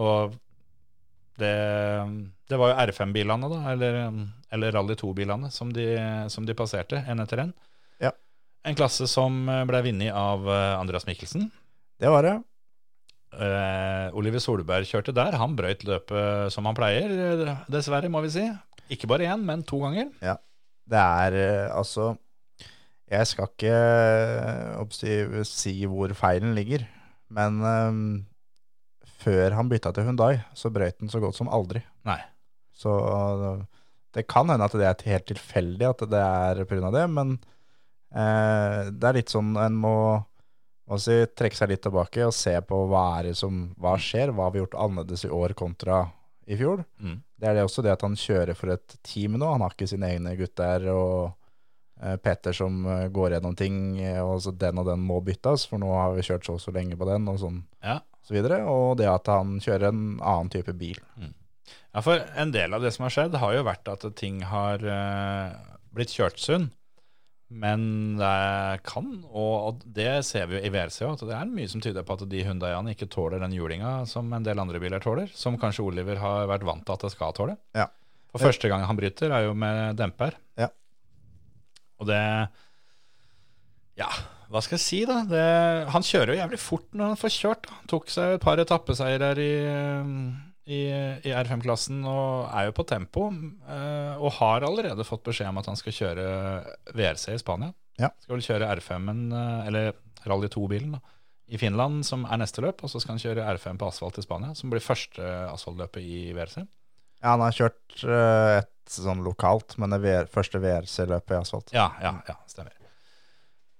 Og 0.00 0.34
det, 1.40 1.54
det 2.52 2.58
var 2.60 2.72
jo 2.72 2.78
R5-bilene, 2.84 3.48
da, 3.50 3.60
eller, 3.72 3.98
eller 4.52 4.74
Rally 4.76 4.96
2-bilene, 5.00 5.48
som, 5.54 5.70
de- 5.72 6.28
som 6.32 6.44
de 6.46 6.56
passerte, 6.56 7.00
én 7.08 7.22
etter 7.24 7.46
én. 7.46 7.54
Ja. 8.04 8.12
En 8.66 8.76
klasse 8.76 9.06
som 9.08 9.42
ble 9.68 9.82
vunnet 9.86 10.12
av 10.12 10.44
eh, 10.44 10.74
Andreas 10.76 11.06
Mikkelsen. 11.08 11.48
Det 12.00 12.10
var 12.12 12.26
det. 12.26 12.34
Eh, 13.30 14.06
Oliver 14.18 14.42
Solberg 14.42 14.88
kjørte 14.88 15.14
der. 15.16 15.36
Han 15.40 15.54
brøyt 15.56 15.84
løpet 15.86 16.52
som 16.52 16.66
han 16.68 16.76
pleier, 16.76 17.12
eh, 17.30 17.62
dessverre, 17.72 18.10
må 18.12 18.22
vi 18.26 18.32
si. 18.34 18.46
Ikke 18.90 19.08
bare 19.10 19.28
én, 19.30 19.44
men 19.46 19.62
to 19.66 19.78
ganger. 19.84 20.10
Ja. 20.24 20.36
Det 20.90 20.98
er 20.98 21.36
eh, 21.38 21.68
altså 21.70 22.14
Jeg 23.10 23.28
skal 23.30 23.50
ikke 23.50 23.76
eh, 25.06 25.44
si 25.46 25.76
hvor 25.86 26.12
feilen 26.18 26.54
ligger, 26.58 26.84
men 27.30 27.62
um, 27.62 28.02
før 29.20 29.56
han 29.58 29.70
bytta 29.70 29.92
til 29.94 30.06
Hundai, 30.06 30.40
så 30.54 30.70
brøyt 30.72 30.98
han 31.02 31.10
så 31.10 31.20
godt 31.22 31.38
som 31.38 31.50
aldri. 31.50 31.82
Nei. 32.06 32.20
Så 32.74 32.92
eh, 32.98 33.64
det 34.16 34.26
kan 34.30 34.50
hende 34.50 34.66
at 34.66 34.74
det 34.78 34.86
er 34.86 35.10
helt 35.10 35.28
tilfeldig 35.30 35.88
at 35.90 36.04
det 36.10 36.22
er 36.22 36.62
pga. 36.70 36.90
det, 36.94 37.06
men 37.10 37.36
eh, 38.14 38.90
det 38.90 39.08
er 39.10 39.18
litt 39.20 39.32
sånn 39.32 39.54
en 39.60 39.76
må, 39.80 39.94
si, 40.98 41.18
trekke 41.38 41.56
seg 41.56 41.70
litt 41.74 41.82
tilbake 41.86 42.26
og 42.26 42.34
se 42.34 42.56
på 42.66 42.84
hva 42.90 43.04
er 43.20 43.30
det 43.30 43.36
som 43.38 43.68
hva 43.80 43.96
skjer, 44.00 44.32
hva 44.34 44.48
har 44.48 44.54
vi 44.56 44.62
gjort 44.64 44.78
annerledes 44.86 45.24
i 45.28 45.32
år 45.34 45.54
kontra 45.58 46.04
i 46.50 46.56
fjor. 46.58 46.84
Mm. 46.98 47.20
Det 47.40 47.46
er 47.48 47.54
det 47.54 47.62
også 47.64 47.82
det 47.86 47.92
at 47.94 48.02
han 48.02 48.16
kjører 48.18 48.56
for 48.58 48.72
et 48.74 48.96
team 49.06 49.36
nå. 49.38 49.46
Han 49.46 49.62
har 49.62 49.72
ikke 49.76 49.86
sine 49.88 50.08
egne 50.10 50.32
gutter 50.36 50.88
og 50.92 51.30
eh, 52.02 52.16
Petter 52.20 52.52
som 52.56 52.80
eh, 52.90 53.06
går 53.14 53.36
gjennom 53.36 53.54
ting, 53.56 53.76
eh, 54.02 54.18
og 54.20 54.40
så 54.42 54.50
den 54.52 54.80
og 54.82 54.88
den 54.90 55.00
må 55.06 55.20
byttes, 55.24 55.68
for 55.70 55.78
nå 55.80 55.92
har 55.94 56.16
vi 56.16 56.24
kjørt 56.26 56.48
så 56.48 56.56
og 56.58 56.64
så 56.64 56.74
lenge 56.74 56.98
på 56.98 57.06
den, 57.08 57.28
og 57.30 57.38
sånn 57.40 57.62
Ja. 57.86 58.00
så 58.26 58.34
videre. 58.34 58.64
Og 58.68 58.96
det 58.98 59.06
at 59.08 59.30
han 59.30 59.60
kjører 59.62 59.88
en 59.92 60.02
annen 60.18 60.50
type 60.52 60.74
bil. 60.76 60.98
ja, 61.94 62.02
for 62.02 62.18
en 62.36 62.50
del 62.52 62.74
av 62.74 62.82
det 62.82 62.92
som 62.96 63.06
har 63.06 63.14
skjedd, 63.14 63.38
har 63.40 63.54
jo 63.54 63.62
vært 63.70 63.88
at 63.94 64.04
ting 64.18 64.42
har 64.50 64.82
eh, 64.82 65.54
blitt 65.94 66.10
kjørt 66.18 66.38
sunn. 66.42 66.70
Men 67.50 67.82
det 68.14 68.80
kan, 68.86 69.08
og, 69.26 69.54
og 69.66 69.80
det 69.96 70.20
ser 70.26 70.46
vi 70.46 70.58
jo 70.58 70.62
i 70.62 70.70
VRC 70.70 71.00
òg, 71.02 71.16
at 71.16 71.24
det 71.26 71.34
er 71.34 71.48
mye 71.50 71.70
som 71.70 71.82
tyder 71.82 72.04
på 72.06 72.14
at 72.14 72.22
de 72.30 72.42
Hyundaiene 72.46 72.94
ikke 72.94 73.08
tåler 73.10 73.42
den 73.42 73.56
julinga 73.56 74.04
som 74.06 74.30
en 74.36 74.46
del 74.46 74.62
andre 74.62 74.78
biler 74.82 75.02
tåler. 75.02 75.32
Som 75.34 75.58
kanskje 75.58 75.82
Oliver 75.88 76.20
har 76.22 76.46
vært 76.50 76.66
vant 76.68 76.84
til 76.86 76.94
at 76.94 77.06
det 77.06 77.10
skal 77.16 77.34
tåle. 77.34 77.56
Ja. 77.74 77.88
For 78.30 78.46
første 78.46 78.70
gang 78.70 78.84
han 78.86 78.98
bryter, 78.98 79.34
er 79.34 79.48
jo 79.48 79.56
med 79.58 79.98
demper. 79.98 80.38
Ja. 80.60 80.70
Og 81.98 82.06
det 82.10 82.20
Ja, 83.98 84.08
hva 84.50 84.62
skal 84.62 84.78
jeg 84.78 84.82
si, 84.84 85.00
da? 85.06 85.20
Det, 85.28 85.42
han 85.90 86.06
kjører 86.06 86.32
jo 86.32 86.38
jævlig 86.40 86.60
fort 86.62 86.86
når 86.94 87.12
han 87.12 87.18
får 87.18 87.34
kjørt. 87.34 87.66
Da. 87.66 87.80
Tok 87.90 88.08
seg 88.14 88.36
et 88.36 88.46
par 88.46 88.62
etappeseirer 88.62 89.42
i, 89.42 89.50
i, 90.70 90.80
i 91.26 91.32
R5-klassen 91.34 92.04
og 92.06 92.46
er 92.54 92.68
jo 92.68 92.74
på 92.78 92.84
tempo. 92.88 93.26
eh, 93.66 94.14
Og 94.22 94.32
har 94.38 94.66
allerede 94.68 95.06
fått 95.08 95.24
beskjed 95.26 95.50
om 95.50 95.58
at 95.60 95.66
han 95.70 95.78
skal 95.80 95.96
kjøre 95.96 96.26
VRC 96.94 97.34
i 97.34 97.40
Spania. 97.42 97.72
Ja. 98.00 98.12
Skal 98.22 98.36
vel 98.38 98.46
kjøre 98.46 98.68
R5-en, 98.78 99.24
eh, 99.34 99.66
eller 99.70 99.92
Rally 100.30 100.48
2-bilen, 100.52 100.98
i 101.50 101.58
Finland, 101.58 102.04
som 102.06 102.22
er 102.30 102.38
neste 102.38 102.62
løp. 102.62 102.84
Og 102.86 102.92
så 102.92 103.00
skal 103.02 103.16
han 103.16 103.22
kjøre 103.24 103.46
R5 103.56 103.80
på 103.80 103.88
asfalt 103.90 104.20
i 104.20 104.22
Spania, 104.22 104.54
som 104.54 104.70
blir 104.70 104.84
første 104.84 105.24
asfaltløpet 105.50 106.04
i 106.06 106.20
VRC. 106.36 106.60
Ja, 107.20 107.34
han 107.34 107.42
har 107.44 107.52
kjørt 107.56 108.04
eh, 108.06 108.58
et 108.62 108.94
sånn 108.94 109.24
lokalt, 109.26 109.74
men 109.82 109.90
det 109.92 109.98
VR, 110.04 110.28
første 110.30 110.60
VRC-løpet 110.62 111.34
i 111.34 111.40
asfalt. 111.40 111.72
Ja, 111.74 111.90
ja, 112.00 112.14
ja, 112.30 112.36
stemmer. 112.48 112.72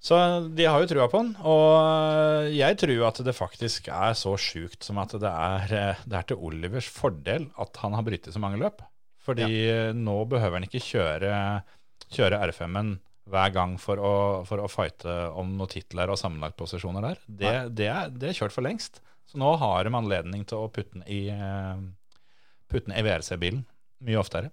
Så 0.01 0.17
de 0.57 0.65
har 0.65 0.81
jo 0.81 0.89
trua 0.89 1.11
på 1.13 1.21
han, 1.21 1.35
og 1.45 2.47
jeg 2.57 2.79
tror 2.81 3.03
at 3.11 3.19
det 3.27 3.35
faktisk 3.37 3.91
er 3.93 4.15
så 4.17 4.33
sjukt 4.41 4.87
som 4.87 4.97
at 5.03 5.13
det 5.21 5.29
er, 5.29 5.99
det 6.09 6.17
er 6.17 6.25
til 6.31 6.41
Olivers 6.41 6.89
fordel 6.89 7.51
at 7.61 7.83
han 7.83 7.93
har 7.99 8.07
brytet 8.07 8.33
så 8.33 8.41
mange 8.41 8.63
løp. 8.63 8.81
Fordi 9.21 9.93
nå 9.93 10.17
behøver 10.31 10.57
han 10.57 10.65
ikke 10.65 10.81
kjøre, 10.81 11.35
kjøre 12.17 12.41
R5-en 12.49 12.95
hver 13.31 13.53
gang 13.55 13.77
for 13.79 14.01
å, 14.01 14.15
for 14.49 14.65
å 14.65 14.71
fighte 14.73 15.13
om 15.39 15.53
noen 15.59 15.71
titler 15.71 16.11
og 16.11 16.19
sammenlagtposisjoner 16.19 17.05
der. 17.05 17.21
Det, 17.27 17.53
det, 17.77 17.91
er, 17.93 18.09
det 18.15 18.31
er 18.31 18.41
kjørt 18.41 18.57
for 18.57 18.67
lengst. 18.67 19.03
Så 19.31 19.39
nå 19.39 19.53
har 19.61 19.85
de 19.87 19.95
anledning 19.95 20.47
til 20.49 20.65
å 20.65 20.71
putte 20.73 20.97
den 20.97 21.05
i, 21.07 21.21
eh, 21.31 21.85
putte 22.73 22.89
den 22.89 22.97
i 22.99 23.05
VRC-bilen 23.07 23.63
mye 24.09 24.19
oftere. 24.19 24.51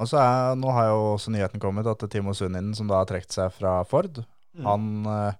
Og 0.00 0.08
så 0.08 0.18
er, 0.22 0.56
nå 0.58 0.72
har 0.72 0.88
jo 0.88 1.00
også 1.12 1.32
nyheten 1.34 1.62
kommet 1.62 1.86
at 1.90 2.02
Timo 2.10 2.32
Sunninen, 2.34 2.72
som 2.74 2.88
da 2.90 3.02
har 3.02 3.08
trukket 3.10 3.36
seg 3.36 3.52
fra 3.54 3.82
Ford, 3.86 4.22
han 4.64 5.06
eh, 5.06 5.34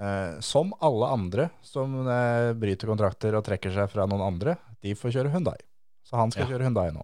eh, 0.00 0.40
som 0.44 0.72
alle 0.80 1.10
andre 1.14 1.48
som 1.62 1.94
eh, 2.08 2.52
bryter 2.58 2.88
kontrakter 2.90 3.36
og 3.38 3.44
trekker 3.46 3.74
seg 3.74 3.90
fra 3.92 4.06
noen 4.08 4.24
andre, 4.24 4.56
de 4.82 4.94
får 4.94 5.14
kjøre 5.18 5.32
Hundai. 5.34 5.56
Så 6.06 6.16
han 6.16 6.30
skal 6.32 6.46
Ja. 6.46 6.54
kjøre 6.54 6.68
Hundai 6.70 6.88
nå. 6.94 7.02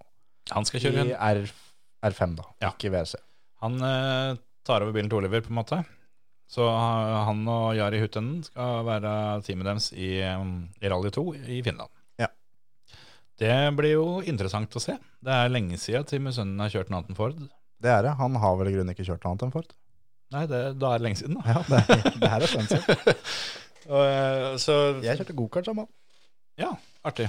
Han 0.53 0.65
skal 0.69 0.81
kjøre 0.81 1.07
I 1.11 1.13
R, 1.17 1.45
R5, 2.05 2.37
da, 2.37 2.45
Ja. 2.63 2.71
ikke 2.73 2.91
VRC. 2.93 3.17
Han 3.65 3.79
tar 3.81 4.83
over 4.85 4.93
bilen 4.93 5.09
til 5.09 5.19
Oliver, 5.19 5.41
på 5.41 5.49
en 5.53 5.57
måte. 5.61 5.85
Så 6.49 6.65
han 6.69 7.41
og 7.49 7.75
Jari 7.77 7.99
Huttenen 8.03 8.43
skal 8.45 8.85
være 8.85 9.43
teamet 9.43 9.65
deres 9.65 9.87
i, 9.97 10.21
i 10.21 10.89
Rally 10.93 11.11
2 11.11 11.25
i 11.49 11.63
Finland. 11.65 11.89
Ja. 12.21 12.29
Det 13.41 13.55
blir 13.77 13.95
jo 13.97 14.05
interessant 14.23 14.71
å 14.77 14.83
se. 14.83 14.99
Det 15.25 15.33
er 15.33 15.49
lenge 15.53 15.79
siden 15.81 16.05
Tim 16.07 16.29
Sønnen 16.31 16.61
har 16.61 16.69
kjørt 16.71 16.93
noe 16.93 17.01
annet 17.01 17.11
enn 17.15 17.19
Ford. 17.19 17.41
Det 17.81 17.91
er 17.91 18.03
det. 18.07 18.13
Han 18.21 18.37
har 18.37 18.57
vel 18.61 18.69
i 18.71 18.75
grunnen 18.77 18.93
ikke 18.95 19.07
kjørt 19.09 19.25
noe 19.25 19.33
annet 19.35 19.47
enn 19.49 19.55
Ford. 19.57 19.73
Nei, 20.35 20.45
det, 20.51 20.61
da 20.83 20.91
er 20.95 20.99
det 21.01 21.07
lenge 21.07 21.21
siden, 21.21 21.39
da. 21.39 21.55
Ja, 21.55 21.63
det, 21.71 22.13
det 22.19 22.31
her 22.33 22.45
er 22.45 22.51
siden. 22.51 23.15
Og, 23.95 24.01
eh, 24.03 24.51
så 24.63 24.75
Jeg 25.05 25.19
kjørte 25.21 25.37
gokart 25.37 25.69
sammen. 25.69 25.87
ja, 26.59 26.71
artig. 27.05 27.29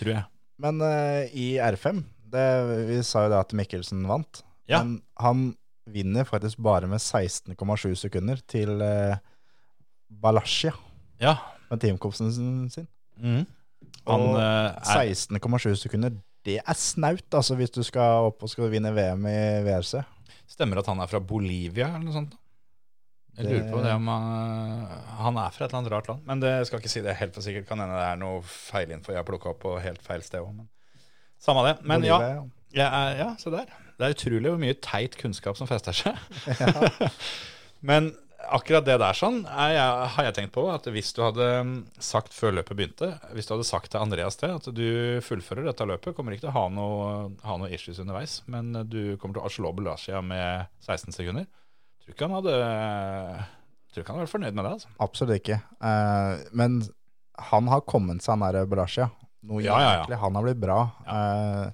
Tror 0.00 0.14
jeg. 0.16 0.24
Men 0.60 0.80
eh, 0.84 1.30
i 1.36 1.46
R5, 1.62 2.02
det, 2.32 2.46
vi 2.88 3.00
sa 3.06 3.26
jo 3.26 3.32
det 3.32 3.40
at 3.44 3.54
Mikkelsen 3.56 4.02
vant. 4.08 4.42
Ja. 4.70 4.82
Men 4.82 5.00
han 5.20 5.50
vinner 5.90 6.24
faktisk 6.28 6.60
bare 6.62 6.86
med 6.88 7.00
16,7 7.02 7.94
sekunder 7.98 8.38
til 8.48 8.76
uh, 8.78 9.16
Balashia 10.22 10.72
Ja. 11.20 11.36
med 11.70 11.80
teamkompisen 11.82 12.70
sin. 12.70 12.86
Mhm. 13.18 13.46
Han 14.06 14.20
Og 14.20 14.36
eh, 14.40 14.70
er 14.96 15.10
16,7 15.14 15.74
sekunder, 15.84 16.14
det 16.46 16.60
er 16.62 16.74
snaut 16.78 17.34
altså 17.36 17.54
hvis 17.58 17.70
du 17.74 17.82
skal 17.84 18.30
opp 18.30 18.42
og 18.42 18.48
skal 18.52 18.70
vinne 18.72 18.92
VM 18.96 19.26
i 19.28 19.38
VRC. 19.66 20.00
Stemmer 20.50 20.80
at 20.80 20.88
han 20.90 21.00
er 21.02 21.10
fra 21.10 21.20
Bolivia 21.22 21.92
eller 21.94 22.06
noe 22.06 22.16
sånt? 22.16 22.38
Jeg 23.38 23.46
lurer 23.46 23.68
på 23.70 23.80
det 23.84 23.92
om 23.94 24.08
han, 24.10 24.88
han 25.20 25.36
er 25.38 25.52
fra 25.54 25.64
et 25.64 25.70
eller 25.70 25.78
annet 25.78 25.92
rart 25.94 26.08
land. 26.10 26.24
Men 26.28 26.40
det 26.42 26.54
skal 26.68 26.82
ikke 26.82 26.90
si 26.92 27.02
det 27.04 27.14
helt 27.20 27.36
for 27.36 27.46
sikkert. 27.46 27.68
Kan 27.68 27.80
hende 27.80 27.96
det 27.96 28.08
er 28.08 28.18
noe 28.20 28.40
feilinfo 28.44 29.14
jeg 29.14 29.20
har 29.22 29.28
plukka 29.28 29.52
opp 29.52 29.62
på 29.62 29.76
helt 29.80 30.02
feil 30.04 30.24
sted 30.26 30.42
òg. 30.42 30.64
Samme 31.40 31.62
det. 31.68 31.76
Men 31.86 32.02
Bolivia, 32.02 32.32
ja. 32.34 32.42
Ja, 32.76 32.88
ja, 33.16 33.28
se 33.40 33.52
der. 33.54 33.70
Det 33.98 34.06
er 34.06 34.16
utrolig 34.16 34.50
hvor 34.52 34.60
mye 34.60 34.76
teit 34.82 35.16
kunnskap 35.20 35.58
som 35.58 35.70
fester 35.70 35.96
seg. 35.96 36.18
Men 37.88 38.10
akkurat 38.48 38.84
det 38.86 38.96
der 39.02 39.16
sånn 39.16 39.42
jeg, 39.44 39.80
har 40.14 40.24
jeg 40.26 40.34
tenkt 40.36 40.52
på 40.54 40.64
at 40.72 40.86
hvis 40.90 41.12
du 41.16 41.20
hadde 41.22 41.46
mm, 41.66 41.74
sagt 42.02 42.32
før 42.34 42.54
løpet 42.58 42.78
begynte, 42.78 43.10
hvis 43.36 43.46
du 43.48 43.54
hadde 43.54 43.66
sagt 43.68 43.90
til 43.92 44.00
Andreas 44.00 44.36
det, 44.40 44.50
at 44.56 44.68
du 44.74 45.20
fullfører 45.26 45.68
dette 45.68 45.86
løpet, 45.86 46.14
kommer 46.16 46.32
ikke 46.34 46.46
til 46.46 46.52
å 46.52 46.56
ha 46.56 46.64
noe, 46.72 47.10
ha 47.44 47.56
noe 47.60 47.70
issues 47.74 48.00
underveis, 48.02 48.40
men 48.50 48.72
du 48.88 49.16
kommer 49.20 49.38
til 49.38 49.46
å 49.46 49.52
slå 49.52 49.72
Belasia 49.76 50.22
med 50.24 50.66
16 50.86 51.12
sekunder. 51.18 51.46
Tror 52.00 52.14
ikke 52.16 52.28
han 52.28 52.38
hadde 52.38 52.56
tror 53.90 54.02
ikke 54.04 54.12
han 54.12 54.20
hadde 54.20 54.26
vært 54.28 54.34
fornøyd 54.36 54.56
med 54.56 54.64
det. 54.66 54.72
altså. 54.78 54.92
Absolutt 55.02 55.36
ikke. 55.40 55.60
Eh, 55.82 56.48
men 56.56 56.80
han 57.50 57.70
har 57.72 57.84
kommet 57.88 58.22
seg, 58.24 58.38
nær 58.40 58.64
Belasia. 58.70 59.10
Noe 59.50 59.62
Ja, 59.64 59.78
ja, 59.80 59.92
ja. 60.04 60.18
Han 60.20 60.36
har 60.36 60.44
blitt 60.44 60.60
bra. 60.60 60.80
Eh, 61.08 61.70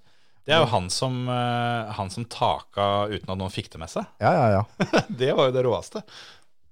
Det 0.46 0.54
er 0.54 0.60
jo 0.62 0.68
han 0.70 0.84
som, 0.94 1.24
eh, 1.28 1.92
han 1.98 2.10
som 2.14 2.24
taka 2.30 3.08
uten 3.10 3.32
at 3.34 3.38
noen 3.40 3.50
fikk 3.50 3.72
det 3.72 3.80
med 3.82 3.90
seg. 3.90 4.06
ja, 4.22 4.30
ja, 4.32 4.46
ja. 4.60 5.00
Det 5.22 5.32
var 5.34 5.48
jo 5.50 5.56
det 5.56 5.64
råeste. 5.66 6.02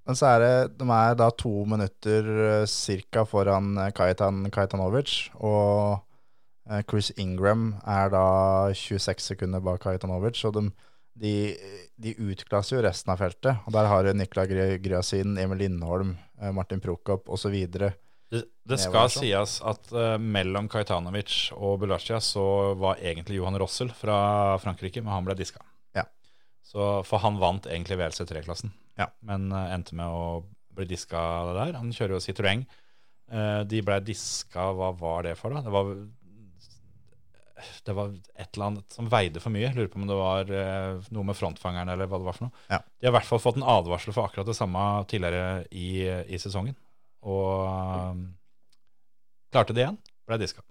Men 0.05 0.17
så 0.17 0.29
er 0.35 0.43
det, 0.43 0.55
de 0.79 0.87
er 0.93 1.15
da 1.17 1.31
to 1.33 1.63
minutter 1.65 2.27
ca. 2.29 2.65
cirka 2.69 3.25
foran 3.25 3.73
eh, 3.81 3.91
Kajetan 3.95 4.45
og 4.45 4.97
eh, 6.69 6.81
Chris 6.85 7.11
Ingram 7.17 7.71
er 7.81 8.13
da 8.13 8.25
26 8.69 9.25
sekunder 9.31 9.63
bak 9.65 9.81
Kajtanovic, 9.81 10.43
og 10.45 10.59
de, 10.59 10.69
de, 11.17 11.33
de 11.97 12.15
utklasser 12.21 12.77
jo 12.77 12.85
resten 12.85 13.13
av 13.15 13.21
feltet. 13.23 13.65
Og 13.65 13.73
der 13.73 13.89
har 13.89 14.05
du 14.05 14.13
Nikla 14.13 14.45
Gryasin, 14.45 15.37
Emil 15.41 15.65
Lindholm, 15.65 16.17
eh, 16.41 16.53
Martin 16.53 16.83
Prokop 16.83 17.29
osv. 17.29 17.57
Det, 17.65 17.95
det 18.29 18.45
Det 18.65 18.81
skal 18.81 19.09
sies 19.13 19.59
at 19.65 19.89
uh, 19.93 20.15
mellom 20.21 20.69
Kajtanovic 20.69 21.47
og 21.57 21.79
Bulacia 21.81 22.21
så 22.21 22.75
var 22.77 23.01
egentlig 23.01 23.41
Johan 23.41 23.57
Rossel 23.61 23.89
fra 23.93 24.57
Frankrike, 24.61 25.01
men 25.01 25.13
han 25.17 25.25
ble 25.25 25.37
diska. 25.37 25.65
Så, 26.65 26.81
for 27.05 27.21
han 27.21 27.37
vant 27.41 27.67
egentlig 27.69 27.99
VLC3-klassen, 27.99 28.71
Ja. 28.97 29.11
men 29.21 29.51
uh, 29.53 29.67
endte 29.73 29.93
med 29.97 30.09
å 30.09 30.41
bli 30.75 30.87
diska 30.89 31.19
der. 31.55 31.75
Han 31.77 31.91
kjører 31.93 32.17
jo 32.17 32.23
Citroën. 32.25 32.65
Uh, 33.31 33.61
de 33.69 33.81
ble 33.85 33.99
diska, 34.05 34.71
hva 34.73 34.89
var 34.97 35.27
det 35.27 35.35
for 35.37 35.53
da? 35.53 35.61
Det 35.65 35.73
var, 35.73 35.91
det 37.85 37.95
var 37.95 38.15
et 38.33 38.49
eller 38.57 38.65
annet 38.71 38.97
som 38.97 39.09
veide 39.13 39.41
for 39.43 39.53
mye. 39.53 39.69
Lurer 39.75 39.91
på 39.93 40.01
om 40.01 40.07
det 40.09 40.17
var 40.17 40.49
uh, 40.49 41.05
noe 41.13 41.29
med 41.29 41.37
frontfangeren 41.37 41.91
eller 41.93 42.09
hva 42.09 42.19
det 42.21 42.27
var 42.31 42.37
for 42.39 42.47
noe. 42.47 42.63
Ja. 42.73 42.79
De 42.81 43.07
har 43.07 43.13
i 43.13 43.17
hvert 43.19 43.29
fall 43.29 43.43
fått 43.43 43.59
en 43.61 43.67
advarsel 43.75 44.15
for 44.17 44.25
akkurat 44.25 44.49
det 44.49 44.57
samme 44.57 44.85
tidligere 45.11 45.67
i, 45.69 45.89
i 46.33 46.39
sesongen. 46.41 46.75
Og 47.25 47.61
um, 48.09 48.23
klarte 49.53 49.73
det 49.77 49.85
igjen. 49.85 50.01
Ble 50.25 50.41
diska. 50.41 50.65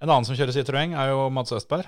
En 0.00 0.08
annen 0.10 0.26
som 0.28 0.36
kjører 0.36 0.52
Citroën, 0.52 0.96
er 0.96 1.12
jo 1.12 1.28
Mats 1.32 1.54
Østberg. 1.56 1.86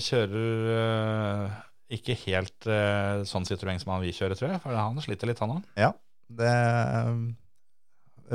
Kjører 0.00 1.50
ikke 1.92 2.16
helt 2.26 2.66
uh, 2.68 3.24
sånn 3.28 3.46
Citroën 3.48 3.80
som 3.80 3.94
han 3.94 4.02
vil 4.04 4.12
kjøre, 4.16 4.36
tror 4.38 4.52
jeg. 4.54 4.60
For 4.64 4.76
han 4.76 4.98
sliter 5.04 5.30
litt, 5.30 5.40
han 5.40 5.54
òg. 5.56 5.62
Ja, 5.80 5.92
det 6.28 6.50
eh, 6.52 7.14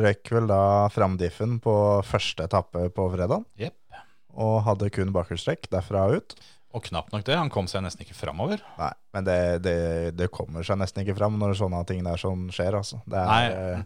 røyk 0.04 0.32
vel 0.34 0.48
da 0.50 0.62
framdiffen 0.94 1.60
på 1.62 1.76
første 2.08 2.48
etappe 2.50 2.88
på 2.96 3.06
fredag, 3.14 3.46
Yep. 3.62 3.76
og 4.34 4.56
hadde 4.66 4.90
kun 4.96 5.14
bakhjulstrekk 5.14 5.70
derfra 5.70 6.08
ut. 6.16 6.34
Og 6.74 6.82
knapt 6.88 7.14
nok 7.14 7.22
det. 7.28 7.36
Han 7.38 7.52
kom 7.54 7.68
seg 7.70 7.84
nesten 7.86 8.02
ikke 8.02 8.18
framover. 8.18 8.64
Nei, 8.80 8.90
men 9.14 9.28
det, 9.28 9.38
det, 9.62 9.76
det 10.18 10.32
kommer 10.34 10.66
seg 10.66 10.80
nesten 10.82 11.04
ikke 11.04 11.14
fram 11.20 11.38
når 11.38 11.54
sånne 11.60 11.84
ting 11.86 12.02
der 12.02 12.18
sånn 12.18 12.48
skjer, 12.50 12.80
altså. 12.80 12.98
Det 13.06 13.20
er, 13.22 13.54
Nei. 13.54 13.84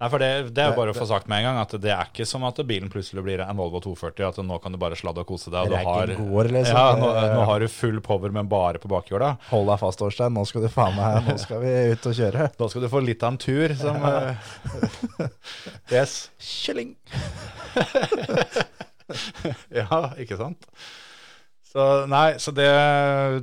Nei, 0.00 0.08
for 0.08 0.22
det, 0.22 0.28
det 0.56 0.62
er 0.64 0.70
jo 0.70 0.76
bare 0.78 0.92
å 0.94 0.96
få 0.96 1.04
sagt 1.10 1.26
med 1.28 1.42
en 1.42 1.50
gang 1.50 1.58
at 1.60 1.74
det 1.84 1.90
er 1.92 2.08
ikke 2.08 2.24
som 2.24 2.44
at 2.48 2.56
bilen 2.64 2.88
plutselig 2.88 3.20
blir 3.26 3.42
en 3.44 3.58
Volvo 3.58 3.82
240, 3.84 4.22
at 4.30 4.38
nå 4.48 4.56
kan 4.64 4.72
du 4.72 4.78
bare 4.80 4.96
sladde 4.96 5.20
og 5.20 5.28
kose 5.28 5.52
deg. 5.52 5.68
Og 5.68 5.74
du 5.74 5.76
har, 5.76 6.12
går, 6.16 6.48
liksom. 6.56 6.78
ja, 6.78 6.94
nå, 6.96 7.10
nå 7.36 7.42
har 7.50 7.60
du 7.60 7.66
full 7.68 7.98
power, 8.06 8.32
men 8.32 8.48
bare 8.48 8.80
på 8.80 8.88
bakhjula. 8.88 9.34
Hold 9.50 9.68
deg 9.68 9.82
fast, 9.82 10.00
Årstein. 10.06 10.32
Nå 10.32 10.46
skal 10.48 10.64
du 10.64 10.70
faen 10.72 10.96
meg 10.96 11.20
Nå 11.28 11.36
skal 11.42 11.60
vi 11.66 11.74
ut 11.92 12.08
og 12.08 12.16
kjøre. 12.16 12.48
Da 12.56 12.70
skal 12.72 12.86
du 12.86 12.88
få 12.94 13.02
litt 13.04 13.26
av 13.28 13.34
en 13.34 13.40
tur 13.44 13.76
som 13.76 14.00
eh, 14.08 14.48
Yes. 15.94 16.16
Kylling. 16.40 16.94
Ja, 19.74 20.00
ikke 20.22 20.40
sant? 20.40 20.64
Så 21.70 21.82
nei, 22.10 22.34
så 22.42 22.50
det, 22.50 22.66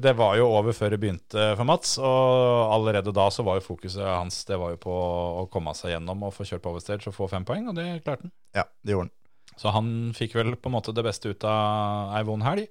det 0.03 0.11
var 0.19 0.34
jo 0.36 0.49
over 0.51 0.75
før 0.75 0.91
det 0.91 0.99
begynte 0.99 1.53
for 1.55 1.67
Mats. 1.67 1.93
Og 2.01 2.73
allerede 2.75 3.13
da 3.15 3.30
så 3.32 3.45
var 3.47 3.59
jo 3.59 3.67
fokuset 3.69 4.03
hans 4.03 4.41
Det 4.49 4.57
var 4.59 4.73
jo 4.73 4.82
på 4.84 4.95
å 5.43 5.45
komme 5.51 5.71
seg 5.78 5.93
gjennom 5.93 6.25
og 6.28 6.34
få 6.36 6.47
kjørt 6.49 6.65
på 6.65 6.73
overstage 6.73 7.07
og 7.07 7.15
få 7.15 7.30
fem 7.32 7.47
poeng, 7.47 7.69
og 7.71 7.78
det 7.80 7.88
klarte 8.03 8.28
han. 8.28 8.34
Ja, 8.57 8.65
det 8.84 8.97
gjorde 8.97 9.07
han. 9.07 9.15
Så 9.57 9.71
han 9.73 9.88
fikk 10.17 10.36
vel 10.38 10.57
på 10.59 10.69
en 10.69 10.75
måte 10.75 10.93
det 10.93 11.07
beste 11.07 11.32
ut 11.32 11.47
av 11.47 12.11
ei 12.19 12.25
vond 12.28 12.43
helg. 12.45 12.67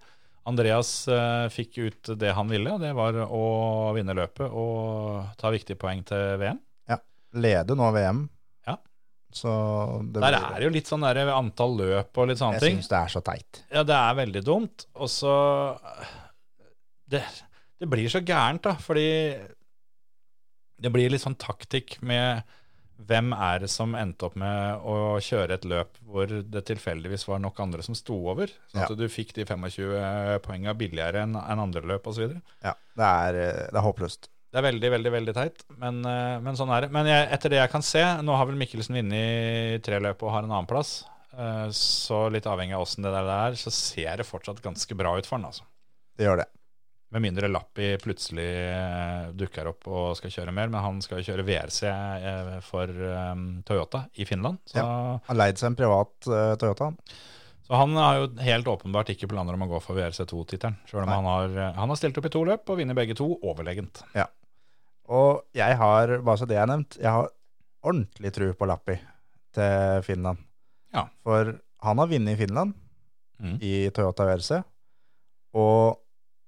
Andreas 0.46 0.90
eh, 1.10 1.48
fikk 1.50 1.80
ut 1.80 2.12
det 2.20 2.36
han 2.36 2.52
ville, 2.52 2.76
og 2.76 2.84
det 2.84 2.92
var 2.94 3.16
å 3.24 3.42
vinne 3.96 4.14
løpet 4.14 4.52
og 4.52 5.32
ta 5.40 5.50
viktige 5.50 5.80
poeng 5.80 6.04
til 6.06 6.36
VM. 6.38 6.60
Ja. 6.92 7.00
Leder 7.34 7.80
nå 7.80 7.88
VM. 7.96 8.26
Så 9.36 9.50
det 10.12 10.22
Der 10.22 10.32
blir- 10.32 10.56
er 10.56 10.62
jo 10.64 10.70
litt 10.72 10.88
sånn 10.88 11.02
der 11.04 11.28
antall 11.34 11.74
løp 11.76 12.16
og 12.22 12.28
litt 12.30 12.38
sånne 12.40 12.56
Jeg 12.56 12.62
ting. 12.64 12.78
syns 12.78 12.88
det 12.88 12.98
er 13.02 13.10
så 13.12 13.22
teit. 13.26 13.62
Ja, 13.70 13.82
det 13.84 13.96
er 13.98 14.14
veldig 14.22 14.42
dumt. 14.46 14.86
Og 14.96 15.08
så 15.12 15.34
det, 17.08 17.22
det 17.78 17.88
blir 17.92 18.08
så 18.08 18.22
gærent, 18.24 18.62
da, 18.62 18.72
fordi 18.80 19.36
det 20.80 20.92
blir 20.92 21.10
litt 21.12 21.22
sånn 21.24 21.36
taktikk 21.40 21.98
med 22.04 22.42
hvem 23.06 23.34
er 23.36 23.58
det 23.60 23.68
som 23.68 23.92
endte 23.94 24.24
opp 24.30 24.36
med 24.40 24.80
å 24.88 25.18
kjøre 25.20 25.58
et 25.58 25.66
løp 25.68 25.98
hvor 26.08 26.26
det 26.26 26.62
tilfeldigvis 26.70 27.26
var 27.28 27.42
nok 27.44 27.58
andre 27.60 27.82
som 27.84 27.94
sto 27.94 28.16
over? 28.32 28.48
Sånn 28.72 28.82
at 28.86 28.88
Ja. 28.90 28.96
du 28.96 29.04
fikk 29.12 29.34
de 29.36 29.44
25 29.44 30.40
poengene 30.40 30.74
billigere 30.76 31.20
enn 31.26 31.36
enn 31.36 31.60
andre 31.60 31.82
løp 31.82 32.04
osv. 32.08 32.40
Ja, 32.64 32.72
det 32.96 33.04
er, 33.04 33.34
eh, 33.36 33.66
det 33.70 33.74
er 33.76 33.84
håpløst. 33.84 34.28
Det 34.56 34.62
er 34.62 34.68
veldig, 34.70 34.90
veldig 34.94 35.10
veldig 35.12 35.32
teit, 35.36 35.64
men, 35.76 35.98
eh, 36.08 36.38
men 36.40 36.56
sånn 36.56 36.70
er 36.72 36.86
det. 36.86 36.92
Men 36.96 37.10
jeg, 37.10 37.28
etter 37.36 37.52
det 37.52 37.60
jeg 37.60 37.72
kan 37.74 37.84
se, 37.84 38.00
nå 38.24 38.38
har 38.40 38.48
vel 38.48 38.56
Mikkelsen 38.56 38.96
vunnet 38.96 39.84
tre 39.84 40.00
løp 40.00 40.24
og 40.24 40.32
har 40.32 40.46
en 40.46 40.54
annenplass. 40.54 41.02
Uh, 41.36 41.68
så 41.76 42.22
litt 42.32 42.48
avhengig 42.48 42.72
av 42.72 42.86
åssen 42.86 43.04
det 43.04 43.12
der 43.12 43.28
er, 43.28 43.58
så 43.60 43.68
ser 43.74 44.22
det 44.22 44.24
fortsatt 44.24 44.64
ganske 44.64 44.96
bra 44.96 45.12
ut 45.18 45.28
for 45.28 45.36
han, 45.36 45.50
altså. 45.50 45.66
Det 46.16 46.24
gjør 46.24 46.40
det. 46.40 46.48
Med 47.12 47.22
mindre 47.22 47.48
Lappi 47.52 47.92
plutselig 48.02 48.48
eh, 48.66 49.28
dukker 49.38 49.68
opp 49.70 49.86
og 49.86 50.16
skal 50.18 50.32
kjøre 50.34 50.54
mer, 50.56 50.72
men 50.72 50.82
han 50.82 50.96
skal 51.04 51.22
kjøre 51.22 51.44
VRC 51.46 51.84
eh, 51.86 52.48
for 52.66 52.90
eh, 52.90 53.44
Toyota 53.68 54.02
i 54.18 54.26
Finland. 54.26 54.58
Så, 54.66 54.82
Han 55.28 55.38
leide 55.38 55.60
seg 55.60 55.70
en 55.70 55.78
privat 55.78 56.26
eh, 56.26 56.54
Toyota. 56.58 56.88
han. 56.90 56.98
så 57.68 57.78
han 57.78 57.94
har 58.00 58.18
jo 58.18 58.26
helt 58.48 58.72
åpenbart 58.74 59.12
ikke 59.14 59.30
planer 59.30 59.54
om 59.54 59.68
å 59.68 59.70
gå 59.76 59.82
for 59.84 60.00
VRC2-tittelen. 60.00 60.80
Sjøl 60.90 61.04
om 61.04 61.14
han 61.14 61.30
har, 61.30 61.54
eh, 61.54 61.78
han 61.78 61.94
har 61.94 62.00
stilt 62.00 62.18
opp 62.18 62.26
i 62.26 62.34
to 62.34 62.42
løp 62.48 62.74
og 62.74 62.82
vinner 62.82 62.98
begge 62.98 63.14
to 63.20 63.30
overlegent. 63.38 64.02
Og 65.08 65.44
jeg 65.54 65.76
har, 65.78 66.16
bare 66.26 66.38
så 66.40 66.46
det 66.50 66.56
er 66.58 66.66
nevnt, 66.70 66.96
jeg 66.98 67.10
har 67.12 67.28
ordentlig 67.86 68.32
tru 68.34 68.48
på 68.58 68.66
Lappi 68.66 68.96
til 69.54 70.02
Finland. 70.06 70.38
Ja. 70.94 71.06
For 71.22 71.52
han 71.86 71.98
har 72.02 72.10
vunnet 72.10 72.34
i 72.36 72.40
Finland, 72.44 72.74
Mm. 73.36 73.58
i 73.60 73.90
Toyota 73.92 74.24
VRC. 74.24 74.62
Og 75.60 75.98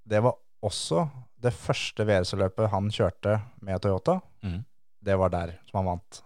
det 0.09 0.23
var 0.25 0.33
også 0.65 1.03
det 1.39 1.53
første 1.53 2.07
VRC-løpet 2.09 2.71
han 2.73 2.89
kjørte 2.89 3.35
med 3.61 3.83
Toyota. 3.85 4.15
Mm. 4.43 4.63
Det 5.05 5.17
var 5.21 5.29
der 5.35 5.53
som 5.69 5.83
han 5.83 5.91
vant. 5.91 6.23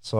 Så 0.00 0.16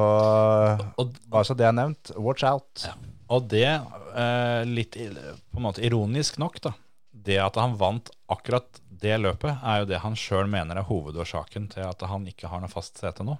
bare 1.30 1.44
så 1.46 1.54
det 1.56 1.68
er 1.68 1.76
nevnt, 1.78 2.10
watch 2.18 2.42
out. 2.48 2.88
Og 3.30 3.46
det, 3.52 3.62
eh, 3.68 4.64
litt 4.66 4.98
på 4.98 5.60
en 5.60 5.66
måte 5.68 5.84
ironisk 5.86 6.38
nok, 6.42 6.58
da. 6.66 6.72
Det 7.12 7.38
at 7.38 7.54
han 7.62 7.76
vant 7.78 8.10
akkurat 8.28 8.80
det 9.02 9.16
løpet, 9.20 9.60
er 9.62 9.82
jo 9.82 9.88
det 9.90 10.02
han 10.02 10.16
sjøl 10.18 10.48
mener 10.50 10.80
er 10.80 10.88
hovedårsaken 10.88 11.68
til 11.74 11.86
at 11.86 12.02
han 12.10 12.26
ikke 12.30 12.50
har 12.50 12.62
noe 12.62 12.72
fast 12.72 13.00
sete 13.00 13.26
nå. 13.26 13.36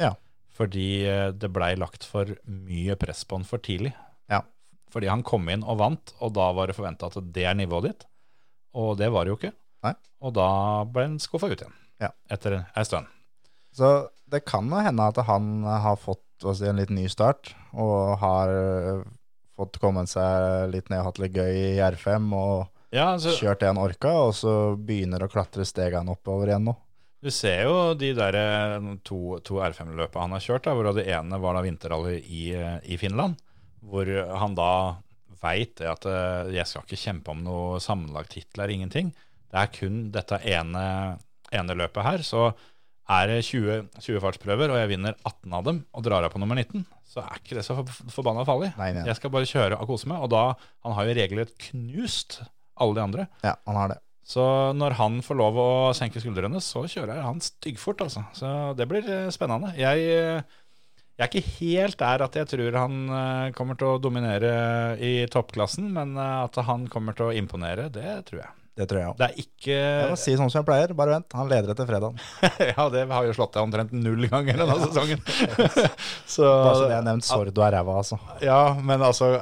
Ja. 0.00 0.14
Fordi 0.52 0.86
eh, 1.08 1.28
det 1.32 1.50
blei 1.52 1.72
lagt 1.80 2.04
for 2.08 2.34
mye 2.44 2.96
press 3.00 3.24
på 3.24 3.38
han 3.38 3.48
for 3.48 3.62
tidlig. 3.64 3.94
Ja. 4.30 4.42
Fordi 4.92 5.08
han 5.08 5.24
kom 5.26 5.48
inn 5.52 5.64
og 5.64 5.80
vant, 5.80 6.14
og 6.20 6.34
da 6.36 6.50
var 6.56 6.68
det 6.68 6.76
forventa 6.76 7.08
at 7.08 7.32
det 7.32 7.46
er 7.48 7.56
nivået 7.56 7.88
ditt. 7.88 8.06
Og 8.76 8.96
det 9.00 9.08
var 9.12 9.24
det 9.24 9.32
jo 9.32 9.38
ikke. 9.40 9.54
Nei. 9.86 9.94
Og 10.22 10.34
da 10.36 10.48
ble 10.88 11.08
han 11.08 11.20
skuffa 11.22 11.48
ut 11.48 11.56
igjen. 11.58 11.78
Ja. 12.02 12.12
Etter 12.32 12.60
ei 12.60 12.84
stund. 12.88 13.08
Så 13.72 13.94
det 14.32 14.44
kan 14.48 14.68
jo 14.68 14.80
hende 14.84 15.08
at 15.08 15.18
han 15.28 15.64
har 15.64 15.96
fått 16.00 16.24
si, 16.42 16.66
en 16.68 16.80
litt 16.80 16.92
ny 16.92 17.06
start, 17.08 17.54
og 17.72 18.18
har 18.20 18.52
fått 19.56 19.78
kommet 19.80 20.10
seg 20.10 20.72
litt 20.72 20.88
ned 20.90 21.02
og 21.02 21.10
hatt 21.10 21.20
litt 21.22 21.36
gøy 21.36 21.52
i 21.76 21.80
R5, 21.84 22.28
og 22.36 22.71
Ja, 22.92 23.06
altså, 23.14 23.32
kjørt 23.38 23.62
det 23.62 23.70
han 23.70 23.80
orka, 23.80 24.10
og 24.28 24.34
så 24.36 24.52
begynner 24.76 25.24
å 25.24 25.30
klatre 25.32 25.64
stegene 25.68 26.12
oppover 26.12 26.50
igjen 26.52 26.66
nå. 26.68 26.74
Du 27.22 27.30
ser 27.30 27.62
jo 27.68 27.76
de 27.94 28.10
der 28.18 28.36
eh, 28.36 28.88
to, 29.06 29.38
to 29.46 29.60
R5-løpene 29.62 30.24
han 30.26 30.34
har 30.36 30.42
kjørt, 30.42 30.64
da, 30.66 30.74
hvor 30.76 30.88
det 30.96 31.06
ene 31.08 31.38
var 31.40 31.54
da 31.56 31.62
vinterrally 31.64 32.18
i, 32.26 32.42
eh, 32.58 32.78
i 32.92 32.98
Finland. 33.00 33.38
Hvor 33.82 34.06
han 34.42 34.56
da 34.58 34.70
veit 35.42 35.80
at 35.86 36.04
eh, 36.10 36.50
jeg 36.58 36.66
skal 36.68 36.84
ikke 36.84 36.98
kjempe 37.00 37.32
om 37.32 37.40
noe 37.46 37.78
sammenlagt 37.82 38.34
titler, 38.34 38.70
ingenting. 38.74 39.12
det 39.52 39.58
er 39.62 39.70
kun 39.74 40.02
dette 40.14 40.38
ene, 40.48 40.84
ene 41.54 41.74
løpet 41.78 42.04
her, 42.06 42.22
så 42.26 42.50
er 43.12 43.26
det 43.28 43.40
20, 43.44 43.88
20 44.00 44.20
fartsprøver, 44.22 44.70
og 44.72 44.78
jeg 44.82 44.90
vinner 44.92 45.16
18 45.26 45.56
av 45.58 45.64
dem 45.66 45.80
og 45.92 46.04
drar 46.06 46.24
av 46.26 46.32
på 46.34 46.40
nummer 46.42 46.56
19, 46.60 46.84
så 47.12 47.22
er 47.24 47.40
ikke 47.40 47.56
det 47.58 47.64
så 47.66 47.74
for- 47.80 48.12
forbanna 48.14 48.44
farlig. 48.48 48.70
Nei, 48.78 48.92
nei. 48.96 49.02
Jeg 49.10 49.18
skal 49.18 49.32
bare 49.34 49.48
kjøre 49.50 49.78
og 49.82 49.90
kose 49.90 50.08
meg, 50.10 50.22
og 50.24 50.30
da 50.32 50.44
Han 50.86 50.94
har 50.96 51.06
jo 51.10 51.16
regelrett 51.18 51.52
knust 51.68 52.38
alle 52.80 52.98
de 52.98 53.04
andre. 53.04 53.28
Ja, 53.44 53.56
han 53.68 53.78
har 53.78 53.94
det. 53.94 54.00
Så 54.32 54.44
når 54.78 54.96
han 55.00 55.18
får 55.24 55.38
lov 55.38 55.58
å 55.58 55.68
senke 55.96 56.22
skuldrene, 56.22 56.62
så 56.62 56.86
kjører 56.88 57.24
han 57.26 57.42
styggfort, 57.42 58.04
altså. 58.06 58.24
Så 58.38 58.48
det 58.78 58.86
blir 58.90 59.06
eh, 59.10 59.28
spennende. 59.34 59.72
Jeg, 59.76 60.06
eh, 60.06 60.60
jeg 61.18 61.26
er 61.26 61.28
ikke 61.28 61.54
helt 61.58 61.98
der 62.00 62.24
at 62.28 62.38
jeg 62.38 62.50
tror 62.54 62.78
han 62.78 62.98
eh, 63.18 63.52
kommer 63.56 63.78
til 63.78 63.90
å 63.90 64.00
dominere 64.02 64.54
i 65.02 65.14
toppklassen, 65.32 65.90
men 65.92 66.14
at 66.22 66.56
han 66.68 66.86
kommer 66.92 67.18
til 67.18 67.28
å 67.28 67.36
imponere, 67.36 67.90
det 67.92 68.20
tror 68.30 68.44
jeg. 68.44 68.52
Det 68.72 68.86
tror 68.88 69.02
jeg 69.02 69.08
òg. 69.10 69.18
Det 69.18 69.26
er 69.26 69.40
ikke 69.42 69.74
Jeg 69.74 70.12
må 70.14 70.16
si 70.16 70.32
sånn 70.38 70.48
som 70.48 70.62
jeg 70.62 70.68
pleier, 70.70 70.94
bare 70.96 71.18
vent. 71.18 71.34
Han 71.36 71.50
leder 71.50 71.74
etter 71.74 71.88
fredagen. 71.90 72.16
Ja, 72.72 72.86
det 72.94 73.02
har 73.10 73.26
jo 73.28 73.34
slått 73.36 73.52
deg 73.58 73.66
omtrent 73.66 73.92
null 73.92 74.24
ganger 74.32 74.62
denne 74.62 74.78
sesongen. 74.86 75.20
så 76.38 76.46
Bare 76.46 76.78
så 76.78 76.86
det 76.86 76.96
er 76.96 77.04
nevnt, 77.10 77.26
Sordo 77.28 77.66
er 77.66 77.76
ræva, 77.76 77.98
altså. 78.00 78.16
Ja, 78.40 78.62
men 78.80 79.04
altså 79.04 79.34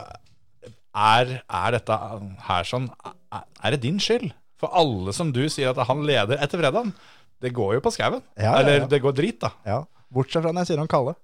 er, 0.90 1.36
er 1.46 1.76
dette 1.76 2.02
her 2.48 2.66
sånn 2.66 2.90
Er 3.30 3.76
det 3.76 3.82
din 3.84 4.00
skyld? 4.02 4.32
For 4.60 4.72
alle 4.76 5.14
som 5.16 5.30
du 5.32 5.44
sier 5.52 5.72
at 5.72 5.88
han 5.88 6.02
leder 6.06 6.40
etter 6.42 6.60
fredagen, 6.60 6.92
det 7.40 7.54
går 7.56 7.78
jo 7.78 7.84
på 7.84 7.92
skauen. 7.94 8.24
Ja, 8.36 8.50
ja. 8.50 8.56
Eller 8.60 8.88
det 8.90 9.00
går 9.00 9.14
drit, 9.16 9.38
da. 9.40 9.54
Ja. 9.64 9.78
Bortsett 10.12 10.44
fra 10.44 10.52
når 10.52 10.66
jeg 10.66 10.72
sier 10.72 10.82
om 10.82 10.90
Kalle. 10.90 11.14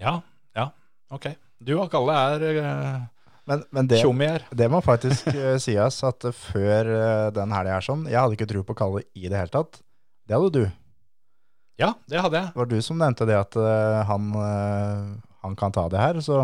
Ja, 0.00 0.16
ja, 0.56 0.70
ok. 1.12 1.30
Du 1.62 1.76
og 1.78 1.90
Kalle 1.92 2.16
er 2.34 2.46
uh, 2.58 3.04
Men, 3.46 3.62
men 3.72 3.86
det, 3.88 4.02
det 4.58 4.66
må 4.68 4.82
faktisk 4.84 5.28
eh, 5.30 5.54
sies 5.64 6.00
at 6.04 6.26
eh, 6.26 6.34
før 6.34 6.90
uh, 6.90 7.28
den 7.32 7.54
helga 7.54 7.78
her 7.78 7.84
sånn 7.86 8.02
Jeg 8.10 8.18
hadde 8.18 8.36
ikke 8.36 8.48
tro 8.50 8.64
på 8.66 8.76
Kalle 8.76 9.04
i 9.14 9.30
det 9.30 9.38
hele 9.38 9.54
tatt. 9.54 9.78
Det 10.26 10.34
hadde 10.34 10.50
du. 10.52 10.64
Ja, 11.80 11.92
det 12.08 12.20
hadde 12.24 12.40
jeg. 12.40 12.52
Det 12.54 12.60
var 12.60 12.68
du 12.70 12.78
som 12.84 13.00
nevnte 13.00 13.26
det 13.28 13.36
at 13.36 13.56
eh, 13.60 13.98
han, 14.08 14.30
eh, 14.40 15.32
han 15.44 15.56
kan 15.60 15.74
ta 15.76 15.86
det 15.92 16.00
her. 16.00 16.20
Så 16.24 16.40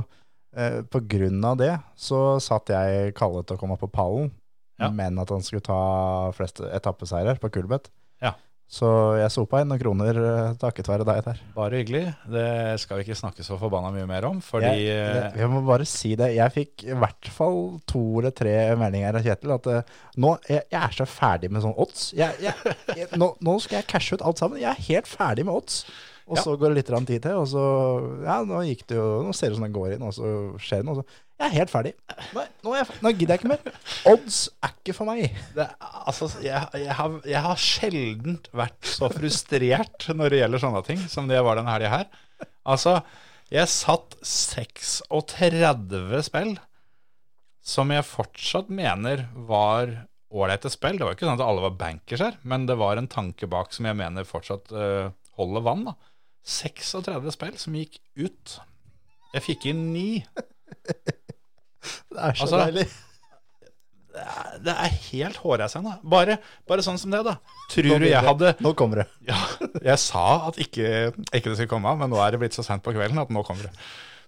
eh, 0.56 0.82
på 0.84 1.00
grunn 1.08 1.40
av 1.48 1.56
det 1.60 1.72
så 1.96 2.36
satt 2.42 2.72
jeg 2.72 3.14
Kalle 3.18 3.44
til 3.46 3.56
å 3.56 3.62
komme 3.62 3.78
på 3.80 3.88
pallen, 3.92 4.30
Ja. 4.82 4.90
men 4.90 5.18
at 5.22 5.30
han 5.34 5.42
skulle 5.46 5.64
ta 5.64 5.80
flest 6.36 6.60
etappeseirer 6.60 7.38
på 7.42 7.50
Kulbeth. 7.54 7.90
Ja. 8.22 8.34
Så 8.72 8.88
jeg 9.18 9.28
sopa 9.34 9.58
inn 9.60 9.68
noen 9.68 9.80
kroner 9.82 10.16
eh, 10.16 10.52
takket 10.56 10.86
være 10.88 11.04
deg 11.04 11.18
der. 11.26 11.40
Bare 11.52 11.76
hyggelig. 11.82 12.06
Det 12.32 12.44
skal 12.80 12.96
vi 12.96 13.04
ikke 13.04 13.18
snakke 13.18 13.44
så 13.44 13.58
forbanna 13.60 13.90
mye 13.92 14.06
mer 14.08 14.24
om, 14.30 14.38
fordi 14.40 14.70
jeg, 14.70 14.86
eh, 14.94 15.18
jeg, 15.18 15.32
jeg 15.42 15.50
må 15.52 15.60
bare 15.66 15.84
si 15.84 16.14
det. 16.16 16.30
Jeg 16.38 16.54
fikk 16.54 16.84
i 16.88 16.96
hvert 16.96 17.28
fall 17.34 17.58
to 17.90 18.00
eller 18.22 18.32
tre 18.32 18.54
meldinger 18.80 19.18
av 19.20 19.26
Kjetil 19.26 19.52
at 19.58 19.68
eh, 19.74 19.82
nå, 20.24 20.30
jeg, 20.48 20.64
jeg 20.72 20.80
er 20.88 20.96
så 21.02 21.08
ferdig 21.10 21.50
med 21.52 21.66
sånn 21.66 21.76
odds. 21.84 22.06
Jeg, 22.16 22.32
jeg, 22.40 22.72
jeg, 22.96 23.10
nå, 23.20 23.34
nå 23.44 23.58
skal 23.60 23.82
jeg 23.82 23.90
cashe 23.92 24.16
ut 24.16 24.24
alt 24.30 24.40
sammen. 24.40 24.62
Jeg 24.62 24.72
er 24.72 24.86
helt 24.88 25.10
ferdig 25.10 25.44
med 25.50 25.58
odds. 25.58 25.82
Og 26.30 26.38
Ja. 26.38 26.42
så 26.46 26.52
går 26.56 26.70
det 26.72 26.76
litt 26.78 27.06
tid 27.10 27.22
til, 27.26 27.34
og 27.42 27.48
så 27.50 27.62
Ja, 28.22 28.36
nå 28.46 28.60
gikk 28.64 28.84
det 28.88 28.94
jo 28.94 29.06
Nå 29.26 29.32
ser 29.34 29.50
det 29.50 29.56
ut 29.56 29.58
som 29.58 29.64
den 29.66 29.74
går 29.74 29.96
inn, 29.96 30.04
og 30.06 30.14
så 30.14 30.28
skjer 30.62 30.80
det 30.80 30.86
noe. 30.88 31.02
Så, 31.02 31.04
jeg 31.42 31.50
er 31.50 31.58
helt 31.58 31.72
ferdig. 31.72 31.92
Nå, 32.32 32.44
nå, 32.64 32.74
jeg, 32.78 32.98
nå 33.04 33.12
gidder 33.12 33.34
jeg 33.34 33.42
ikke 33.42 33.50
mer. 33.52 33.78
Odds 34.12 34.38
er 34.62 34.74
ikke 34.76 34.94
for 34.96 35.10
meg. 35.10 35.40
det, 35.56 35.66
altså, 35.82 36.28
jeg, 36.44 36.60
jeg, 36.78 36.94
har, 36.98 37.16
jeg 37.28 37.42
har 37.46 37.60
sjelden 37.60 38.38
vært 38.62 38.92
så 38.94 39.10
frustrert 39.12 40.08
når 40.14 40.34
det 40.34 40.42
gjelder 40.42 40.62
sånne 40.64 40.82
ting, 40.86 41.00
som 41.10 41.28
det 41.30 41.38
jeg 41.38 41.46
var 41.48 41.58
denne 41.58 41.74
helga 41.74 41.90
her. 41.96 42.06
Altså, 42.62 42.98
jeg 43.52 43.68
satt 43.68 44.16
36 44.24 46.22
spill 46.28 46.54
som 47.62 47.92
jeg 47.94 48.06
fortsatt 48.06 48.70
mener 48.74 49.26
var 49.48 49.92
ålreite 50.32 50.70
spill. 50.72 50.98
Det 50.98 51.06
var 51.06 51.16
ikke 51.16 51.28
sånn 51.28 51.38
at 51.38 51.44
alle 51.46 51.64
var 51.66 51.76
bankers 51.78 52.24
her, 52.24 52.38
men 52.48 52.66
det 52.66 52.78
var 52.80 52.98
en 52.98 53.10
tanke 53.10 53.46
bak 53.50 53.74
som 53.74 53.86
jeg 53.86 53.98
mener 53.98 54.26
fortsatt 54.28 54.72
uh, 54.74 55.12
holder 55.38 55.66
vann. 55.66 55.84
da. 55.90 55.94
36 56.42 57.36
spill 57.36 57.58
som 57.60 57.76
gikk 57.78 58.00
ut. 58.18 58.56
Jeg 59.32 59.46
fikk 59.46 59.68
inn 59.70 59.84
ni. 59.94 60.08
Det 61.82 62.18
er 62.18 62.36
så 62.38 62.46
Altså, 62.46 62.60
deilig. 62.66 62.86
Det 64.12 64.22
er, 64.22 64.48
det 64.66 64.72
er 64.76 64.96
helt 65.08 65.38
hårreisende. 65.40 65.94
Bare, 66.12 66.36
bare 66.68 66.84
sånn 66.84 66.98
som 67.00 67.14
det, 67.14 67.22
da. 67.24 67.38
Tror 67.72 68.02
du 68.02 68.06
jeg 68.10 68.24
hadde 68.26 68.50
Nå 68.60 68.74
kommer 68.76 69.02
det. 69.02 69.06
Ja, 69.24 69.38
jeg 69.86 69.98
sa 70.02 70.24
at 70.50 70.58
ikke, 70.60 70.88
ikke 71.32 71.48
det 71.48 71.54
skulle 71.56 71.70
komme 71.70 71.94
men 71.96 72.12
nå 72.12 72.20
er 72.20 72.34
det 72.34 72.42
blitt 72.42 72.56
så 72.58 72.64
sent 72.66 72.84
på 72.84 72.92
kvelden 72.92 73.22
at 73.22 73.32
nå 73.32 73.40
kommer 73.48 73.70
det. 73.70 73.72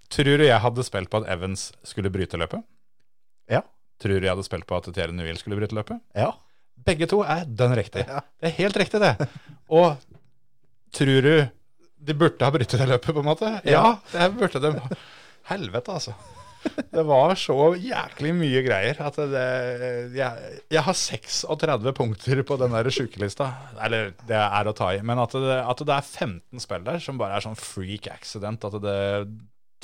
Tror 0.09 0.41
du 0.41 0.45
jeg 0.45 0.61
hadde 0.61 0.85
spilt 0.85 1.11
på 1.11 1.21
at 1.21 1.29
Evans 1.35 1.67
skulle 1.85 2.09
bryte 2.13 2.39
løpet? 2.41 2.65
Ja. 3.51 3.61
Tror 4.01 4.17
du 4.17 4.25
jeg 4.25 4.33
hadde 4.33 4.45
spilt 4.47 4.65
på 4.69 4.77
at 4.79 4.89
Thierry 4.89 5.13
Nuil 5.15 5.37
skulle 5.39 5.59
bryte 5.59 5.77
løpet? 5.77 6.01
Ja. 6.17 6.31
Begge 6.85 7.07
to 7.09 7.21
er 7.23 7.45
dønn 7.45 7.75
riktig. 7.77 8.03
Ja. 8.09 8.23
Det 8.41 8.49
er 8.49 8.57
helt 8.57 8.77
riktig, 8.81 9.01
det. 9.01 9.29
Og 9.69 9.95
tror 10.95 11.21
du 11.29 11.35
de 12.05 12.13
burde 12.17 12.45
ha 12.45 12.51
brytet 12.53 12.81
det 12.81 12.89
løpet, 12.89 13.13
på 13.15 13.21
en 13.21 13.29
måte? 13.29 13.51
Ja, 13.65 13.95
det 14.11 14.27
burde 14.37 14.61
de. 14.61 14.97
Helvete, 15.49 15.93
altså. 15.93 16.13
Det 16.95 17.03
var 17.07 17.33
så 17.39 17.55
jæklig 17.77 18.31
mye 18.37 18.61
greier 18.65 18.99
at 19.05 19.17
det, 19.31 19.45
jeg, 20.15 20.61
jeg 20.73 20.83
har 20.85 20.97
36 20.97 21.93
punkter 21.97 22.41
på 22.47 22.57
den 22.61 22.75
der 22.75 22.89
sjukelista. 22.93 23.49
Eller 23.83 24.13
det 24.27 24.39
er 24.39 24.69
å 24.69 24.75
ta 24.75 24.91
i. 24.95 25.01
Men 25.05 25.21
at 25.23 25.35
det, 25.35 25.59
at 25.61 25.83
det 25.85 25.97
er 25.97 26.07
15 26.07 26.63
spill 26.63 26.87
der 26.87 27.01
som 27.03 27.19
bare 27.21 27.37
er 27.37 27.45
sånn 27.45 27.59
freak 27.59 28.09
accident. 28.13 28.65
At 28.67 28.79
det 28.83 28.95
er 28.95 29.27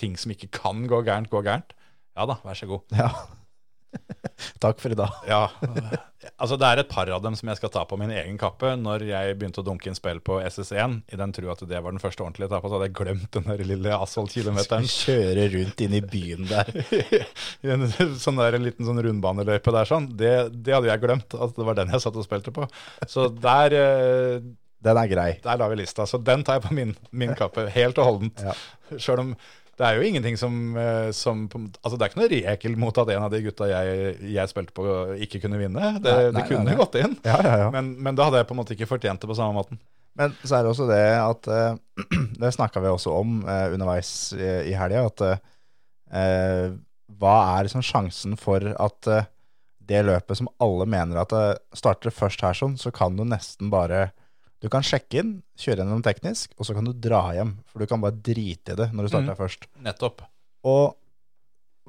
ting 0.01 0.17
som 0.17 0.33
ikke 0.33 0.49
kan 0.55 0.85
gå 0.89 1.03
gærent, 1.05 1.31
går 1.31 1.45
gærent. 1.47 1.75
Ja 2.17 2.27
da, 2.27 2.39
vær 2.43 2.57
så 2.57 2.69
god. 2.69 2.87
ja. 2.97 3.11
Takk 4.63 4.79
for 4.79 4.93
i 4.93 4.97
dag. 4.97 5.19
Ja, 5.27 5.45
altså 6.37 6.57
Det 6.59 6.67
er 6.67 6.81
et 6.81 6.89
par 6.91 7.09
av 7.09 7.21
dem 7.23 7.35
som 7.37 7.49
jeg 7.49 7.57
skal 7.59 7.71
ta 7.73 7.83
på 7.89 7.97
min 7.99 8.11
egen 8.13 8.37
kappe. 8.41 8.73
Når 8.79 9.05
jeg 9.09 9.37
begynte 9.39 9.61
å 9.63 9.65
dunke 9.65 9.89
inn 9.89 9.97
spill 9.97 10.19
på 10.23 10.39
SS1, 10.45 10.99
i 11.13 11.19
den 11.19 11.33
tro 11.35 11.51
at 11.53 11.63
det 11.69 11.81
var 11.81 11.95
den 11.95 12.01
første 12.03 12.23
ordentlige 12.25 12.49
etappa, 12.51 12.69
så 12.69 12.77
hadde 12.77 12.89
jeg 12.89 12.97
glemt 12.99 13.29
den 13.37 13.47
der 13.49 13.63
lille 13.65 13.95
asfaltkilometeren. 13.97 14.87
Kjøre 14.91 15.47
rundt 15.55 15.83
inn 15.87 15.97
i 15.97 16.03
byen 16.05 16.49
der. 16.51 16.71
En 17.71 17.85
sånn 18.19 18.39
der, 18.41 18.57
en 18.57 18.65
liten 18.65 18.87
sånn 18.87 19.01
rundbaneløype 19.05 19.73
der 19.73 19.89
sånn. 19.89 20.09
Det, 20.17 20.33
det 20.65 20.73
hadde 20.75 20.89
jeg 20.91 21.01
glemt, 21.03 21.33
at 21.37 21.55
det 21.57 21.67
var 21.67 21.77
den 21.77 21.93
jeg 21.93 22.03
satt 22.03 22.17
og 22.19 22.25
spilte 22.25 22.53
på. 22.55 22.67
Så 23.09 23.29
der, 23.41 23.75
eh, 23.77 24.43
Den 24.81 24.97
er 24.97 25.07
grei. 25.11 25.31
der 25.43 25.57
la 25.61 25.67
vi 25.69 25.75
lista. 25.83 26.07
Så 26.09 26.17
den 26.17 26.43
tar 26.43 26.57
jeg 26.57 26.63
på 26.65 26.73
min, 26.73 26.95
min 27.11 27.35
kappe, 27.37 27.67
helt 27.69 27.99
og 28.01 28.07
holdent. 28.07 28.41
Ja. 28.41 28.55
Sjøl 28.97 29.21
om 29.21 29.33
det 29.81 29.87
er 29.87 29.97
jo 29.97 30.05
ingenting 30.05 30.35
som, 30.37 30.57
eh, 30.77 31.09
som 31.15 31.47
Altså 31.49 31.95
det 31.97 32.05
er 32.05 32.11
ikke 32.11 32.19
noe 32.21 32.31
regel 32.31 32.75
mot 32.79 32.97
at 33.01 33.09
en 33.15 33.25
av 33.25 33.31
de 33.33 33.39
gutta 33.41 33.69
jeg, 33.71 34.11
jeg 34.35 34.51
spilte 34.51 34.75
på, 34.77 34.85
ikke 35.25 35.41
kunne 35.41 35.57
vinne. 35.61 35.95
Det, 35.97 36.11
Nei, 36.11 36.27
nei, 36.27 36.35
det 36.35 36.43
kunne 36.51 36.67
nei, 36.69 36.77
gått 36.77 36.99
inn. 37.01 37.15
Ja, 37.25 37.39
ja, 37.41 37.55
ja. 37.63 37.71
Men, 37.73 37.95
men 37.97 38.19
da 38.19 38.27
hadde 38.27 38.43
jeg 38.43 38.49
på 38.51 38.53
en 38.53 38.61
måte 38.61 38.75
ikke 38.77 38.89
fortjent 38.91 39.23
det 39.23 39.31
på 39.31 39.37
samme 39.39 39.57
måten. 39.57 39.81
Men 40.19 40.35
så 40.43 40.59
er 40.59 40.65
det 40.65 40.73
også 40.73 40.85
det 40.91 41.01
at 41.17 41.49
eh, 41.49 41.73
Det 42.41 42.53
snakka 42.53 42.81
vi 42.83 42.91
også 42.91 43.15
om 43.15 43.41
eh, 43.45 43.67
underveis 43.73 44.13
i, 44.37 44.47
i 44.71 44.77
helga. 44.77 45.07
At 45.09 45.25
hva 47.21 47.35
er 47.55 47.63
liksom 47.63 47.83
sjansen 47.85 48.33
for 48.39 48.65
at 48.75 49.07
det 49.87 50.01
løpet 50.03 50.37
som 50.41 50.49
alle 50.59 50.83
mener 50.89 51.21
at 51.21 51.31
det 51.31 51.77
starter 51.79 52.11
først 52.11 52.43
her 52.43 52.57
sånn, 52.57 52.75
så 52.79 52.91
kan 52.91 53.15
du 53.15 53.23
nesten 53.23 53.71
bare 53.71 54.09
Du 54.61 54.69
kan 54.69 54.83
sjekke 54.85 55.19
inn, 55.23 55.29
kjøre 55.57 55.81
gjennom 55.81 56.03
teknisk, 56.05 56.51
og 56.59 56.67
så 56.67 56.75
kan 56.77 56.85
du 56.85 56.91
dra 56.93 57.23
hjem. 57.33 57.55
For 57.71 57.81
du 57.81 57.87
kan 57.89 58.01
bare 58.03 58.13
drite 58.13 58.75
i 58.75 58.77
det 58.77 58.91
når 58.93 59.07
du 59.07 59.09
starter 59.09 59.33
Mm. 59.33 59.39
først. 59.39 59.65
Nettopp. 59.81 60.21
Og 60.69 60.95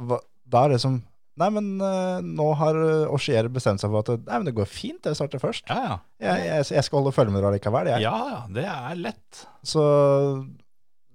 hva, 0.01 0.19
da 0.49 0.65
er 0.67 0.77
det 0.77 0.81
som 0.85 1.03
Nei, 1.41 1.47
men 1.49 1.81
uh, 1.81 2.21
nå 2.21 2.45
har 2.61 2.77
Oshier 3.09 3.47
bestemt 3.49 3.81
seg 3.81 3.89
for 3.89 4.05
at 4.05 4.21
Nei, 4.27 4.37
men 4.37 4.45
det 4.45 4.53
går 4.53 4.67
fint, 4.69 5.01
jeg 5.09 5.17
starter 5.17 5.41
først. 5.41 5.65
Ja, 5.73 5.79
ja. 5.81 5.95
Jeg, 6.21 6.43
jeg, 6.45 6.67
jeg 6.77 6.85
skal 6.85 6.99
holde 7.01 7.13
følge 7.17 7.33
med 7.33 7.41
dere 7.41 7.55
likevel. 7.57 7.89
Jeg. 7.89 8.03
Ja, 8.05 8.19
ja. 8.29 8.41
Det 8.53 8.65
er 8.69 8.99
lett. 9.01 9.41
Så 9.65 9.85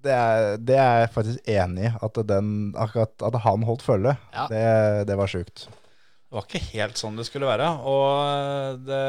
det 0.02 0.10
er, 0.14 0.56
det 0.58 0.74
er 0.78 1.04
jeg 1.04 1.12
faktisk 1.14 1.52
enig 1.54 1.86
i. 1.86 1.92
At, 2.02 2.18
den, 2.26 2.50
at 2.78 3.38
han 3.46 3.62
holdt 3.68 3.86
følge, 3.86 4.16
Ja. 4.34 4.48
det, 4.50 4.64
det 5.06 5.16
var 5.22 5.30
sjukt. 5.30 5.68
Det 5.70 6.34
var 6.34 6.48
ikke 6.50 6.64
helt 6.74 6.98
sånn 7.00 7.16
det 7.18 7.28
skulle 7.30 7.46
være. 7.48 7.70
Og 7.86 8.82
det, 8.90 9.04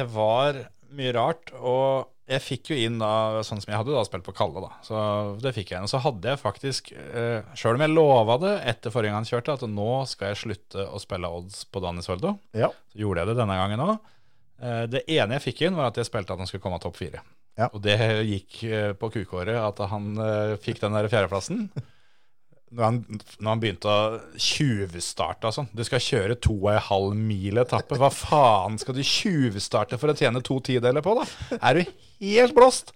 det 0.00 0.08
var 0.16 0.62
mye 0.96 1.12
rart. 1.16 1.52
Og 1.58 2.08
jeg 2.28 2.42
fikk 2.44 2.70
jo 2.72 2.76
inn 2.76 2.98
da, 3.00 3.40
sånn 3.46 3.60
som 3.62 3.70
jeg 3.72 3.78
hadde 3.80 3.94
da 3.96 4.02
spilt 4.04 4.24
på 4.26 4.34
Kalle, 4.36 4.60
da. 4.60 4.70
Så 4.84 4.98
det 5.40 5.54
fikk 5.56 5.70
jeg 5.72 5.78
inn. 5.80 5.86
Og 5.88 5.92
så 5.92 6.00
hadde 6.04 6.28
jeg 6.34 6.40
faktisk, 6.42 6.92
eh, 6.92 7.40
sjøl 7.56 7.78
om 7.78 7.84
jeg 7.86 7.94
lova 7.94 8.36
det 8.42 8.54
etter 8.74 8.92
forrige 8.92 9.12
gang 9.14 9.22
han 9.22 9.28
kjørte, 9.30 9.56
at 9.56 9.64
nå 9.72 9.88
skal 10.10 10.34
jeg 10.34 10.42
slutte 10.44 10.84
å 10.92 11.00
spille 11.00 11.30
odds 11.38 11.64
på 11.72 11.80
Danny 11.84 12.04
Soldo, 12.04 12.38
Ja. 12.52 12.68
så 12.92 12.98
gjorde 13.00 13.24
jeg 13.24 13.30
det 13.32 13.36
denne 13.40 13.56
gangen 13.56 13.80
òg. 13.86 13.98
Eh, 14.60 14.86
det 14.86 15.04
ene 15.08 15.38
jeg 15.38 15.46
fikk 15.54 15.62
inn, 15.68 15.76
var 15.76 15.86
at 15.92 15.96
jeg 15.96 16.04
spilte 16.10 16.32
at 16.34 16.38
han 16.38 16.46
skulle 16.50 16.62
komme 16.62 16.76
av 16.76 16.84
topp 16.84 16.96
fire. 17.00 17.20
Ja. 17.58 17.70
Og 17.72 17.80
det 17.82 17.96
gikk 18.28 18.58
eh, 18.70 18.92
på 18.92 19.08
kukåret 19.10 19.56
at 19.56 19.80
han 19.90 20.12
eh, 20.18 20.56
fikk 20.62 20.80
den 20.84 20.92
der 20.94 21.08
fjerdeplassen. 21.08 21.70
Når 22.68 22.84
han, 22.84 22.96
når 23.40 23.48
han 23.48 23.60
begynte 23.62 23.88
å 23.88 24.18
tjuvstarte 24.44 25.48
og 25.48 25.54
sånn. 25.56 25.68
Du 25.72 25.80
skal 25.86 26.02
kjøre 26.04 26.36
to 26.44 26.52
og 26.58 26.70
en 26.74 26.82
halv 26.88 27.14
mil 27.16 27.60
etappe. 27.62 27.96
Hva 28.00 28.10
faen 28.12 28.76
skal 28.80 28.96
du 28.98 29.02
tjuvstarte 29.06 29.96
for 30.00 30.12
å 30.12 30.16
tjene 30.18 30.42
to 30.44 30.58
tideler 30.66 31.04
på, 31.04 31.14
da? 31.16 31.24
Er 31.62 31.80
du 31.80 31.82
helt 32.26 32.54
blåst? 32.56 32.92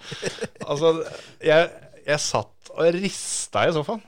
Altså, 0.66 0.92
jeg, 1.40 1.70
jeg 2.04 2.20
satt 2.24 2.72
og 2.76 2.90
rista 2.98 3.64
i 3.68 3.72
sofaen. 3.76 4.04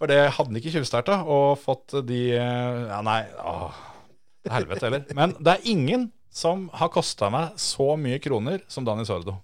For 0.00 0.10
det 0.10 0.18
hadde 0.34 0.48
han 0.50 0.58
ikke 0.58 0.72
tjuvstarta 0.74 1.20
og 1.30 1.60
fått 1.62 1.98
de 2.08 2.22
Ja, 2.34 2.98
nei. 3.06 3.20
Åh. 3.38 3.76
til 4.42 4.54
helvete 4.56 4.88
heller. 4.88 5.04
Men 5.14 5.36
det 5.38 5.52
er 5.58 5.68
ingen 5.70 6.08
som 6.32 6.64
har 6.74 6.88
kosta 6.90 7.28
meg 7.30 7.58
så 7.60 7.92
mye 8.00 8.18
kroner 8.24 8.64
som 8.72 8.86
Dani 8.88 9.04
Sordo. 9.06 9.36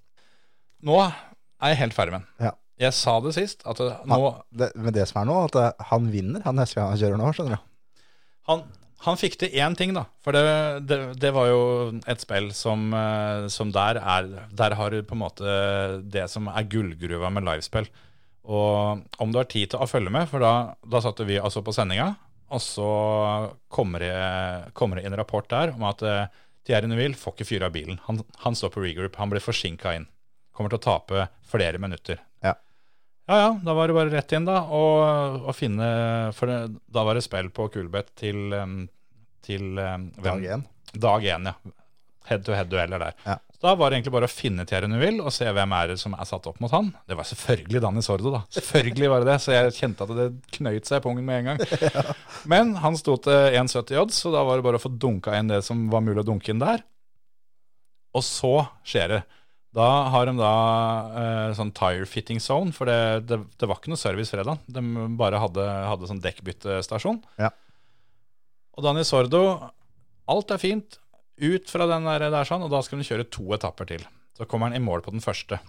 Nå 0.88 0.96
er 1.04 1.74
jeg 1.74 1.80
helt 1.84 1.94
ferdig 1.94 2.16
med 2.16 2.24
den. 2.24 2.48
Ja. 2.48 2.54
Jeg 2.78 2.94
sa 2.94 3.16
det 3.24 3.34
sist, 3.34 3.64
at 3.66 3.80
det, 3.82 3.94
nå 4.06 4.18
Det, 4.54 4.70
men 4.78 4.94
det 4.94 5.08
som 5.10 5.22
er 5.22 5.30
nå, 5.30 5.38
at 5.48 5.56
eh, 5.58 5.86
han 5.90 6.10
vinner 6.12 6.44
han 6.46 6.58
neste 6.60 6.78
gang 6.78 6.92
han 6.92 7.00
kjører 7.00 7.20
nå, 7.20 7.30
skjønner 7.34 7.56
du. 7.56 8.04
Han, 8.48 8.62
han 9.04 9.18
fikk 9.20 9.38
til 9.40 9.54
én 9.60 9.76
ting, 9.78 9.92
da. 9.96 10.06
For 10.24 10.34
det, 10.34 10.98
det, 11.20 11.32
var 11.34 11.50
jo 11.50 11.62
et 12.08 12.22
spill 12.22 12.50
som, 12.56 12.88
eh, 12.94 13.46
som 13.52 13.72
der 13.74 14.00
er 14.00 14.30
Der 14.50 14.76
har 14.78 14.94
du 14.94 15.02
på 15.02 15.18
en 15.18 15.24
måte 15.24 15.56
det 16.02 16.28
som 16.32 16.48
er 16.50 16.68
gullgruva 16.70 17.30
med 17.34 17.46
livespill. 17.46 17.90
Og 18.48 19.04
om 19.20 19.32
du 19.32 19.38
har 19.38 19.50
tid 19.50 19.72
til 19.72 19.82
å 19.82 19.90
følge 19.90 20.12
med, 20.14 20.28
for 20.30 20.42
da, 20.42 20.74
da 20.80 21.02
satt 21.04 21.20
vi 21.28 21.36
altså 21.38 21.60
på 21.62 21.74
sendinga, 21.76 22.14
og 22.48 22.62
så 22.64 22.90
kommer 23.68 24.00
det, 24.00 24.14
kommer 24.72 24.96
det 24.96 25.04
en 25.06 25.18
rapport 25.20 25.48
der 25.50 25.74
om 25.74 25.84
at 25.90 26.02
eh, 26.06 26.30
Thierry 26.64 26.88
Neuville 26.88 27.18
får 27.18 27.36
ikke 27.36 27.48
fyre 27.48 27.68
av 27.68 27.74
bilen. 27.74 28.00
Han, 28.06 28.22
han 28.44 28.56
står 28.56 28.72
på 28.72 28.84
regroup, 28.84 29.18
han 29.20 29.30
blir 29.32 29.44
forsinka 29.44 29.92
inn. 29.98 30.08
Kommer 30.56 30.72
til 30.72 30.80
å 30.80 30.86
tape 30.88 31.28
flere 31.48 31.80
minutter. 31.80 32.22
Ja. 33.28 33.34
Ja 33.34 33.38
ja, 33.44 33.48
da 33.64 33.74
var 33.76 33.88
det 33.90 33.94
bare 33.98 34.10
rett 34.14 34.32
inn, 34.32 34.46
da. 34.48 34.62
Og, 34.72 35.42
og 35.50 35.54
finne 35.56 35.88
For 36.36 36.48
det, 36.48 36.58
da 36.88 37.02
var 37.04 37.18
det 37.18 37.24
spill 37.26 37.50
på 37.52 37.66
Kulbeth 37.74 38.14
til, 38.16 38.46
til 39.44 39.66
hvem- 39.76 40.10
Dag 40.24 40.46
én. 40.56 40.64
Dag 40.96 41.26
én, 41.28 41.50
ja. 41.52 41.54
Head 42.28 42.42
to 42.44 42.52
head-dueller 42.56 42.98
der. 43.00 43.14
Ja. 43.24 43.36
Så 43.58 43.62
Da 43.64 43.74
var 43.74 43.90
det 43.90 43.98
egentlig 43.98 44.12
bare 44.14 44.28
å 44.28 44.32
finne 44.32 44.64
Thierry 44.68 44.86
Neuville 44.88 45.24
og 45.24 45.32
se 45.32 45.44
hvem 45.50 45.72
er 45.74 45.88
det 45.92 45.96
som 46.00 46.12
er 46.14 46.24
satt 46.28 46.44
opp 46.46 46.58
mot 46.60 46.70
han. 46.70 46.90
Det 47.08 47.16
var 47.18 47.24
selvfølgelig 47.28 47.80
Danny 47.84 48.02
Sordo, 48.04 48.30
da. 48.34 48.42
Selvfølgelig 48.54 49.08
var 49.10 49.24
det 49.24 49.30
det, 49.32 49.38
så 49.44 49.54
jeg 49.56 49.72
kjente 49.78 50.04
at 50.04 50.12
det 50.18 50.26
knøyt 50.58 50.86
seg 50.88 51.00
i 51.00 51.04
pungen 51.06 51.24
med 51.26 51.40
en 51.40 51.48
gang. 51.50 52.04
Men 52.52 52.74
han 52.84 52.96
sto 53.00 53.16
til 53.24 53.32
1,70 53.58 53.96
odds, 54.04 54.20
så 54.24 54.32
da 54.32 54.44
var 54.46 54.60
det 54.60 54.66
bare 54.68 54.78
å 54.80 54.84
få 54.84 54.92
dunka 55.00 55.34
inn 55.40 55.48
det 55.52 55.62
som 55.66 55.88
var 55.92 56.04
mulig 56.06 56.22
å 56.22 56.28
dunke 56.30 56.52
inn 56.54 56.60
der. 56.62 56.84
Og 58.16 58.24
så 58.24 58.54
skjer 58.88 59.08
det. 59.16 59.22
Da 59.78 59.88
har 60.10 60.26
de 60.26 60.34
da 60.40 60.52
eh, 61.20 61.54
sånn 61.54 61.70
tire 61.76 62.06
fitting 62.10 62.40
zone, 62.42 62.74
for 62.74 62.90
det, 62.90 63.28
det, 63.30 63.38
det 63.60 63.68
var 63.70 63.78
ikke 63.78 63.92
noe 63.92 64.00
service 64.00 64.32
fredag. 64.34 64.58
De 64.66 64.82
bare 65.20 65.38
hadde, 65.38 65.64
hadde 65.86 66.10
sånn 66.10 66.22
dekkbyttestasjon. 66.24 67.20
Ja. 67.38 67.52
Og 68.74 68.86
Dani 68.86 69.04
Sordo, 69.06 69.42
alt 70.30 70.54
er 70.54 70.62
fint, 70.62 70.98
ut 71.38 71.70
fra 71.70 71.86
den 71.86 72.06
der, 72.10 72.26
der 72.34 72.48
sånn, 72.48 72.64
og 72.66 72.72
da 72.74 72.82
skal 72.82 72.98
de 72.98 73.06
kjøre 73.06 73.28
to 73.30 73.46
etapper 73.54 73.88
til. 73.92 74.06
Så 74.38 74.46
kommer 74.50 74.70
han 74.70 74.78
i 74.78 74.82
mål 74.82 75.04
på 75.06 75.14
den 75.14 75.22
første. 75.22 75.60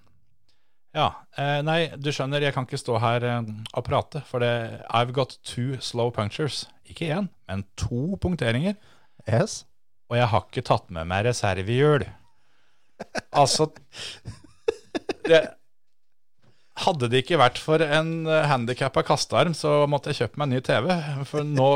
Ja, 0.98 1.12
eh, 1.38 1.60
nei, 1.62 1.92
du 2.02 2.10
skjønner, 2.10 2.42
jeg 2.42 2.56
kan 2.56 2.66
ikke 2.66 2.82
stå 2.82 2.98
her 3.02 3.26
eh, 3.26 3.50
og 3.78 3.86
prate, 3.86 4.24
for 4.26 4.42
det, 4.42 4.82
I've 4.90 5.14
got 5.14 5.38
two 5.46 5.78
slow 5.86 6.10
punctures. 6.14 6.64
Ikke 6.90 7.12
én, 7.14 7.30
men 7.50 7.66
to 7.78 8.18
punkteringer. 8.22 8.74
Yes. 9.30 9.64
Og 10.10 10.18
jeg 10.18 10.32
har 10.32 10.48
ikke 10.48 10.66
tatt 10.66 10.90
med 10.94 11.06
meg 11.12 11.28
reservehjul. 11.30 12.08
Altså 13.40 13.70
det, 15.28 15.42
Hadde 16.80 17.10
det 17.12 17.24
ikke 17.24 17.40
vært 17.40 17.58
for 17.60 17.82
en 17.84 18.24
handikappa 18.48 19.02
kastearm, 19.04 19.52
så 19.58 19.84
måtte 19.92 20.14
jeg 20.14 20.22
kjøpt 20.22 20.38
meg 20.40 20.48
en 20.48 20.54
ny 20.56 20.60
TV. 20.64 20.86
For 21.28 21.44
nå, 21.44 21.68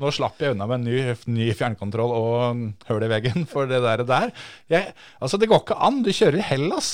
nå 0.00 0.12
slapp 0.16 0.40
jeg 0.40 0.54
unna 0.54 0.68
med 0.70 0.80
en 0.80 0.86
ny, 0.88 1.16
ny 1.28 1.50
fjernkontroll 1.56 2.14
og 2.16 2.62
hull 2.88 3.04
i 3.04 3.10
veggen 3.10 3.44
for 3.50 3.68
det 3.68 3.82
der. 3.84 4.04
der. 4.08 4.32
Jeg, 4.72 4.94
altså, 5.20 5.36
det 5.40 5.50
går 5.50 5.60
ikke 5.60 5.76
an. 5.76 6.00
Du 6.06 6.08
kjører 6.14 6.40
i 6.40 6.46
Hellas. 6.46 6.92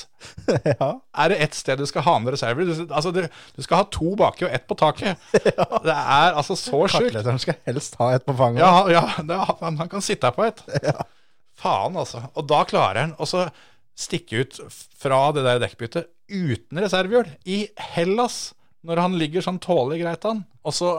Ja. 0.66 0.88
Er 1.14 1.30
det 1.30 1.38
ett 1.44 1.54
sted 1.54 1.78
du 1.78 1.86
skal 1.86 2.02
ha 2.06 2.16
med 2.18 2.34
reserver? 2.34 2.66
Du, 2.66 2.82
altså, 2.88 3.12
du, 3.14 3.22
du 3.54 3.62
skal 3.62 3.82
ha 3.82 3.86
to 3.94 4.16
baki 4.18 4.48
og 4.48 4.56
ett 4.56 4.66
på 4.66 4.78
taket. 4.78 5.22
Det 5.86 5.94
er 5.94 6.34
altså 6.34 6.56
så 6.58 6.82
sjukt. 6.88 7.12
Kartletteren 7.12 7.38
skal 7.42 7.60
helst 7.68 7.94
ha 8.00 8.10
et 8.16 8.26
på 8.26 8.34
fanget. 8.36 8.64
Ja, 8.64 8.82
ja 8.90 9.04
det, 9.22 9.38
han, 9.62 9.78
kan 9.92 10.02
sitte 10.04 10.26
her 10.26 10.34
på 10.34 10.48
et. 10.48 10.64
Faen, 11.56 11.96
altså. 11.96 12.26
Og 12.36 12.46
da 12.50 12.62
klarer 12.68 13.06
han 13.06 13.16
å 13.18 13.46
stikke 13.96 14.44
ut 14.44 14.60
fra 15.00 15.30
det 15.32 15.46
der 15.46 15.62
dekkbyttet 15.62 16.12
uten 16.28 16.80
reservehjul 16.82 17.28
i 17.48 17.64
Hellas, 17.94 18.50
når 18.86 19.02
han 19.02 19.18
ligger 19.18 19.44
sånn 19.44 19.62
tålelig 19.62 20.02
greit 20.02 20.26
an. 20.28 20.44
Og 20.66 20.74
så 20.76 20.96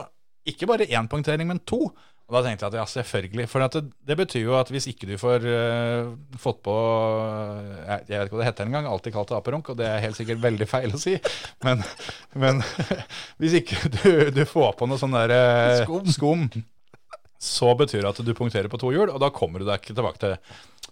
ikke 0.48 0.68
bare 0.70 0.88
én 0.88 1.08
punktering, 1.10 1.48
men 1.48 1.60
to. 1.68 1.88
Og 2.28 2.34
da 2.36 2.42
tenkte 2.44 2.66
jeg 2.66 2.74
at 2.74 2.76
ja, 2.76 2.84
selvfølgelig. 2.92 3.46
For 3.48 3.64
det, 3.64 3.82
det 4.04 4.16
betyr 4.18 4.42
jo 4.42 4.56
at 4.58 4.68
hvis 4.72 4.90
ikke 4.90 5.08
du 5.08 5.14
får 5.20 5.44
uh, 5.48 6.10
fått 6.40 6.58
på 6.66 6.74
jeg, 6.74 8.02
jeg 8.04 8.18
vet 8.18 8.26
ikke 8.26 8.36
hva 8.36 8.42
det 8.42 8.48
heter 8.50 8.68
engang, 8.68 8.88
alltid 8.90 9.14
kalt 9.14 9.30
det 9.32 9.38
aperunk, 9.38 9.70
og 9.72 9.78
det 9.80 9.86
er 9.88 10.02
helt 10.04 10.18
sikkert 10.18 10.42
veldig 10.42 10.68
feil 10.68 10.92
å 10.92 11.00
si. 11.00 11.14
Men, 11.64 11.80
men 12.36 12.60
hvis 13.40 13.56
ikke 13.62 13.80
du, 13.96 14.10
du 14.36 14.42
får 14.48 14.76
på 14.76 14.90
noe 14.90 15.00
sånn 15.00 15.16
der 15.16 15.32
uh, 15.32 15.78
Skum. 15.86 16.12
skum, 16.12 16.44
så 17.38 17.74
betyr 17.78 18.02
det 18.02 18.10
at 18.10 18.24
du 18.26 18.32
punkterer 18.34 18.68
på 18.68 18.78
to 18.82 18.90
hjul, 18.90 19.08
og 19.12 19.20
da 19.22 19.28
kommer 19.30 19.62
du 19.62 19.64
deg 19.68 19.78
ikke 19.80 19.94
tilbake 19.94 20.18
til, 20.18 20.32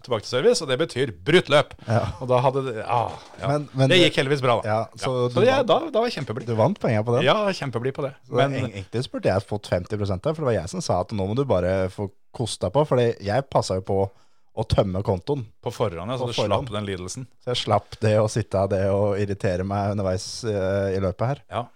tilbake 0.07 0.23
til 0.23 0.31
service, 0.37 0.63
og 0.63 0.69
det 0.71 0.77
betyr 0.79 1.11
brutt 1.27 1.49
løp. 1.51 1.73
Ja. 1.89 2.05
Og 2.23 2.29
da 2.31 2.39
hadde 2.45 2.63
det 2.69 2.85
ah, 2.87 3.11
ja. 3.41 3.49
Men- 3.49 3.69
men 3.75 3.89
Det 3.91 3.97
det- 3.99 4.05
gikk 4.13 4.21
heldigvis 4.23 4.43
bra, 4.45 4.61
da. 4.63 4.69
Ja, 4.69 4.85
så 4.95 5.11
Ja. 5.27 5.29
Så 5.35 5.45
jeg, 5.45 5.67
da, 5.67 5.79
da 5.91 5.99
var 5.99 6.07
jeg 6.09 6.15
kjempeblid. 6.21 6.47
Du 6.47 6.55
vant 6.55 6.79
penger 6.79 7.03
på 7.03 7.17
den. 7.17 7.25
Ja, 7.25 7.35
kjempeblid 7.51 7.95
på 7.95 8.03
det. 8.07 8.15
Så 8.29 8.33
Men 8.39 8.53
Egentlig 8.55 9.11
burde 9.11 9.25
jeg 9.33 9.43
fått 9.49 9.67
50 9.69 10.21
der, 10.23 10.33
for 10.35 10.45
det 10.45 10.49
var 10.53 10.53
jeg 10.63 10.69
som 10.71 10.81
sa 10.81 11.01
at 11.01 11.11
nå 11.11 11.27
må 11.27 11.35
du 11.35 11.45
bare 11.45 11.89
få 11.91 12.11
kosta 12.33 12.71
på. 12.71 12.87
For 12.87 12.97
jeg 12.97 13.51
passa 13.51 13.75
jo 13.75 13.81
på 13.83 14.11
å 14.57 14.65
tømme 14.65 15.03
kontoen. 15.05 15.45
på 15.63 15.71
forhånd, 15.71 16.09
ja, 16.11 16.17
så 16.17 16.25
På 16.25 16.27
du 16.29 16.33
forhånd. 16.33 16.69
slapp 16.69 16.71
den 16.73 16.87
lidelsen. 16.87 17.27
Så 17.45 17.53
jeg 17.53 17.57
slapp 17.67 17.99
det 18.01 18.17
å 18.19 18.29
sitte 18.31 18.55
av 18.57 18.71
det 18.71 18.89
og 18.89 19.19
irritere 19.19 19.65
meg 19.67 19.91
underveis 19.93 20.45
uh, 20.45 20.89
i 20.95 21.01
løpet 21.03 21.27
her. 21.27 21.43
Ja. 21.51 21.67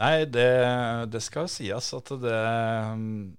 Nei, 0.00 0.24
det, 0.26 0.50
det 1.12 1.20
skal 1.22 1.46
sies 1.50 1.92
at 1.94 2.08
det, 2.18 2.38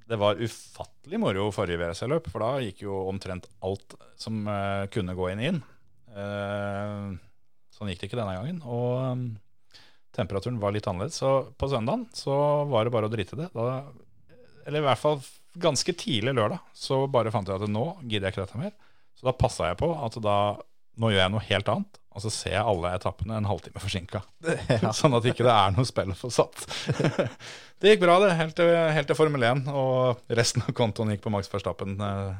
det 0.07 0.19
var 0.19 0.39
ufattelig 0.39 1.19
moro 1.19 1.49
forrige 1.51 1.81
VRC-løp, 1.81 2.29
for 2.31 2.45
da 2.45 2.63
gikk 2.63 2.85
jo 2.85 3.01
omtrent 3.09 3.49
alt 3.65 3.97
som 4.19 4.45
uh, 4.47 4.87
kunne 4.93 5.17
gå 5.17 5.33
inn 5.33 5.43
inn. 5.49 5.59
Uh, 6.15 7.11
sånn 7.75 7.91
gikk 7.91 8.05
det 8.05 8.09
ikke 8.09 8.21
denne 8.21 8.37
gangen. 8.37 8.61
Og 8.63 9.03
um, 9.03 9.25
temperaturen 10.15 10.61
var 10.61 10.71
litt 10.71 10.87
annerledes. 10.87 11.19
Så 11.19 11.51
på 11.59 11.69
søndagen 11.71 12.07
så 12.15 12.37
var 12.71 12.87
det 12.87 12.95
bare 12.95 13.09
å 13.09 13.11
drite 13.11 13.35
i 13.35 13.41
det. 13.43 13.49
Da, 13.51 13.83
eller 14.65 14.79
i 14.79 14.87
hvert 14.87 15.01
fall 15.01 15.19
ganske 15.59 15.95
tidlig 15.95 16.35
lørdag 16.35 16.63
så 16.75 17.03
bare 17.11 17.31
fant 17.31 17.47
jeg 17.47 17.59
at 17.59 17.71
nå 17.71 17.85
gidder 18.03 18.29
jeg 18.29 18.35
ikke 18.35 18.45
dette 18.45 18.63
mer. 18.63 18.73
Så 19.15 19.27
da 19.27 19.35
passa 19.35 19.73
jeg 19.73 19.79
på 19.79 19.91
at 19.91 20.15
da 20.23 20.37
nå 21.01 21.11
gjør 21.11 21.23
jeg 21.23 21.33
noe 21.33 21.45
helt 21.49 21.69
annet, 21.71 21.99
og 22.15 22.23
så 22.23 22.31
ser 22.31 22.55
jeg 22.55 22.63
alle 22.71 22.93
etappene 22.95 23.37
en 23.39 23.47
halvtime 23.49 23.81
forsinka. 23.83 24.23
Sånn 24.99 25.17
at 25.17 25.27
ikke 25.29 25.45
det 25.45 25.53
er 25.53 25.75
noe 25.75 25.87
spill 25.87 26.13
å 26.13 26.17
få 26.19 26.31
satt. 26.33 26.65
det 27.81 27.95
gikk 27.95 28.05
bra, 28.05 28.19
det, 28.23 28.33
helt 28.39 28.57
til, 28.57 28.71
helt 28.71 29.11
til 29.11 29.19
Formel 29.19 29.47
1, 29.51 29.65
og 29.71 30.35
resten 30.39 30.65
av 30.65 30.75
kontoen 30.77 31.13
gikk 31.13 31.25
på 31.25 31.33
Max 31.33 31.51
Verstappen 31.51 31.97
eh, 31.99 32.35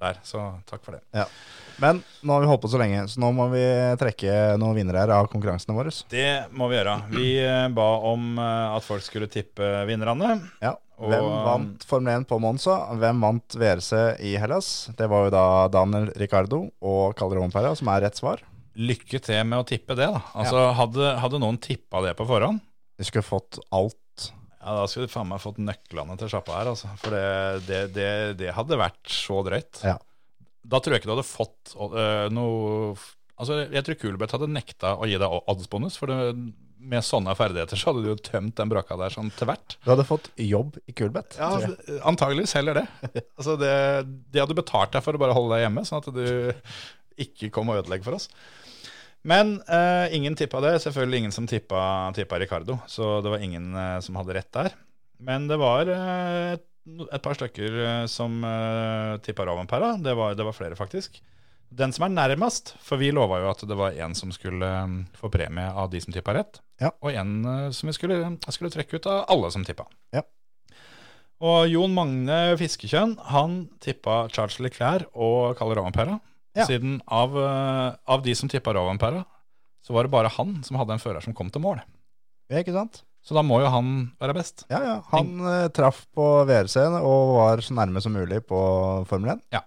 der. 0.00 0.18
Så 0.26 0.42
takk 0.68 0.82
for 0.86 0.96
det. 0.96 1.02
Ja. 1.16 1.26
Men 1.80 2.02
nå 2.26 2.34
har 2.34 2.42
vi 2.44 2.48
holdt 2.50 2.60
på 2.64 2.68
så 2.72 2.80
lenge, 2.80 3.06
så 3.08 3.20
nå 3.22 3.30
må 3.32 3.46
vi 3.54 3.62
trekke 4.00 4.34
noen 4.60 4.76
vinnere 4.76 5.00
her 5.04 5.12
av 5.16 5.30
konkurransene 5.32 5.72
våre. 5.76 5.92
Det 6.12 6.26
må 6.52 6.68
vi 6.68 6.76
gjøre. 6.76 6.96
Vi 7.14 7.28
eh, 7.40 7.68
ba 7.72 7.86
om 8.10 8.34
eh, 8.36 8.74
at 8.76 8.84
folk 8.84 9.04
skulle 9.06 9.30
tippe 9.32 9.64
vinnerne. 9.88 10.34
Ja. 10.60 10.74
Og- 11.00 11.08
Hvem 11.14 11.30
vant 11.46 11.84
Formel 11.88 12.18
1 12.20 12.26
på 12.28 12.36
Monza? 12.44 12.74
Hvem 13.00 13.22
vant 13.24 13.56
VRC 13.56 14.20
i 14.28 14.34
Hellas? 14.36 14.90
Det 14.98 15.08
var 15.08 15.24
jo 15.24 15.32
da 15.32 15.44
Daniel 15.72 16.10
Ricardo 16.20 16.66
og 16.84 17.14
Calderón 17.16 17.52
Perra, 17.54 17.72
som 17.78 17.88
er 17.88 18.02
rett 18.04 18.20
svar. 18.20 18.42
Lykke 18.76 19.18
til 19.24 19.40
med 19.48 19.62
å 19.62 19.64
tippe 19.66 19.96
det, 19.96 20.10
da. 20.12 20.20
Altså, 20.36 20.66
hadde, 20.76 21.14
hadde 21.24 21.40
noen 21.40 21.56
tippa 21.58 22.04
det 22.04 22.12
på 22.20 22.28
forhånd, 22.28 22.60
Vi 23.00 23.06
skulle 23.08 23.24
fått 23.24 23.56
alt. 23.72 23.96
Ja, 24.60 24.74
da 24.76 24.86
skulle 24.90 25.08
du 25.08 25.12
faen 25.12 25.28
meg 25.30 25.40
fått 25.40 25.60
nøklene 25.62 26.16
til 26.20 26.28
sjappa 26.32 26.58
her, 26.58 26.70
altså. 26.74 26.90
For 27.00 27.16
det, 27.16 27.64
det, 27.68 27.80
det, 27.96 28.08
det 28.42 28.50
hadde 28.56 28.78
vært 28.80 29.12
så 29.12 29.40
drøyt. 29.46 29.80
Ja. 29.86 29.96
Da 30.70 30.80
tror 30.80 30.94
jeg 30.94 31.00
ikke 31.00 31.08
du 31.08 31.14
hadde 31.16 31.30
fått 31.30 31.72
øh, 31.80 32.26
noe 32.36 32.92
Altså, 33.40 33.62
jeg 33.72 33.80
tror 33.86 33.96
Kulbeth 33.96 34.34
hadde 34.36 34.50
nekta 34.52 34.90
å 35.00 35.06
gi 35.08 35.14
deg 35.16 35.34
oddsbonus, 35.48 35.94
for 35.96 36.12
det, 36.12 36.34
med 36.92 37.04
sånne 37.04 37.32
ferdigheter 37.36 37.78
så 37.80 37.88
hadde 37.88 38.02
du 38.04 38.10
jo 38.10 38.18
tømt 38.20 38.52
den 38.58 38.68
brakka 38.68 38.98
der 39.00 39.12
sånn 39.14 39.30
til 39.32 39.48
hvert. 39.48 39.78
Du 39.80 39.88
hadde 39.94 40.04
fått 40.04 40.28
jobb 40.36 40.76
i 40.84 40.92
Kulbeth. 40.96 41.38
Ja, 41.40 41.48
tror 41.56 42.02
antageligvis 42.12 42.52
heller 42.58 42.82
det. 42.82 42.86
Altså, 43.40 43.56
det. 43.60 43.72
De 44.28 44.42
hadde 44.42 44.56
betalt 44.58 44.92
deg 44.92 45.04
for 45.04 45.16
å 45.16 45.22
bare 45.22 45.36
holde 45.36 45.56
deg 45.56 45.64
hjemme, 45.64 45.86
sånn 45.88 46.02
at 46.04 46.12
du 46.12 47.24
ikke 47.24 47.48
kom 47.54 47.72
og 47.72 47.80
ødelegge 47.80 48.04
for 48.04 48.16
oss. 48.20 48.28
Men 49.22 49.58
uh, 49.68 50.06
ingen 50.16 50.36
tippa 50.38 50.62
det. 50.64 50.78
Selvfølgelig 50.84 51.24
ingen 51.24 51.34
som 51.36 51.46
tippa, 51.50 51.80
tippa 52.16 52.38
Ricardo, 52.40 52.78
så 52.88 53.18
det 53.24 53.32
var 53.34 53.42
ingen 53.44 53.74
uh, 53.76 53.98
som 54.00 54.16
hadde 54.20 54.38
rett 54.38 54.52
der. 54.56 54.76
Men 55.20 55.48
det 55.50 55.58
var 55.60 55.90
uh, 55.92 56.54
et, 56.54 56.64
et 57.10 57.22
par 57.24 57.36
stykker 57.36 58.06
som 58.08 58.40
uh, 58.44 59.18
tippa 59.24 59.44
Rovanpera. 59.44 59.96
Det 60.00 60.14
var, 60.16 60.38
det 60.38 60.46
var 60.48 60.56
flere, 60.56 60.78
faktisk. 60.78 61.20
Den 61.70 61.92
som 61.94 62.02
er 62.08 62.10
nærmest, 62.10 62.72
for 62.82 62.98
vi 62.98 63.12
lova 63.14 63.36
jo 63.44 63.50
at 63.52 63.60
det 63.68 63.76
var 63.78 63.94
en 64.02 64.14
som 64.18 64.32
skulle 64.34 64.66
få 65.14 65.28
premie 65.30 65.68
av 65.70 65.92
de 65.92 66.00
som 66.02 66.10
tippa 66.14 66.34
rett, 66.34 66.58
Ja. 66.82 66.90
og 66.98 67.12
en 67.14 67.44
eh, 67.46 67.68
som 67.76 67.86
vi 67.86 67.94
skulle, 67.94 68.16
skulle 68.50 68.72
trekke 68.74 68.98
ut 68.98 69.06
av 69.06 69.28
alle 69.30 69.50
som 69.54 69.62
tippa. 69.62 69.86
Ja. 70.16 70.24
Og 71.40 71.70
Jon 71.70 71.94
Magne 71.94 72.56
Fiskekjønn 72.58 73.14
han 73.30 73.60
tippa 73.78 74.24
Charles 74.34 74.58
Leclerc 74.58 75.06
og 75.14 75.54
Calle 75.60 75.78
Rovanpera. 75.78 76.18
Ja. 76.56 76.66
Siden 76.66 76.98
av, 77.06 77.36
eh, 77.38 77.94
av 78.10 78.24
de 78.24 78.34
som 78.34 78.50
tippa 78.50 78.74
Rovanpera, 78.74 79.22
så 79.86 79.94
var 79.94 80.04
det 80.06 80.12
bare 80.12 80.32
han 80.34 80.58
som 80.66 80.78
hadde 80.80 80.96
en 80.96 81.02
fører 81.02 81.22
som 81.24 81.34
kom 81.36 81.50
til 81.50 81.62
mål. 81.62 81.80
Ja, 82.50 82.60
ikke 82.60 82.74
sant? 82.74 83.04
Så 83.22 83.36
da 83.36 83.42
må 83.44 83.60
jo 83.60 83.68
han 83.70 84.10
være 84.20 84.34
best. 84.38 84.64
Ja, 84.72 84.80
ja. 84.82 84.94
Han 85.12 85.34
uh, 85.44 85.68
traff 85.76 86.06
på 86.16 86.24
VRC-en 86.48 86.96
og 86.98 87.34
var 87.36 87.62
så 87.64 87.76
nærme 87.76 88.00
som 88.02 88.14
mulig 88.16 88.40
på 88.48 88.60
Formel 89.10 89.34
1. 89.36 89.42
Ja. 89.54 89.60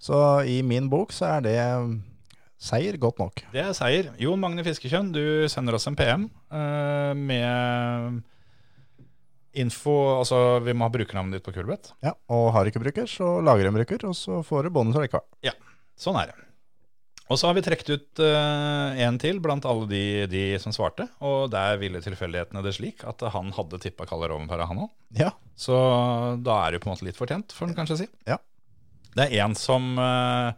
Så 0.00 0.16
i 0.48 0.62
min 0.64 0.88
bok 0.90 1.12
så 1.12 1.28
er 1.36 1.44
det 1.44 1.58
seier 2.60 2.96
godt 3.00 3.20
nok. 3.20 3.44
Det 3.52 3.62
er 3.62 3.76
seier. 3.76 4.10
Jon 4.20 4.40
Magne 4.40 4.64
Fiskekjønn, 4.64 5.12
du 5.12 5.46
sender 5.52 5.76
oss 5.76 5.88
en 5.88 5.96
PM 5.96 6.26
uh, 6.52 7.12
med 7.16 8.22
info 9.60 9.92
Altså, 10.20 10.60
vi 10.64 10.72
må 10.76 10.86
ha 10.86 10.94
brukernavnet 10.94 11.38
ditt 11.38 11.46
på 11.46 11.52
Kulbeth. 11.54 11.92
Ja, 12.04 12.14
Og 12.32 12.52
har 12.54 12.68
ikke 12.68 12.82
bruker, 12.82 13.08
så 13.10 13.38
lager 13.44 13.68
en 13.68 13.76
bruker, 13.76 14.08
og 14.08 14.16
så 14.16 14.40
får 14.46 14.66
du 14.66 14.74
bonus 14.74 14.96
allikevel. 14.96 15.26
Sånn 16.00 16.18
er 16.20 16.32
det. 16.32 16.46
Og 17.30 17.38
så 17.38 17.46
har 17.46 17.54
vi 17.54 17.62
trukket 17.62 17.90
ut 17.92 18.20
én 18.24 19.04
en 19.04 19.18
til 19.22 19.38
blant 19.42 19.66
alle 19.68 19.86
de, 19.86 20.04
de 20.26 20.42
som 20.58 20.74
svarte. 20.74 21.06
Og 21.22 21.44
der 21.52 21.76
ville 21.78 22.00
tilfeldighetene 22.02 22.64
det 22.64 22.72
slik 22.74 23.04
at 23.06 23.22
han 23.36 23.52
hadde 23.54 23.78
tippa 23.84 24.08
Kalle 24.10 24.32
Rovenpera, 24.32 24.66
han 24.66 24.82
òg. 24.88 24.90
Ja. 25.14 25.30
Så 25.54 25.76
da 26.42 26.56
er 26.64 26.72
det 26.72 26.80
jo 26.80 26.86
på 26.86 26.90
en 26.90 26.96
måte 26.96 27.06
litt 27.06 27.20
fortjent, 27.20 27.54
får 27.54 27.70
en 27.70 27.76
kanskje 27.78 28.00
si. 28.02 28.08
Ja. 28.26 28.40
Det 29.14 29.28
er 29.28 29.44
en 29.44 29.54
som 29.58 29.92
uh, 29.98 30.50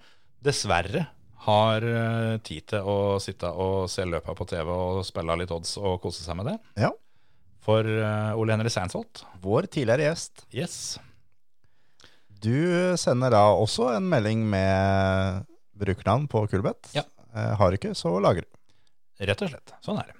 dessverre 0.45 1.07
har 1.45 1.85
uh, 1.85 2.41
tid 2.47 2.71
til 2.73 2.89
å 2.89 2.99
sitte 3.21 3.51
og 3.53 3.91
se 3.93 4.09
løpa 4.09 4.33
på 4.39 4.49
TV 4.49 4.73
og 4.73 5.05
spille 5.05 5.37
litt 5.43 5.53
odds 5.53 5.77
og 5.81 6.01
kose 6.05 6.25
seg 6.25 6.41
med 6.41 6.55
det. 6.55 6.59
Ja. 6.87 6.93
For 7.63 7.87
eh, 7.87 8.35
Ole 8.35 8.57
Henry 8.57 8.71
Seinsholt. 8.75 9.23
Vår 9.43 9.69
tidligere 9.71 10.09
gjest. 10.09 10.41
Yes. 10.51 10.79
Du 12.43 12.97
sender 12.99 13.31
da 13.31 13.43
også 13.55 13.93
en 13.95 14.09
melding 14.11 14.43
med 14.51 15.45
brukernavn 15.79 16.27
på 16.31 16.43
Kulbeth. 16.51 16.91
Ja. 16.97 17.05
Eh, 17.35 17.55
har 17.59 17.71
du 17.71 17.79
ikke, 17.79 17.95
så 17.95 18.17
lager 18.23 18.43
du. 18.43 18.51
Rett 19.23 19.45
og 19.45 19.53
slett. 19.53 19.75
Sånn 19.85 20.01
er 20.03 20.11
det. 20.11 20.17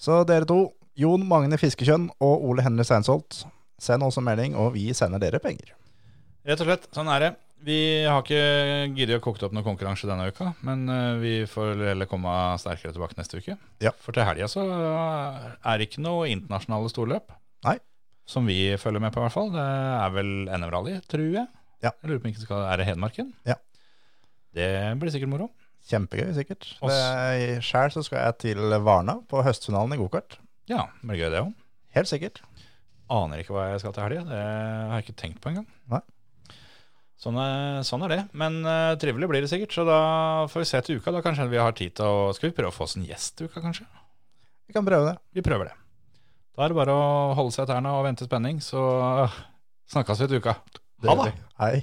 Så 0.00 0.22
dere 0.28 0.48
to, 0.48 0.60
Jon 0.96 1.24
Magne 1.28 1.58
Fiskekjønn 1.60 2.08
og 2.24 2.46
Ole 2.48 2.64
Henry 2.64 2.84
Steinsholt, 2.88 3.42
send 3.80 4.04
også 4.06 4.22
melding, 4.24 4.56
og 4.56 4.72
vi 4.76 4.88
sender 4.96 5.20
dere 5.20 5.40
penger. 5.42 5.74
Rett 6.46 6.62
og 6.62 6.70
slett, 6.70 6.88
sånn 6.96 7.10
er 7.12 7.26
det. 7.26 7.32
Vi 7.66 7.76
har 8.04 8.20
ikke 8.20 8.40
giddet 8.96 9.18
å 9.18 9.24
koke 9.24 9.44
opp 9.46 9.54
noen 9.56 9.64
konkurranse 9.66 10.08
denne 10.08 10.28
uka, 10.30 10.52
men 10.64 10.86
eh, 10.92 11.20
vi 11.20 11.34
får 11.50 11.80
heller 11.90 12.08
komme 12.08 12.32
sterkere 12.60 12.94
tilbake 12.96 13.16
neste 13.20 13.40
uke. 13.40 13.56
Ja. 13.84 13.92
For 14.00 14.16
til 14.16 14.24
helga 14.28 14.48
så 14.48 14.64
er 14.64 15.76
det 15.76 15.90
ikke 15.90 16.04
noe 16.04 16.28
internasjonale 16.32 16.92
storløp. 16.92 17.36
Nei. 17.68 17.78
Som 18.28 18.48
vi 18.48 18.74
følger 18.80 19.02
med 19.02 19.12
på, 19.14 19.20
i 19.20 19.26
hvert 19.26 19.36
fall. 19.36 19.52
Det 19.54 19.62
er 19.64 20.14
vel 20.16 20.32
NM-rally, 20.50 20.98
tror 21.08 21.28
jeg. 21.28 21.46
Ja. 21.84 21.92
Jeg 21.92 22.10
lurer 22.10 22.20
på 22.22 22.26
om 22.26 22.32
ikke 22.32 22.40
det 22.40 22.48
skal 22.48 22.64
Er 22.64 22.80
det 22.80 22.88
Hedmarken? 22.88 23.30
Ja. 23.48 23.58
Det 24.56 24.68
blir 25.00 25.12
sikkert 25.12 25.32
moro. 25.32 25.50
Kjempegøy, 25.86 26.32
sikkert. 26.34 26.66
Sjæl 27.62 27.92
så 27.94 28.02
skal 28.02 28.24
jeg 28.24 28.38
til 28.42 28.76
Varna 28.82 29.20
på 29.30 29.42
høstfinalen 29.46 29.94
i 29.94 30.00
gokart. 30.00 30.38
Ja, 30.66 30.88
det 30.98 31.10
blir 31.10 31.20
gøy 31.20 31.30
det 31.30 31.42
òg. 31.44 31.52
Helt 31.94 32.10
sikkert. 32.10 32.40
Aner 33.12 33.40
ikke 33.40 33.54
hva 33.54 33.68
jeg 33.70 33.82
skal 33.84 33.94
til 33.94 34.02
helga. 34.02 34.24
Det 34.26 34.40
har 34.40 34.96
jeg 34.96 35.06
ikke 35.06 35.20
tenkt 35.20 35.42
på 35.44 35.52
engang. 35.52 35.68
Nei. 35.92 36.02
Sånn 37.16 37.38
er, 37.40 37.84
sånn 37.86 38.02
er 38.04 38.12
det. 38.12 38.22
Men 38.36 38.58
uh, 38.66 38.96
trivelig 39.00 39.28
blir 39.30 39.44
det 39.44 39.50
sikkert, 39.52 39.72
så 39.72 39.86
da 39.88 40.00
får 40.52 40.64
vi 40.64 40.68
se 40.72 40.80
til 40.84 40.98
uka. 40.98 41.14
Da 41.14 41.22
kanskje 41.24 41.46
vi 41.52 41.60
har 41.62 41.76
tid 41.76 41.94
til 41.96 42.08
å 42.08 42.32
Skal 42.36 42.50
vi 42.50 42.56
prøve 42.58 42.74
å 42.74 42.76
få 42.76 42.88
oss 42.88 42.96
en 42.98 43.06
gjest 43.06 43.38
til 43.38 43.48
uka, 43.48 43.62
kanskje? 43.64 43.86
Vi 44.66 44.74
kan 44.74 44.84
prøve 44.84 45.12
det. 45.12 45.16
Vi 45.38 45.44
prøver 45.46 45.70
det. 45.70 45.76
Da 46.56 46.64
er 46.64 46.72
det 46.72 46.80
bare 46.80 46.96
å 46.96 47.06
holde 47.38 47.54
seg 47.54 47.68
i 47.68 47.70
tærne 47.70 47.92
og 47.94 48.04
vente 48.08 48.24
i 48.24 48.28
spenning, 48.28 48.58
så 48.64 48.82
snakkes 49.92 50.24
vi 50.24 50.28
til 50.32 50.42
uka. 50.42 50.56
Det 51.02 51.10
Ha 51.10 51.14
gjør 51.14 51.22
det! 51.22 51.32
vi. 51.32 51.42
Hei. 51.60 51.82